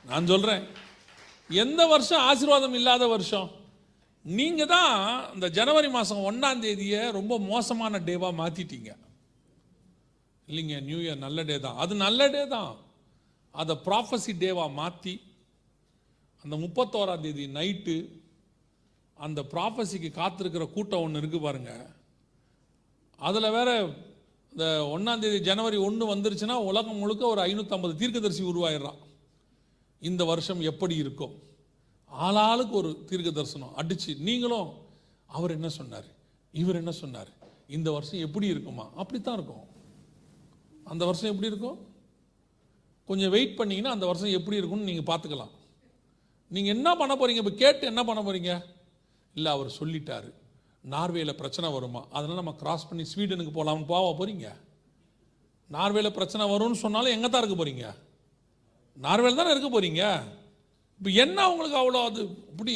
நான் 0.09 0.30
சொல்கிறேன் 0.32 0.64
எந்த 1.51 1.86
வருஷம் 1.86 2.24
ஆசீர்வாதம் 2.30 2.76
இல்லாத 2.78 3.06
வருஷம்? 3.06 3.48
நீங்கள் 4.24 4.70
தான் 4.74 4.94
இந்த 5.34 5.47
ஜனவரி 5.59 5.88
மாதம் 5.97 6.24
ஒன்றாம் 6.30 6.62
தேதியை 6.64 7.02
ரொம்ப 7.18 7.38
மோசமான 7.38 7.98
டேவாக 7.98 8.38
மாற்றிட்டீங்க 8.40 8.90
இல்லைங்க 10.48 10.76
நியூ 10.88 10.98
இயர் 10.98 11.24
நல்ல 11.26 11.43
டே 11.43 11.60
தான். 11.60 11.76
அது 11.76 11.94
நல்ல 11.94 12.28
டே 12.34 12.43
தான். 12.47 12.72
அதை 13.61 13.74
ப்ராஃபஸி 13.87 14.33
டேவாக 14.43 14.77
மாற்றி 14.81 15.15
அந்த 16.45 16.55
முப்பத்தோராம் 16.65 17.23
தேதி 17.24 17.45
நைட்டு 17.59 17.97
அந்த 19.27 19.41
ப்ராஃபஸிக்கு 19.53 20.09
காத்திருக்கிற 20.20 20.65
கூட்டம் 20.73 21.05
ஒன்று 21.05 21.20
இருக்குது 21.20 21.47
பாருங்க. 21.47 21.73
அதில் 23.28 23.55
வேற 23.59 23.70
இந்த 24.53 24.65
ஒன்றாந்தேதி 24.95 25.39
ஜனவரி 25.49 25.78
ஒன்று 25.87 26.05
வந்துருச்சுன்னா 26.15 26.57
உலகம் 26.70 27.01
முழுக்க 27.03 27.23
ஒரு 27.27 27.41
ஐநூற்றம்பது 27.49 27.95
தீர்க்கதரிசி 28.01 28.43
உருவாயிடுறான். 28.53 29.01
இந்த 30.09 30.23
வருஷம் 30.31 30.61
எப்படி 30.70 30.95
இருக்கும்? 31.05 31.35
ஆளாளுக்கு 32.11 32.74
ஒரு 32.81 32.91
தீர்க்க 33.09 33.31
தரிசனம் 33.31 33.77
அடிச்சு 33.81 34.12
நீங்களும் 34.28 34.69
அவர் 35.37 35.55
என்ன 35.59 35.69
சொன்னார்? 35.78 36.09
இவர் 36.62 36.81
என்ன 36.83 36.93
சொன்னார்? 37.03 37.31
இந்த 37.77 37.89
வருஷம் 37.97 38.24
எப்படி 38.27 38.47
இருக்குமா? 38.47 38.87
அப்படித்தான் 39.03 39.37
இருக்கும். 39.39 39.65
அந்த 40.93 41.03
வருஷம் 41.05 41.31
எப்படி 41.33 41.51
இருக்கும்? 41.53 41.78
கொஞ்சம் 43.09 43.33
வெயிட் 43.35 43.59
பண்ணிங்கன்னா 43.59 43.95
அந்த 43.97 44.07
வருஷம் 44.11 44.37
எப்படி 44.39 44.59
இருக்கும்னு 44.61 44.89
நீங்கள் 44.91 45.09
பார்த்துக்கலாம். 45.11 45.53
நீங்கள் 46.51 46.74
என்ன 46.77 46.89
பண்ண 47.01 47.12
போகிறீங்க 47.20 47.43
இப்போ 47.43 47.55
கேட்டு 47.62 47.85
என்ன 47.93 48.03
பண்ண 48.09 48.20
போகிறீங்க 48.27 48.53
இல்லை 49.35 49.51
அவர் 49.57 49.77
சொல்லிட்டாரு. 49.81 50.28
நார்வேல 50.95 51.33
பிரச்சனை 51.43 51.69
வருமா? 51.77 52.03
அதனால் 52.16 52.41
நம்ம 52.41 52.55
கிராஸ் 52.62 52.89
பண்ணி 52.89 53.05
ஸ்வீடனுக்கு 53.12 53.53
போகலாம்னு 53.59 53.91
போக 53.93 54.11
போகிறீங்க 54.20 54.49
நார்வேல 55.70 56.11
பிரச்சனை 56.19 56.45
வரும்னு 56.53 56.83
சொன்னாலும் 56.83 57.15
எங்கே 57.16 57.28
தான் 57.28 57.43
இருக்க 57.43 57.57
போகிறீங்க 57.61 57.87
நார்வேல 58.97 59.39
தானே 59.39 59.53
இருக்க 59.55 59.69
போகிறீங்க 59.70 60.03
இப்போ 61.01 61.11
என்ன 61.24 61.39
உங்களுக்கு 61.53 61.78
அவ்வளோ 61.81 62.03
அது? 62.11 62.23
இப்படி 62.53 62.74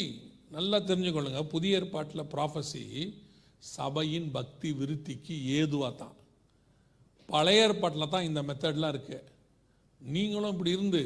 நல்லா 0.55 0.77
தெரிஞ்சுக்கொள்ளுங்க. 0.89 1.41
புதிய 1.53 1.77
ஏற்பாட்டில் 1.79 2.29
ப்ராஃபஸி 2.33 2.83
சபையின் 3.75 4.27
பக்தி 4.37 4.69
விருத்திக்கு 4.79 5.35
ஏதுவாக 5.59 5.93
தான். 6.01 6.15
பழைய 7.29 7.65
ஏற்பாட்டில் 7.65 8.11
தான் 8.13 8.27
இந்த 8.29 8.41
மெத்தட்லாம் 8.49 8.93
இருக்குது 8.93 9.27
நீங்களும் 10.01 10.53
இப்படி 10.53 10.71
இருந்து 10.77 11.01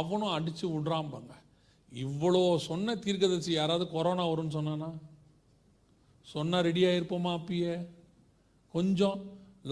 அவனும் 0.00 0.34
அடித்து 0.36 0.66
விட்றாம்பாங்க. 0.68 1.32
இவ்வளோ 1.92 2.42
சொன்ன 2.68 2.94
தீர்க்கதரிசி 3.04 3.52
யாராவது 3.52 3.84
கொரோனா 3.94 4.24
வரும்னு 4.28 4.56
சொன்னானா? 4.56 4.90
சொன்னால் 6.26 6.66
ரெடி 6.68 6.82
ஆகிருப்போமா 6.88 7.30
அப்பயே? 7.38 7.74
கொஞ்சம் 8.74 9.18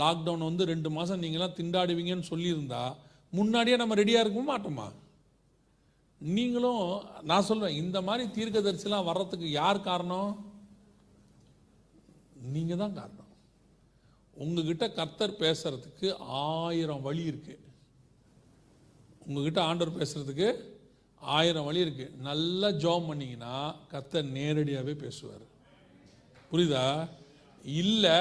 லாக்டவுன் 0.01 0.49
வந்து 0.49 0.65
ரெண்டு 0.71 0.89
மாதம் 0.91 1.23
நீங்களாம் 1.25 1.57
திண்டாடுவீங்கன்னு 1.59 2.31
சொல்லியிருந்தா 2.33 2.83
முன்னாடியே 3.33 3.77
நம்ம 3.77 3.97
ரெடியாக 4.01 4.25
இருக்க 4.25 4.43
மாட்டோமா? 4.51 4.89
நீங்களும் 6.21 6.85
நான் 7.31 7.47
சொல்கிறேன் 7.49 7.79
இந்த 7.83 7.99
மாதிரி 8.09 8.25
தீர்க்கதரிசிலாம் 8.37 9.09
வர்றதுக்கு 9.11 9.49
யார் 9.51 9.87
காரணம்? 9.89 10.31
நீங்கள் 12.55 12.81
தான் 12.83 12.99
காரணம். 12.99 13.33
உங்ககிட்ட 14.37 14.85
கர்த்தர் 14.99 15.41
பேசுறதுக்கு 15.45 16.09
ஆயிரம் 16.43 17.05
வழி 17.09 17.25
இருக்குது 17.31 17.67
உங்ககிட்ட 19.29 19.61
ஆண்டவர் 19.63 19.99
பேசுறதுக்கு 19.99 20.49
ஆயிரம் 21.21 21.65
வழி 21.65 21.81
இருக்கு. 21.81 22.07
நல்லா 22.29 22.69
ஜாம் 22.83 23.07
பண்ணீங்கன்னா 23.07 23.55
கத்த 23.93 24.23
நேரடியாகவே 24.37 24.95
பேசுவார். 25.05 25.45
புரியுதா? 26.53 27.09
இல்லை 27.65 28.19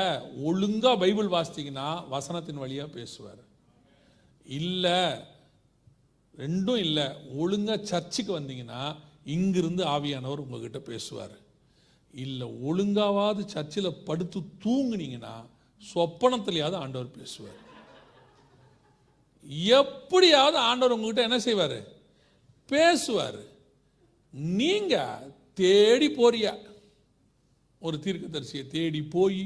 ஒழுங்காக 0.50 0.98
பைபிள் 0.98 1.28
வாசித்தீங்கன்னா 1.28 1.90
வசனத்தின் 2.14 2.62
வழியாக 2.64 2.90
பேசுவார். 2.92 3.42
இல்லை 4.46 5.00
ரெண்டும் 6.38 6.80
இல்லை 6.86 7.06
ஒழுங்காக 7.36 7.86
சர்ச்சுக்கு 7.86 8.40
வந்தீங்கன்னா 8.40 8.82
இங்கிருந்து 9.36 9.84
ஆவியானவர் 9.86 10.44
உங்ககிட்ட 10.46 10.80
பேசுவார். 10.80 11.36
இல்லை 12.24 12.48
ஒழுங்காவது 12.70 13.42
சர்ச்சில் 13.48 13.98
படுத்து 14.10 14.40
தூங்குனீங்கன்னா 14.64 15.36
சொப்பனத்திலேயாவது 15.94 16.78
ஆண்டவர் 16.84 17.18
பேசுவார். 17.18 17.66
எப்படியாவது 19.48 20.58
ஆண்டவர் 20.58 20.96
உங்ககிட்ட 20.96 21.22
என்ன 21.22 21.40
செய்வார்? 21.40 21.80
பேசுவார். 22.70 23.42
நீங்கள் 24.34 25.32
தேடி 25.54 26.08
போறியா? 26.08 26.54
ஒரு 27.80 27.98
தீர்க்கதரிசியை 28.04 28.68
தேடி 28.68 29.02
போய் 29.04 29.42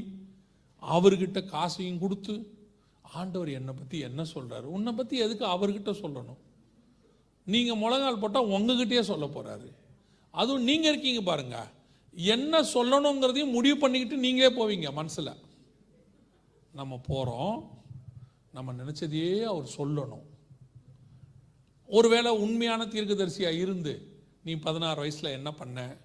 அவர்கிட்ட 0.83 1.39
காசையும் 1.45 1.99
கொடுத்து 1.99 2.33
ஆண்டவர் 3.01 3.49
என்னை 3.49 3.73
பற்றி 3.73 3.97
என்ன 3.99 4.21
சொல்கிறாரு 4.33 4.67
உன்னை 4.75 4.91
பற்றி 4.93 5.17
எதுக்கு 5.17 5.45
அவர்கிட்ட 5.45 5.91
சொல்லணும்? 6.03 6.41
நீங்கள் 7.47 7.81
முழங்கால் 7.83 8.19
போட்டால் 8.19 8.51
உங்ககிட்டயே 8.55 9.03
சொல்ல 9.11 9.25
போகிறாரு 9.25 9.69
அதுவும் 10.31 10.63
நீங்கள் 10.63 10.91
இருக்கீங்க 10.91 11.21
பாருங்க. 11.21 11.57
என்ன 12.13 12.61
சொல்லணுங்கிறதையும் 12.73 13.55
முடிவு 13.57 13.77
பண்ணிக்கிட்டு 13.77 14.17
நீங்களே 14.17 14.49
போவீங்க 14.57 14.91
மனசில். 14.93 15.31
நம்ம 16.73 16.99
போகிறோம் 17.07 17.55
நம்ம 18.53 18.73
நினச்சதையே 18.73 19.41
அவர் 19.41 19.69
சொல்லணும். 19.77 20.25
ஒருவேளை 21.87 22.31
உண்மையான 22.31 22.85
தீர்க்கதரிசியாக 22.85 23.59
இருந்து 23.59 23.93
நீ 24.43 24.53
பதினாறு 24.55 24.99
வயசில் 24.99 25.29
என்ன 25.29 25.53
பண்ண? 25.53 25.97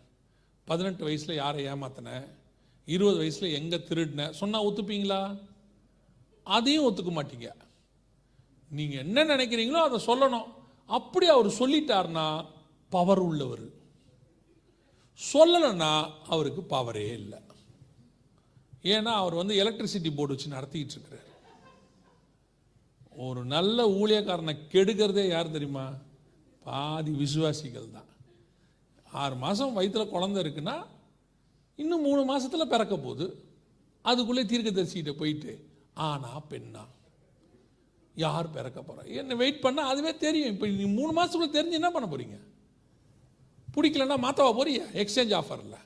பதினெட்டு 0.64 1.04
வயசில் 1.04 1.34
யாரை 1.34 1.66
ஏமாத்தின? 1.66 2.28
இருபது 2.84 3.16
வயசில் 3.16 3.52
எங்கே 3.52 3.76
திருடின? 3.76 4.30
சொன்னால் 4.30 4.64
ஒத்துப்பீங்களா? 4.64 5.40
அதையும் 6.42 6.84
ஒத்துக்க 6.84 7.10
மாட்டீங்க. 7.18 7.48
நீங்கள் 8.70 8.98
என்ன 8.98 9.24
நினைக்கிறீங்களோ 9.24 9.80
அதை 9.88 10.06
சொல்லணும். 10.06 10.48
அப்படி 10.86 11.26
அவர் 11.26 11.46
சொல்லிட்டார்னா 11.46 12.46
பவர் 12.90 13.18
உள்ளவர். 13.18 13.66
சொல்லலைன்னா 15.32 16.10
அவருக்கு 16.26 16.62
பவரே 16.76 17.12
இல்லை. 17.12 17.38
ஏன்னா 18.82 19.12
அவர் 19.22 19.34
வந்து 19.34 19.54
எலக்ட்ரிசிட்டி 19.64 20.14
போர்டு 20.14 20.34
வச்சு 20.34 20.50
நடத்திக்கிட்டு 20.50 20.96
இருக்கிறார். 20.96 21.25
ஒரு 23.24 23.44
நல்ல 23.44 23.88
ஊழியக்காரனை 24.00 24.54
கெடுக்கிறதே 24.72 25.28
யார் 25.28 25.50
தெரியுமா? 25.50 25.84
பாதி 26.64 27.12
விசுவாசிகள் 27.12 27.94
தான். 27.96 28.08
ஆறு 29.12 29.36
மாதம் 29.36 29.72
வயிற்றில் 29.72 30.12
குழந்தை 30.14 30.42
இருக்குன்னா 30.42 30.76
இன்னும் 31.76 32.00
மூணு 32.00 32.24
மாதத்தில் 32.24 32.72
பிறக்க 32.74 32.94
போகுது. 32.96 33.26
அதுக்குள்ளே 34.02 34.42
தீர்க்கதரிசிகிட்ட 34.42 35.12
போயிட்டு 35.12 35.52
ஆனா 35.94 36.40
பெண்ணா? 36.50 36.84
யார் 38.14 38.50
பிறக்க 38.50 38.80
போகிறா 38.80 39.04
என்ன 39.20 39.34
வெயிட் 39.34 39.64
பண்ணால் 39.64 39.90
அதுவே 39.92 40.16
தெரியும். 40.16 40.52
இப்போ 40.52 40.66
நீ 40.66 40.84
மூணு 40.84 41.12
மாதத்துக்குள்ளே 41.18 41.56
தெரிஞ்சு 41.58 41.80
என்ன 41.80 41.90
பண்ண 41.90 42.08
போகிறீங்க 42.08 42.38
பிடிக்கலன்னா 43.76 44.18
மாத்தவா 44.26 44.52
போறியா? 44.58 44.84
எக்ஸ்சேஞ்ச் 45.02 45.34
ஆஃபரில் 45.40 45.80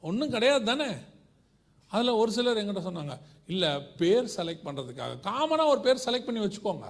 ஒன்றும் 0.00 0.30
கிடையாது 0.30 0.64
தானே? 0.64 0.90
அதில் 1.92 2.18
ஒரு 2.20 2.30
சிலர் 2.32 2.60
எங்கிட்ட 2.60 2.82
சொன்னாங்க 2.86 3.14
இல்லை 3.52 3.70
பேர் 4.00 4.26
செலக்ட் 4.36 4.66
பண்ணுறதுக்காக 4.66 5.14
காமனாக 5.28 5.72
ஒரு 5.74 5.80
பேர் 5.80 6.04
செலக்ட் 6.06 6.26
பண்ணி 6.26 6.40
வச்சுக்கோங்க. 6.44 6.86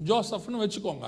ஜோசப்னு 0.00 0.62
வச்சுக்கோங்க. 0.64 1.06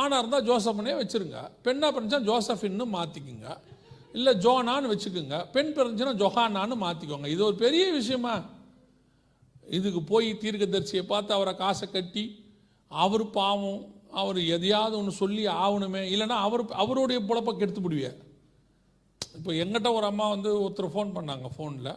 ஆணாக 0.00 0.20
இருந்தால் 0.22 0.46
ஜோசப்னே 0.48 0.94
வச்சுருங்க. 1.02 1.38
பெண்ணாக 1.62 1.90
பிறந்துச்சா 1.94 2.20
ஜோசஃபின்னு 2.30 2.86
மாற்றிக்குங்க 2.96 3.48
இல்லை 4.12 4.32
ஜோனான்னு 4.44 4.90
வச்சுக்கோங்க. 4.92 5.36
பெண் 5.54 5.72
பிறந்துச்சுன்னா 5.76 6.14
ஜொஹானான்னு 6.22 6.76
மாற்றிக்கோங்க 6.84 7.28
இது 7.34 7.42
ஒரு 7.44 7.56
பெரிய 7.64 7.84
விஷயமா. 7.92 8.34
இதுக்கு 9.78 10.02
போய் 10.02 10.28
தீர்க்கதரிசியை 10.42 11.02
பார்த்து 11.02 11.32
அவரை 11.34 11.56
காசை 11.56 11.86
கட்டி 11.90 12.24
அவர் 12.90 13.30
பாவம் 13.30 13.80
அவர் 14.20 14.38
எதையாவது 14.56 14.94
ஒன்று 14.98 15.12
சொல்லி 15.22 15.46
ஆகணுமே. 15.46 16.02
இல்லைன்னா 16.14 16.38
அவர் 16.46 16.62
அவருடைய 16.82 17.20
பொழப்பை 17.28 17.52
கெடுத்து 17.56 17.80
விடுவிய 17.80 18.10
இப்போ 19.38 19.52
எங்கிட்ட 19.62 19.88
ஒரு 19.98 20.06
அம்மா 20.10 20.26
வந்து 20.34 20.50
ஒருத்தர் 20.64 20.92
ஃபோன் 20.94 21.10
பண்ணாங்க 21.16 21.48
ஃபோனில் 21.56 21.94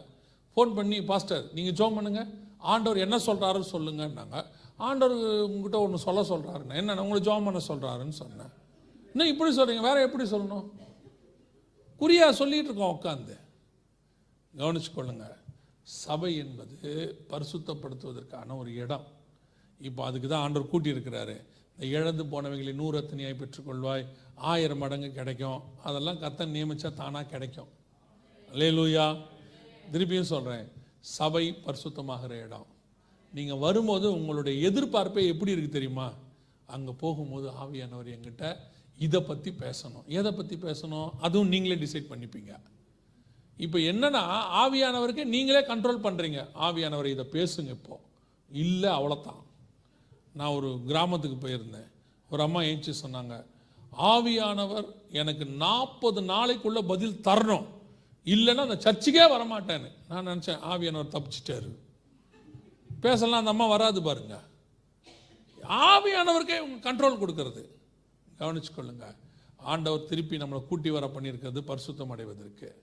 ஃபோன் 0.54 0.72
பண்ணி 0.78 0.98
பாஸ்டர் 1.10 1.44
நீங்கள் 1.58 1.76
ஜோம் 1.80 1.96
பண்ணுங்கள் 1.98 2.30
ஆண்டவர் 2.72 3.04
என்ன 3.04 3.16
சொல்கிறாரு 3.28 3.60
சொல்லுங்கன்னாங்க. 3.74 4.38
ஆண்டவர் 4.88 5.14
உங்ககிட்ட 5.46 5.78
ஒன்று 5.84 5.98
சொல்ல 6.06 6.20
சொல்கிறாருன்னு 6.32 6.78
என்ன 6.80 7.00
உங்களை 7.04 7.20
ஜோம் 7.28 7.46
பண்ண 7.48 7.60
சொல்கிறாருன்னு 7.68 8.16
சொன்னேன். 8.22 8.52
இன்னும் 9.12 9.30
இப்படி 9.32 9.50
சொல்கிறீங்க 9.56 9.82
வேறு 9.88 10.04
எப்படி 10.06 10.24
சொல்லணும்? 10.34 10.66
குறியா 12.02 12.26
சொல்லிகிட்டு 12.40 12.70
இருக்கோம் 12.70 12.94
உட்காந்து 12.96 13.34
கவனிச்சுக்கொள்ளுங்க. 14.54 15.26
சபை 16.02 16.30
என்பது 16.44 16.76
பரிசுத்தப்படுத்துவதற்கான 17.32 18.56
ஒரு 18.62 18.70
இடம். 18.84 19.06
இப்போ 19.88 20.02
அதுக்கு 20.08 20.28
தான் 20.28 20.44
ஆண்டவர் 20.46 20.72
கூட்டியிருக்கிறாரு. 20.72 21.36
இழந்து 21.78 22.24
போனவைகளை 22.24 22.74
நூறு 22.74 22.96
அத்தனையாய் 23.00 23.40
பெற்றுக்கொள்வாய். 23.42 24.04
ஆயிரம் 24.36 24.78
மடங்கு 24.78 25.12
கிடைக்கும். 25.12 25.62
அதெல்லாம் 25.82 26.20
கத்தன் 26.24 26.54
நியமித்தா 26.56 26.94
தானாக 26.94 27.26
கிடைக்கும். 27.26 27.70
லேலூயா 28.60 29.06
திருப்பியும் 29.92 30.30
சொல்கிறேன் 30.32 30.66
சபை 31.00 31.44
பரிசுத்தமாகிற 31.66 32.32
இடம். 32.46 32.66
நீங்கள் 33.32 33.58
வரும்போது 33.58 34.12
உங்களுடைய 34.12 34.70
எதிர்பார்ப்பே 34.70 35.22
எப்படி 35.32 35.54
இருக்குது 35.54 35.76
தெரியுமா? 35.78 36.12
அங்கே 36.66 36.92
போகும்போது 36.92 37.48
ஆவியானவர் 37.50 38.12
என்கிட்ட 38.14 38.56
இதை 38.98 39.20
பற்றி 39.20 39.50
பேசணும். 39.50 40.04
எதை 40.06 40.32
பற்றி 40.32 40.56
பேசணும்? 40.56 41.08
அதுவும் 41.18 41.48
நீங்களே 41.48 41.76
டிசைட் 41.84 42.10
பண்ணிப்பீங்க. 42.12 42.52
இப்போ 43.56 43.78
என்னன்னா 43.78 44.20
ஆவியானவருக்கு 44.62 45.24
நீங்களே 45.24 45.60
கண்ட்ரோல் 45.60 46.04
பண்ணுறீங்க 46.06 46.48
ஆவியானவர் 46.66 47.06
இதை 47.06 47.24
பேசுங்க 47.32 47.70
இப்போது 47.78 48.04
இல்லை 48.48 48.90
அவ்வளோத்தான் 48.90 49.40
நான் 50.32 50.48
ஒரு 50.48 50.80
கிராமத்துக்கு 50.86 51.48
போயிருந்தேன். 51.48 51.90
ஒரு 52.30 52.42
அம்மா 52.42 52.60
ஏஞ்சி 52.60 52.92
சொன்னாங்க 53.02 53.44
ஆவியானவர் 53.98 54.86
எனக்கு 55.08 55.44
நாற்பது 55.44 56.20
நாளைக்குள்ள 56.20 56.86
பதில் 56.86 57.20
தரணும். 57.24 57.66
இல்லைன்னா 58.24 58.66
அந்த 58.66 58.76
சர்ச்சுக்கே 58.84 59.24
வரமாட்டேன்னு. 59.34 59.90
நான் 60.08 60.26
நினச்சேன் 60.26 60.60
ஆவியானவர் 60.72 61.14
தப்பிச்சிட்டாரு. 61.16 61.70
பேசலாம் 63.00 63.38
அந்த 63.38 63.50
அம்மா 63.50 63.66
வராது 63.66 64.02
பாருங்க. 64.02 64.40
ஆவியானவருக்கே 65.68 66.56
இவங்க 66.62 66.92
கண்ட்ரோல் 66.92 67.20
கொடுக்கறது. 67.22 67.64
கவனிச்சுக்கொள்ளுங்க. 68.38 69.14
ஆண்டவர் 69.58 70.04
திருப்பி 70.04 70.36
நம்மளை 70.36 70.66
கூட்டி 70.66 70.90
வர 70.90 71.06
பண்ணியிருக்கிறது 71.06 71.60
பரிசுத்தம் 71.70 72.10
அடைவதற்கு 72.10 72.82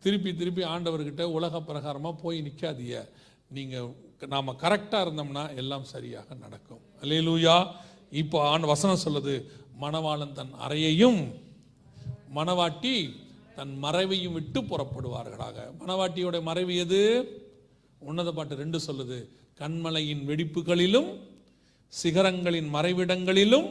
திருப்பி 0.00 0.34
திருப்பி 0.34 0.62
ஆண்டவர்கிட்ட 0.62 1.22
உலக 1.22 1.58
பிரகாரமாக 1.58 2.18
போய் 2.22 2.42
நிற்காதிய 2.42 3.08
நீங்கள் 3.56 3.88
நாம் 4.34 4.58
கரெக்டாக 4.62 5.04
இருந்தோம்னா 5.04 5.44
எல்லாம் 5.60 5.86
சரியாக 5.92 6.34
நடக்கும். 6.34 6.82
அலையலூயா 7.02 7.56
இப்போ 8.20 8.38
ஆண் 8.52 8.70
வசனம் 8.72 9.04
சொல்லுது 9.04 9.34
மணவாளன் 9.82 10.36
தன் 10.38 10.54
அறையையும் 10.66 11.20
மணவாட்டி 12.38 12.94
தன் 13.56 13.74
மறைவையும் 13.84 14.36
விட்டு 14.38 14.60
புறப்படுவார்களாக. 14.62 15.56
மணவாட்டியோட 15.80 16.36
மறைவு 16.48 16.74
எது? 16.84 17.00
உன்னத 18.08 18.30
பாட்டு 18.32 18.60
ரெண்டு 18.62 18.78
சொல்லுது 18.86 19.18
கண்மலையின் 19.60 20.22
வெடிப்புகளிலும் 20.30 21.10
சிகரங்களின் 22.02 22.68
மறைவிடங்களிலும் 22.76 23.68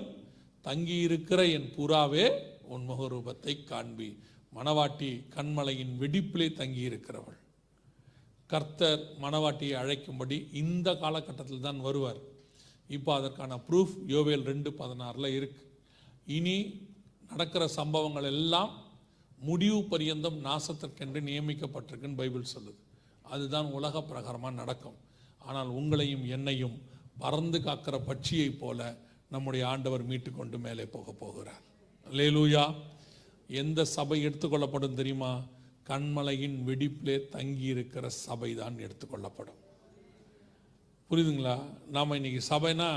தங்கியிருக்கிற 0.67 1.39
என் 1.57 1.69
புறாவே 1.77 2.25
உன் 2.73 2.85
முகரூபத்தை 2.89 3.53
காண்பி. 3.71 4.09
மணவாட்டி 4.57 5.11
கண்மலையின் 5.35 5.93
வெடிப்பிலே 6.01 6.47
தங்கியிருக்கிறவள். 6.61 7.38
கர்த்தர் 8.51 9.01
மணவாட்டியை 9.23 9.75
அழைக்கும்படி 9.81 10.37
இந்த 10.61 10.89
காலகட்டத்தில் 11.03 11.65
தான் 11.67 11.79
வருவார். 11.87 12.19
இப்போ 12.97 13.11
அதற்கான 13.15 13.59
ப்ரூஃப் 13.69 13.95
யோவேல் 14.13 14.45
ரெண்டு 14.51 14.69
பதினாறில் 14.79 15.35
இருக்கு. 15.37 15.63
இனி 16.37 16.55
நடக்கிற 17.31 17.63
சம்பவங்கள் 17.79 18.27
எல்லாம் 18.33 18.71
முடிவு 19.49 19.79
பரியந்தம் 19.91 20.39
நாசத்திற்கென்று 20.47 21.19
நியமிக்கப்பட்டிருக்குன்னு 21.29 22.19
பைபிள் 22.21 22.53
சொல்லுது. 22.55 22.79
அதுதான் 23.33 23.67
உலக 23.77 24.01
பிரகாரமாக 24.09 24.59
நடக்கும். 24.61 24.97
ஆனால் 25.49 25.69
உங்களையும் 25.79 26.25
என்னையும் 26.37 26.75
பறந்து 27.23 27.59
காக்கிற 27.67 27.95
பட்சியைப் 28.09 28.59
போல 28.59 28.89
நம்முடைய 29.33 29.63
ஆண்டவர் 29.67 30.03
மீட்டு 30.03 30.31
கொண்டு 30.31 30.57
மேலே 30.65 30.85
போக 30.95 31.11
போகிறார். 31.11 31.63
லேலூயா 32.17 32.63
எந்த 33.61 33.85
சபை 33.95 34.17
எடுத்துக்கொள்ளப்படும் 34.27 34.99
தெரியுமா? 34.99 35.31
கண்மலையின் 35.89 36.57
வெடிப்பிலே 36.67 37.15
தங்கி 37.35 37.67
இருக்கிற 37.73 38.09
சபை 38.09 38.55
தான் 38.55 38.75
எடுத்துக்கொள்ளப்படும். 38.85 39.59
புரியுதுங்களா? 41.09 41.55
நாம் 41.95 42.11
இன்னைக்கு 42.11 42.41
சபைனா 42.49 42.89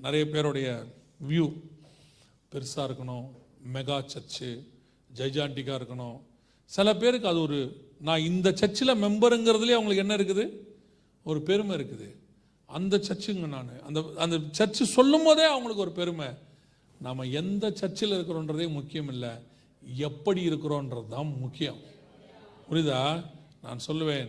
நிறைய 0.00 0.28
பேருடைய 0.28 0.68
வியூ 1.28 1.46
பெருசாக 2.52 2.86
இருக்கணும் 2.88 3.26
மெகா 3.74 3.98
சர்ச்சு 4.12 4.48
ஜெய்ஜாண்டிக்காக 5.18 5.78
இருக்கணும். 5.80 6.18
சில 6.64 6.96
பேருக்கு 6.96 7.28
அது 7.28 7.40
ஒரு 7.40 7.60
நான் 8.08 8.26
இந்த 8.30 8.48
சர்ச்சில் 8.60 9.00
மெம்பருங்கிறதுலே 9.04 9.76
அவங்களுக்கு 9.76 10.04
என்ன 10.04 10.16
இருக்குது? 10.16 10.44
ஒரு 11.24 11.40
பெருமை 11.42 11.76
இருக்குது. 11.76 12.08
அந்த 12.66 12.98
சர்ச்சுங்க 12.98 13.46
நான் 13.46 13.70
அந்த 13.82 14.00
அந்த 14.16 14.36
சர்ச்சு 14.58 14.84
சொல்லும் 14.96 15.24
போதே 15.24 15.44
அவங்களுக்கு 15.44 15.84
ஒரு 15.86 15.92
பெருமை. 15.92 16.28
நாம் 17.00 17.30
எந்த 17.40 17.70
சர்ச்சில் 17.70 18.16
இருக்கிறோன்றதே 18.18 18.72
முக்கியம் 18.72 19.08
இல்லை. 19.08 19.30
எப்படி 20.08 20.48
இருக்கிறோன்றது 20.48 21.08
தான் 21.08 21.38
முக்கியம். 21.38 21.80
புரியுதா 22.70 23.02
நான் 23.62 23.80
சொல்லுவேன் 23.86 24.28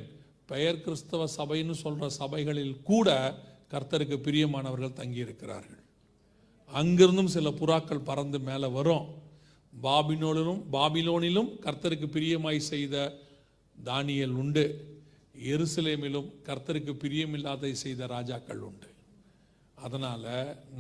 பெயர் 0.52 0.82
கிறிஸ்தவ 0.86 1.26
சபைன்னு 1.38 1.76
சொல்கிற 1.82 2.08
சபைகளில் 2.22 2.76
கூட 2.84 3.10
கர்த்தருக்கு 3.74 4.16
பிரியமானவர்கள் 4.28 5.00
தங்கி 5.00 5.20
இருக்கிறார்கள் 5.26 5.82
அங்கிருந்தும் 6.72 7.34
சில 7.36 7.50
புறாக்கள் 7.60 8.08
பறந்து 8.10 8.40
மேலே 8.40 8.68
வரும். 8.78 9.06
பாபினோனிலும் 9.74 10.62
பாபிலோனிலும் 10.76 11.50
கர்த்தருக்கு 11.66 12.08
பிரியமாய் 12.16 12.60
செய்த 12.72 12.96
தானியல் 13.78 14.36
உண்டு. 14.42 14.66
எருசலேமிலும் 15.52 16.30
கர்த்தருக்கு 16.48 16.94
பிரியமில்லாதை 17.04 17.72
செய்த 17.84 18.08
ராஜாக்கள் 18.16 18.66
உண்டு. 18.70 18.90
அதனால் 19.86 20.28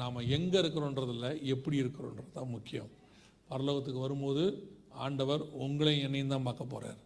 நாம் 0.02 0.28
எங்கே 0.38 0.58
இருக்கிறோன்றதில் 0.64 1.30
எப்படி 1.56 1.78
இருக்கிறோன்றது 1.84 2.32
தான் 2.34 2.54
முக்கியம். 2.56 2.92
பரலோகத்துக்கு 3.50 4.06
வரும்போது 4.08 4.44
ஆண்டவர் 5.06 5.44
உங்களையும் 5.66 6.06
என்னையும் 6.08 6.34
தான் 6.36 6.48
பார்க்க 6.50 6.74
போகிறார் 6.74 7.00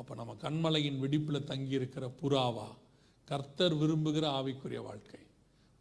அப்போ 0.00 0.14
நம்ம 0.14 0.34
கண்மலையின் 0.40 1.00
வெடிப்பில் 1.02 1.46
தங்கியிருக்கிற 1.50 2.04
புறாவா? 2.20 2.68
கர்த்தர் 3.24 3.74
விரும்புகிற 3.76 4.26
ஆவிக்குரிய 4.38 4.82
வாழ்க்கை. 4.82 5.20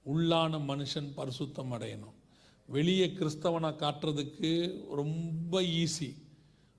உள்ளான 0.05 0.59
மனுஷன் 0.71 1.07
பரிசுத்தம் 1.17 1.71
அடையணும். 1.75 2.15
வெளியே 2.65 3.05
கிறிஸ்தவனை 3.05 3.69
காட்டுறதுக்கு 3.83 4.51
ரொம்ப 4.89 5.61
ஈஸி 5.61 6.09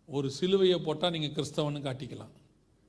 ஒரு 0.06 0.32
சிலுவையை 0.40 0.78
போட்டால் 0.84 1.10
நீங்கள் 1.10 1.34
கிறிஸ்தவன் 1.38 1.86
காட்டிக்கலாம். 1.86 2.34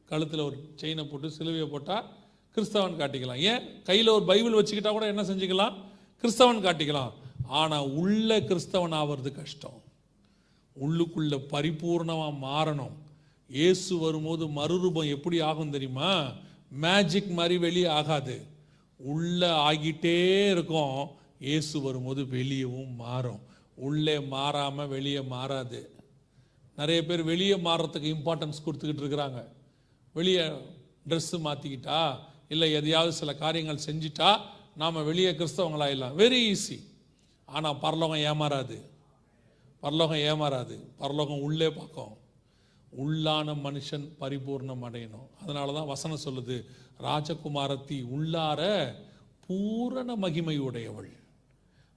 கழுத்தில் 0.05 0.39
ஒரு 0.39 0.57
செயினை 0.75 1.05
போட்டு 1.05 1.27
சிலுவையை 1.37 1.67
போட்டால் 1.67 2.09
கிறிஸ்தவன் 2.55 2.99
காட்டிக்கலாம். 3.01 3.41
ஏன்? 3.51 3.83
கையில் 3.83 4.15
ஒரு 4.17 4.25
பைபிள் 4.25 4.57
வச்சுக்கிட்டா 4.59 4.91
கூட 4.91 5.05
என்ன 5.05 5.21
செஞ்சுக்கலாம்? 5.21 5.77
கிறிஸ்தவன் 6.21 6.65
காட்டிக்கலாம். 6.67 7.13
ஆனால் 7.61 7.89
உள்ள 7.89 8.39
கிறிஸ்தவன் 8.39 8.97
ஆவது 9.01 9.31
கஷ்டம். 9.31 9.81
உள்ளுக்குள்ளே 10.81 11.39
பரிபூர்ணமாக 11.55 12.35
மாறணும். 12.47 12.97
இயேசு 13.51 13.97
வரும்போது 13.97 14.43
மறுரூபம் 14.47 15.09
எப்படி 15.09 15.41
ஆகும் 15.41 15.71
தெரியுமா? 15.71 16.11
மேஜிக் 16.71 17.29
மாதிரி 17.29 17.57
வெளியே 17.57 17.85
ஆகாது. 17.85 18.45
உள்ளே 18.97 19.47
ஆகிட்டே 19.47 20.49
இருக்கும். 20.49 21.07
இயேசு 21.39 21.81
வரும்போது 21.81 22.23
வெளியவும் 22.23 22.93
மாறும். 22.95 23.41
உள்ளே 23.75 24.19
மாறாமல் 24.19 24.87
வெளியே 24.87 25.21
மாறாது. 25.21 25.81
நிறைய 26.75 27.05
பேர் 27.05 27.23
வெளியே 27.23 27.55
மாறுறதுக்கு 27.55 28.09
இம்பார்ட்டன்ஸ் 28.15 28.63
கொடுத்துக்கிட்டு 28.65 29.03
இருக்கிறாங்க. 29.03 29.47
வெளியே 30.13 30.45
ட்ரெஸ்ஸு 31.09 31.37
மாற்றிக்கிட்டா 31.43 32.17
இல்லை 32.49 32.71
எதையாவது 32.71 33.13
சில 33.13 33.35
காரியங்கள் 33.35 33.85
செஞ்சிட்டா 33.85 34.31
நாம் 34.75 35.05
வெளியே 35.05 35.31
கிறிஸ்தவங்களாயிடலாம். 35.31 36.17
வெரி 36.23 36.55
ஈஸி 36.55 36.79
ஆனால் 37.45 37.79
பரலோகம் 37.79 38.23
ஏமாறாது. 38.29 38.81
பரலோகம் 39.79 40.23
ஏமாறாது. 40.29 40.77
பரலோகம் 40.97 41.41
உள்ளே 41.41 41.69
பார்க்கும். 41.69 42.19
உள்ளான 43.03 43.55
மனுஷன் 43.65 44.05
பரிபூர்ணம் 44.21 44.83
அடையணும். 44.87 45.27
அதனால 45.41 45.73
தான் 45.77 45.91
வசனம் 45.93 46.25
சொல்லுது 46.25 46.57
ராஜகுமாரத்தி 47.07 47.97
உள்ளார 48.15 48.61
பூரண 49.45 50.15
மகிமை 50.23 50.57
உடையவள் 50.67 51.11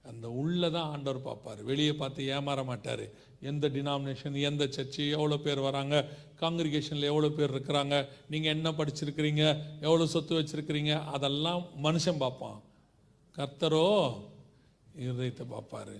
அந்த 0.09 0.25
உள்ள 0.41 0.69
தான் 0.75 0.91
ஆண்டவர் 0.93 1.25
பார்ப்பார். 1.27 1.61
வெளியே 1.69 1.93
பார்த்து 1.99 2.27
ஏமாற 2.35 2.59
மாட்டார். 2.65 3.05
எந்த 3.49 3.65
டினாமினேஷன் 3.75 4.35
எந்த 4.49 4.63
சர்ச்சு 4.75 5.03
எவ்வளோ 5.15 5.37
பேர் 5.45 5.61
வராங்க 5.67 5.95
காங்கிரிகேஷனில் 6.41 7.09
எவ்வளோ 7.11 7.29
பேர் 7.37 7.53
இருக்கிறாங்க 7.55 7.95
நீங்கள் 8.31 8.53
என்ன 8.55 8.69
படிச்சிருக்கிறீங்க 8.79 9.43
எவ்வளோ 9.85 10.05
சொத்து 10.13 10.39
வச்சிருக்கிறீங்க 10.39 10.93
அதெல்லாம் 11.15 11.63
மனுஷன் 11.87 12.21
பார்ப்பான். 12.23 12.59
கர்த்தரோ 13.37 13.87
இருதயத்தை 15.03 15.45
பார்ப்பாரு. 15.55 15.97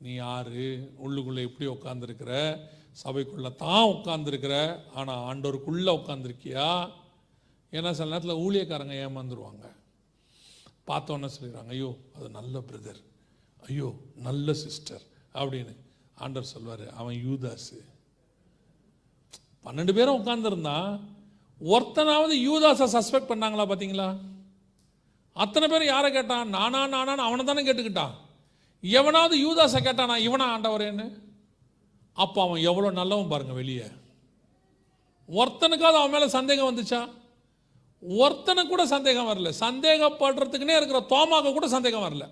நீ 0.00 0.12
யாரு? 0.14 0.64
உள்ளுக்குள்ளே 1.04 1.44
எப்படி 1.48 1.66
உட்காந்துருக்கிற 1.76 2.32
சபைக்குள்ளே 3.02 3.50
தான் 3.54 3.90
உட்காந்துருக்கிற 3.94 4.80
ஆனால் 4.94 5.22
ஆண்டவருக்குள்ளே 5.30 5.92
உட்காந்துருக்கியா 6.00 6.68
ஏன்னா 7.72 7.90
சில 7.90 8.10
நேரத்தில் 8.10 8.40
ஊழியக்காரங்க 8.44 8.96
ஏமாந்துருவாங்க. 9.06 9.64
பார்த்தோன்னே 10.88 11.28
சொல்லிடுறாங்க 11.36 11.72
ஐயோ 11.76 11.90
அது 12.16 12.28
நல்ல 12.30 12.58
பிரதர். 12.58 13.00
ஐயோ 13.68 13.88
நல்ல 14.14 14.52
சிஸ்டர். 14.52 15.04
அப்படின்னு 15.34 15.74
ஆண்டவர் 16.14 16.52
சொல்வார் 16.52 16.84
அவன் 16.90 17.16
யூதாஸு 17.26 17.78
பன்னெண்டு 19.64 19.92
பேரும் 19.94 20.18
உட்காந்துருந்தான் 20.20 21.00
ஒருத்தனாவது 21.60 22.34
யூதாஸை 22.48 22.86
சஸ்பெக்ட் 22.96 23.30
பண்ணாங்களா 23.30 23.64
பார்த்தீங்களா 23.68 24.08
அத்தனை 25.32 25.68
பேர் 25.68 25.84
யாரை 25.84 26.12
கேட்டான்? 26.12 26.48
நானா 26.48 26.80
நானான்னு 26.94 27.26
அவனை 27.26 27.44
தானே 27.44 27.62
கேட்டுக்கிட்டான். 27.66 28.14
எவனாவது 28.80 29.36
யூதாஸை 29.44 29.80
கேட்டானா 29.86 30.16
இவனா 30.28 30.46
ஆண்டவரேன்னு? 30.54 31.06
அப்போ 32.14 32.42
அவன் 32.42 32.60
எவ்வளோ 32.62 32.90
நல்லவன் 32.90 33.28
பாருங்கள் 33.28 33.54
வெளியே. 33.54 33.86
ஒருத்தனுக்காவது 35.28 36.00
அவன் 36.00 36.10
மேலே 36.10 36.28
சந்தேகம் 36.28 36.68
வந்துச்சா? 36.70 37.10
ஒருத்தனுக்கு 38.02 38.68
கூட 38.68 38.86
சந்தேகம் 38.86 39.26
வரல. 39.26 39.52
சந்தேகப்படுறதுக்குன்னே 39.60 40.76
இருக்கிற 40.76 41.00
தோமாக்கு 41.08 41.52
கூட 41.52 41.68
சந்தேகம் 41.68 42.02
வரல. 42.02 42.28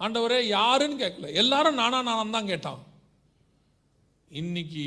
ஆண்டவரே 0.00 0.40
யாருன்னு 0.46 1.04
கேட்கல. 1.04 1.34
எல்லாரும் 1.34 1.74
நானா 1.74 2.02
நானும் 2.02 2.30
தான் 2.30 2.46
கேட்டான். 2.46 2.86
இன்னைக்கு 4.28 4.86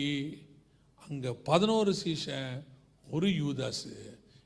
அங்கே 1.09 1.31
பதினோரு 1.31 1.95
சீஷன் 2.03 2.63
ஒரு 3.11 3.27
யூதாசு. 3.27 3.93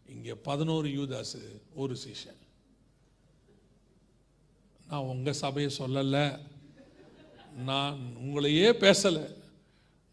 இங்கே 0.05 0.33
பதினோரு 0.33 0.87
யூதாசு 0.87 1.41
ஒரு 1.73 1.97
சீஷன். 2.05 2.39
நான் 4.87 5.09
உங்கள் 5.13 5.33
சபையை 5.33 5.71
சொல்லலை. 5.77 6.39
நான் 7.55 8.15
உங்களையே 8.17 8.71
பேசலை. 8.71 9.33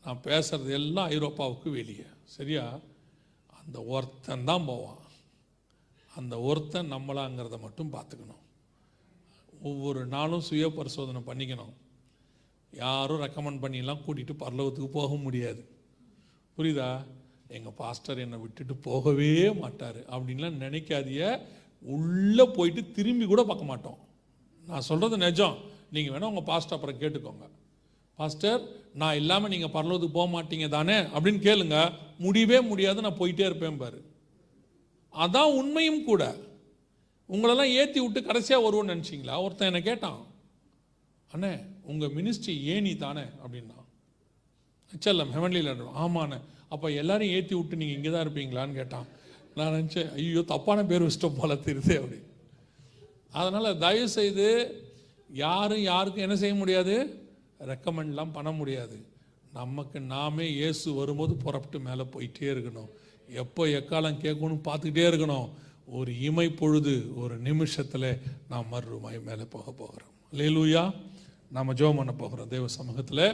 நான் 0.04 0.20
பேசுறது 0.22 0.70
எல்லாம் 0.70 1.10
ஐரோப்பாவுக்கு 1.10 1.70
வெளியே. 1.70 2.04
சரியா? 2.24 2.78
அந்த 3.64 3.82
ஒருத்தன் 3.82 4.44
தான் 4.44 4.64
போவான். 4.64 4.96
அந்த 6.16 6.40
ஒருத்தன் 6.40 6.92
நம்மளாங்கிறத 6.92 7.60
மட்டும் 7.60 7.92
பார்த்துக்கணும். 7.92 8.40
ஒவ்வொரு 9.62 10.06
நாளும் 10.06 10.40
சுய 10.40 10.70
பரிசோதனை 10.70 11.20
பண்ணிக்கணும். 11.20 11.72
யாரும் 12.70 13.20
ரெக்கமெண்ட் 13.20 13.64
பண்ணிலாம் 13.64 14.00
கூட்டிகிட்டு 14.06 14.36
பரலோகத்துக்கு 14.38 14.86
போக 14.86 15.14
முடியாது. 15.14 15.68
புரியுதா? 16.58 17.04
எங்கள் 17.48 17.72
பாஸ்டர் 17.72 18.18
என்னை 18.18 18.38
விட்டுட்டு 18.38 18.74
போகவே 18.74 19.52
மாட்டார். 19.52 20.00
அப்படின்லாம் 20.00 20.58
நினைக்காதிய 20.58 21.42
உள்ளே 21.82 22.44
போயிட்டு 22.44 22.90
திரும்பி 22.90 23.26
கூட 23.26 23.42
பார்க்க 23.42 23.64
மாட்டோம். 23.64 23.98
நான் 24.66 24.80
சொல்கிறது 24.80 25.16
நிஜம். 25.16 25.70
நீங்கள் 25.94 26.12
வேணால் 26.14 26.30
உங்கள் 26.32 26.48
பாஸ்டர் 26.50 26.76
அப்புறம் 26.76 27.00
கேட்டுக்கோங்க. 27.02 27.46
பாஸ்டர் 28.18 28.62
நான் 29.00 29.18
இல்லாமல் 29.20 29.52
நீங்கள் 29.52 29.74
பரலோகத்துக்கு 29.76 30.18
போக 30.18 30.28
மாட்டீங்க 30.34 30.66
தானே? 30.76 30.96
அப்படின்னு 31.14 31.40
கேளுங்க. 31.48 31.76
முடியவே 32.24 32.58
முடியாது 32.70 33.04
நான் 33.06 33.20
போயிட்டே 33.20 33.44
இருப்பேன் 33.50 33.80
பாரு. 33.82 34.00
அதான் 35.14 35.54
உண்மையும் 35.60 36.04
கூட. 36.10 36.22
உங்களெல்லாம் 37.28 37.72
ஏற்றி 37.80 37.98
விட்டு 38.00 38.20
கடைசியாக 38.28 38.64
வருவோன்னு 38.64 38.94
நினச்சிங்களா? 38.94 39.36
ஒருத்தன் 39.44 39.70
என்னை 39.70 39.82
கேட்டான் 39.82 40.20
அண்ணே 41.30 41.52
உங்கள் 41.90 42.14
மினிஸ்ட்ரி 42.18 42.54
ஏனி 42.72 42.92
தானே? 42.96 43.24
அப்படின்னா 43.44 43.78
செல்லம் 45.04 45.30
ஹெவன்லியில் 45.36 45.70
ஆமாண்ணே. 46.04 46.38
அப்போ 46.74 46.86
எல்லாரையும் 47.00 47.34
ஏற்றி 47.36 47.54
விட்டு 47.56 47.80
நீங்கள் 47.80 47.98
இங்கே 47.98 48.10
தான் 48.14 48.24
இருப்பீங்களான்னு 48.26 48.78
கேட்டான். 48.80 49.06
நான் 49.56 49.74
நினச்சேன் 49.76 50.10
ஐயோ 50.18 50.42
தப்பான 50.52 50.84
பேர் 50.90 51.04
வச்சிட்டோம் 51.04 51.38
போல 51.40 51.54
தெரியுது 51.66 51.94
அப்படி 52.00 52.18
அதனால் 53.40 53.78
தயவு 53.84 54.08
செய்து 54.18 54.46
யாரும் 55.32 55.82
யாருக்கும் 55.82 56.22
என்ன 56.22 56.36
செய்ய 56.36 56.54
முடியாது? 56.54 57.24
ரெக்கமெண்ட்லாம் 57.66 58.32
பண்ண 58.32 58.50
முடியாது. 58.50 59.06
நமக்கு 59.52 60.00
நாமே 60.00 60.50
இயேசு 60.50 60.92
வரும்போது 60.92 61.34
புறப்பட்டு 61.34 61.80
மேலே 61.80 62.02
போயிட்டே 62.02 62.48
இருக்கணும். 62.54 62.88
எப்போ 63.28 63.66
எக்காலம் 63.66 64.20
கேட்கணும் 64.24 64.64
பார்த்துக்கிட்டே 64.64 65.04
இருக்கணும். 65.10 65.48
ஒரு 65.86 66.20
இமை 66.20 66.50
பொழுது 66.50 67.16
ஒரு 67.16 67.36
நிமிஷத்தில் 67.38 68.20
நாம் 68.48 68.66
மறுமாய் 68.72 69.24
மேலே 69.24 69.44
போக 69.44 69.70
போகிறோம். 69.70 70.12
லேலூயா 70.32 70.94
நாம் 71.50 71.74
ஜோம் 71.74 71.96
பண்ண 71.96 72.12
போகிறோம் 72.12 72.48
தேவ 72.48 72.66
சமூகத்தில். 72.66 73.24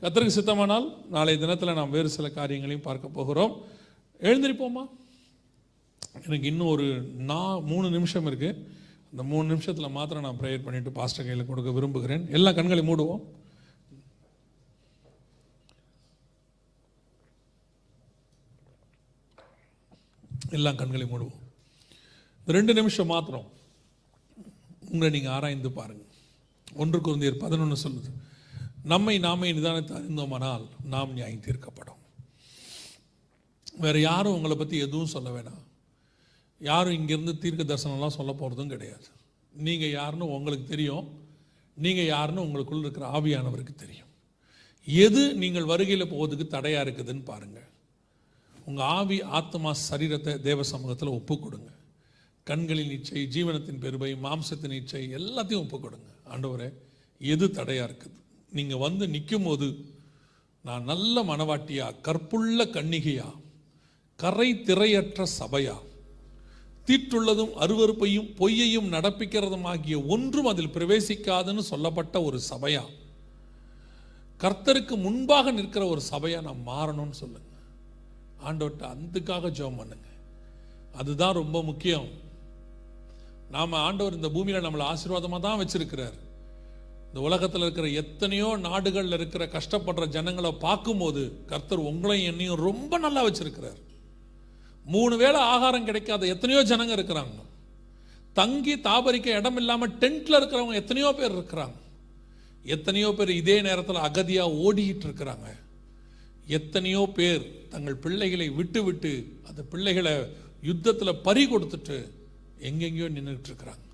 கத்திரிக்கு 0.00 0.36
சித்தமானால் 0.38 1.08
நாளை 1.08 1.38
தினத்தில் 1.38 1.74
நாம் 1.74 1.90
வேறு 1.90 2.08
சில 2.08 2.30
காரியங்களையும் 2.30 2.84
பார்க்க 2.84 3.08
போகிறோம். 3.08 3.60
எழுந்திருப்போமா? 4.20 4.84
எனக்கு 6.24 6.46
இன்னும் 6.46 6.66
ஒரு 6.66 7.02
நா 7.16 7.58
மூணு 7.58 7.90
நிமிஷம் 7.90 8.26
இருக்குது 8.26 8.66
இந்த 9.12 9.22
மூணு 9.30 9.46
நிமிஷத்தில் 9.52 9.94
மாத்திரம் 9.98 10.24
நான் 10.24 10.40
ப்ரேயர் 10.40 10.64
பண்ணிவிட்டு 10.64 10.96
பாஸ்டர் 10.98 11.26
கையில் 11.28 11.48
கொடுக்க 11.50 11.70
விரும்புகிறேன். 11.76 12.24
எல்லா 12.36 12.50
கண்களை 12.58 12.82
மூடுவோம். 12.90 13.22
எல்லா 20.56 20.70
கண்களை 20.80 21.06
மூடுவோம். 21.12 21.40
இந்த 22.40 22.52
ரெண்டு 22.58 22.72
நிமிஷம் 22.78 23.12
மாத்திரம் 23.14 23.48
உங்களை 24.92 25.10
நீங்கள் 25.16 25.34
ஆராய்ந்து 25.36 25.70
பாருங்கள் 25.78 26.08
ஒன்று 26.82 26.98
குருந்தியர் 27.06 27.42
பதினொன்று 27.42 27.76
சொல்லுது 27.84 28.10
நம்மை 28.92 29.14
நாமே 29.26 29.48
நிதானத்தை 29.56 29.94
அறிந்தோமானால் 29.98 30.64
நாம் 30.92 31.16
நியாயம் 31.16 31.44
தீர்க்கப்படும். 31.46 32.00
வேறு 33.84 34.00
யாரும் 34.00 34.36
உங்களை 34.38 34.56
பற்றி 34.56 34.76
எதுவும் 34.86 35.12
சொல்ல 35.14 35.28
வேணாம். 35.36 35.66
யாரும் 36.68 36.96
இங்கேருந்து 36.98 37.34
தீர்க்க 37.42 37.62
தரிசனம்லாம் 37.70 38.18
சொல்ல 38.18 38.32
போகிறதும் 38.40 38.72
கிடையாது. 38.72 39.06
நீங்கள் 39.52 39.94
யாருன்னு 39.98 40.32
உங்களுக்கு 40.36 40.66
தெரியும். 40.74 41.06
நீங்கள் 41.76 42.10
யாருன்னு 42.14 42.44
உங்களுக்குள்ள 42.46 42.86
இருக்கிற 42.86 43.06
ஆவியானவருக்கு 43.16 43.74
தெரியும். 43.82 44.10
எது 44.88 45.22
நீங்கள் 45.42 45.70
வருகையில் 45.72 46.12
போவதுக்கு 46.12 46.46
தடையாக 46.54 46.84
இருக்குதுன்னு 46.86 47.24
பாருங்கள் 47.30 47.68
உங்கள் 48.68 48.88
ஆவி 48.98 49.18
ஆத்மா 49.38 49.70
சரீரத்தை 49.88 50.32
தேவ 50.48 50.62
சமூகத்தில் 50.72 51.16
ஒப்பு 51.18 51.34
கொடுங்க. 51.38 51.70
கண்களின் 52.46 52.94
இச்சை 52.96 53.22
ஜீவனத்தின் 53.34 53.82
பெருமை 53.84 54.12
மாம்சத்தின் 54.26 54.76
இச்சை 54.80 55.02
எல்லாத்தையும் 55.18 55.64
ஒப்பு 55.64 55.78
கொடுங்க. 55.80 56.08
ஆண்டவரே 56.32 56.68
எது 57.20 57.46
தடையாக 57.58 57.88
இருக்குது? 57.88 58.16
நீங்கள் 58.58 58.82
வந்து 58.86 59.04
நிற்கும் 59.14 59.46
போது 59.48 59.66
நான் 60.68 60.88
நல்ல 60.90 61.22
மனவாட்டியா 61.30 61.86
கற்புள்ள 62.06 62.64
கன்னிகையா 62.76 63.28
கரை 64.18 64.48
திரையற்ற 64.68 65.26
சபையா 65.38 65.76
தீட்டுள்ளதும் 66.86 67.52
அருவருப்பையும் 67.64 68.30
பொய்யையும் 68.38 68.88
நடப்பிக்கிறதும் 68.94 69.62
ஆகிய 69.62 70.04
ஒன்றும் 70.04 70.46
அதில் 70.46 70.74
பிரவேசிக்காதுன்னு 70.76 71.58
சொல்லப்பட்ட 71.58 72.22
ஒரு 72.22 72.40
சபையா? 72.50 72.82
கர்த்தருக்கு 74.40 74.96
முன்பாக 74.96 75.50
நிற்கிற 75.50 75.86
ஒரு 75.86 76.02
சபையா 76.10 76.42
நான் 76.42 76.62
மாறணும்னு 76.62 77.14
சொல்லுங்க. 77.14 77.48
ஆண்டவர்கிட்ட 78.46 78.86
அதுக்காக 78.94 79.50
ஜெபம் 79.58 79.76
பண்ணுங்க. 79.76 80.08
அதுதான் 80.92 81.32
ரொம்ப 81.32 81.62
முக்கியம். 81.62 82.08
நாம் 83.50 83.72
ஆண்டவர் 83.72 84.14
இந்த 84.14 84.28
பூமியில் 84.30 84.64
நம்மளை 84.64 84.84
ஆசீர்வாதமாக 84.92 85.40
தான் 85.40 85.60
வச்சிருக்கிறார். 85.60 86.16
இந்த 87.06 87.20
உலகத்தில் 87.20 87.60
இருக்கிற 87.60 87.88
எத்தனையோ 87.88 88.56
நாடுகளில் 88.56 89.12
இருக்கிற 89.12 89.46
கஷ்டப்படுற 89.46 90.06
ஜனங்களை 90.06 90.52
பார்க்கும்போது 90.52 91.22
கர்த்தர் 91.46 91.80
உங்களையும் 91.80 92.30
என்னையும் 92.32 92.62
ரொம்ப 92.68 92.98
நல்லா 92.98 93.26
வச்சிருக்கிறார். 93.26 93.80
மூணு 94.84 95.16
வேளை 95.16 95.40
ஆகாரம் 95.40 95.84
கிடைக்காத 95.84 96.26
எத்தனையோ 96.26 96.62
ஜனங்க 96.62 96.92
இருக்கிறாங்க. 96.98 97.38
தங்கி 98.32 98.74
தாபரிக்க 98.74 99.26
இடம் 99.26 99.56
இல்லாமல் 99.56 99.90
டென்ட்ல 99.90 100.38
இருக்கிறவங்க 100.40 100.74
எத்தனையோ 100.74 101.14
பேர் 101.14 101.36
இருக்கிறாங்க. 101.38 101.78
எத்தனையோ 102.62 103.12
பேர் 103.12 103.28
இதே 103.28 103.62
நேரத்தில் 103.62 104.04
அகதியாக 104.08 104.56
ஓடிக்கிட்டு 104.66 105.06
இருக்கிறாங்க. 105.08 105.48
எத்தனையோ 106.46 107.08
பேர் 107.16 107.68
தங்கள் 107.68 107.96
பிள்ளைகளை 107.96 108.48
விட்டு 108.50 108.84
விட்டு 108.84 109.38
அந்த 109.48 109.62
பிள்ளைகளை 109.62 110.14
யுத்தத்தில் 110.62 111.20
பறி 111.22 111.44
கொடுத்துட்டு 111.46 112.10
எங்கெங்கேயோ 112.58 113.08
நின்றுட்டு 113.16 113.48
இருக்கிறாங்க. 113.50 113.86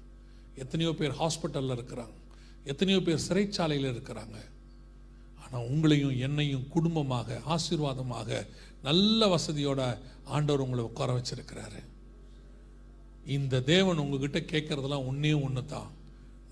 எத்தனையோ 0.54 0.92
பேர் 0.92 1.18
ஹாஸ்பிட்டலில் 1.20 1.76
இருக்கிறாங்க. 1.78 2.16
எத்தனையோ 2.64 3.00
பேர் 3.00 3.26
சிறைச்சாலையில் 3.28 3.92
இருக்கிறாங்க. 3.94 4.36
ஆனால் 5.42 5.66
உங்களையும் 5.66 6.18
என்னையும் 6.18 6.68
குடும்பமாக 6.68 7.40
ஆசீர்வாதமாக 7.46 8.46
நல்ல 8.86 9.28
வசதியோட 9.34 9.80
ஆண்டவர் 10.34 10.64
உங்களை 10.64 10.82
உட்கார 10.84 11.10
வச்சிருக்கிறாரு. 11.18 11.80
இந்த 13.36 13.60
தேவன் 13.72 14.02
உங்ககிட்ட 14.02 14.38
கேட்கறதெல்லாம் 14.52 15.06
ஒன்றே 15.10 15.32
ஒன்று 15.44 15.62
தான் 15.64 15.88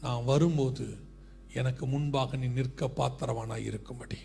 நான் 0.05 0.29
வரும்போது 0.31 0.87
எனக்கு 1.61 1.85
முன்பாக 1.87 2.37
நீ 2.37 2.47
நிற்க 2.59 2.89
பாத்திரவானாக 2.97 3.67
இருக்கும்படி. 3.71 4.19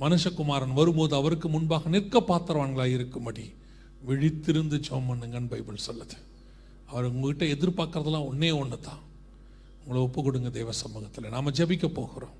மனுஷகுமாரன் 0.00 0.78
வரும்போது 0.78 1.12
அவருக்கு 1.14 1.48
முன்பாக 1.48 1.88
நிற்க 1.88 2.20
பாத்திரவான்களாக 2.30 2.96
இருக்கும்படி. 2.98 3.44
விழித்திருந்து 4.08 4.76
ஜெபம் 4.86 5.08
பண்ணுங்கன்னு 5.10 5.52
பைபிள் 5.54 5.86
சொல்லுது. 5.88 6.16
அவர் 6.90 7.10
உங்ககிட்ட 7.12 7.44
எதிர்பார்க்கறதெல்லாம் 7.54 8.28
ஒன்றே 8.30 8.50
ஒன்று 8.60 8.78
தான் 8.80 9.02
உங்களை 9.82 10.00
ஒப்பு 10.02 10.20
கொடுங்க 10.22 10.50
தேவ 10.50 10.72
சமூகத்தில். 10.72 11.32
நாம் 11.34 11.56
ஜபிக்க 11.58 11.86
போகிறோம். 12.00 12.36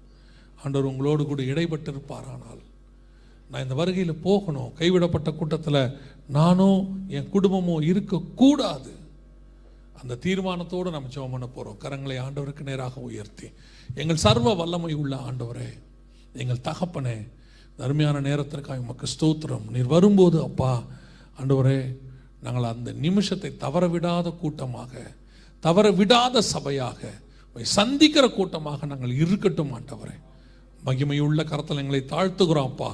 ஆண்டவர் 0.63 0.91
உங்களோடு 0.91 1.23
கூட 1.27 1.43
இடைப்பட்டு 1.53 2.01
ஆனால் 2.19 2.63
நான் 3.53 3.65
இந்த 3.65 3.75
வருகையில் 3.79 4.23
போகணும். 4.27 4.71
கைவிடப்பட்ட 4.81 5.31
கூட்டத்தில் 5.39 5.83
நானும் 6.37 6.83
என் 7.17 7.29
குடும்பமும் 7.35 7.87
இருக்கக்கூடாது. 7.91 8.93
அந்த 10.01 10.19
தீர்மானத்தோடு 10.25 10.95
நம்ம 10.95 11.11
ஜெபம் 11.15 11.35
பண்ண 11.35 11.47
போகிறோம் 11.47 11.81
கரங்களை 11.85 12.17
ஆண்டவருக்கு 12.25 12.63
நேராக 12.69 13.01
உயர்த்தி. 13.09 13.49
எங்கள் 13.95 14.23
சர்வ 14.25 14.55
வல்லமை 14.61 14.93
உள்ள 15.03 15.15
ஆண்டவரே 15.29 15.69
எங்கள் 16.43 16.65
தகப்பனே 16.69 17.17
அருமையான 17.85 18.17
நேரத்திற்காக 18.29 18.83
உமக்கு 18.85 19.07
ஸ்தோத்திரம். 19.15 19.67
நீர் 19.75 19.93
வரும்போது 19.95 20.39
அப்பா 20.49 20.73
ஆண்டவரே 21.41 21.81
நாங்கள் 22.45 22.71
அந்த 22.73 22.91
நிமிஷத்தை 23.05 23.51
தவற 23.65 23.85
விடாத 23.95 24.29
கூட்டமாக 24.43 24.93
தவற 25.61 25.87
விடாத 26.01 26.43
சபையாக 26.55 27.01
சந்திக்கிற 27.77 28.25
கூட்டமாக 28.37 28.87
நாங்கள் 28.87 29.17
இருக்கட்டும் 29.23 29.73
ஆண்டவரே. 29.79 30.17
மகிமையுள்ள 30.87 31.41
கரத்தில் 31.51 31.81
எங்களை 31.83 32.03
தாழ்த்துகிறோம் 32.15 32.71
அப்பா. 32.71 32.93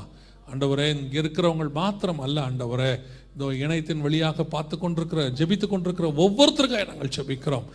ஆண்டவரே 0.51 0.87
இங்கே 0.97 1.19
இருக்கிறவங்கள் 1.23 1.71
மாத்திரம் 1.81 2.21
அல்ல 2.27 2.39
ஆண்டவரே. 2.49 2.93
இதோ 3.35 3.47
இணையத்தின் 3.65 4.05
வழியாக 4.07 4.45
பார்த்து 4.55 4.79
கொண்டிருக்கிற 4.79 5.23
ஜெபித்து 5.39 5.67
கொண்டிருக்கிற 5.69 6.09
ஒவ்வொருத்தருக்காக 6.25 6.87
நாங்கள் 6.91 7.13
ஜெபிக்கிறோம். 7.17 7.67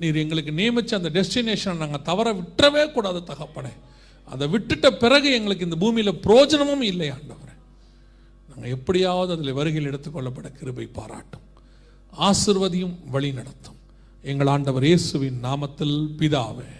நீர் 0.00 0.20
எங்களுக்கு 0.22 0.52
நியமித்த 0.52 0.96
அந்த 1.00 1.10
டெஸ்டினேஷனை 1.16 1.76
நாங்கள் 1.84 2.06
தவற 2.10 2.28
விட்டுறவே 2.38 2.84
கூடாது 2.92 3.20
தகப்பனே. 3.30 3.72
அதை 4.32 4.46
விட்டுட்ட 4.54 4.90
பிறகு 5.04 5.28
எங்களுக்கு 5.38 5.64
இந்த 5.64 5.78
பூமியில் 5.84 6.20
பிரோஜனமும் 6.26 6.84
இல்லை 6.92 7.08
ஆண்டவரே. 7.16 7.54
நாங்கள் 8.50 8.74
எப்படியாவது 8.76 9.32
அதில் 9.36 9.58
வருகையில் 9.58 9.90
எடுத்துக்கொள்ளப்பட 9.90 10.50
கிருபை 10.58 10.86
பாராட்டும். 10.98 11.46
ஆசிர்வதியும் 12.28 12.96
வழி 13.10 13.32
நடத்தும். 13.32 13.78
எங்கள் 14.22 14.46
ஆண்டவர் 14.46 14.84
இயேசுவின் 14.84 15.38
நாமத்தில் 15.42 15.96
பிதாவே. 16.20 16.70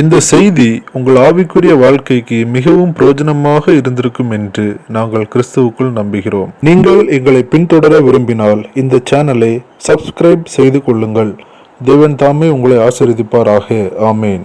இந்த 0.00 0.16
செய்தி 0.28 0.66
உங்கள் 0.96 1.18
ஆவிக்குரிய 1.24 1.72
வாழ்க்கைக்கு 1.80 2.36
மிகவும் 2.54 2.92
பிரயோஜனமாக 2.98 3.72
இருந்திருக்கும் 3.78 4.30
என்று 4.36 4.64
நாங்கள் 4.96 5.26
கிறிஸ்துவுக்குள் 5.32 5.90
நம்புகிறோம். 5.98 6.52
நீங்கள் 6.68 7.00
எங்களை 7.16 7.42
பின்தொடர 7.54 7.98
விரும்பினால் 8.06 8.62
இந்த 8.82 9.00
சேனலை 9.10 9.50
சப்ஸ்கிரைப் 9.88 10.46
செய்து 10.56 10.80
கொள்ளுங்கள். 10.86 11.32
தேவன் 11.90 12.16
தாமே 12.22 12.48
உங்களை 12.48 12.78
ஆசிரியப்பாராக 12.86 13.68
ஆமேன். 14.10 14.42